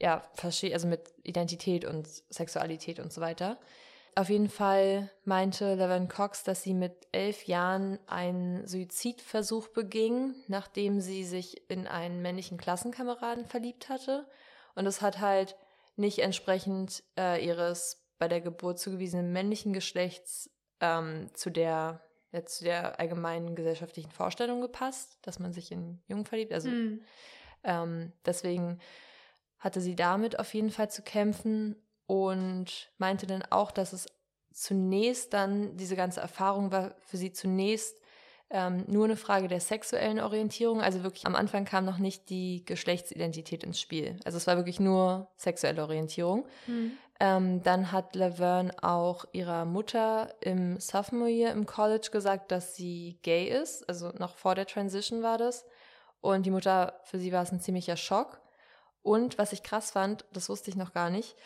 ja, 0.00 0.22
also 0.42 0.86
mit 0.86 1.12
Identität 1.22 1.84
und 1.84 2.06
Sexualität 2.30 3.00
und 3.00 3.12
so 3.12 3.20
weiter. 3.20 3.58
Auf 4.18 4.30
jeden 4.30 4.48
Fall 4.48 5.12
meinte 5.22 5.76
Laverne 5.76 6.08
Cox, 6.08 6.42
dass 6.42 6.64
sie 6.64 6.74
mit 6.74 7.06
elf 7.12 7.44
Jahren 7.44 8.00
einen 8.08 8.66
Suizidversuch 8.66 9.68
beging, 9.68 10.34
nachdem 10.48 11.00
sie 11.00 11.22
sich 11.22 11.70
in 11.70 11.86
einen 11.86 12.20
männlichen 12.20 12.58
Klassenkameraden 12.58 13.46
verliebt 13.46 13.88
hatte. 13.88 14.26
Und 14.74 14.86
es 14.86 15.02
hat 15.02 15.20
halt 15.20 15.54
nicht 15.94 16.18
entsprechend 16.18 17.04
äh, 17.16 17.46
ihres 17.46 18.08
bei 18.18 18.26
der 18.26 18.40
Geburt 18.40 18.80
zugewiesenen 18.80 19.32
männlichen 19.32 19.72
Geschlechts 19.72 20.50
ähm, 20.80 21.30
zu 21.34 21.50
der 21.50 22.02
ja, 22.32 22.44
zu 22.44 22.64
der 22.64 22.98
allgemeinen 22.98 23.54
gesellschaftlichen 23.54 24.10
Vorstellung 24.10 24.60
gepasst, 24.60 25.20
dass 25.22 25.38
man 25.38 25.52
sich 25.52 25.70
in 25.70 26.02
Jungen 26.08 26.26
verliebt. 26.26 26.52
Also 26.52 26.70
Hm. 26.70 27.02
ähm, 27.62 28.12
deswegen 28.26 28.80
hatte 29.60 29.80
sie 29.80 29.94
damit 29.94 30.40
auf 30.40 30.52
jeden 30.54 30.72
Fall 30.72 30.90
zu 30.90 31.02
kämpfen 31.02 31.76
und 32.08 32.90
meinte 32.96 33.26
dann 33.26 33.44
auch, 33.50 33.70
dass 33.70 33.92
es 33.92 34.06
zunächst 34.50 35.34
dann, 35.34 35.76
diese 35.76 35.94
ganze 35.94 36.20
Erfahrung 36.20 36.72
war 36.72 36.96
für 37.00 37.18
sie 37.18 37.32
zunächst 37.32 38.00
ähm, 38.50 38.84
nur 38.88 39.04
eine 39.04 39.16
Frage 39.16 39.46
der 39.46 39.60
sexuellen 39.60 40.18
Orientierung. 40.18 40.80
Also 40.80 41.02
wirklich 41.02 41.26
am 41.26 41.36
Anfang 41.36 41.66
kam 41.66 41.84
noch 41.84 41.98
nicht 41.98 42.30
die 42.30 42.64
Geschlechtsidentität 42.64 43.62
ins 43.62 43.78
Spiel. 43.78 44.18
Also 44.24 44.38
es 44.38 44.46
war 44.46 44.56
wirklich 44.56 44.80
nur 44.80 45.28
sexuelle 45.36 45.82
Orientierung. 45.82 46.48
Hm. 46.64 46.92
Ähm, 47.20 47.62
dann 47.62 47.92
hat 47.92 48.14
Laverne 48.14 48.72
auch 48.82 49.26
ihrer 49.32 49.66
Mutter 49.66 50.34
im 50.40 50.80
Sophomore 50.80 51.30
Year 51.30 51.52
im 51.52 51.66
College 51.66 52.08
gesagt, 52.10 52.50
dass 52.50 52.74
sie 52.74 53.18
gay 53.22 53.48
ist. 53.48 53.86
Also 53.86 54.12
noch 54.18 54.36
vor 54.36 54.54
der 54.54 54.66
Transition 54.66 55.22
war 55.22 55.36
das. 55.36 55.66
Und 56.22 56.46
die 56.46 56.50
Mutter, 56.50 57.00
für 57.04 57.18
sie 57.18 57.32
war 57.32 57.42
es 57.42 57.52
ein 57.52 57.60
ziemlicher 57.60 57.98
Schock. 57.98 58.40
Und 59.02 59.36
was 59.36 59.52
ich 59.52 59.62
krass 59.62 59.90
fand, 59.90 60.24
das 60.32 60.48
wusste 60.48 60.70
ich 60.70 60.76
noch 60.76 60.94
gar 60.94 61.10
nicht, 61.10 61.36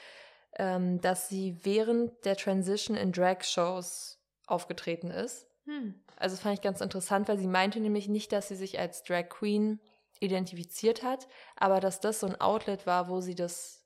ähm, 0.59 1.01
dass 1.01 1.29
sie 1.29 1.57
während 1.63 2.25
der 2.25 2.37
Transition 2.37 2.97
in 2.97 3.13
Drag-Shows 3.13 4.19
aufgetreten 4.47 5.11
ist. 5.11 5.47
Hm. 5.65 5.95
Also 6.17 6.37
das 6.37 6.43
fand 6.43 6.55
ich 6.55 6.61
ganz 6.63 6.81
interessant, 6.81 7.29
weil 7.29 7.39
sie 7.39 7.47
meinte 7.47 7.81
nämlich 7.81 8.09
nicht, 8.09 8.33
dass 8.33 8.49
sie 8.49 8.57
sich 8.57 8.79
als 8.79 9.03
Drag 9.03 9.29
Queen 9.29 9.81
identifiziert 10.21 11.03
hat, 11.03 11.27
aber 11.57 11.81
dass 11.81 12.01
das 12.01 12.21
so 12.21 12.27
ein 12.27 12.41
Outlet 12.41 12.87
war, 12.87 13.09
wo 13.09 13.21
sie 13.21 13.35
das 13.35 13.85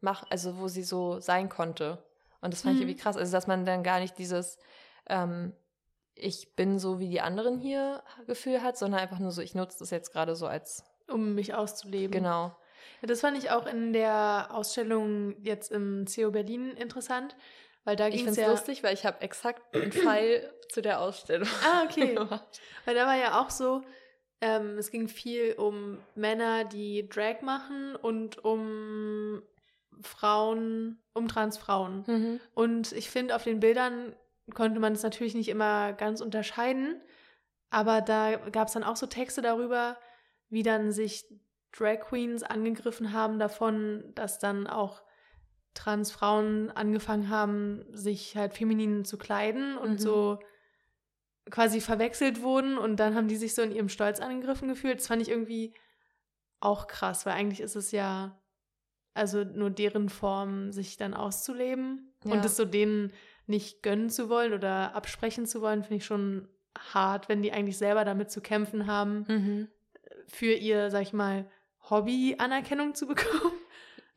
macht, 0.00 0.26
also 0.30 0.58
wo 0.58 0.68
sie 0.68 0.82
so 0.82 1.20
sein 1.20 1.48
konnte. 1.48 2.02
Und 2.40 2.52
das 2.52 2.62
fand 2.62 2.74
ich 2.74 2.80
Mhm. 2.80 2.88
irgendwie 2.88 3.02
krass. 3.02 3.16
Also 3.16 3.32
dass 3.32 3.46
man 3.46 3.64
dann 3.64 3.82
gar 3.82 4.00
nicht 4.00 4.18
dieses 4.18 4.58
ähm, 5.08 5.52
ich 6.18 6.56
bin 6.56 6.78
so 6.78 6.98
wie 6.98 7.08
die 7.10 7.20
anderen 7.20 7.58
hier 7.58 8.02
Gefühl 8.26 8.62
hat, 8.62 8.78
sondern 8.78 9.00
einfach 9.00 9.18
nur 9.18 9.30
so, 9.32 9.42
ich 9.42 9.54
nutze 9.54 9.78
das 9.80 9.90
jetzt 9.90 10.12
gerade 10.12 10.34
so 10.34 10.46
als 10.46 10.82
Um 11.08 11.34
mich 11.34 11.54
auszuleben. 11.54 12.10
genau. 12.10 12.56
Ja, 13.02 13.08
das 13.08 13.20
fand 13.20 13.38
ich 13.38 13.50
auch 13.50 13.66
in 13.66 13.92
der 13.92 14.48
Ausstellung 14.50 15.36
jetzt 15.42 15.72
im 15.72 16.04
CO 16.06 16.30
Berlin 16.30 16.70
interessant, 16.70 17.36
weil 17.84 17.96
da 17.96 18.08
Ich 18.08 18.16
ging 18.16 18.24
finde 18.24 18.40
es 18.40 18.46
ja. 18.46 18.50
lustig, 18.50 18.82
weil 18.82 18.94
ich 18.94 19.04
habe 19.04 19.20
exakt 19.20 19.74
einen 19.74 19.92
Pfeil 19.92 20.52
zu 20.70 20.82
der 20.82 21.00
Ausstellung. 21.00 21.48
Ah, 21.64 21.84
okay. 21.84 22.14
gemacht. 22.14 22.60
Weil 22.84 22.94
da 22.94 23.06
war 23.06 23.16
ja 23.16 23.40
auch 23.40 23.50
so, 23.50 23.82
ähm, 24.40 24.78
es 24.78 24.90
ging 24.90 25.08
viel 25.08 25.54
um 25.54 25.98
Männer, 26.14 26.64
die 26.64 27.08
Drag 27.08 27.42
machen 27.42 27.96
und 27.96 28.44
um 28.44 29.42
Frauen, 30.02 31.02
um 31.14 31.28
Transfrauen. 31.28 32.04
Mhm. 32.06 32.40
Und 32.54 32.92
ich 32.92 33.10
finde, 33.10 33.34
auf 33.34 33.44
den 33.44 33.60
Bildern 33.60 34.14
konnte 34.54 34.80
man 34.80 34.92
es 34.92 35.02
natürlich 35.02 35.34
nicht 35.34 35.48
immer 35.48 35.92
ganz 35.92 36.20
unterscheiden, 36.20 37.00
aber 37.70 38.00
da 38.00 38.36
gab 38.36 38.68
es 38.68 38.74
dann 38.74 38.84
auch 38.84 38.96
so 38.96 39.06
Texte 39.06 39.42
darüber, 39.42 39.96
wie 40.48 40.62
dann 40.62 40.92
sich 40.92 41.26
Drag 41.78 42.00
Queens 42.00 42.42
angegriffen 42.42 43.12
haben 43.12 43.38
davon, 43.38 44.04
dass 44.14 44.38
dann 44.38 44.66
auch 44.66 45.02
Transfrauen 45.74 46.70
angefangen 46.70 47.28
haben, 47.28 47.84
sich 47.92 48.36
halt 48.36 48.54
feminin 48.54 49.04
zu 49.04 49.18
kleiden 49.18 49.76
und 49.76 49.92
Mhm. 49.92 49.98
so 49.98 50.38
quasi 51.50 51.80
verwechselt 51.80 52.42
wurden 52.42 52.76
und 52.78 52.96
dann 52.96 53.14
haben 53.14 53.28
die 53.28 53.36
sich 53.36 53.54
so 53.54 53.62
in 53.62 53.72
ihrem 53.72 53.88
Stolz 53.88 54.20
angegriffen 54.20 54.68
gefühlt. 54.68 54.98
Das 55.00 55.06
fand 55.06 55.22
ich 55.22 55.28
irgendwie 55.28 55.74
auch 56.60 56.86
krass, 56.86 57.24
weil 57.26 57.34
eigentlich 57.34 57.60
ist 57.60 57.76
es 57.76 57.92
ja 57.92 58.40
also 59.14 59.44
nur 59.44 59.70
deren 59.70 60.08
Form, 60.10 60.72
sich 60.72 60.96
dann 60.98 61.14
auszuleben 61.14 62.12
Ja. 62.24 62.32
und 62.32 62.44
es 62.44 62.56
so 62.56 62.64
denen 62.66 63.12
nicht 63.46 63.82
gönnen 63.82 64.10
zu 64.10 64.28
wollen 64.28 64.52
oder 64.52 64.94
absprechen 64.94 65.46
zu 65.46 65.62
wollen, 65.62 65.82
finde 65.82 65.96
ich 65.96 66.04
schon 66.04 66.48
hart, 66.92 67.28
wenn 67.30 67.40
die 67.40 67.52
eigentlich 67.52 67.78
selber 67.78 68.04
damit 68.04 68.30
zu 68.30 68.42
kämpfen 68.42 68.86
haben, 68.86 69.24
Mhm. 69.28 69.68
für 70.26 70.52
ihr, 70.52 70.90
sag 70.90 71.00
ich 71.02 71.12
mal, 71.14 71.48
Hobby 71.90 72.36
Anerkennung 72.38 72.94
zu 72.94 73.06
bekommen. 73.06 73.52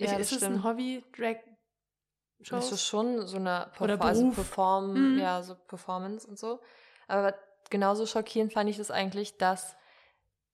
Ja, 0.02 0.12
Ich- 0.14 0.18
das 0.18 0.32
ist 0.32 0.38
es 0.38 0.44
ein. 0.44 0.64
Hobby, 0.64 1.04
Drag 1.18 1.36
Das 2.40 2.72
ist 2.72 2.80
Shows? 2.80 2.86
schon 2.88 3.28
so 3.28 3.36
eine 3.36 3.70
Oder 3.82 3.96
Perfor- 3.96 4.06
also. 4.08 4.30
Perform, 4.32 4.94
Mhm. 5.16 5.20
ja, 5.20 5.44
so 5.44 5.56
Performance 5.56 6.26
und 6.26 6.40
so. 6.40 6.62
Aber 7.10 7.34
genauso 7.70 8.06
schockierend 8.06 8.54
fand 8.54 8.70
ich 8.70 8.78
das 8.78 8.92
eigentlich, 8.92 9.36
dass 9.38 9.76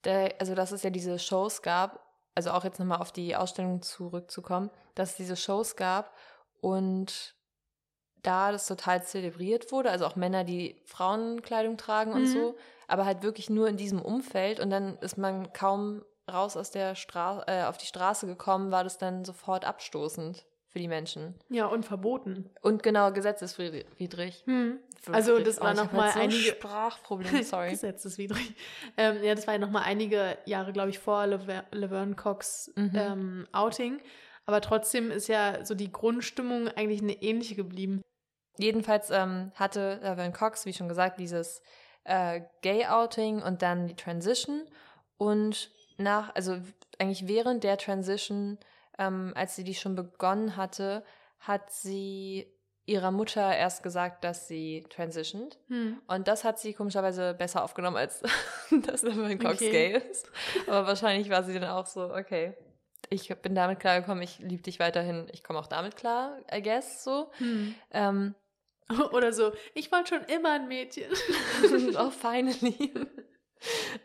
der, 0.03 0.33
also 0.39 0.55
dass 0.55 0.71
es 0.71 0.81
ja 0.81 0.89
diese 0.89 1.19
Shows 1.19 1.61
gab, 1.61 2.03
also 2.33 2.49
auch 2.51 2.63
jetzt 2.63 2.79
nochmal 2.79 2.97
auf 3.01 3.11
die 3.11 3.35
Ausstellung 3.35 3.83
zurückzukommen, 3.83 4.71
dass 4.95 5.11
es 5.11 5.17
diese 5.17 5.35
Shows 5.35 5.75
gab 5.75 6.11
und 6.61 7.35
da 8.23 8.51
das 8.51 8.65
total 8.65 9.03
zelebriert 9.03 9.71
wurde, 9.71 9.91
also 9.91 10.07
auch 10.07 10.15
Männer, 10.15 10.43
die 10.43 10.81
Frauenkleidung 10.85 11.77
tragen 11.77 12.13
und 12.13 12.23
Mhm. 12.23 12.27
so, 12.33 12.57
aber 12.87 13.05
halt 13.05 13.21
wirklich 13.21 13.51
nur 13.51 13.67
in 13.67 13.77
diesem 13.77 14.01
Umfeld 14.01 14.59
und 14.59 14.71
dann 14.71 14.97
ist 15.01 15.19
man 15.19 15.53
kaum 15.53 16.03
raus 16.31 16.57
aus 16.57 16.71
der 16.71 16.95
Straße, 16.95 17.45
äh, 17.47 17.63
auf 17.63 17.77
die 17.77 17.85
Straße 17.85 18.27
gekommen, 18.27 18.71
war 18.71 18.83
das 18.83 18.97
dann 18.97 19.25
sofort 19.25 19.65
abstoßend 19.65 20.45
für 20.67 20.79
die 20.79 20.87
Menschen. 20.87 21.35
Ja, 21.49 21.67
und 21.67 21.85
verboten. 21.85 22.49
Und 22.61 22.83
genau, 22.83 23.11
gesetzeswidrig. 23.11 24.43
Hm. 24.45 24.79
Also 25.11 25.39
das 25.39 25.61
war 25.61 25.71
Oh, 25.71 25.75
nochmal 25.83 26.11
so 26.11 26.19
einige 26.19 26.39
Sprachprobleme, 26.39 27.43
sorry. 27.45 27.69
Gesetzeswidrig. 27.69 28.55
Ähm, 28.97 29.23
ja, 29.23 29.35
das 29.35 29.45
war 29.47 29.53
ja 29.53 29.59
nochmal 29.59 29.83
einige 29.85 30.37
Jahre, 30.45 30.73
glaube 30.73 30.89
ich, 30.89 30.99
vor 30.99 31.27
Lever 31.27 31.63
Laverne 31.71 32.15
Cox 32.15 32.71
Mhm. 32.75 32.91
ähm, 32.95 33.47
Outing. 33.51 34.01
Aber 34.47 34.61
trotzdem 34.61 35.11
ist 35.11 35.27
ja 35.27 35.63
so 35.63 35.75
die 35.75 35.91
Grundstimmung 35.91 36.67
eigentlich 36.69 37.01
eine 37.01 37.13
ähnliche 37.21 37.55
geblieben. 37.55 38.01
Jedenfalls 38.57 39.09
ähm, 39.11 39.51
hatte 39.55 39.99
Laverne 40.01 40.33
Cox, 40.33 40.65
wie 40.65 40.73
schon 40.73 40.87
gesagt, 40.87 41.19
dieses 41.19 41.61
äh, 42.03 42.41
Gay-Outing 42.61 43.41
und 43.41 43.61
dann 43.61 43.87
die 43.87 43.95
Transition. 43.95 44.63
Und 45.17 45.71
nach, 45.97 46.33
also 46.35 46.57
eigentlich 46.99 47.27
während 47.27 47.63
der 47.63 47.77
Transition, 47.77 48.57
ähm, 48.97 49.33
als 49.35 49.55
sie 49.55 49.63
die 49.63 49.75
schon 49.75 49.95
begonnen 49.95 50.55
hatte, 50.57 51.03
hat 51.39 51.71
sie 51.71 52.47
ihrer 52.85 53.11
Mutter 53.11 53.55
erst 53.55 53.81
gesagt, 53.83 54.23
dass 54.23 54.47
sie 54.47 54.85
transitioned. 54.89 55.57
Hm. 55.67 55.99
Und 56.07 56.27
das 56.27 56.43
hat 56.43 56.59
sie 56.59 56.73
komischerweise 56.73 57.33
besser 57.33 57.63
aufgenommen, 57.63 57.97
als 57.97 58.21
dass 58.83 59.01
Laverne 59.01 59.37
Cox 59.37 59.55
Okay. 59.55 59.71
gay 59.71 60.01
ist. 60.09 60.29
Aber 60.67 60.85
wahrscheinlich 60.87 61.29
war 61.29 61.43
sie 61.43 61.59
dann 61.59 61.69
auch 61.69 61.87
so, 61.87 62.13
okay, 62.13 62.53
ich 63.09 63.29
bin 63.41 63.55
damit 63.55 63.79
klargekommen, 63.79 64.23
ich 64.23 64.39
liebe 64.39 64.63
dich 64.63 64.79
weiterhin, 64.79 65.27
ich 65.31 65.43
komme 65.43 65.59
auch 65.59 65.67
damit 65.67 65.95
klar, 65.95 66.37
I 66.53 66.61
guess, 66.61 67.03
so. 67.03 67.31
Hm. 67.37 67.75
Ähm, 67.91 68.35
Oder 69.13 69.33
so, 69.33 69.51
ich 69.73 69.91
wollte 69.91 70.15
schon 70.15 70.23
immer 70.25 70.53
ein 70.53 70.67
Mädchen. 70.67 71.11
oh, 71.97 72.11
finally. 72.11 72.91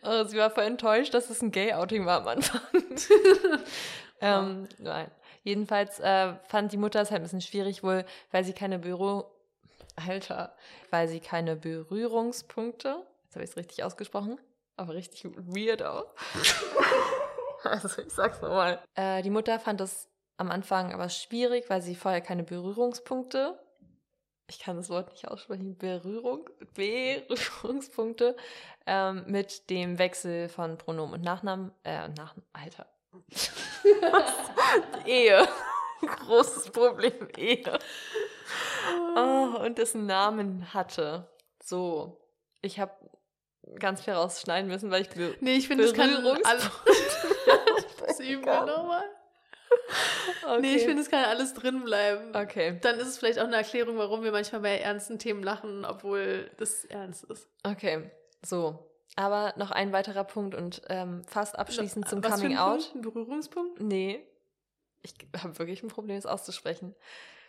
Oh, 0.02 0.24
sie 0.24 0.38
war 0.38 0.50
voll 0.50 0.64
enttäuscht, 0.64 1.14
dass 1.14 1.30
es 1.30 1.42
ein 1.42 1.50
Gay-Outing 1.50 2.06
war 2.06 2.20
am 2.20 2.28
Anfang. 2.28 2.60
ähm, 4.20 4.68
nein. 4.78 5.10
Jedenfalls 5.42 6.00
äh, 6.00 6.34
fand 6.48 6.72
die 6.72 6.76
Mutter 6.76 7.00
es 7.00 7.10
halt 7.10 7.20
ein 7.20 7.24
bisschen 7.24 7.40
schwierig, 7.40 7.82
wohl, 7.82 8.04
weil 8.30 8.44
sie 8.44 8.52
keine 8.52 8.78
Büro. 8.78 9.30
Alter. 9.96 10.54
Weil 10.90 11.08
sie 11.08 11.20
keine 11.20 11.56
Berührungspunkte. 11.56 13.04
Jetzt 13.24 13.34
habe 13.34 13.44
ich 13.44 13.50
es 13.50 13.56
richtig 13.56 13.84
ausgesprochen. 13.84 14.38
Aber 14.76 14.94
richtig 14.94 15.24
weird 15.24 15.82
auch. 15.82 16.06
also, 17.64 18.00
ich 18.00 18.12
sag's 18.12 18.40
nochmal. 18.40 18.82
Äh, 18.94 19.22
die 19.22 19.30
Mutter 19.30 19.58
fand 19.58 19.80
es 19.80 20.08
am 20.36 20.50
Anfang 20.50 20.94
aber 20.94 21.10
schwierig, 21.10 21.68
weil 21.68 21.82
sie 21.82 21.94
vorher 21.94 22.22
keine 22.22 22.44
Berührungspunkte 22.44 23.58
ich 24.50 24.58
kann 24.58 24.76
das 24.76 24.90
Wort 24.90 25.12
nicht 25.12 25.28
aussprechen, 25.28 25.78
Berührung, 25.78 26.50
Berührungspunkte 26.74 28.36
ähm, 28.84 29.24
mit 29.26 29.70
dem 29.70 29.98
Wechsel 29.98 30.48
von 30.48 30.76
Pronomen 30.76 31.14
und 31.14 31.22
Nachnamen, 31.22 31.72
äh, 31.84 32.08
nach, 32.08 32.34
Alter. 32.52 32.86
Ehe. 35.06 35.48
Großes 36.00 36.70
Problem, 36.70 37.28
Ehe. 37.36 37.78
Oh, 39.16 39.58
und 39.64 39.78
dessen 39.78 40.06
Namen 40.06 40.74
hatte. 40.74 41.28
So. 41.62 42.16
Ich 42.60 42.80
habe 42.80 42.92
ganz 43.78 44.02
viel 44.02 44.14
rausschneiden 44.14 44.68
müssen, 44.68 44.90
weil 44.90 45.02
ich 45.02 45.40
Nee, 45.40 45.54
ich 45.54 45.68
finde, 45.68 45.84
es 45.84 45.94
kann 45.94 46.10
alles. 46.44 46.70
Das 48.06 48.18
üben 48.18 48.44
wir 48.44 48.66
nochmal. 48.66 49.04
Okay. 50.44 50.60
Nee, 50.60 50.76
ich 50.76 50.84
finde, 50.84 51.02
es 51.02 51.10
kann 51.10 51.24
alles 51.24 51.54
drin 51.54 51.84
bleiben. 51.84 52.34
Okay. 52.34 52.78
Dann 52.80 52.98
ist 52.98 53.08
es 53.08 53.18
vielleicht 53.18 53.38
auch 53.38 53.46
eine 53.46 53.56
Erklärung, 53.56 53.96
warum 53.98 54.22
wir 54.22 54.32
manchmal 54.32 54.62
bei 54.62 54.78
ernsten 54.78 55.18
Themen 55.18 55.42
lachen, 55.42 55.84
obwohl 55.84 56.50
das 56.56 56.84
ernst 56.84 57.24
ist. 57.24 57.48
Okay. 57.62 58.10
So. 58.44 58.86
Aber 59.16 59.54
noch 59.56 59.70
ein 59.70 59.92
weiterer 59.92 60.24
Punkt 60.24 60.54
und 60.54 60.82
ähm, 60.88 61.24
fast 61.24 61.58
abschließend 61.58 62.08
zum 62.08 62.22
Was 62.22 62.34
für 62.34 62.42
Coming 62.42 62.56
ein 62.56 62.62
Out. 62.62 62.80
Punkt? 62.80 62.94
Ein 62.94 63.00
Berührungspunkt? 63.02 63.80
Nee. 63.80 64.24
Ich 65.02 65.14
habe 65.42 65.58
wirklich 65.58 65.82
ein 65.82 65.88
Problem, 65.88 66.16
es 66.16 66.26
auszusprechen. 66.26 66.94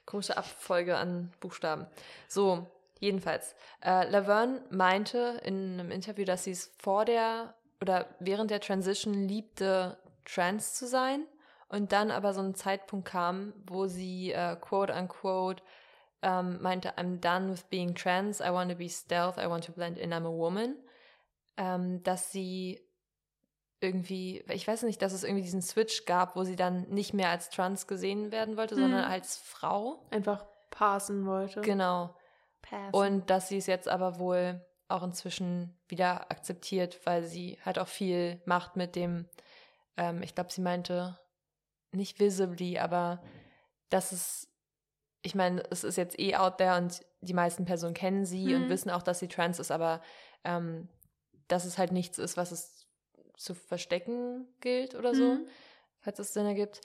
Komische 0.06 0.38
Abfolge 0.38 0.98
an 0.98 1.32
Buchstaben. 1.40 1.86
So, 2.28 2.68
jedenfalls. 3.00 3.56
Äh, 3.84 4.10
Laverne 4.10 4.64
meinte 4.70 5.42
in 5.46 5.80
einem 5.80 5.92
Interview, 5.92 6.26
dass 6.26 6.46
sie 6.46 6.52
es 6.52 6.74
vor 6.80 7.06
der 7.06 7.56
oder 7.82 8.08
während 8.20 8.52
der 8.52 8.62
Transition 8.62 9.14
liebte, 9.14 9.98
trans 10.26 10.76
zu 10.76 10.88
sein. 10.88 11.26
Und 11.72 11.94
dann 11.94 12.12
aber 12.12 12.34
so 12.34 12.42
ein 12.42 12.54
Zeitpunkt 12.54 13.08
kam, 13.08 13.54
wo 13.66 13.88
sie, 13.88 14.34
äh, 14.34 14.58
quote 14.58 14.94
unquote, 14.94 15.64
ähm, 16.22 16.62
meinte, 16.62 16.98
I'm 16.98 17.20
done 17.20 17.50
with 17.52 17.64
being 17.70 17.96
trans, 17.96 18.42
I 18.42 18.52
want 18.52 18.70
to 18.70 18.78
be 18.78 18.90
stealth, 18.90 19.38
I 19.38 19.48
want 19.48 19.64
to 19.66 19.72
blend 19.72 19.98
in, 19.98 20.12
I'm 20.14 20.28
a 20.28 20.32
woman. 20.32 20.76
Ähm, 21.58 22.04
dass 22.04 22.32
sie 22.32 22.82
irgendwie, 23.80 24.44
ich 24.50 24.68
weiß 24.68 24.84
nicht, 24.84 25.02
dass 25.02 25.14
es 25.14 25.24
irgendwie 25.24 25.44
diesen 25.44 25.62
Switch 25.62 26.06
gab, 26.06 26.36
wo 26.36 26.44
sie 26.44 26.56
dann 26.56 26.84
nicht 26.90 27.14
mehr 27.14 27.30
als 27.30 27.50
trans 27.50 27.88
gesehen 27.88 28.32
werden 28.32 28.58
wollte, 28.58 28.76
Mhm. 28.76 28.82
sondern 28.82 29.04
als 29.06 29.38
Frau. 29.38 30.06
Einfach 30.12 30.46
passen 30.70 31.26
wollte. 31.26 31.62
Genau. 31.62 32.16
Passen. 32.62 32.94
Und 32.94 33.30
dass 33.30 33.48
sie 33.48 33.58
es 33.58 33.66
jetzt 33.66 33.88
aber 33.88 34.20
wohl 34.20 34.64
auch 34.88 35.04
inzwischen 35.04 35.80
wieder 35.88 36.30
akzeptiert, 36.30 37.00
weil 37.06 37.24
sie 37.24 37.58
halt 37.64 37.80
auch 37.80 37.88
viel 37.88 38.42
macht 38.46 38.76
mit 38.76 38.96
dem, 38.96 39.28
ähm, 39.98 40.22
ich 40.22 40.36
glaube, 40.36 40.52
sie 40.52 40.62
meinte 40.62 41.18
nicht 41.92 42.20
visibly, 42.20 42.78
aber 42.80 43.22
das 43.90 44.14
ist, 44.14 44.48
ich 45.22 45.36
meine, 45.36 45.64
es 45.70 45.84
ist 45.84 45.98
jetzt 45.98 46.20
eh 46.20 46.36
out 46.36 46.58
there 46.58 46.78
und 46.78 47.02
die 47.22 47.34
meisten 47.34 47.66
Personen 47.66 47.94
kennen 47.94 48.26
sie 48.26 48.54
Mhm. 48.54 48.64
und 48.64 48.70
wissen 48.70 48.90
auch, 48.90 49.04
dass 49.04 49.20
sie 49.20 49.28
trans 49.28 49.60
ist, 49.60 49.72
aber 49.72 50.02
ähm, 50.44 50.88
dass 51.48 51.66
es 51.66 51.78
halt 51.78 51.92
nichts 51.92 52.18
ist, 52.18 52.38
was 52.38 52.52
es 52.52 52.88
zu 53.38 53.54
verstecken 53.54 54.48
gilt 54.62 54.96
oder 54.96 55.14
so 55.16 55.36
Mhm. 55.36 55.48
falls 56.00 56.20
es 56.20 56.34
Sinn 56.34 56.46
ergibt. 56.46 56.82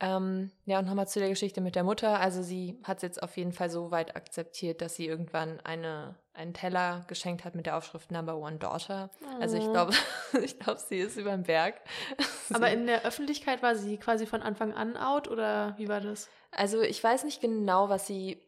Ähm, 0.00 0.52
ja, 0.64 0.78
und 0.78 0.86
nochmal 0.86 1.08
zu 1.08 1.18
der 1.18 1.28
Geschichte 1.28 1.60
mit 1.60 1.74
der 1.74 1.82
Mutter. 1.82 2.20
Also 2.20 2.40
sie 2.42 2.78
hat 2.84 2.98
es 2.98 3.02
jetzt 3.02 3.22
auf 3.22 3.36
jeden 3.36 3.52
Fall 3.52 3.68
so 3.68 3.90
weit 3.90 4.14
akzeptiert, 4.14 4.80
dass 4.80 4.94
sie 4.94 5.06
irgendwann 5.06 5.58
eine, 5.60 6.14
einen 6.34 6.54
Teller 6.54 7.04
geschenkt 7.08 7.44
hat 7.44 7.56
mit 7.56 7.66
der 7.66 7.76
Aufschrift 7.76 8.12
Number 8.12 8.36
One 8.36 8.58
Daughter. 8.58 9.10
Also 9.40 9.56
ich 9.56 9.64
Oh. 9.66 9.72
glaube, 9.72 9.92
ich 10.44 10.58
glaube, 10.60 10.78
sie 10.78 10.98
ist 11.00 11.16
über 11.16 11.32
den 11.32 11.42
Berg. 11.42 11.74
Aber 12.54 12.70
in 12.70 12.86
der 12.86 13.04
Öffentlichkeit 13.04 13.60
war 13.62 13.74
sie 13.74 13.96
quasi 13.98 14.26
von 14.26 14.40
Anfang 14.42 14.72
an 14.72 14.96
out 14.96 15.26
oder 15.26 15.74
wie 15.78 15.88
war 15.88 16.00
das? 16.00 16.28
Also 16.52 16.80
ich 16.80 17.02
weiß 17.02 17.24
nicht 17.24 17.40
genau, 17.40 17.88
was 17.88 18.06
sie, 18.06 18.40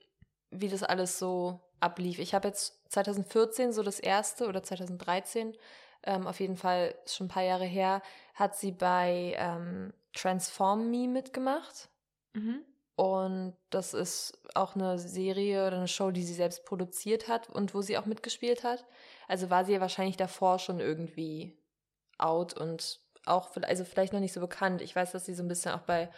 wie 0.50 0.68
das 0.68 0.84
alles 0.84 1.18
so 1.18 1.58
ablief. 1.80 2.20
Ich 2.20 2.32
habe 2.32 2.46
jetzt 2.46 2.78
2014 2.92 3.72
so 3.72 3.82
das 3.82 3.98
erste 3.98 4.46
oder 4.46 4.62
2013, 4.62 5.56
ähm, 6.04 6.26
auf 6.28 6.38
jeden 6.38 6.56
Fall 6.56 6.94
schon 7.06 7.26
ein 7.26 7.30
paar 7.30 7.42
Jahre 7.42 7.64
her, 7.64 8.02
hat 8.34 8.54
sie 8.56 8.70
bei 8.70 9.34
ähm, 9.36 9.92
Transform 10.12 10.90
Me 10.90 11.08
mitgemacht. 11.08 11.88
Mhm. 12.34 12.64
Und 12.96 13.56
das 13.70 13.94
ist 13.94 14.38
auch 14.54 14.74
eine 14.74 14.98
Serie 14.98 15.66
oder 15.66 15.78
eine 15.78 15.88
Show, 15.88 16.10
die 16.10 16.22
sie 16.22 16.34
selbst 16.34 16.66
produziert 16.66 17.28
hat 17.28 17.48
und 17.48 17.74
wo 17.74 17.80
sie 17.80 17.96
auch 17.96 18.04
mitgespielt 18.04 18.62
hat. 18.62 18.84
Also 19.26 19.48
war 19.48 19.64
sie 19.64 19.72
ja 19.72 19.80
wahrscheinlich 19.80 20.18
davor 20.18 20.58
schon 20.58 20.80
irgendwie 20.80 21.58
out 22.18 22.52
und 22.52 23.00
auch, 23.24 23.50
also 23.62 23.84
vielleicht 23.84 24.12
noch 24.12 24.20
nicht 24.20 24.34
so 24.34 24.40
bekannt. 24.40 24.82
Ich 24.82 24.94
weiß, 24.94 25.12
dass 25.12 25.24
sie 25.24 25.34
so 25.34 25.42
ein 25.42 25.48
bisschen 25.48 25.72
auch 25.72 25.82
bei 25.82 26.10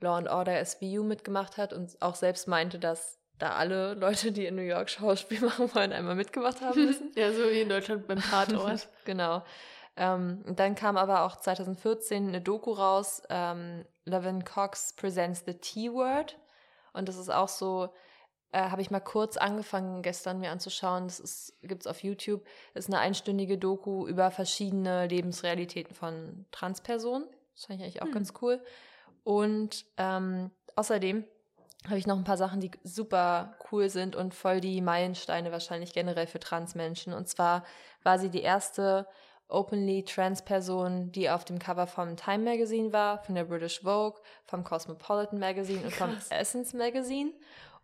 Law 0.00 0.16
and 0.16 0.28
Order 0.28 0.64
SVU 0.64 1.02
mitgemacht 1.04 1.56
hat 1.56 1.72
und 1.72 2.00
auch 2.02 2.14
selbst 2.14 2.48
meinte, 2.48 2.78
dass 2.78 3.18
da 3.38 3.50
alle 3.54 3.94
Leute, 3.94 4.32
die 4.32 4.46
in 4.46 4.54
New 4.54 4.62
York 4.62 4.90
Schauspiel 4.90 5.40
machen 5.44 5.74
wollen, 5.74 5.92
einmal 5.92 6.14
mitgemacht 6.14 6.60
haben 6.60 6.84
müssen. 6.84 7.12
Ja, 7.16 7.32
so 7.32 7.50
wie 7.50 7.60
in 7.60 7.68
Deutschland 7.68 8.06
beim 8.06 8.20
Tatort. 8.20 8.88
genau. 9.04 9.42
Ähm, 9.96 10.42
dann 10.56 10.74
kam 10.74 10.96
aber 10.96 11.22
auch 11.24 11.36
2014 11.36 12.28
eine 12.28 12.40
Doku 12.40 12.72
raus, 12.72 13.22
ähm, 13.28 13.84
Laverne 14.04 14.44
Cox 14.44 14.94
Presents 14.94 15.44
the 15.46 15.54
T-Word. 15.54 16.36
Und 16.92 17.08
das 17.08 17.16
ist 17.16 17.30
auch 17.30 17.48
so, 17.48 17.90
äh, 18.52 18.70
habe 18.70 18.82
ich 18.82 18.90
mal 18.90 19.00
kurz 19.00 19.36
angefangen 19.36 20.02
gestern 20.02 20.40
mir 20.40 20.50
anzuschauen. 20.50 21.06
Das 21.08 21.52
gibt 21.62 21.82
es 21.82 21.86
auf 21.86 22.02
YouTube. 22.02 22.44
Das 22.74 22.86
ist 22.86 22.92
eine 22.92 23.00
einstündige 23.00 23.58
Doku 23.58 24.06
über 24.06 24.30
verschiedene 24.30 25.06
Lebensrealitäten 25.06 25.94
von 25.94 26.46
Transpersonen. 26.50 27.28
Das 27.54 27.66
fand 27.66 27.78
ich 27.78 27.84
eigentlich 27.84 28.02
auch 28.02 28.06
Hm. 28.06 28.14
ganz 28.14 28.32
cool. 28.42 28.62
Und 29.22 29.86
ähm, 29.96 30.50
außerdem 30.76 31.24
habe 31.86 31.98
ich 31.98 32.06
noch 32.06 32.16
ein 32.16 32.24
paar 32.24 32.36
Sachen, 32.36 32.60
die 32.60 32.70
super 32.82 33.56
cool 33.70 33.90
sind 33.90 34.16
und 34.16 34.34
voll 34.34 34.60
die 34.60 34.80
Meilensteine 34.80 35.52
wahrscheinlich 35.52 35.92
generell 35.92 36.26
für 36.26 36.40
Transmenschen. 36.40 37.12
Und 37.12 37.28
zwar 37.28 37.64
war 38.02 38.18
sie 38.18 38.30
die 38.30 38.42
erste 38.42 39.06
openly 39.48 40.04
trans 40.04 40.42
Person, 40.42 41.12
die 41.12 41.30
auf 41.30 41.44
dem 41.44 41.58
Cover 41.58 41.86
vom 41.86 42.16
Time 42.16 42.44
Magazine 42.44 42.92
war, 42.92 43.22
von 43.22 43.34
der 43.34 43.44
British 43.44 43.80
Vogue, 43.82 44.20
vom 44.44 44.64
Cosmopolitan 44.64 45.38
Magazine 45.38 45.82
und 45.82 45.92
vom. 45.92 46.16
Essence 46.30 46.72
Magazine. 46.72 47.32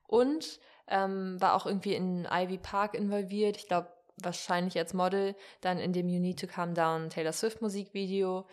Und 0.06 0.60
ähm, 0.88 1.40
war 1.40 1.54
auch 1.54 1.66
irgendwie 1.66 1.94
in 1.94 2.26
Ivy 2.30 2.58
Park 2.58 2.94
involviert. 2.94 3.56
Ich 3.56 3.68
glaube, 3.68 3.88
wahrscheinlich 4.16 4.76
als 4.78 4.94
Model. 4.94 5.34
Dann 5.60 5.78
in 5.78 5.92
dem 5.92 6.08
You 6.08 6.20
Need 6.20 6.40
to 6.40 6.46
Calm 6.46 6.74
Down 6.74 7.10
Taylor 7.10 7.32
Swift 7.32 7.62
Musikvideo. 7.62 8.46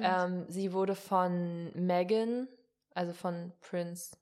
Ähm, 0.00 0.46
sie 0.48 0.72
wurde 0.72 0.94
von 0.94 1.70
Meghan, 1.74 2.48
also 2.94 3.12
von 3.12 3.52
Prince 3.60 4.16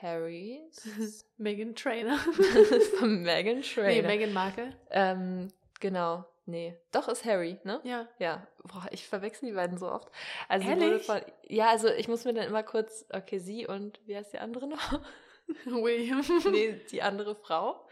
Harry, 0.00 0.60
Megan 1.38 1.74
Trainer. 1.74 2.18
von 2.98 3.22
Meghan 3.22 3.58
nee, 3.58 3.62
Trainor. 3.62 4.08
Megan 4.08 4.32
Markle. 4.32 4.76
ähm, 4.90 5.48
genau, 5.80 6.24
nee, 6.46 6.76
doch 6.90 7.08
ist 7.08 7.24
Harry, 7.24 7.58
ne? 7.64 7.80
Ja. 7.84 8.08
Ja, 8.18 8.46
boah, 8.64 8.86
ich 8.90 9.06
verwechsel 9.06 9.48
die 9.48 9.54
beiden 9.54 9.78
so 9.78 9.90
oft. 9.90 10.08
Also 10.48 10.68
Ehrlich? 10.68 11.06
von, 11.06 11.20
ja, 11.48 11.68
also 11.70 11.88
ich 11.88 12.08
muss 12.08 12.24
mir 12.24 12.34
dann 12.34 12.46
immer 12.46 12.62
kurz, 12.62 13.04
okay, 13.12 13.38
sie 13.38 13.66
und 13.66 14.00
wie 14.06 14.16
heißt 14.16 14.32
die 14.32 14.38
andere 14.38 14.66
noch? 14.68 15.00
William. 15.66 16.24
nee, 16.50 16.80
die 16.90 17.02
andere 17.02 17.34
Frau. 17.34 17.86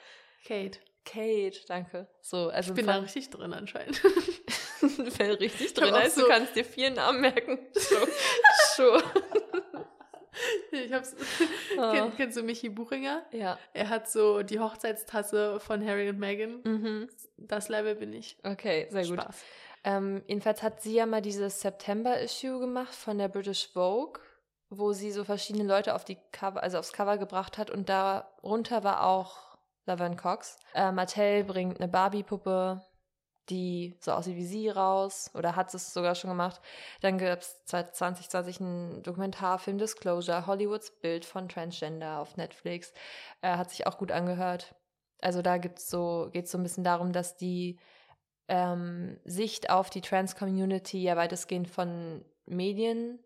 Kate. 0.46 0.78
Kate, 1.04 1.58
danke. 1.66 2.06
So, 2.20 2.48
also 2.50 2.70
Ich 2.70 2.76
bin 2.76 2.86
da 2.86 2.98
richtig 2.98 3.30
drin 3.30 3.52
anscheinend. 3.52 4.02
wenn 5.18 5.30
richtig 5.32 5.74
drin 5.74 5.94
ist, 5.94 6.16
du 6.16 6.22
so- 6.22 6.28
kannst 6.28 6.54
dir 6.56 6.64
vier 6.64 6.90
Namen 6.90 7.20
merken. 7.22 7.58
So, 7.74 7.96
so. 8.76 9.02
Ich 10.84 10.92
hab's. 10.92 11.14
Ah. 11.78 11.92
Kenn, 11.92 12.16
kennst 12.16 12.36
du 12.36 12.42
Michi 12.42 12.68
Buchinger? 12.68 13.22
Ja. 13.30 13.56
Er 13.72 13.88
hat 13.88 14.10
so 14.10 14.42
die 14.42 14.58
Hochzeitstasse 14.58 15.60
von 15.60 15.86
Harry 15.86 16.08
und 16.08 16.18
Meghan. 16.18 16.60
Mhm. 16.64 17.08
Das 17.36 17.68
Level 17.68 17.94
bin 17.94 18.12
ich. 18.12 18.36
Okay, 18.42 18.88
sehr 18.90 19.06
gut. 19.06 19.20
Spaß. 19.20 19.36
Ähm, 19.84 20.22
jedenfalls 20.26 20.62
hat 20.62 20.82
sie 20.82 20.94
ja 20.94 21.06
mal 21.06 21.22
dieses 21.22 21.60
September-Issue 21.60 22.58
gemacht 22.58 22.94
von 22.94 23.18
der 23.18 23.28
British 23.28 23.68
Vogue, 23.72 24.20
wo 24.68 24.92
sie 24.92 25.10
so 25.10 25.24
verschiedene 25.24 25.64
Leute 25.64 25.94
auf 25.94 26.04
die 26.04 26.18
Cover, 26.32 26.62
also 26.62 26.78
aufs 26.78 26.92
Cover 26.92 27.18
gebracht 27.18 27.56
hat 27.56 27.70
und 27.70 27.88
darunter 27.88 28.84
war 28.84 29.06
auch 29.06 29.56
Laverne 29.86 30.16
Cox. 30.16 30.58
Äh, 30.74 30.92
Mattel 30.92 31.44
bringt 31.44 31.80
eine 31.80 31.88
Barbie-Puppe, 31.88 32.82
die 33.50 33.96
so 34.00 34.12
aussieht 34.12 34.36
wie 34.36 34.46
sie 34.46 34.68
raus 34.68 35.30
oder 35.34 35.56
hat 35.56 35.74
es 35.74 35.92
sogar 35.92 36.14
schon 36.14 36.30
gemacht. 36.30 36.60
Dann 37.00 37.18
gab 37.18 37.40
es 37.40 37.64
2020 37.66 38.60
einen 38.60 39.02
Dokumentarfilm 39.02 39.78
Disclosure, 39.78 40.46
Hollywoods 40.46 40.90
Bild 41.00 41.24
von 41.24 41.48
Transgender 41.48 42.20
auf 42.20 42.36
Netflix. 42.36 42.92
Äh, 43.42 43.56
hat 43.56 43.70
sich 43.70 43.86
auch 43.86 43.98
gut 43.98 44.12
angehört. 44.12 44.74
Also 45.20 45.42
da 45.42 45.58
gibt's 45.58 45.90
so, 45.90 46.30
geht 46.32 46.46
es 46.46 46.52
so 46.52 46.58
ein 46.58 46.62
bisschen 46.62 46.84
darum, 46.84 47.12
dass 47.12 47.36
die 47.36 47.78
ähm, 48.48 49.18
Sicht 49.24 49.70
auf 49.70 49.90
die 49.90 50.00
Trans-Community 50.00 51.02
ja 51.02 51.16
weitestgehend 51.16 51.68
von 51.68 52.24
Medien 52.46 53.18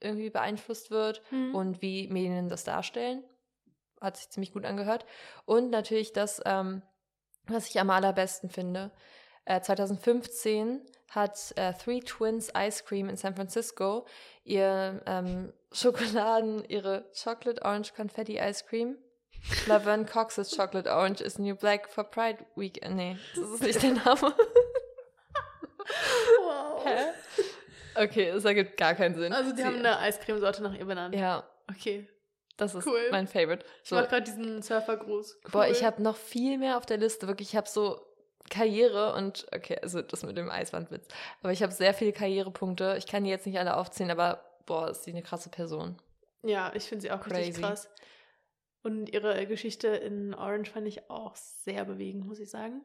irgendwie 0.00 0.30
beeinflusst 0.30 0.90
wird 0.90 1.22
Hm. 1.30 1.54
und 1.54 1.82
wie 1.82 2.08
Medien 2.08 2.48
das 2.48 2.64
darstellen. 2.64 3.22
Hat 4.00 4.16
sich 4.16 4.30
ziemlich 4.30 4.52
gut 4.52 4.64
angehört. 4.64 5.04
Und 5.44 5.70
natürlich 5.70 6.12
das, 6.12 6.40
ähm, 6.46 6.82
was 7.46 7.68
ich 7.68 7.78
am 7.80 7.90
allerbesten 7.90 8.48
finde. 8.48 8.90
Äh, 9.50 9.60
2015 9.62 10.80
hat 11.08 11.52
äh, 11.56 11.72
Three 11.74 11.98
Twins 12.00 12.52
Ice 12.56 12.84
Cream 12.84 13.08
in 13.08 13.16
San 13.16 13.34
Francisco 13.34 14.06
ihr 14.44 15.02
ähm, 15.06 15.52
Schokoladen, 15.72 16.64
ihre 16.68 17.04
Chocolate 17.20 17.60
Orange 17.62 17.92
Confetti 17.94 18.38
Ice 18.38 18.64
Cream. 18.64 18.96
Laverne 19.66 20.04
Cox's 20.06 20.54
Chocolate 20.56 20.88
Orange 20.88 21.20
is 21.22 21.38
New 21.38 21.56
Black 21.56 21.88
for 21.88 22.04
Pride 22.04 22.44
Week. 22.54 22.80
äh, 22.84 22.90
Nee, 22.90 23.16
das 23.34 23.48
ist 23.50 23.62
nicht 23.62 23.82
der 23.82 23.92
Name. 23.94 24.20
wow. 26.44 26.84
Hä? 26.84 27.06
Okay, 28.04 28.30
das 28.32 28.44
ergibt 28.44 28.76
gar 28.76 28.94
keinen 28.94 29.14
Sinn. 29.16 29.32
Also 29.32 29.50
die 29.50 29.56
Sie- 29.58 29.64
haben 29.64 29.78
eine 29.78 29.98
Eiscremesorte 29.98 30.62
nach 30.62 30.74
ihr 30.74 30.84
benannt. 30.84 31.14
Ja, 31.16 31.42
Okay. 31.68 32.06
das 32.56 32.74
ist 32.74 32.86
Cool. 32.86 33.08
mein 33.10 33.26
Favorite. 33.26 33.64
Ich 33.82 33.88
So. 33.88 33.96
mach 33.96 34.08
gerade 34.08 34.22
diesen 34.22 34.62
Surfergruß. 34.62 35.38
Cool. 35.44 35.50
Boah, 35.50 35.66
ich 35.66 35.82
habe 35.82 36.00
noch 36.02 36.16
viel 36.16 36.56
mehr 36.58 36.76
auf 36.76 36.86
der 36.86 36.98
Liste. 36.98 37.26
Wirklich, 37.26 37.48
ich 37.50 37.56
habe 37.56 37.68
so 37.68 38.00
Karriere 38.50 39.14
und, 39.14 39.46
okay, 39.54 39.78
also 39.80 40.02
das 40.02 40.22
mit 40.22 40.36
dem 40.36 40.50
Eiswandwitz. 40.50 41.08
Aber 41.42 41.52
ich 41.52 41.62
habe 41.62 41.72
sehr 41.72 41.94
viele 41.94 42.12
Karrierepunkte. 42.12 42.96
Ich 42.98 43.06
kann 43.06 43.24
die 43.24 43.30
jetzt 43.30 43.46
nicht 43.46 43.58
alle 43.58 43.76
aufzählen, 43.76 44.10
aber 44.10 44.44
boah, 44.66 44.90
ist 44.90 45.04
sie 45.04 45.12
eine 45.12 45.22
krasse 45.22 45.48
Person. 45.48 45.96
Ja, 46.42 46.72
ich 46.74 46.84
finde 46.84 47.02
sie 47.02 47.10
auch 47.10 47.24
richtig 47.24 47.54
Crazy. 47.54 47.60
krass. 47.60 47.88
Und 48.82 49.12
ihre 49.12 49.46
Geschichte 49.46 49.88
in 49.88 50.34
Orange 50.34 50.70
fand 50.70 50.86
ich 50.86 51.10
auch 51.10 51.36
sehr 51.36 51.84
bewegend, 51.84 52.26
muss 52.26 52.40
ich 52.40 52.50
sagen. 52.50 52.82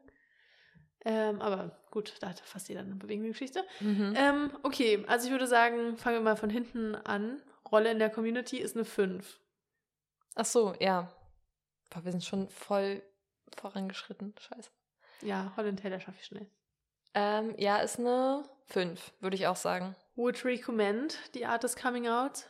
Ähm, 1.05 1.41
aber 1.41 1.77
gut, 1.91 2.15
da 2.19 2.29
hat 2.29 2.39
fast 2.39 2.67
jeder 2.67 2.81
eine 2.81 2.95
bewegende 2.95 3.29
Geschichte. 3.29 3.63
Mhm. 3.79 4.13
Ähm, 4.17 4.51
okay, 4.63 5.03
also 5.07 5.27
ich 5.27 5.31
würde 5.31 5.47
sagen, 5.47 5.97
fangen 5.97 6.17
wir 6.17 6.21
mal 6.21 6.35
von 6.35 6.49
hinten 6.49 6.95
an. 6.95 7.41
Rolle 7.71 7.91
in 7.91 7.99
der 7.99 8.09
Community 8.09 8.57
ist 8.57 8.75
eine 8.75 8.85
5. 8.85 9.39
Ach 10.35 10.45
so, 10.45 10.73
ja. 10.79 11.11
Boah, 11.91 12.03
wir 12.03 12.11
sind 12.11 12.23
schon 12.23 12.49
voll 12.49 13.01
vorangeschritten. 13.55 14.33
Scheiße. 14.39 14.69
Ja, 15.21 15.53
Holland 15.57 15.79
Taylor 15.81 15.99
schaffe 15.99 16.17
ich 16.19 16.25
schnell. 16.25 16.47
Ähm, 17.13 17.55
ja, 17.57 17.77
ist 17.77 17.99
eine 17.99 18.43
5, 18.67 19.13
würde 19.19 19.35
ich 19.35 19.47
auch 19.47 19.55
sagen. 19.55 19.95
Would 20.15 20.43
recommend 20.45 21.17
die 21.33 21.45
Art 21.45 21.63
des 21.63 21.75
Coming 21.75 22.07
Out? 22.07 22.45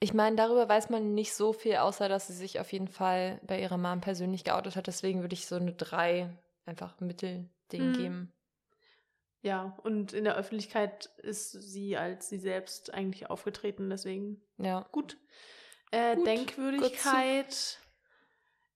Ich 0.00 0.12
meine, 0.12 0.36
darüber 0.36 0.68
weiß 0.68 0.90
man 0.90 1.14
nicht 1.14 1.34
so 1.34 1.52
viel, 1.52 1.76
außer 1.76 2.08
dass 2.08 2.26
sie 2.26 2.34
sich 2.34 2.60
auf 2.60 2.72
jeden 2.72 2.88
Fall 2.88 3.40
bei 3.46 3.60
ihrer 3.60 3.78
Mom 3.78 4.00
persönlich 4.00 4.44
geoutet 4.44 4.76
hat. 4.76 4.86
Deswegen 4.86 5.22
würde 5.22 5.34
ich 5.34 5.46
so 5.46 5.56
eine 5.56 5.72
3 5.72 6.36
einfach 6.66 7.00
Mittelding 7.00 7.48
Mhm. 7.72 7.92
geben. 7.92 8.32
Ja, 9.42 9.76
und 9.82 10.12
in 10.12 10.24
der 10.24 10.36
Öffentlichkeit 10.36 11.10
ist 11.18 11.52
sie 11.52 11.96
als 11.96 12.28
sie 12.28 12.38
selbst 12.38 12.92
eigentlich 12.94 13.28
aufgetreten, 13.30 13.90
deswegen 13.90 14.42
Ja. 14.56 14.86
gut. 14.90 15.18
Äh, 15.90 16.16
Gut, 16.16 16.26
Denkwürdigkeit, 16.26 17.78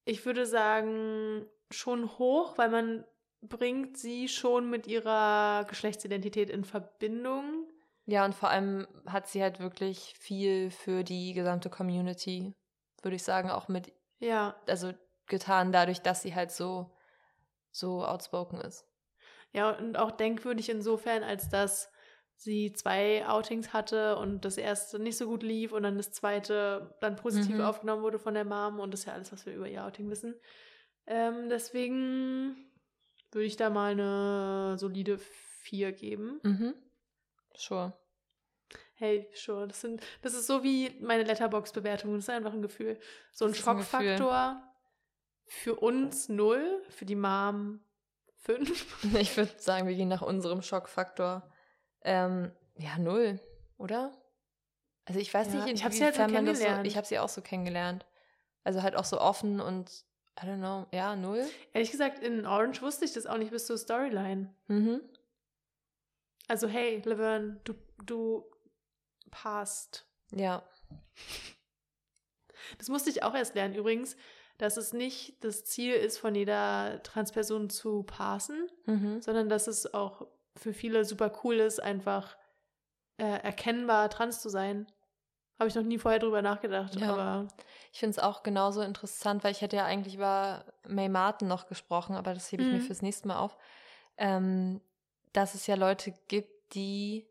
ich 0.04 0.24
würde 0.26 0.46
sagen, 0.46 1.46
schon 1.70 2.18
hoch, 2.18 2.56
weil 2.58 2.70
man 2.70 3.04
bringt 3.40 3.96
sie 3.98 4.28
schon 4.28 4.68
mit 4.70 4.86
ihrer 4.86 5.64
Geschlechtsidentität 5.68 6.50
in 6.50 6.64
Verbindung. 6.64 7.68
Ja, 8.06 8.24
und 8.24 8.34
vor 8.34 8.48
allem 8.50 8.86
hat 9.06 9.28
sie 9.28 9.42
halt 9.42 9.60
wirklich 9.60 10.14
viel 10.18 10.70
für 10.70 11.04
die 11.04 11.32
gesamte 11.34 11.68
Community, 11.70 12.54
würde 13.02 13.16
ich 13.16 13.22
sagen, 13.22 13.50
auch 13.50 13.68
mit, 13.68 13.92
Ja, 14.20 14.56
also 14.68 14.92
getan 15.26 15.72
dadurch, 15.72 16.00
dass 16.00 16.22
sie 16.22 16.34
halt 16.34 16.50
so, 16.50 16.96
so 17.72 18.04
outspoken 18.06 18.60
ist. 18.60 18.86
ja, 19.52 19.70
und 19.70 19.96
auch 19.96 20.10
denkwürdig 20.10 20.68
insofern, 20.68 21.22
als 21.22 21.48
dass 21.48 21.90
sie 22.36 22.72
zwei 22.72 23.26
Outings 23.26 23.72
hatte 23.72 24.16
und 24.16 24.44
das 24.44 24.56
erste 24.58 24.98
nicht 24.98 25.16
so 25.16 25.26
gut 25.26 25.42
lief 25.42 25.72
und 25.72 25.82
dann 25.82 25.96
das 25.96 26.12
zweite 26.12 26.96
dann 27.00 27.16
positiv 27.16 27.58
Mhm. 27.58 27.60
aufgenommen 27.60 28.02
wurde 28.02 28.18
von 28.18 28.34
der 28.34 28.44
Mom 28.44 28.78
und 28.80 28.92
das 28.92 29.00
ist 29.00 29.06
ja 29.06 29.12
alles, 29.14 29.32
was 29.32 29.44
wir 29.46 29.54
über 29.54 29.68
ihr 29.68 29.84
Outing 29.84 30.08
wissen. 30.10 30.34
Ähm, 31.08 31.48
deswegen 31.48 32.70
würde 33.32 33.46
ich 33.46 33.56
da 33.56 33.70
mal 33.70 33.92
eine 33.92 34.78
solide 34.78 35.18
4 35.18 35.92
geben. 35.92 36.38
Mhm. 36.42 36.74
Sure. 37.56 37.92
Hey, 38.94 39.28
sure, 39.34 39.66
das 39.66 39.80
sind, 39.80 40.02
das 40.22 40.34
ist 40.34 40.46
so 40.46 40.62
wie 40.62 40.90
meine 41.00 41.22
Letterbox-Bewertung. 41.22 42.14
Das 42.14 42.24
ist 42.24 42.30
einfach 42.30 42.52
ein 42.52 42.62
Gefühl. 42.62 42.98
So 43.32 43.46
ein. 43.46 43.54
Schockfaktor 43.54 44.62
für 45.46 45.76
uns 45.76 46.28
null, 46.28 46.82
für 46.90 47.06
die 47.06 47.14
Mom 47.16 47.80
fünf. 48.36 49.02
Ich 49.18 49.36
würde 49.36 49.52
sagen, 49.58 49.88
wir 49.88 49.94
gehen 49.94 50.08
nach 50.08 50.22
unserem 50.22 50.62
Schockfaktor. 50.62 51.50
Ähm, 52.02 52.52
ja, 52.76 52.98
null, 52.98 53.40
oder? 53.78 54.12
Also 55.06 55.20
ich 55.20 55.32
weiß 55.32 55.48
Ja, 55.54 55.64
nicht, 55.64 55.74
ich 55.74 55.84
hab 55.84 55.92
sie 55.92 56.04
halt 56.04 56.14
so 56.14 56.20
das 56.22 56.30
so, 56.30 56.34
kennengelernt. 56.36 56.86
ich 56.86 56.96
habe 56.96 57.06
sie 57.06 57.18
auch 57.18 57.28
so 57.30 57.40
kennengelernt. 57.40 58.04
Also 58.62 58.82
halt 58.82 58.94
auch 58.94 59.04
so 59.04 59.18
offen 59.20 59.60
und, 59.60 60.04
I 60.40 60.46
don't 60.46 60.58
know, 60.58 60.86
ja, 60.92 61.16
null. 61.16 61.44
Ehrlich 61.72 61.90
gesagt, 61.90 62.20
in 62.20 62.46
Orange 62.46 62.80
wusste 62.82 63.04
ich 63.04 63.12
das 63.12 63.26
auch 63.26 63.38
nicht 63.38 63.50
bis 63.50 63.66
zur 63.66 63.76
Storyline. 63.76 64.54
Mhm. 64.68 65.00
Also, 66.46 66.68
hey, 66.68 67.02
Laverne, 67.04 67.60
du, 67.64 67.74
du 68.04 68.44
passt. 69.30 70.06
Ja. 70.32 70.62
Das 72.78 72.88
musste 72.88 73.10
ich 73.10 73.22
auch 73.22 73.34
erst 73.34 73.54
lernen 73.54 73.74
übrigens, 73.74 74.16
dass 74.58 74.76
es 74.76 74.92
nicht 74.92 75.42
das 75.44 75.64
Ziel 75.64 75.94
ist, 75.94 76.18
von 76.18 76.34
jeder 76.34 77.02
Transperson 77.02 77.70
zu 77.70 78.02
passen, 78.02 78.68
Mhm. 78.86 79.20
sondern 79.22 79.48
dass 79.48 79.66
es 79.66 79.92
auch 79.94 80.26
für 80.56 80.72
viele 80.72 81.04
super 81.04 81.32
cool 81.44 81.56
ist, 81.56 81.80
einfach 81.80 82.36
äh, 83.18 83.24
erkennbar 83.42 84.10
trans 84.10 84.40
zu 84.40 84.48
sein. 84.48 84.90
Habe 85.58 85.68
ich 85.68 85.74
noch 85.74 85.82
nie 85.82 85.98
vorher 85.98 86.20
drüber 86.20 86.40
nachgedacht, 86.42 86.96
Ja. 87.00 87.10
aber 87.10 87.48
Ich 87.92 87.98
finde 87.98 88.12
es 88.12 88.18
auch 88.18 88.42
genauso 88.42 88.80
interessant, 88.82 89.42
weil 89.42 89.52
ich 89.52 89.60
hätte 89.60 89.76
ja 89.76 89.84
eigentlich 89.84 90.14
über 90.14 90.64
May 90.86 91.08
Martin 91.08 91.48
noch 91.48 91.66
gesprochen, 91.66 92.14
aber 92.16 92.32
das 92.34 92.50
hebe 92.52 92.62
ich 92.62 92.70
mir 92.70 92.78
Mhm. 92.78 92.82
fürs 92.82 93.02
nächste 93.02 93.26
Mal 93.28 93.38
auf. 93.38 93.56
Ähm, 94.16 94.80
dass 95.32 95.54
es 95.54 95.66
ja 95.66 95.74
Leute 95.74 96.14
gibt, 96.28 96.74
die 96.74 97.26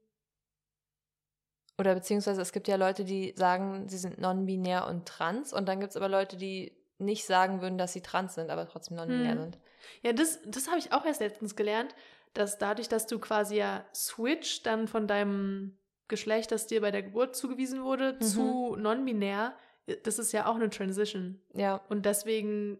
oder 1.79 1.93
beziehungsweise 1.93 2.41
es 2.41 2.51
gibt 2.51 2.67
ja 2.67 2.75
Leute, 2.75 3.05
die 3.05 3.33
sagen, 3.37 3.87
sie 3.87 3.97
sind 3.97 4.19
non-binär 4.19 4.87
und 4.87 5.05
trans 5.07 5.53
und 5.53 5.67
dann 5.67 5.79
gibt 5.79 5.91
es 5.91 5.97
aber 5.97 6.09
Leute, 6.09 6.35
die 6.37 6.73
nicht 6.97 7.25
sagen 7.25 7.61
würden, 7.61 7.77
dass 7.77 7.93
sie 7.93 8.01
trans 8.01 8.33
sind, 8.33 8.49
aber 8.49 8.67
trotzdem 8.67 8.97
non-binär 8.97 9.35
Mhm. 9.35 9.39
sind. 9.41 9.57
Ja, 10.01 10.13
das, 10.13 10.39
das 10.45 10.67
habe 10.67 10.79
ich 10.79 10.91
auch 10.91 11.05
erst 11.05 11.21
letztens 11.21 11.55
gelernt, 11.55 11.95
dass 12.33 12.57
dadurch, 12.57 12.89
dass 12.89 13.05
du 13.05 13.19
quasi 13.19 13.57
ja 13.57 13.85
switch 13.93 14.63
dann 14.63 14.87
von 14.87 15.07
deinem 15.07 15.77
Geschlecht, 16.07 16.51
das 16.51 16.67
dir 16.67 16.81
bei 16.81 16.91
der 16.91 17.03
Geburt 17.03 17.35
zugewiesen 17.35 17.83
wurde, 17.83 18.13
Mhm. 18.13 18.21
zu 18.21 18.75
non-binär, 18.77 19.53
das 20.03 20.19
ist 20.19 20.31
ja 20.31 20.47
auch 20.47 20.55
eine 20.55 20.69
Transition. 20.69 21.41
Ja, 21.53 21.81
Und 21.89 22.05
deswegen, 22.05 22.79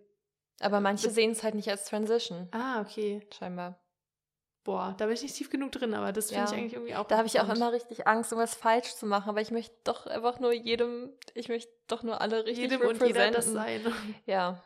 aber 0.59 0.79
manche 0.79 1.09
sehen 1.09 1.31
es 1.31 1.43
halt 1.43 1.55
nicht 1.55 1.69
als 1.69 1.85
Transition, 1.85 2.47
ah, 2.51 2.81
okay. 2.81 3.21
scheinbar. 3.37 3.79
Boah, 4.63 4.93
da 4.97 5.05
bin 5.05 5.13
ich 5.13 5.21
nicht 5.21 5.35
tief 5.35 5.49
genug 5.49 5.71
drin, 5.71 5.93
aber 5.93 6.11
das 6.11 6.27
finde 6.29 6.43
Ja. 6.43 6.51
ich 6.51 6.57
eigentlich 6.57 6.73
irgendwie 6.73 6.95
auch. 6.95 7.05
Da 7.07 7.15
habe 7.17 7.27
ich 7.27 7.39
auch 7.39 7.47
immer 7.47 7.71
richtig 7.71 8.05
Angst, 8.05 8.33
irgendwas 8.33 8.53
falsch 8.55 8.95
zu 8.95 9.05
machen, 9.05 9.29
aber 9.29 9.39
ich 9.39 9.49
möchte 9.51 9.73
doch 9.85 10.05
einfach 10.07 10.39
nur 10.41 10.51
jedem, 10.51 11.13
ich 11.35 11.47
möchte 11.47 11.71
doch 11.87 12.03
nur 12.03 12.19
alle 12.19 12.45
richtig 12.45 12.69
jedem 12.71 12.81
und 12.85 13.01
jeder 13.01 13.31
das 13.31 13.45
sein. 13.45 13.81
Ja. 14.25 14.61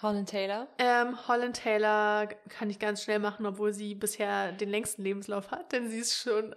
Holland 0.00 0.30
Taylor. 0.30 0.66
Ähm, 0.78 1.28
Holland 1.28 1.56
Taylor 1.62 2.26
kann 2.48 2.70
ich 2.70 2.78
ganz 2.78 3.02
schnell 3.02 3.18
machen, 3.18 3.44
obwohl 3.46 3.72
sie 3.72 3.94
bisher 3.94 4.50
den 4.52 4.70
längsten 4.70 5.02
Lebenslauf 5.02 5.50
hat, 5.50 5.70
denn 5.72 5.90
sie 5.90 5.98
ist 5.98 6.16
schon 6.16 6.54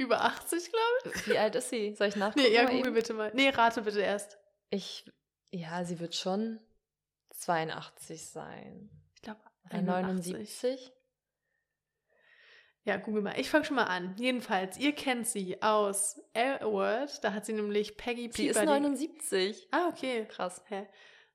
über 0.00 0.22
80, 0.24 0.70
glaube 0.70 1.18
Wie 1.26 1.38
alt 1.38 1.54
ist 1.54 1.70
sie? 1.70 1.94
Soll 1.94 2.08
ich 2.08 2.14
ich. 2.14 2.20
nachgucken? 2.20 2.46
Nee, 2.46 2.54
ja, 2.54 2.64
google 2.68 2.92
bitte 2.92 3.14
mal. 3.14 3.30
Nee, 3.34 3.50
rate 3.50 3.82
bitte 3.82 4.00
erst. 4.00 4.38
Ich, 4.70 5.04
ja, 5.50 5.84
sie 5.84 6.00
wird 6.00 6.14
schon 6.14 6.60
82 7.30 8.26
sein. 8.26 8.90
Ich 9.14 9.22
glaube, 9.22 9.40
Oder 9.70 9.82
79? 9.82 10.92
Ja, 12.84 12.96
google 12.96 13.22
mal. 13.22 13.38
Ich 13.38 13.50
fange 13.50 13.64
schon 13.64 13.76
mal 13.76 13.84
an. 13.84 14.14
Jedenfalls, 14.18 14.78
ihr 14.78 14.92
kennt 14.92 15.26
sie 15.26 15.60
aus 15.62 16.20
L-Word. 16.32 17.22
Da 17.22 17.34
hat 17.34 17.44
sie 17.44 17.52
nämlich 17.52 17.96
Peggy 17.96 18.30
Sie 18.32 18.48
ist 18.48 18.56
Peabody. 18.56 18.80
79. 18.80 19.68
Ah, 19.70 19.88
okay. 19.88 20.24
Krass. 20.26 20.64
Hä? 20.68 20.88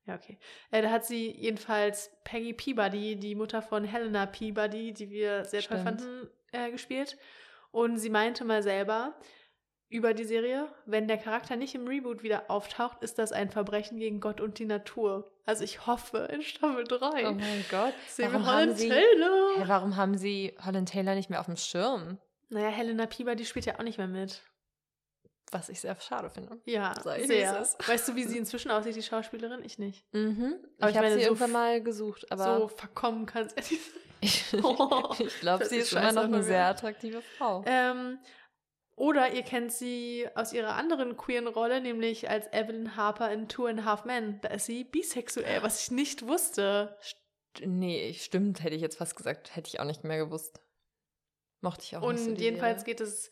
Ja, 0.07 0.15
okay. 0.15 0.37
Äh, 0.71 0.81
da 0.81 0.89
hat 0.91 1.05
sie 1.05 1.31
jedenfalls 1.31 2.11
Peggy 2.23 2.53
Peabody, 2.53 3.15
die 3.15 3.35
Mutter 3.35 3.61
von 3.61 3.83
Helena 3.83 4.25
Peabody, 4.25 4.93
die 4.93 5.09
wir 5.09 5.45
sehr 5.45 5.61
toll 5.61 5.79
Stimmt. 5.79 5.83
fanden, 6.01 6.29
äh, 6.51 6.71
gespielt. 6.71 7.17
Und 7.75 7.97
sie 7.97 8.09
meinte 8.09 8.45
mal 8.45 8.63
selber 8.63 9.13
über 9.89 10.13
die 10.13 10.23
Serie, 10.23 10.69
wenn 10.85 11.09
der 11.09 11.17
Charakter 11.17 11.57
nicht 11.57 11.75
im 11.75 11.85
Reboot 11.85 12.23
wieder 12.23 12.49
auftaucht, 12.49 13.03
ist 13.03 13.19
das 13.19 13.33
ein 13.33 13.49
Verbrechen 13.49 13.99
gegen 13.99 14.21
Gott 14.21 14.39
und 14.39 14.59
die 14.59 14.65
Natur. 14.65 15.29
Also 15.45 15.65
ich 15.65 15.85
hoffe 15.85 16.19
in 16.31 16.41
Staffel 16.41 16.85
3. 16.85 17.27
Oh 17.27 17.33
mein 17.33 17.65
Gott. 17.69 17.93
sehen 18.07 18.31
Warum 18.31 18.45
haben, 18.45 18.55
Holland 18.55 18.77
sie, 18.77 18.87
Taylor. 18.87 19.57
Hä, 19.57 19.63
warum 19.67 19.97
haben 19.97 20.17
sie 20.17 20.55
Holland 20.65 20.87
Taylor 20.87 21.15
nicht 21.15 21.29
mehr 21.29 21.41
auf 21.41 21.47
dem 21.47 21.57
Schirm? 21.57 22.17
Naja, 22.47 22.69
Helena 22.69 23.07
Peabody 23.07 23.43
spielt 23.43 23.65
ja 23.65 23.77
auch 23.77 23.83
nicht 23.83 23.97
mehr 23.97 24.07
mit. 24.07 24.41
Was 25.51 25.67
ich 25.67 25.81
sehr 25.81 25.99
schade 25.99 26.29
finde. 26.29 26.57
Ja, 26.63 26.93
sehr. 27.01 27.67
Weißt 27.85 28.07
du, 28.07 28.15
wie 28.15 28.23
sie 28.23 28.37
inzwischen 28.37 28.71
aussieht, 28.71 28.95
die 28.95 29.03
Schauspielerin? 29.03 29.63
Ich 29.65 29.79
nicht. 29.79 30.05
Mhm. 30.13 30.55
Aber 30.79 30.91
ich 30.91 30.95
ich 30.95 30.97
habe 30.97 31.11
sie 31.11 31.19
so 31.19 31.27
irgendwann 31.27 31.51
mal 31.51 31.83
gesucht, 31.83 32.31
aber 32.31 32.59
so 32.61 32.67
verkommen 32.69 33.25
kann 33.25 33.47
es 33.47 33.51
ehrlich 33.51 33.81
sein. 33.81 34.01
Ich, 34.21 34.43
Oh, 34.63 35.13
ich 35.19 35.39
glaube, 35.39 35.65
sie 35.65 35.77
ist 35.77 35.91
immer 35.93 36.11
noch 36.11 36.23
eine 36.23 36.43
sehr 36.43 36.65
attraktive 36.65 37.21
Frau. 37.37 37.63
Ähm, 37.65 38.19
oder 38.97 39.33
ihr 39.33 39.43
kennt 39.43 39.73
sie 39.73 40.27
aus 40.35 40.53
ihrer 40.53 40.75
anderen 40.75 41.17
queeren 41.17 41.47
Rolle, 41.47 41.81
nämlich 41.81 42.29
als 42.29 42.47
Evelyn 42.53 42.95
Harper 42.95 43.31
in 43.31 43.49
Two 43.49 43.65
and 43.65 43.81
a 43.81 43.83
Half 43.85 44.05
Men. 44.05 44.39
Da 44.41 44.49
ist 44.49 44.65
sie 44.67 44.83
bisexuell, 44.85 45.61
was 45.63 45.83
ich 45.83 45.91
nicht 45.91 46.27
wusste. 46.27 46.97
St- 47.01 47.15
Nee, 47.65 48.13
stimmt, 48.13 48.61
hätte 48.63 48.75
ich 48.75 48.81
jetzt 48.81 48.97
fast 48.97 49.15
gesagt. 49.15 49.55
Hätte 49.55 49.69
ich 49.69 49.79
auch 49.79 49.85
nicht 49.85 50.03
mehr 50.03 50.17
gewusst. 50.17 50.59
Mochte 51.61 51.83
ich 51.83 51.95
auch 51.95 52.11
nicht 52.11 52.21
so 52.23 52.29
Und 52.31 52.35
die 52.35 52.43
jedenfalls 52.43 52.81
Serie. 52.81 52.95
geht 52.95 52.99
es 53.01 53.29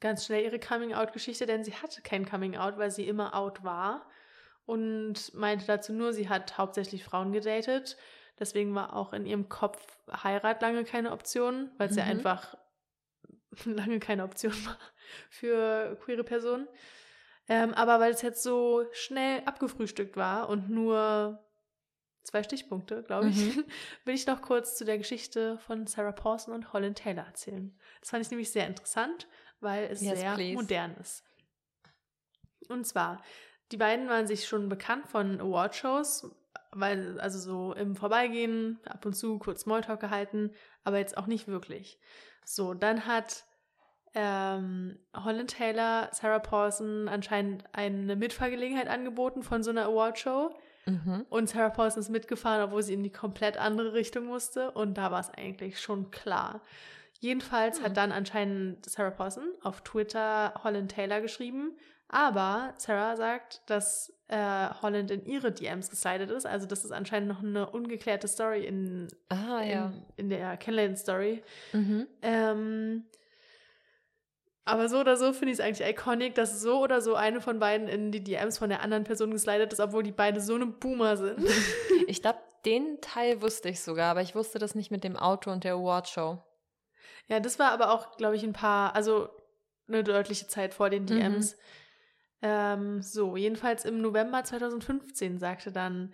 ganz 0.00 0.26
schnell 0.26 0.42
ihre 0.42 0.58
Coming-out-Geschichte, 0.58 1.46
denn 1.46 1.62
sie 1.62 1.74
hatte 1.74 2.02
kein 2.02 2.28
Coming-out, 2.28 2.76
weil 2.76 2.90
sie 2.90 3.06
immer 3.06 3.36
out 3.36 3.62
war. 3.62 4.10
Und 4.64 5.32
meinte 5.34 5.64
dazu 5.66 5.92
nur, 5.92 6.12
sie 6.12 6.28
hat 6.28 6.58
hauptsächlich 6.58 7.04
Frauen 7.04 7.30
gedatet. 7.32 7.96
Deswegen 8.38 8.74
war 8.74 8.94
auch 8.96 9.12
in 9.12 9.26
ihrem 9.26 9.48
Kopf 9.48 9.98
Heirat 10.22 10.62
lange 10.62 10.84
keine 10.84 11.12
Option, 11.12 11.70
weil 11.78 11.88
es 11.90 11.96
ja 11.96 12.04
Mhm. 12.04 12.10
einfach 12.10 12.56
lange 13.64 14.00
keine 14.00 14.24
Option 14.24 14.52
war 14.66 14.78
für 15.30 15.96
queere 16.04 16.24
Personen. 16.24 16.66
Ähm, 17.48 17.74
aber 17.74 18.00
weil 18.00 18.12
es 18.12 18.22
jetzt 18.22 18.42
so 18.42 18.86
schnell 18.92 19.42
abgefrühstückt 19.44 20.16
war 20.16 20.48
und 20.48 20.70
nur 20.70 21.44
zwei 22.22 22.42
Stichpunkte, 22.42 23.02
glaube 23.02 23.28
ich, 23.28 23.36
Mhm. 23.56 23.64
will 24.04 24.14
ich 24.14 24.26
noch 24.26 24.40
kurz 24.42 24.76
zu 24.76 24.84
der 24.84 24.96
Geschichte 24.96 25.58
von 25.58 25.86
Sarah 25.86 26.12
Paulson 26.12 26.54
und 26.54 26.72
Holland 26.72 26.98
Taylor 26.98 27.24
erzählen. 27.26 27.76
Das 28.00 28.10
fand 28.10 28.24
ich 28.24 28.30
nämlich 28.30 28.50
sehr 28.52 28.66
interessant, 28.66 29.28
weil 29.60 29.84
es 29.90 30.00
Yes, 30.00 30.20
sehr 30.20 30.34
please. 30.34 30.54
modern 30.54 30.94
ist. 31.00 31.24
Und 32.68 32.86
zwar, 32.86 33.20
die 33.72 33.76
beiden 33.76 34.08
waren 34.08 34.26
sich 34.26 34.46
schon 34.46 34.68
bekannt 34.68 35.08
von 35.08 35.40
Awardshows, 35.40 36.30
weil, 36.72 37.20
also 37.20 37.38
so 37.38 37.74
im 37.74 37.96
Vorbeigehen, 37.96 38.80
ab 38.84 39.04
und 39.06 39.14
zu 39.14 39.38
kurz 39.38 39.62
Smalltalk 39.62 40.00
gehalten, 40.00 40.50
aber 40.84 40.98
jetzt 40.98 41.16
auch 41.16 41.26
nicht 41.26 41.48
wirklich. 41.48 41.98
So, 42.44 42.74
dann 42.74 43.06
hat 43.06 43.44
ähm, 44.14 44.98
Holland 45.14 45.52
Taylor 45.56 46.08
Sarah 46.12 46.38
Paulson 46.38 47.08
anscheinend 47.08 47.64
eine 47.72 48.16
Mitfahrgelegenheit 48.16 48.88
angeboten 48.88 49.42
von 49.42 49.62
so 49.62 49.70
einer 49.70 49.86
Awardshow. 49.86 50.54
Mhm. 50.86 51.26
Und 51.30 51.48
Sarah 51.48 51.70
Paulson 51.70 52.00
ist 52.00 52.08
mitgefahren, 52.10 52.62
obwohl 52.62 52.82
sie 52.82 52.94
in 52.94 53.02
die 53.02 53.12
komplett 53.12 53.56
andere 53.56 53.94
Richtung 53.94 54.26
musste. 54.26 54.72
Und 54.72 54.94
da 54.98 55.10
war 55.10 55.20
es 55.20 55.30
eigentlich 55.30 55.80
schon 55.80 56.10
klar. 56.10 56.60
Jedenfalls 57.20 57.78
Hm. 57.78 57.84
hat 57.84 57.96
dann 57.96 58.12
anscheinend 58.12 58.84
Sarah 58.84 59.12
Paulson 59.12 59.44
auf 59.62 59.82
Twitter 59.82 60.52
Holland 60.64 60.90
Taylor 60.90 61.20
geschrieben. 61.20 61.76
Aber 62.12 62.74
Sarah 62.76 63.16
sagt, 63.16 63.62
dass 63.66 64.12
äh, 64.28 64.68
Holland 64.82 65.10
in 65.10 65.24
ihre 65.24 65.50
DMs 65.50 65.88
geslidet 65.90 66.30
ist. 66.30 66.46
Also 66.46 66.66
das 66.66 66.84
ist 66.84 66.92
anscheinend 66.92 67.28
noch 67.28 67.42
eine 67.42 67.68
ungeklärte 67.68 68.28
Story 68.28 68.66
in, 68.66 69.08
Ah, 69.30 69.62
ja. 69.62 69.86
in, 69.86 70.04
in 70.16 70.30
der 70.30 70.56
Kennenlernen-Story. 70.58 71.42
Mhm. 71.72 72.06
Ähm, 72.20 73.04
aber 74.64 74.88
so 74.88 75.00
oder 75.00 75.16
so 75.16 75.32
finde 75.32 75.52
ich 75.52 75.58
es 75.58 75.64
eigentlich 75.64 75.88
iconic, 75.88 76.34
dass 76.34 76.60
so 76.60 76.80
oder 76.82 77.00
so 77.00 77.14
eine 77.16 77.40
von 77.40 77.58
beiden 77.58 77.88
in 77.88 78.12
die 78.12 78.22
DMs 78.22 78.58
von 78.58 78.68
der 78.68 78.82
anderen 78.82 79.04
Person 79.04 79.30
geslidet 79.32 79.72
ist, 79.72 79.80
obwohl 79.80 80.02
die 80.02 80.12
beide 80.12 80.40
so 80.40 80.54
eine 80.54 80.66
Boomer 80.66 81.16
sind. 81.16 81.38
Ich 82.08 82.20
glaube, 82.20 82.38
den 82.66 83.00
Teil 83.00 83.40
wusste 83.42 83.68
ich 83.70 83.80
sogar, 83.80 84.10
aber 84.10 84.20
ich 84.22 84.34
wusste 84.34 84.58
das 84.58 84.74
nicht 84.74 84.90
mit 84.90 85.02
dem 85.02 85.16
Auto 85.16 85.50
und 85.50 85.64
der 85.64 85.74
Awardshow. 85.74 86.42
Ja, 87.28 87.40
das 87.40 87.58
war 87.58 87.70
aber 87.72 87.92
auch, 87.92 88.16
glaube 88.16 88.36
ich, 88.36 88.42
ein 88.42 88.52
paar, 88.52 88.94
also 88.94 89.28
eine 89.88 90.04
deutliche 90.04 90.46
Zeit 90.46 90.74
vor 90.74 90.90
den 90.90 91.06
DMs. 91.06 91.56
Ähm, 92.42 93.00
so, 93.02 93.36
jedenfalls 93.36 93.84
im 93.84 94.00
November 94.00 94.42
2015 94.42 95.38
sagte 95.38 95.70
dann 95.70 96.12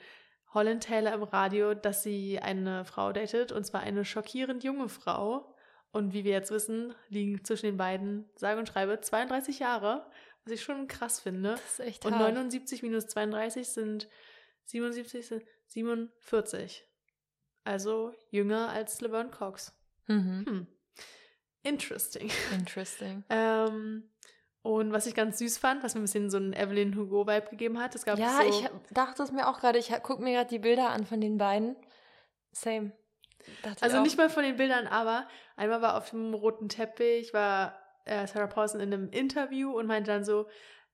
Holland 0.53 0.85
Taylor 0.85 1.15
im 1.15 1.23
Radio, 1.23 1.75
dass 1.75 2.03
sie 2.03 2.39
eine 2.39 2.85
Frau 2.85 3.13
datet, 3.13 3.53
und 3.53 3.65
zwar 3.65 3.81
eine 3.81 4.05
schockierend 4.05 4.65
junge 4.65 4.89
Frau. 4.89 5.55
Und 5.91 6.13
wie 6.13 6.25
wir 6.25 6.33
jetzt 6.33 6.51
wissen, 6.51 6.95
liegen 7.09 7.43
zwischen 7.45 7.67
den 7.67 7.77
beiden, 7.79 8.29
sage 8.35 8.59
und 8.59 8.69
schreibe, 8.69 9.01
32 9.01 9.59
Jahre, 9.59 10.07
was 10.45 10.53
ich 10.53 10.63
schon 10.63 10.87
krass 10.87 11.19
finde. 11.19 11.53
Das 11.53 11.79
ist 11.79 11.81
echt 11.81 12.05
Und 12.05 12.15
hart. 12.15 12.35
79 12.35 12.83
minus 12.83 13.07
32 13.07 13.67
sind 13.69 14.09
77, 14.65 15.27
sind 15.27 15.45
47. 15.69 16.87
Also 17.65 18.15
jünger 18.31 18.69
als 18.69 19.01
Laverne 19.01 19.31
Cox. 19.31 19.73
Mhm. 20.07 20.45
Hm. 20.47 20.67
Interesting. 21.63 22.31
Interesting. 22.53 23.25
Ähm, 23.31 24.11
und 24.69 24.93
was 24.93 25.07
ich 25.07 25.15
ganz 25.15 25.39
süß 25.39 25.57
fand, 25.57 25.83
was 25.83 25.95
mir 25.95 26.03
ein 26.03 26.05
bisschen 26.05 26.29
so 26.29 26.37
einen 26.37 26.53
Evelyn 26.53 26.95
Hugo-Vibe 26.95 27.49
gegeben 27.49 27.79
hat, 27.79 27.95
es 27.95 28.05
gab 28.05 28.19
Ja, 28.19 28.43
so, 28.43 28.49
ich 28.51 28.69
dachte 28.91 29.23
es 29.23 29.33
mir 29.33 29.49
auch 29.49 29.61
gerade. 29.61 29.79
Ich 29.79 29.91
gucke 30.03 30.23
mir 30.23 30.35
gerade 30.35 30.51
die 30.51 30.59
Bilder 30.59 30.91
an 30.91 31.07
von 31.07 31.23
den 31.23 31.39
beiden. 31.39 31.75
Same. 32.53 32.93
Dachte 33.63 33.83
also 33.83 34.03
nicht 34.03 34.19
mal 34.19 34.29
von 34.29 34.43
den 34.43 34.57
Bildern, 34.57 34.87
aber 34.87 35.27
einmal 35.57 35.81
war 35.81 35.97
auf 35.97 36.11
dem 36.11 36.35
roten 36.35 36.69
Teppich, 36.69 37.33
war 37.33 37.79
äh, 38.05 38.27
Sarah 38.27 38.47
Paulson 38.47 38.83
in 38.83 38.93
einem 38.93 39.09
Interview 39.09 39.71
und 39.71 39.87
meinte 39.87 40.11
dann 40.11 40.23
so, 40.23 40.47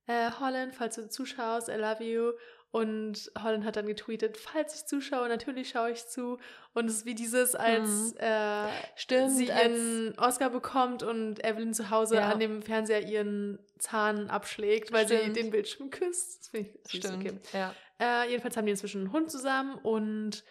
äh, 0.07 0.31
Holland, 0.39 0.73
falls 0.73 0.95
du 0.95 1.09
zuschaust, 1.09 1.69
I 1.69 1.73
love 1.73 2.05
you. 2.05 2.31
Und 2.75 3.31
Holland 3.41 3.65
hat 3.65 3.77
dann 3.77 3.87
getweetet, 3.87 4.37
falls 4.37 4.75
ich 4.75 4.87
zuschaue, 4.87 5.29
natürlich 5.29 5.69
schaue 5.69 5.93
ich 5.93 6.09
zu. 6.09 6.39
Und 6.73 6.87
es 6.87 6.97
ist 6.97 7.07
wie 7.07 7.15
dieses, 7.15 7.55
als 7.55 8.15
äh, 8.19 8.65
Mhm. 8.65 8.69
Stimmt, 8.97 9.31
sie 9.31 9.53
als- 9.53 9.63
ihren 9.63 10.19
Oscar 10.19 10.51
bekommt 10.51 11.05
und 11.05 11.45
Evelyn 11.45 11.73
zu 11.73 11.91
Hause 11.91 12.17
Ja. 12.17 12.31
an 12.33 12.41
dem 12.41 12.63
Fernseher 12.63 13.03
ihren 13.07 13.61
Zahn 13.79 14.29
abschlägt, 14.29 14.91
weil 14.91 15.07
sie 15.07 15.17
Stimmt. 15.19 15.37
den 15.37 15.51
Bildschirm 15.53 15.91
küsst. 15.91 16.41
Das 16.41 16.49
finde 16.49 16.71
ich 16.71 16.91
süß, 16.91 16.99
Stimmt. 16.99 17.25
okay. 17.25 17.39
Ja. 17.53 17.75
Äh, 18.01 18.29
jedenfalls 18.31 18.57
haben 18.57 18.65
die 18.67 18.73
inzwischen 18.73 19.03
einen 19.03 19.13
Hund 19.13 19.31
zusammen 19.31 19.77
und 19.77 20.43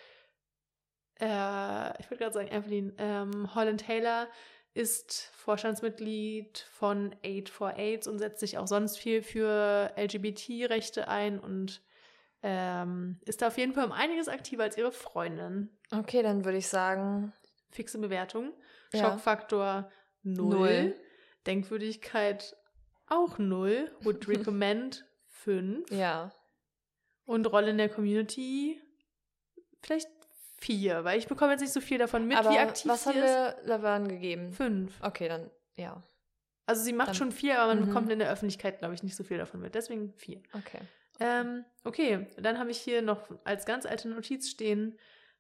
äh, 1.20 2.00
ich 2.02 2.10
würde 2.10 2.20
gerade 2.20 2.34
sagen, 2.34 2.48
Evelyn, 2.48 2.94
ähm, 3.00 3.54
Holland 3.54 3.86
Taylor 3.86 4.28
ist 4.74 5.30
Vorstandsmitglied 5.36 6.58
von 6.72 7.14
Aid 7.22 7.50
for 7.50 7.76
AIDS 7.78 8.08
und 8.08 8.18
setzt 8.20 8.40
sich 8.40 8.58
auch 8.58 8.68
sonst 8.68 8.98
viel 8.98 9.22
für 9.22 9.91
LGBT-Rechte 9.98 11.10
ein 11.10 11.38
und 11.38 11.82
ähm, 12.44 13.20
ist 13.26 13.41
da 13.41 13.48
auf 13.48 13.57
jeden 13.57 13.74
Fall 13.74 13.86
um 13.86 13.91
einiges 13.91 14.28
aktiver 14.28 14.64
als 14.64 14.78
ihre 14.78 14.91
Freundin. 14.91 15.70
Okay, 15.91 16.22
dann 16.22 16.44
würde 16.45 16.57
ich 16.57 16.68
sagen. 16.68 17.34
Fixe 17.72 17.98
Bewertung. 17.98 18.53
Ja. 18.94 18.99
Schockfaktor 19.11 19.90
0. 20.24 20.49
Null. 20.57 20.95
Denkwürdigkeit 21.48 22.56
auch 23.07 23.38
0. 23.38 23.91
Would 24.02 24.28
recommend 24.28 25.06
5. 25.28 25.90
Ja. 25.91 26.32
Und 27.26 27.45
Rolle 27.52 27.72
in 27.72 27.78
der 27.78 27.90
Community 27.90 28.82
vielleicht 29.82 30.10
4, 30.60 31.03
weil 31.03 31.20
ich 31.20 31.28
bekomme 31.28 31.52
jetzt 31.53 31.61
nicht 31.61 31.74
so 31.74 31.82
viel 31.82 31.98
davon 31.98 32.28
mit, 32.28 32.38
Aber 32.38 32.52
wie 32.52 32.57
aktiv 32.57 32.90
was 32.90 33.03
sie 33.03 33.10
haben 33.10 33.18
ist. 33.20 33.24
wir 33.24 33.56
Laverne 33.64 34.07
gegeben? 34.07 34.52
5. 34.53 34.94
Okay, 35.02 35.28
dann 35.28 35.49
ja. 35.76 36.03
Also 36.65 36.84
sie 36.84 36.94
macht 36.94 37.10
Dann- 37.10 37.15
schon 37.15 37.32
viel, 37.34 37.52
aber 37.52 37.74
man 37.74 37.84
Mhm. 37.84 37.88
bekommt 37.88 38.10
in 38.11 38.20
der 38.20 38.30
Öffentlichkeit, 38.32 38.80
glaube 38.80 38.94
ich, 38.94 39.03
nicht 39.03 39.15
so 39.15 39.24
viel 39.26 39.38
davon 39.38 39.60
mit. 39.61 39.76
Deswegen 39.76 40.14
4. 40.14 40.41
Okay. 40.53 40.80
Ähm, 41.19 41.64
okay, 41.84 42.27
dann 42.38 42.57
habe 42.60 42.72
ich 42.72 42.80
hier 42.80 43.02
noch 43.02 43.19
als 43.44 43.65
ganz 43.65 43.85
alte 43.85 44.10
Notiz 44.10 44.49
stehen: 44.49 44.98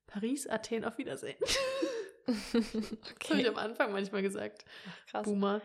Paris, 0.07 0.47
Athen, 0.47 0.85
auf 0.85 0.97
Wiedersehen. 0.97 1.37
Das 2.25 2.53
habe 2.53 3.41
ich 3.41 3.47
okay. 3.47 3.47
am 3.49 3.57
Anfang 3.57 3.91
manchmal 3.91 4.21
gesagt. 4.21 4.63
Krass. 5.11 5.23
Boomer. 5.25 5.61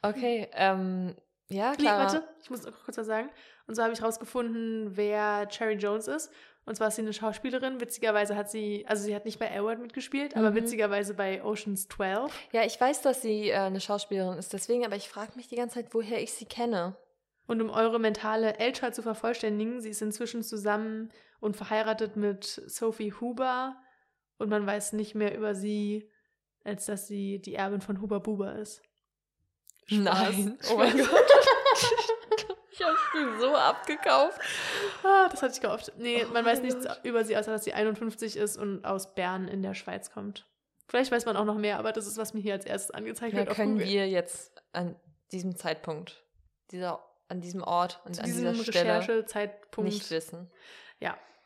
Okay, 0.00 0.48
ähm, 0.54 1.14
ja, 1.48 1.72
Nee, 1.72 1.76
klar. 1.76 1.98
warte, 1.98 2.28
ich 2.42 2.48
muss 2.48 2.62
noch 2.64 2.72
kurz 2.84 2.96
was 2.96 3.06
sagen. 3.06 3.28
Und 3.66 3.74
zwar 3.74 3.84
habe 3.84 3.94
ich 3.94 4.02
rausgefunden, 4.02 4.96
wer 4.96 5.46
Cherry 5.50 5.74
Jones 5.74 6.08
ist. 6.08 6.32
Und 6.64 6.74
zwar 6.76 6.88
ist 6.88 6.96
sie 6.96 7.02
eine 7.02 7.12
Schauspielerin. 7.12 7.80
Witzigerweise 7.82 8.36
hat 8.36 8.50
sie, 8.50 8.86
also 8.88 9.02
sie 9.02 9.14
hat 9.14 9.24
nicht 9.26 9.38
bei 9.38 9.46
Airworld 9.48 9.80
mitgespielt, 9.80 10.36
aber 10.36 10.50
Mhm. 10.52 10.54
witzigerweise 10.56 11.14
bei 11.14 11.42
Oceans 11.42 11.88
12. 11.88 12.32
Ja, 12.52 12.64
ich 12.64 12.80
weiß, 12.80 13.02
dass 13.02 13.20
sie 13.22 13.50
äh, 13.50 13.54
eine 13.56 13.80
Schauspielerin 13.80 14.38
ist, 14.38 14.52
deswegen, 14.54 14.84
aber 14.86 14.96
ich 14.96 15.08
frage 15.10 15.32
mich 15.36 15.48
die 15.48 15.56
ganze 15.56 15.76
Zeit, 15.76 15.92
woher 15.92 16.22
ich 16.22 16.32
sie 16.32 16.44
kenne. 16.46 16.96
Und 17.48 17.60
um 17.62 17.70
eure 17.70 17.98
mentale 17.98 18.58
Älter 18.58 18.92
zu 18.92 19.02
vervollständigen, 19.02 19.80
sie 19.80 19.88
ist 19.90 20.02
inzwischen 20.02 20.42
zusammen 20.44 21.10
und 21.40 21.56
verheiratet 21.56 22.14
mit 22.14 22.44
Sophie 22.44 23.12
Huber. 23.14 23.74
Und 24.38 24.50
man 24.50 24.64
weiß 24.66 24.92
nicht 24.92 25.14
mehr 25.16 25.34
über 25.36 25.54
sie, 25.56 26.08
als 26.62 26.86
dass 26.86 27.08
sie 27.08 27.40
die 27.40 27.54
Erbin 27.54 27.80
von 27.80 28.00
Huber 28.00 28.20
Buber 28.20 28.54
ist. 28.56 28.82
Spaß. 29.86 29.98
Nein. 29.98 30.58
Oh 30.70 30.76
mein. 30.76 30.96
Gott. 30.98 31.08
ich 32.70 32.82
habe 32.84 32.96
sie 33.14 33.40
so 33.40 33.54
abgekauft. 33.56 34.38
Ah, 35.02 35.28
das 35.30 35.40
hatte 35.42 35.54
ich 35.54 35.60
gehofft. 35.60 35.92
Nee, 35.96 36.24
Oh 36.28 36.32
man 36.32 36.44
weiß 36.44 36.60
nichts 36.62 36.84
Gott. 36.86 37.00
über 37.02 37.24
sie, 37.24 37.36
außer 37.36 37.50
dass 37.50 37.64
sie 37.64 37.72
51 37.72 38.36
ist 38.36 38.56
und 38.58 38.84
aus 38.84 39.14
Bern 39.14 39.48
in 39.48 39.62
der 39.62 39.74
Schweiz 39.74 40.10
kommt. 40.10 40.46
Vielleicht 40.86 41.10
weiß 41.10 41.24
man 41.26 41.36
auch 41.36 41.44
noch 41.44 41.56
mehr, 41.56 41.78
aber 41.78 41.92
das 41.92 42.06
ist, 42.06 42.18
was 42.18 42.34
mir 42.34 42.40
hier 42.40 42.52
als 42.54 42.64
erstes 42.66 42.90
angezeigt 42.90 43.32
Ja, 43.34 43.40
wird. 43.46 43.56
können 43.56 43.72
Google. 43.78 43.86
wir 43.88 44.08
jetzt 44.08 44.52
an 44.72 44.96
diesem 45.32 45.56
Zeitpunkt, 45.56 46.22
dieser, 46.70 47.02
an 47.28 47.40
diesem 47.40 47.62
Ort 47.62 48.00
und 48.04 48.14
zu 48.16 48.22
an 48.22 48.26
diesem 48.26 48.52
dieser 48.52 48.64
Stelle 48.64 48.98
Recherchezeitpunkt 48.98 49.90
nicht 49.92 50.10
wissen. 50.10 50.50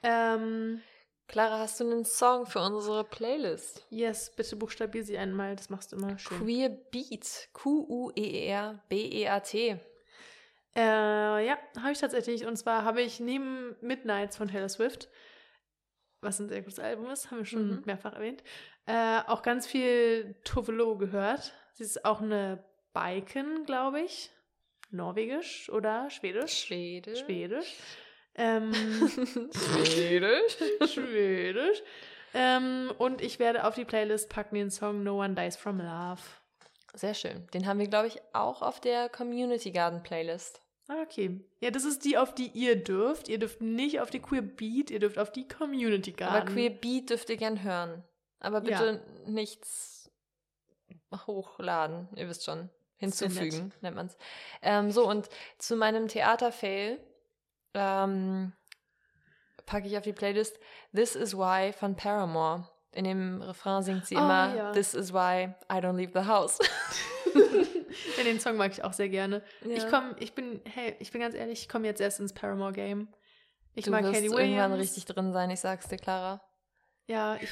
Ähm, 0.05 0.81
Clara, 1.29 1.61
hast 1.61 1.79
du 1.79 1.85
einen 1.85 2.05
Song 2.05 2.45
für 2.47 2.59
unsere 2.59 3.05
Playlist? 3.05 3.87
yes, 3.89 4.33
bitte 4.35 4.57
buchstabier 4.57 5.05
sie 5.05 5.17
einmal. 5.17 5.55
Das 5.55 5.71
machst 5.71 5.93
du 5.93 5.97
immer 5.97 6.19
schön. 6.19 6.39
Queer 6.41 6.69
Beat. 6.69 7.49
Q-U-E-E-R-B-E-A-T. 8.53 9.79
Äh, 10.75 11.47
ja, 11.47 11.59
habe 11.81 11.93
ich 11.93 11.99
tatsächlich. 11.99 12.47
Und 12.47 12.57
zwar 12.57 12.85
habe 12.85 13.03
ich 13.03 13.21
neben 13.21 13.77
Midnights 13.81 14.37
von 14.37 14.49
Taylor 14.49 14.69
Swift, 14.69 15.09
was 16.21 16.39
ein 16.41 16.49
sehr 16.49 16.63
gutes 16.63 16.79
Album 16.79 17.11
ist, 17.11 17.31
haben 17.31 17.39
wir 17.39 17.45
schon 17.45 17.69
Mhm. 17.77 17.83
mehrfach 17.85 18.15
erwähnt, 18.15 18.43
äh, 18.87 19.21
auch 19.27 19.43
ganz 19.43 19.67
viel 19.67 20.35
Tovelo 20.45 20.97
gehört. 20.97 21.53
Sie 21.75 21.85
ist 21.85 22.05
auch 22.05 22.21
eine 22.21 22.65
Biken, 22.93 23.65
glaube 23.67 24.01
ich. 24.01 24.31
Norwegisch 24.93 25.71
oder 25.71 26.11
Schwedisch? 26.11 26.65
Schwedisch. 26.65 27.21
Schwedisch. 27.21 27.75
Ähm, 28.35 28.73
Schwedisch. 29.85 30.57
Schwedisch. 30.87 31.83
Ähm, 32.35 32.93
und 32.99 33.21
ich 33.21 33.39
werde 33.39 33.65
auf 33.65 33.75
die 33.75 33.85
Playlist 33.85 34.29
packen 34.29 34.55
den 34.55 34.71
Song 34.71 35.03
No 35.03 35.21
One 35.23 35.35
Dies 35.35 35.57
From 35.57 35.79
Love. 35.79 36.21
Sehr 36.95 37.15
schön. 37.15 37.47
Den 37.55 37.67
haben 37.67 37.79
wir, 37.79 37.89
glaube 37.89 38.09
ich, 38.09 38.21
auch 38.33 38.63
auf 38.63 38.81
der 38.81 39.09
Community 39.09 39.71
Garden 39.71 40.03
Playlist. 40.03 40.61
Ah, 40.89 41.03
okay. 41.03 41.41
Ja, 41.61 41.71
das 41.71 41.85
ist 41.85 42.05
die, 42.05 42.19
auf 42.19 42.35
die 42.35 42.49
ihr 42.49 42.77
dürft. 42.77 43.29
Ihr 43.29 43.39
dürft 43.39 43.61
nicht 43.61 44.01
auf 44.01 44.11
die 44.11 44.21
Queer 44.21 44.43
Beat, 44.43 44.91
ihr 44.91 44.99
dürft 44.99 45.19
auf 45.19 45.33
die 45.33 45.49
Community 45.49 46.13
Garden. 46.13 46.37
Aber 46.37 46.53
Queer 46.53 46.71
Beat 46.71 47.11
dürft 47.11 47.31
ihr 47.31 47.37
gern 47.37 47.63
hören. 47.63 48.05
Aber 48.41 48.61
bitte 48.61 49.03
nichts 49.27 50.11
hochladen. 51.27 52.09
Ihr 52.17 52.29
wisst 52.29 52.45
schon. 52.45 52.69
Hinzufügen, 53.03 53.73
nennt 53.81 53.97
man 53.97 54.07
es. 54.07 54.17
Ähm, 54.63 54.91
so, 54.91 55.09
und 55.09 55.29
zu 55.59 55.77
meinem 55.77 56.09
Theaterfail 56.09 56.99
ähm, 57.75 58.53
packe 59.67 59.87
ich 59.89 59.97
auf 59.97 60.05
die 60.05 60.13
Playlist 60.13 60.59
This 60.95 61.15
Is 61.17 61.37
Why 61.37 61.73
von 61.73 61.97
Paramore. 61.97 62.69
In 62.95 63.05
dem 63.05 63.41
Refrain 63.41 63.83
singt 63.83 64.07
sie 64.07 64.17
Ah, 64.17 64.21
immer 64.51 64.55
ja. 64.57 64.73
This 64.73 64.95
is 64.95 65.13
why 65.13 65.55
I 65.71 65.77
don't 65.77 65.97
leave 65.97 66.13
the 66.15 66.27
house. 66.29 66.59
ja, 67.35 68.25
den 68.25 68.39
Song 68.39 68.57
mag 68.57 68.73
ich 68.73 68.85
auch 68.85 68.93
sehr 68.93 69.09
gerne. 69.09 69.43
Ich 69.63 69.83
Ja. 69.85 69.89
komme, 69.89 70.15
ich 70.19 70.35
bin, 70.35 70.61
hey, 70.67 70.95
ich 70.99 71.11
bin 71.11 71.21
ganz 71.23 71.35
ehrlich, 71.35 71.63
ich 71.63 71.69
komme 71.71 71.87
jetzt 71.87 72.01
erst 72.01 72.21
ins 72.21 72.35
Paramore 72.35 72.73
Game. 72.73 73.09
Ich 73.75 73.87
du 73.87 73.91
mag 73.91 74.03
wirst 74.03 74.13
Katie 74.13 74.27
irgendwann 74.27 74.73
Williams. 74.73 74.79
richtig 74.79 75.07
drin 75.07 75.33
sein, 75.33 75.49
ich 75.51 75.61
sag's 75.61 75.89
dir, 75.89 75.97
Clara. 75.97 76.43
Ja, 77.07 77.37
ich, 77.37 77.51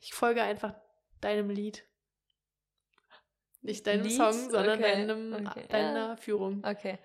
ich 0.00 0.14
folge 0.14 0.42
einfach 0.42 0.74
deinem 1.20 1.50
Lied. 1.50 1.84
Nicht 3.62 3.86
deinem 3.86 4.02
Lied? 4.02 4.16
Song, 4.16 4.50
sondern 4.50 4.78
Okay, 4.78 5.06
deinem, 5.06 5.46
okay. 5.46 5.64
deiner 5.68 6.16
Führung. 6.16 6.62
Okay. 6.64 6.98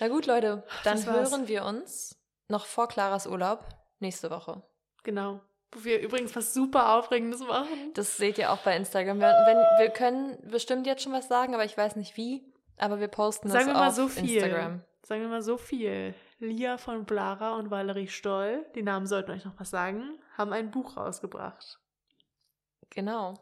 Na 0.00 0.08
gut, 0.08 0.26
Leute, 0.26 0.62
dann 0.84 1.04
hören 1.04 1.48
wir 1.48 1.64
uns 1.64 2.16
noch 2.48 2.66
vor 2.66 2.88
Claras 2.88 3.26
Urlaub 3.26 3.64
nächste 3.98 4.30
Woche. 4.30 4.62
Genau. 5.02 5.40
Wo 5.72 5.84
wir 5.84 6.00
übrigens 6.00 6.34
was 6.34 6.54
super 6.54 6.94
Aufregendes 6.94 7.40
machen. 7.40 7.92
Das 7.94 8.16
seht 8.16 8.38
ihr 8.38 8.52
auch 8.52 8.58
bei 8.58 8.76
Instagram. 8.76 9.18
Wir, 9.20 9.26
wenn, 9.26 9.84
wir 9.84 9.90
können 9.90 10.38
bestimmt 10.48 10.86
jetzt 10.86 11.02
schon 11.02 11.12
was 11.12 11.28
sagen, 11.28 11.52
aber 11.54 11.64
ich 11.64 11.76
weiß 11.76 11.96
nicht 11.96 12.16
wie. 12.16 12.42
Aber 12.78 13.00
wir 13.00 13.08
posten 13.08 13.48
Sagen 13.48 13.66
das 13.66 13.74
wir 13.74 13.80
mal 13.80 13.88
auf 13.88 13.94
so 13.94 14.08
viel. 14.08 14.36
Instagram. 14.36 14.82
Sagen 15.02 15.22
wir 15.22 15.28
mal 15.28 15.42
so 15.42 15.58
viel. 15.58 16.14
Lia 16.38 16.78
von 16.78 17.04
Blara 17.04 17.56
und 17.56 17.70
Valerie 17.70 18.06
Stoll, 18.08 18.64
die 18.74 18.82
Namen 18.82 19.06
sollten 19.06 19.32
euch 19.32 19.44
noch 19.44 19.58
was 19.58 19.70
sagen, 19.70 20.18
haben 20.36 20.52
ein 20.52 20.70
Buch 20.70 20.96
rausgebracht. 20.96 21.80
Genau. 22.90 23.34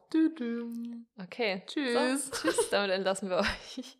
Okay. 1.22 1.62
Tschüss. 1.66 2.26
So, 2.26 2.32
tschüss. 2.32 2.70
Damit 2.70 2.90
entlassen 2.90 3.30
wir 3.30 3.38
euch. 3.38 3.98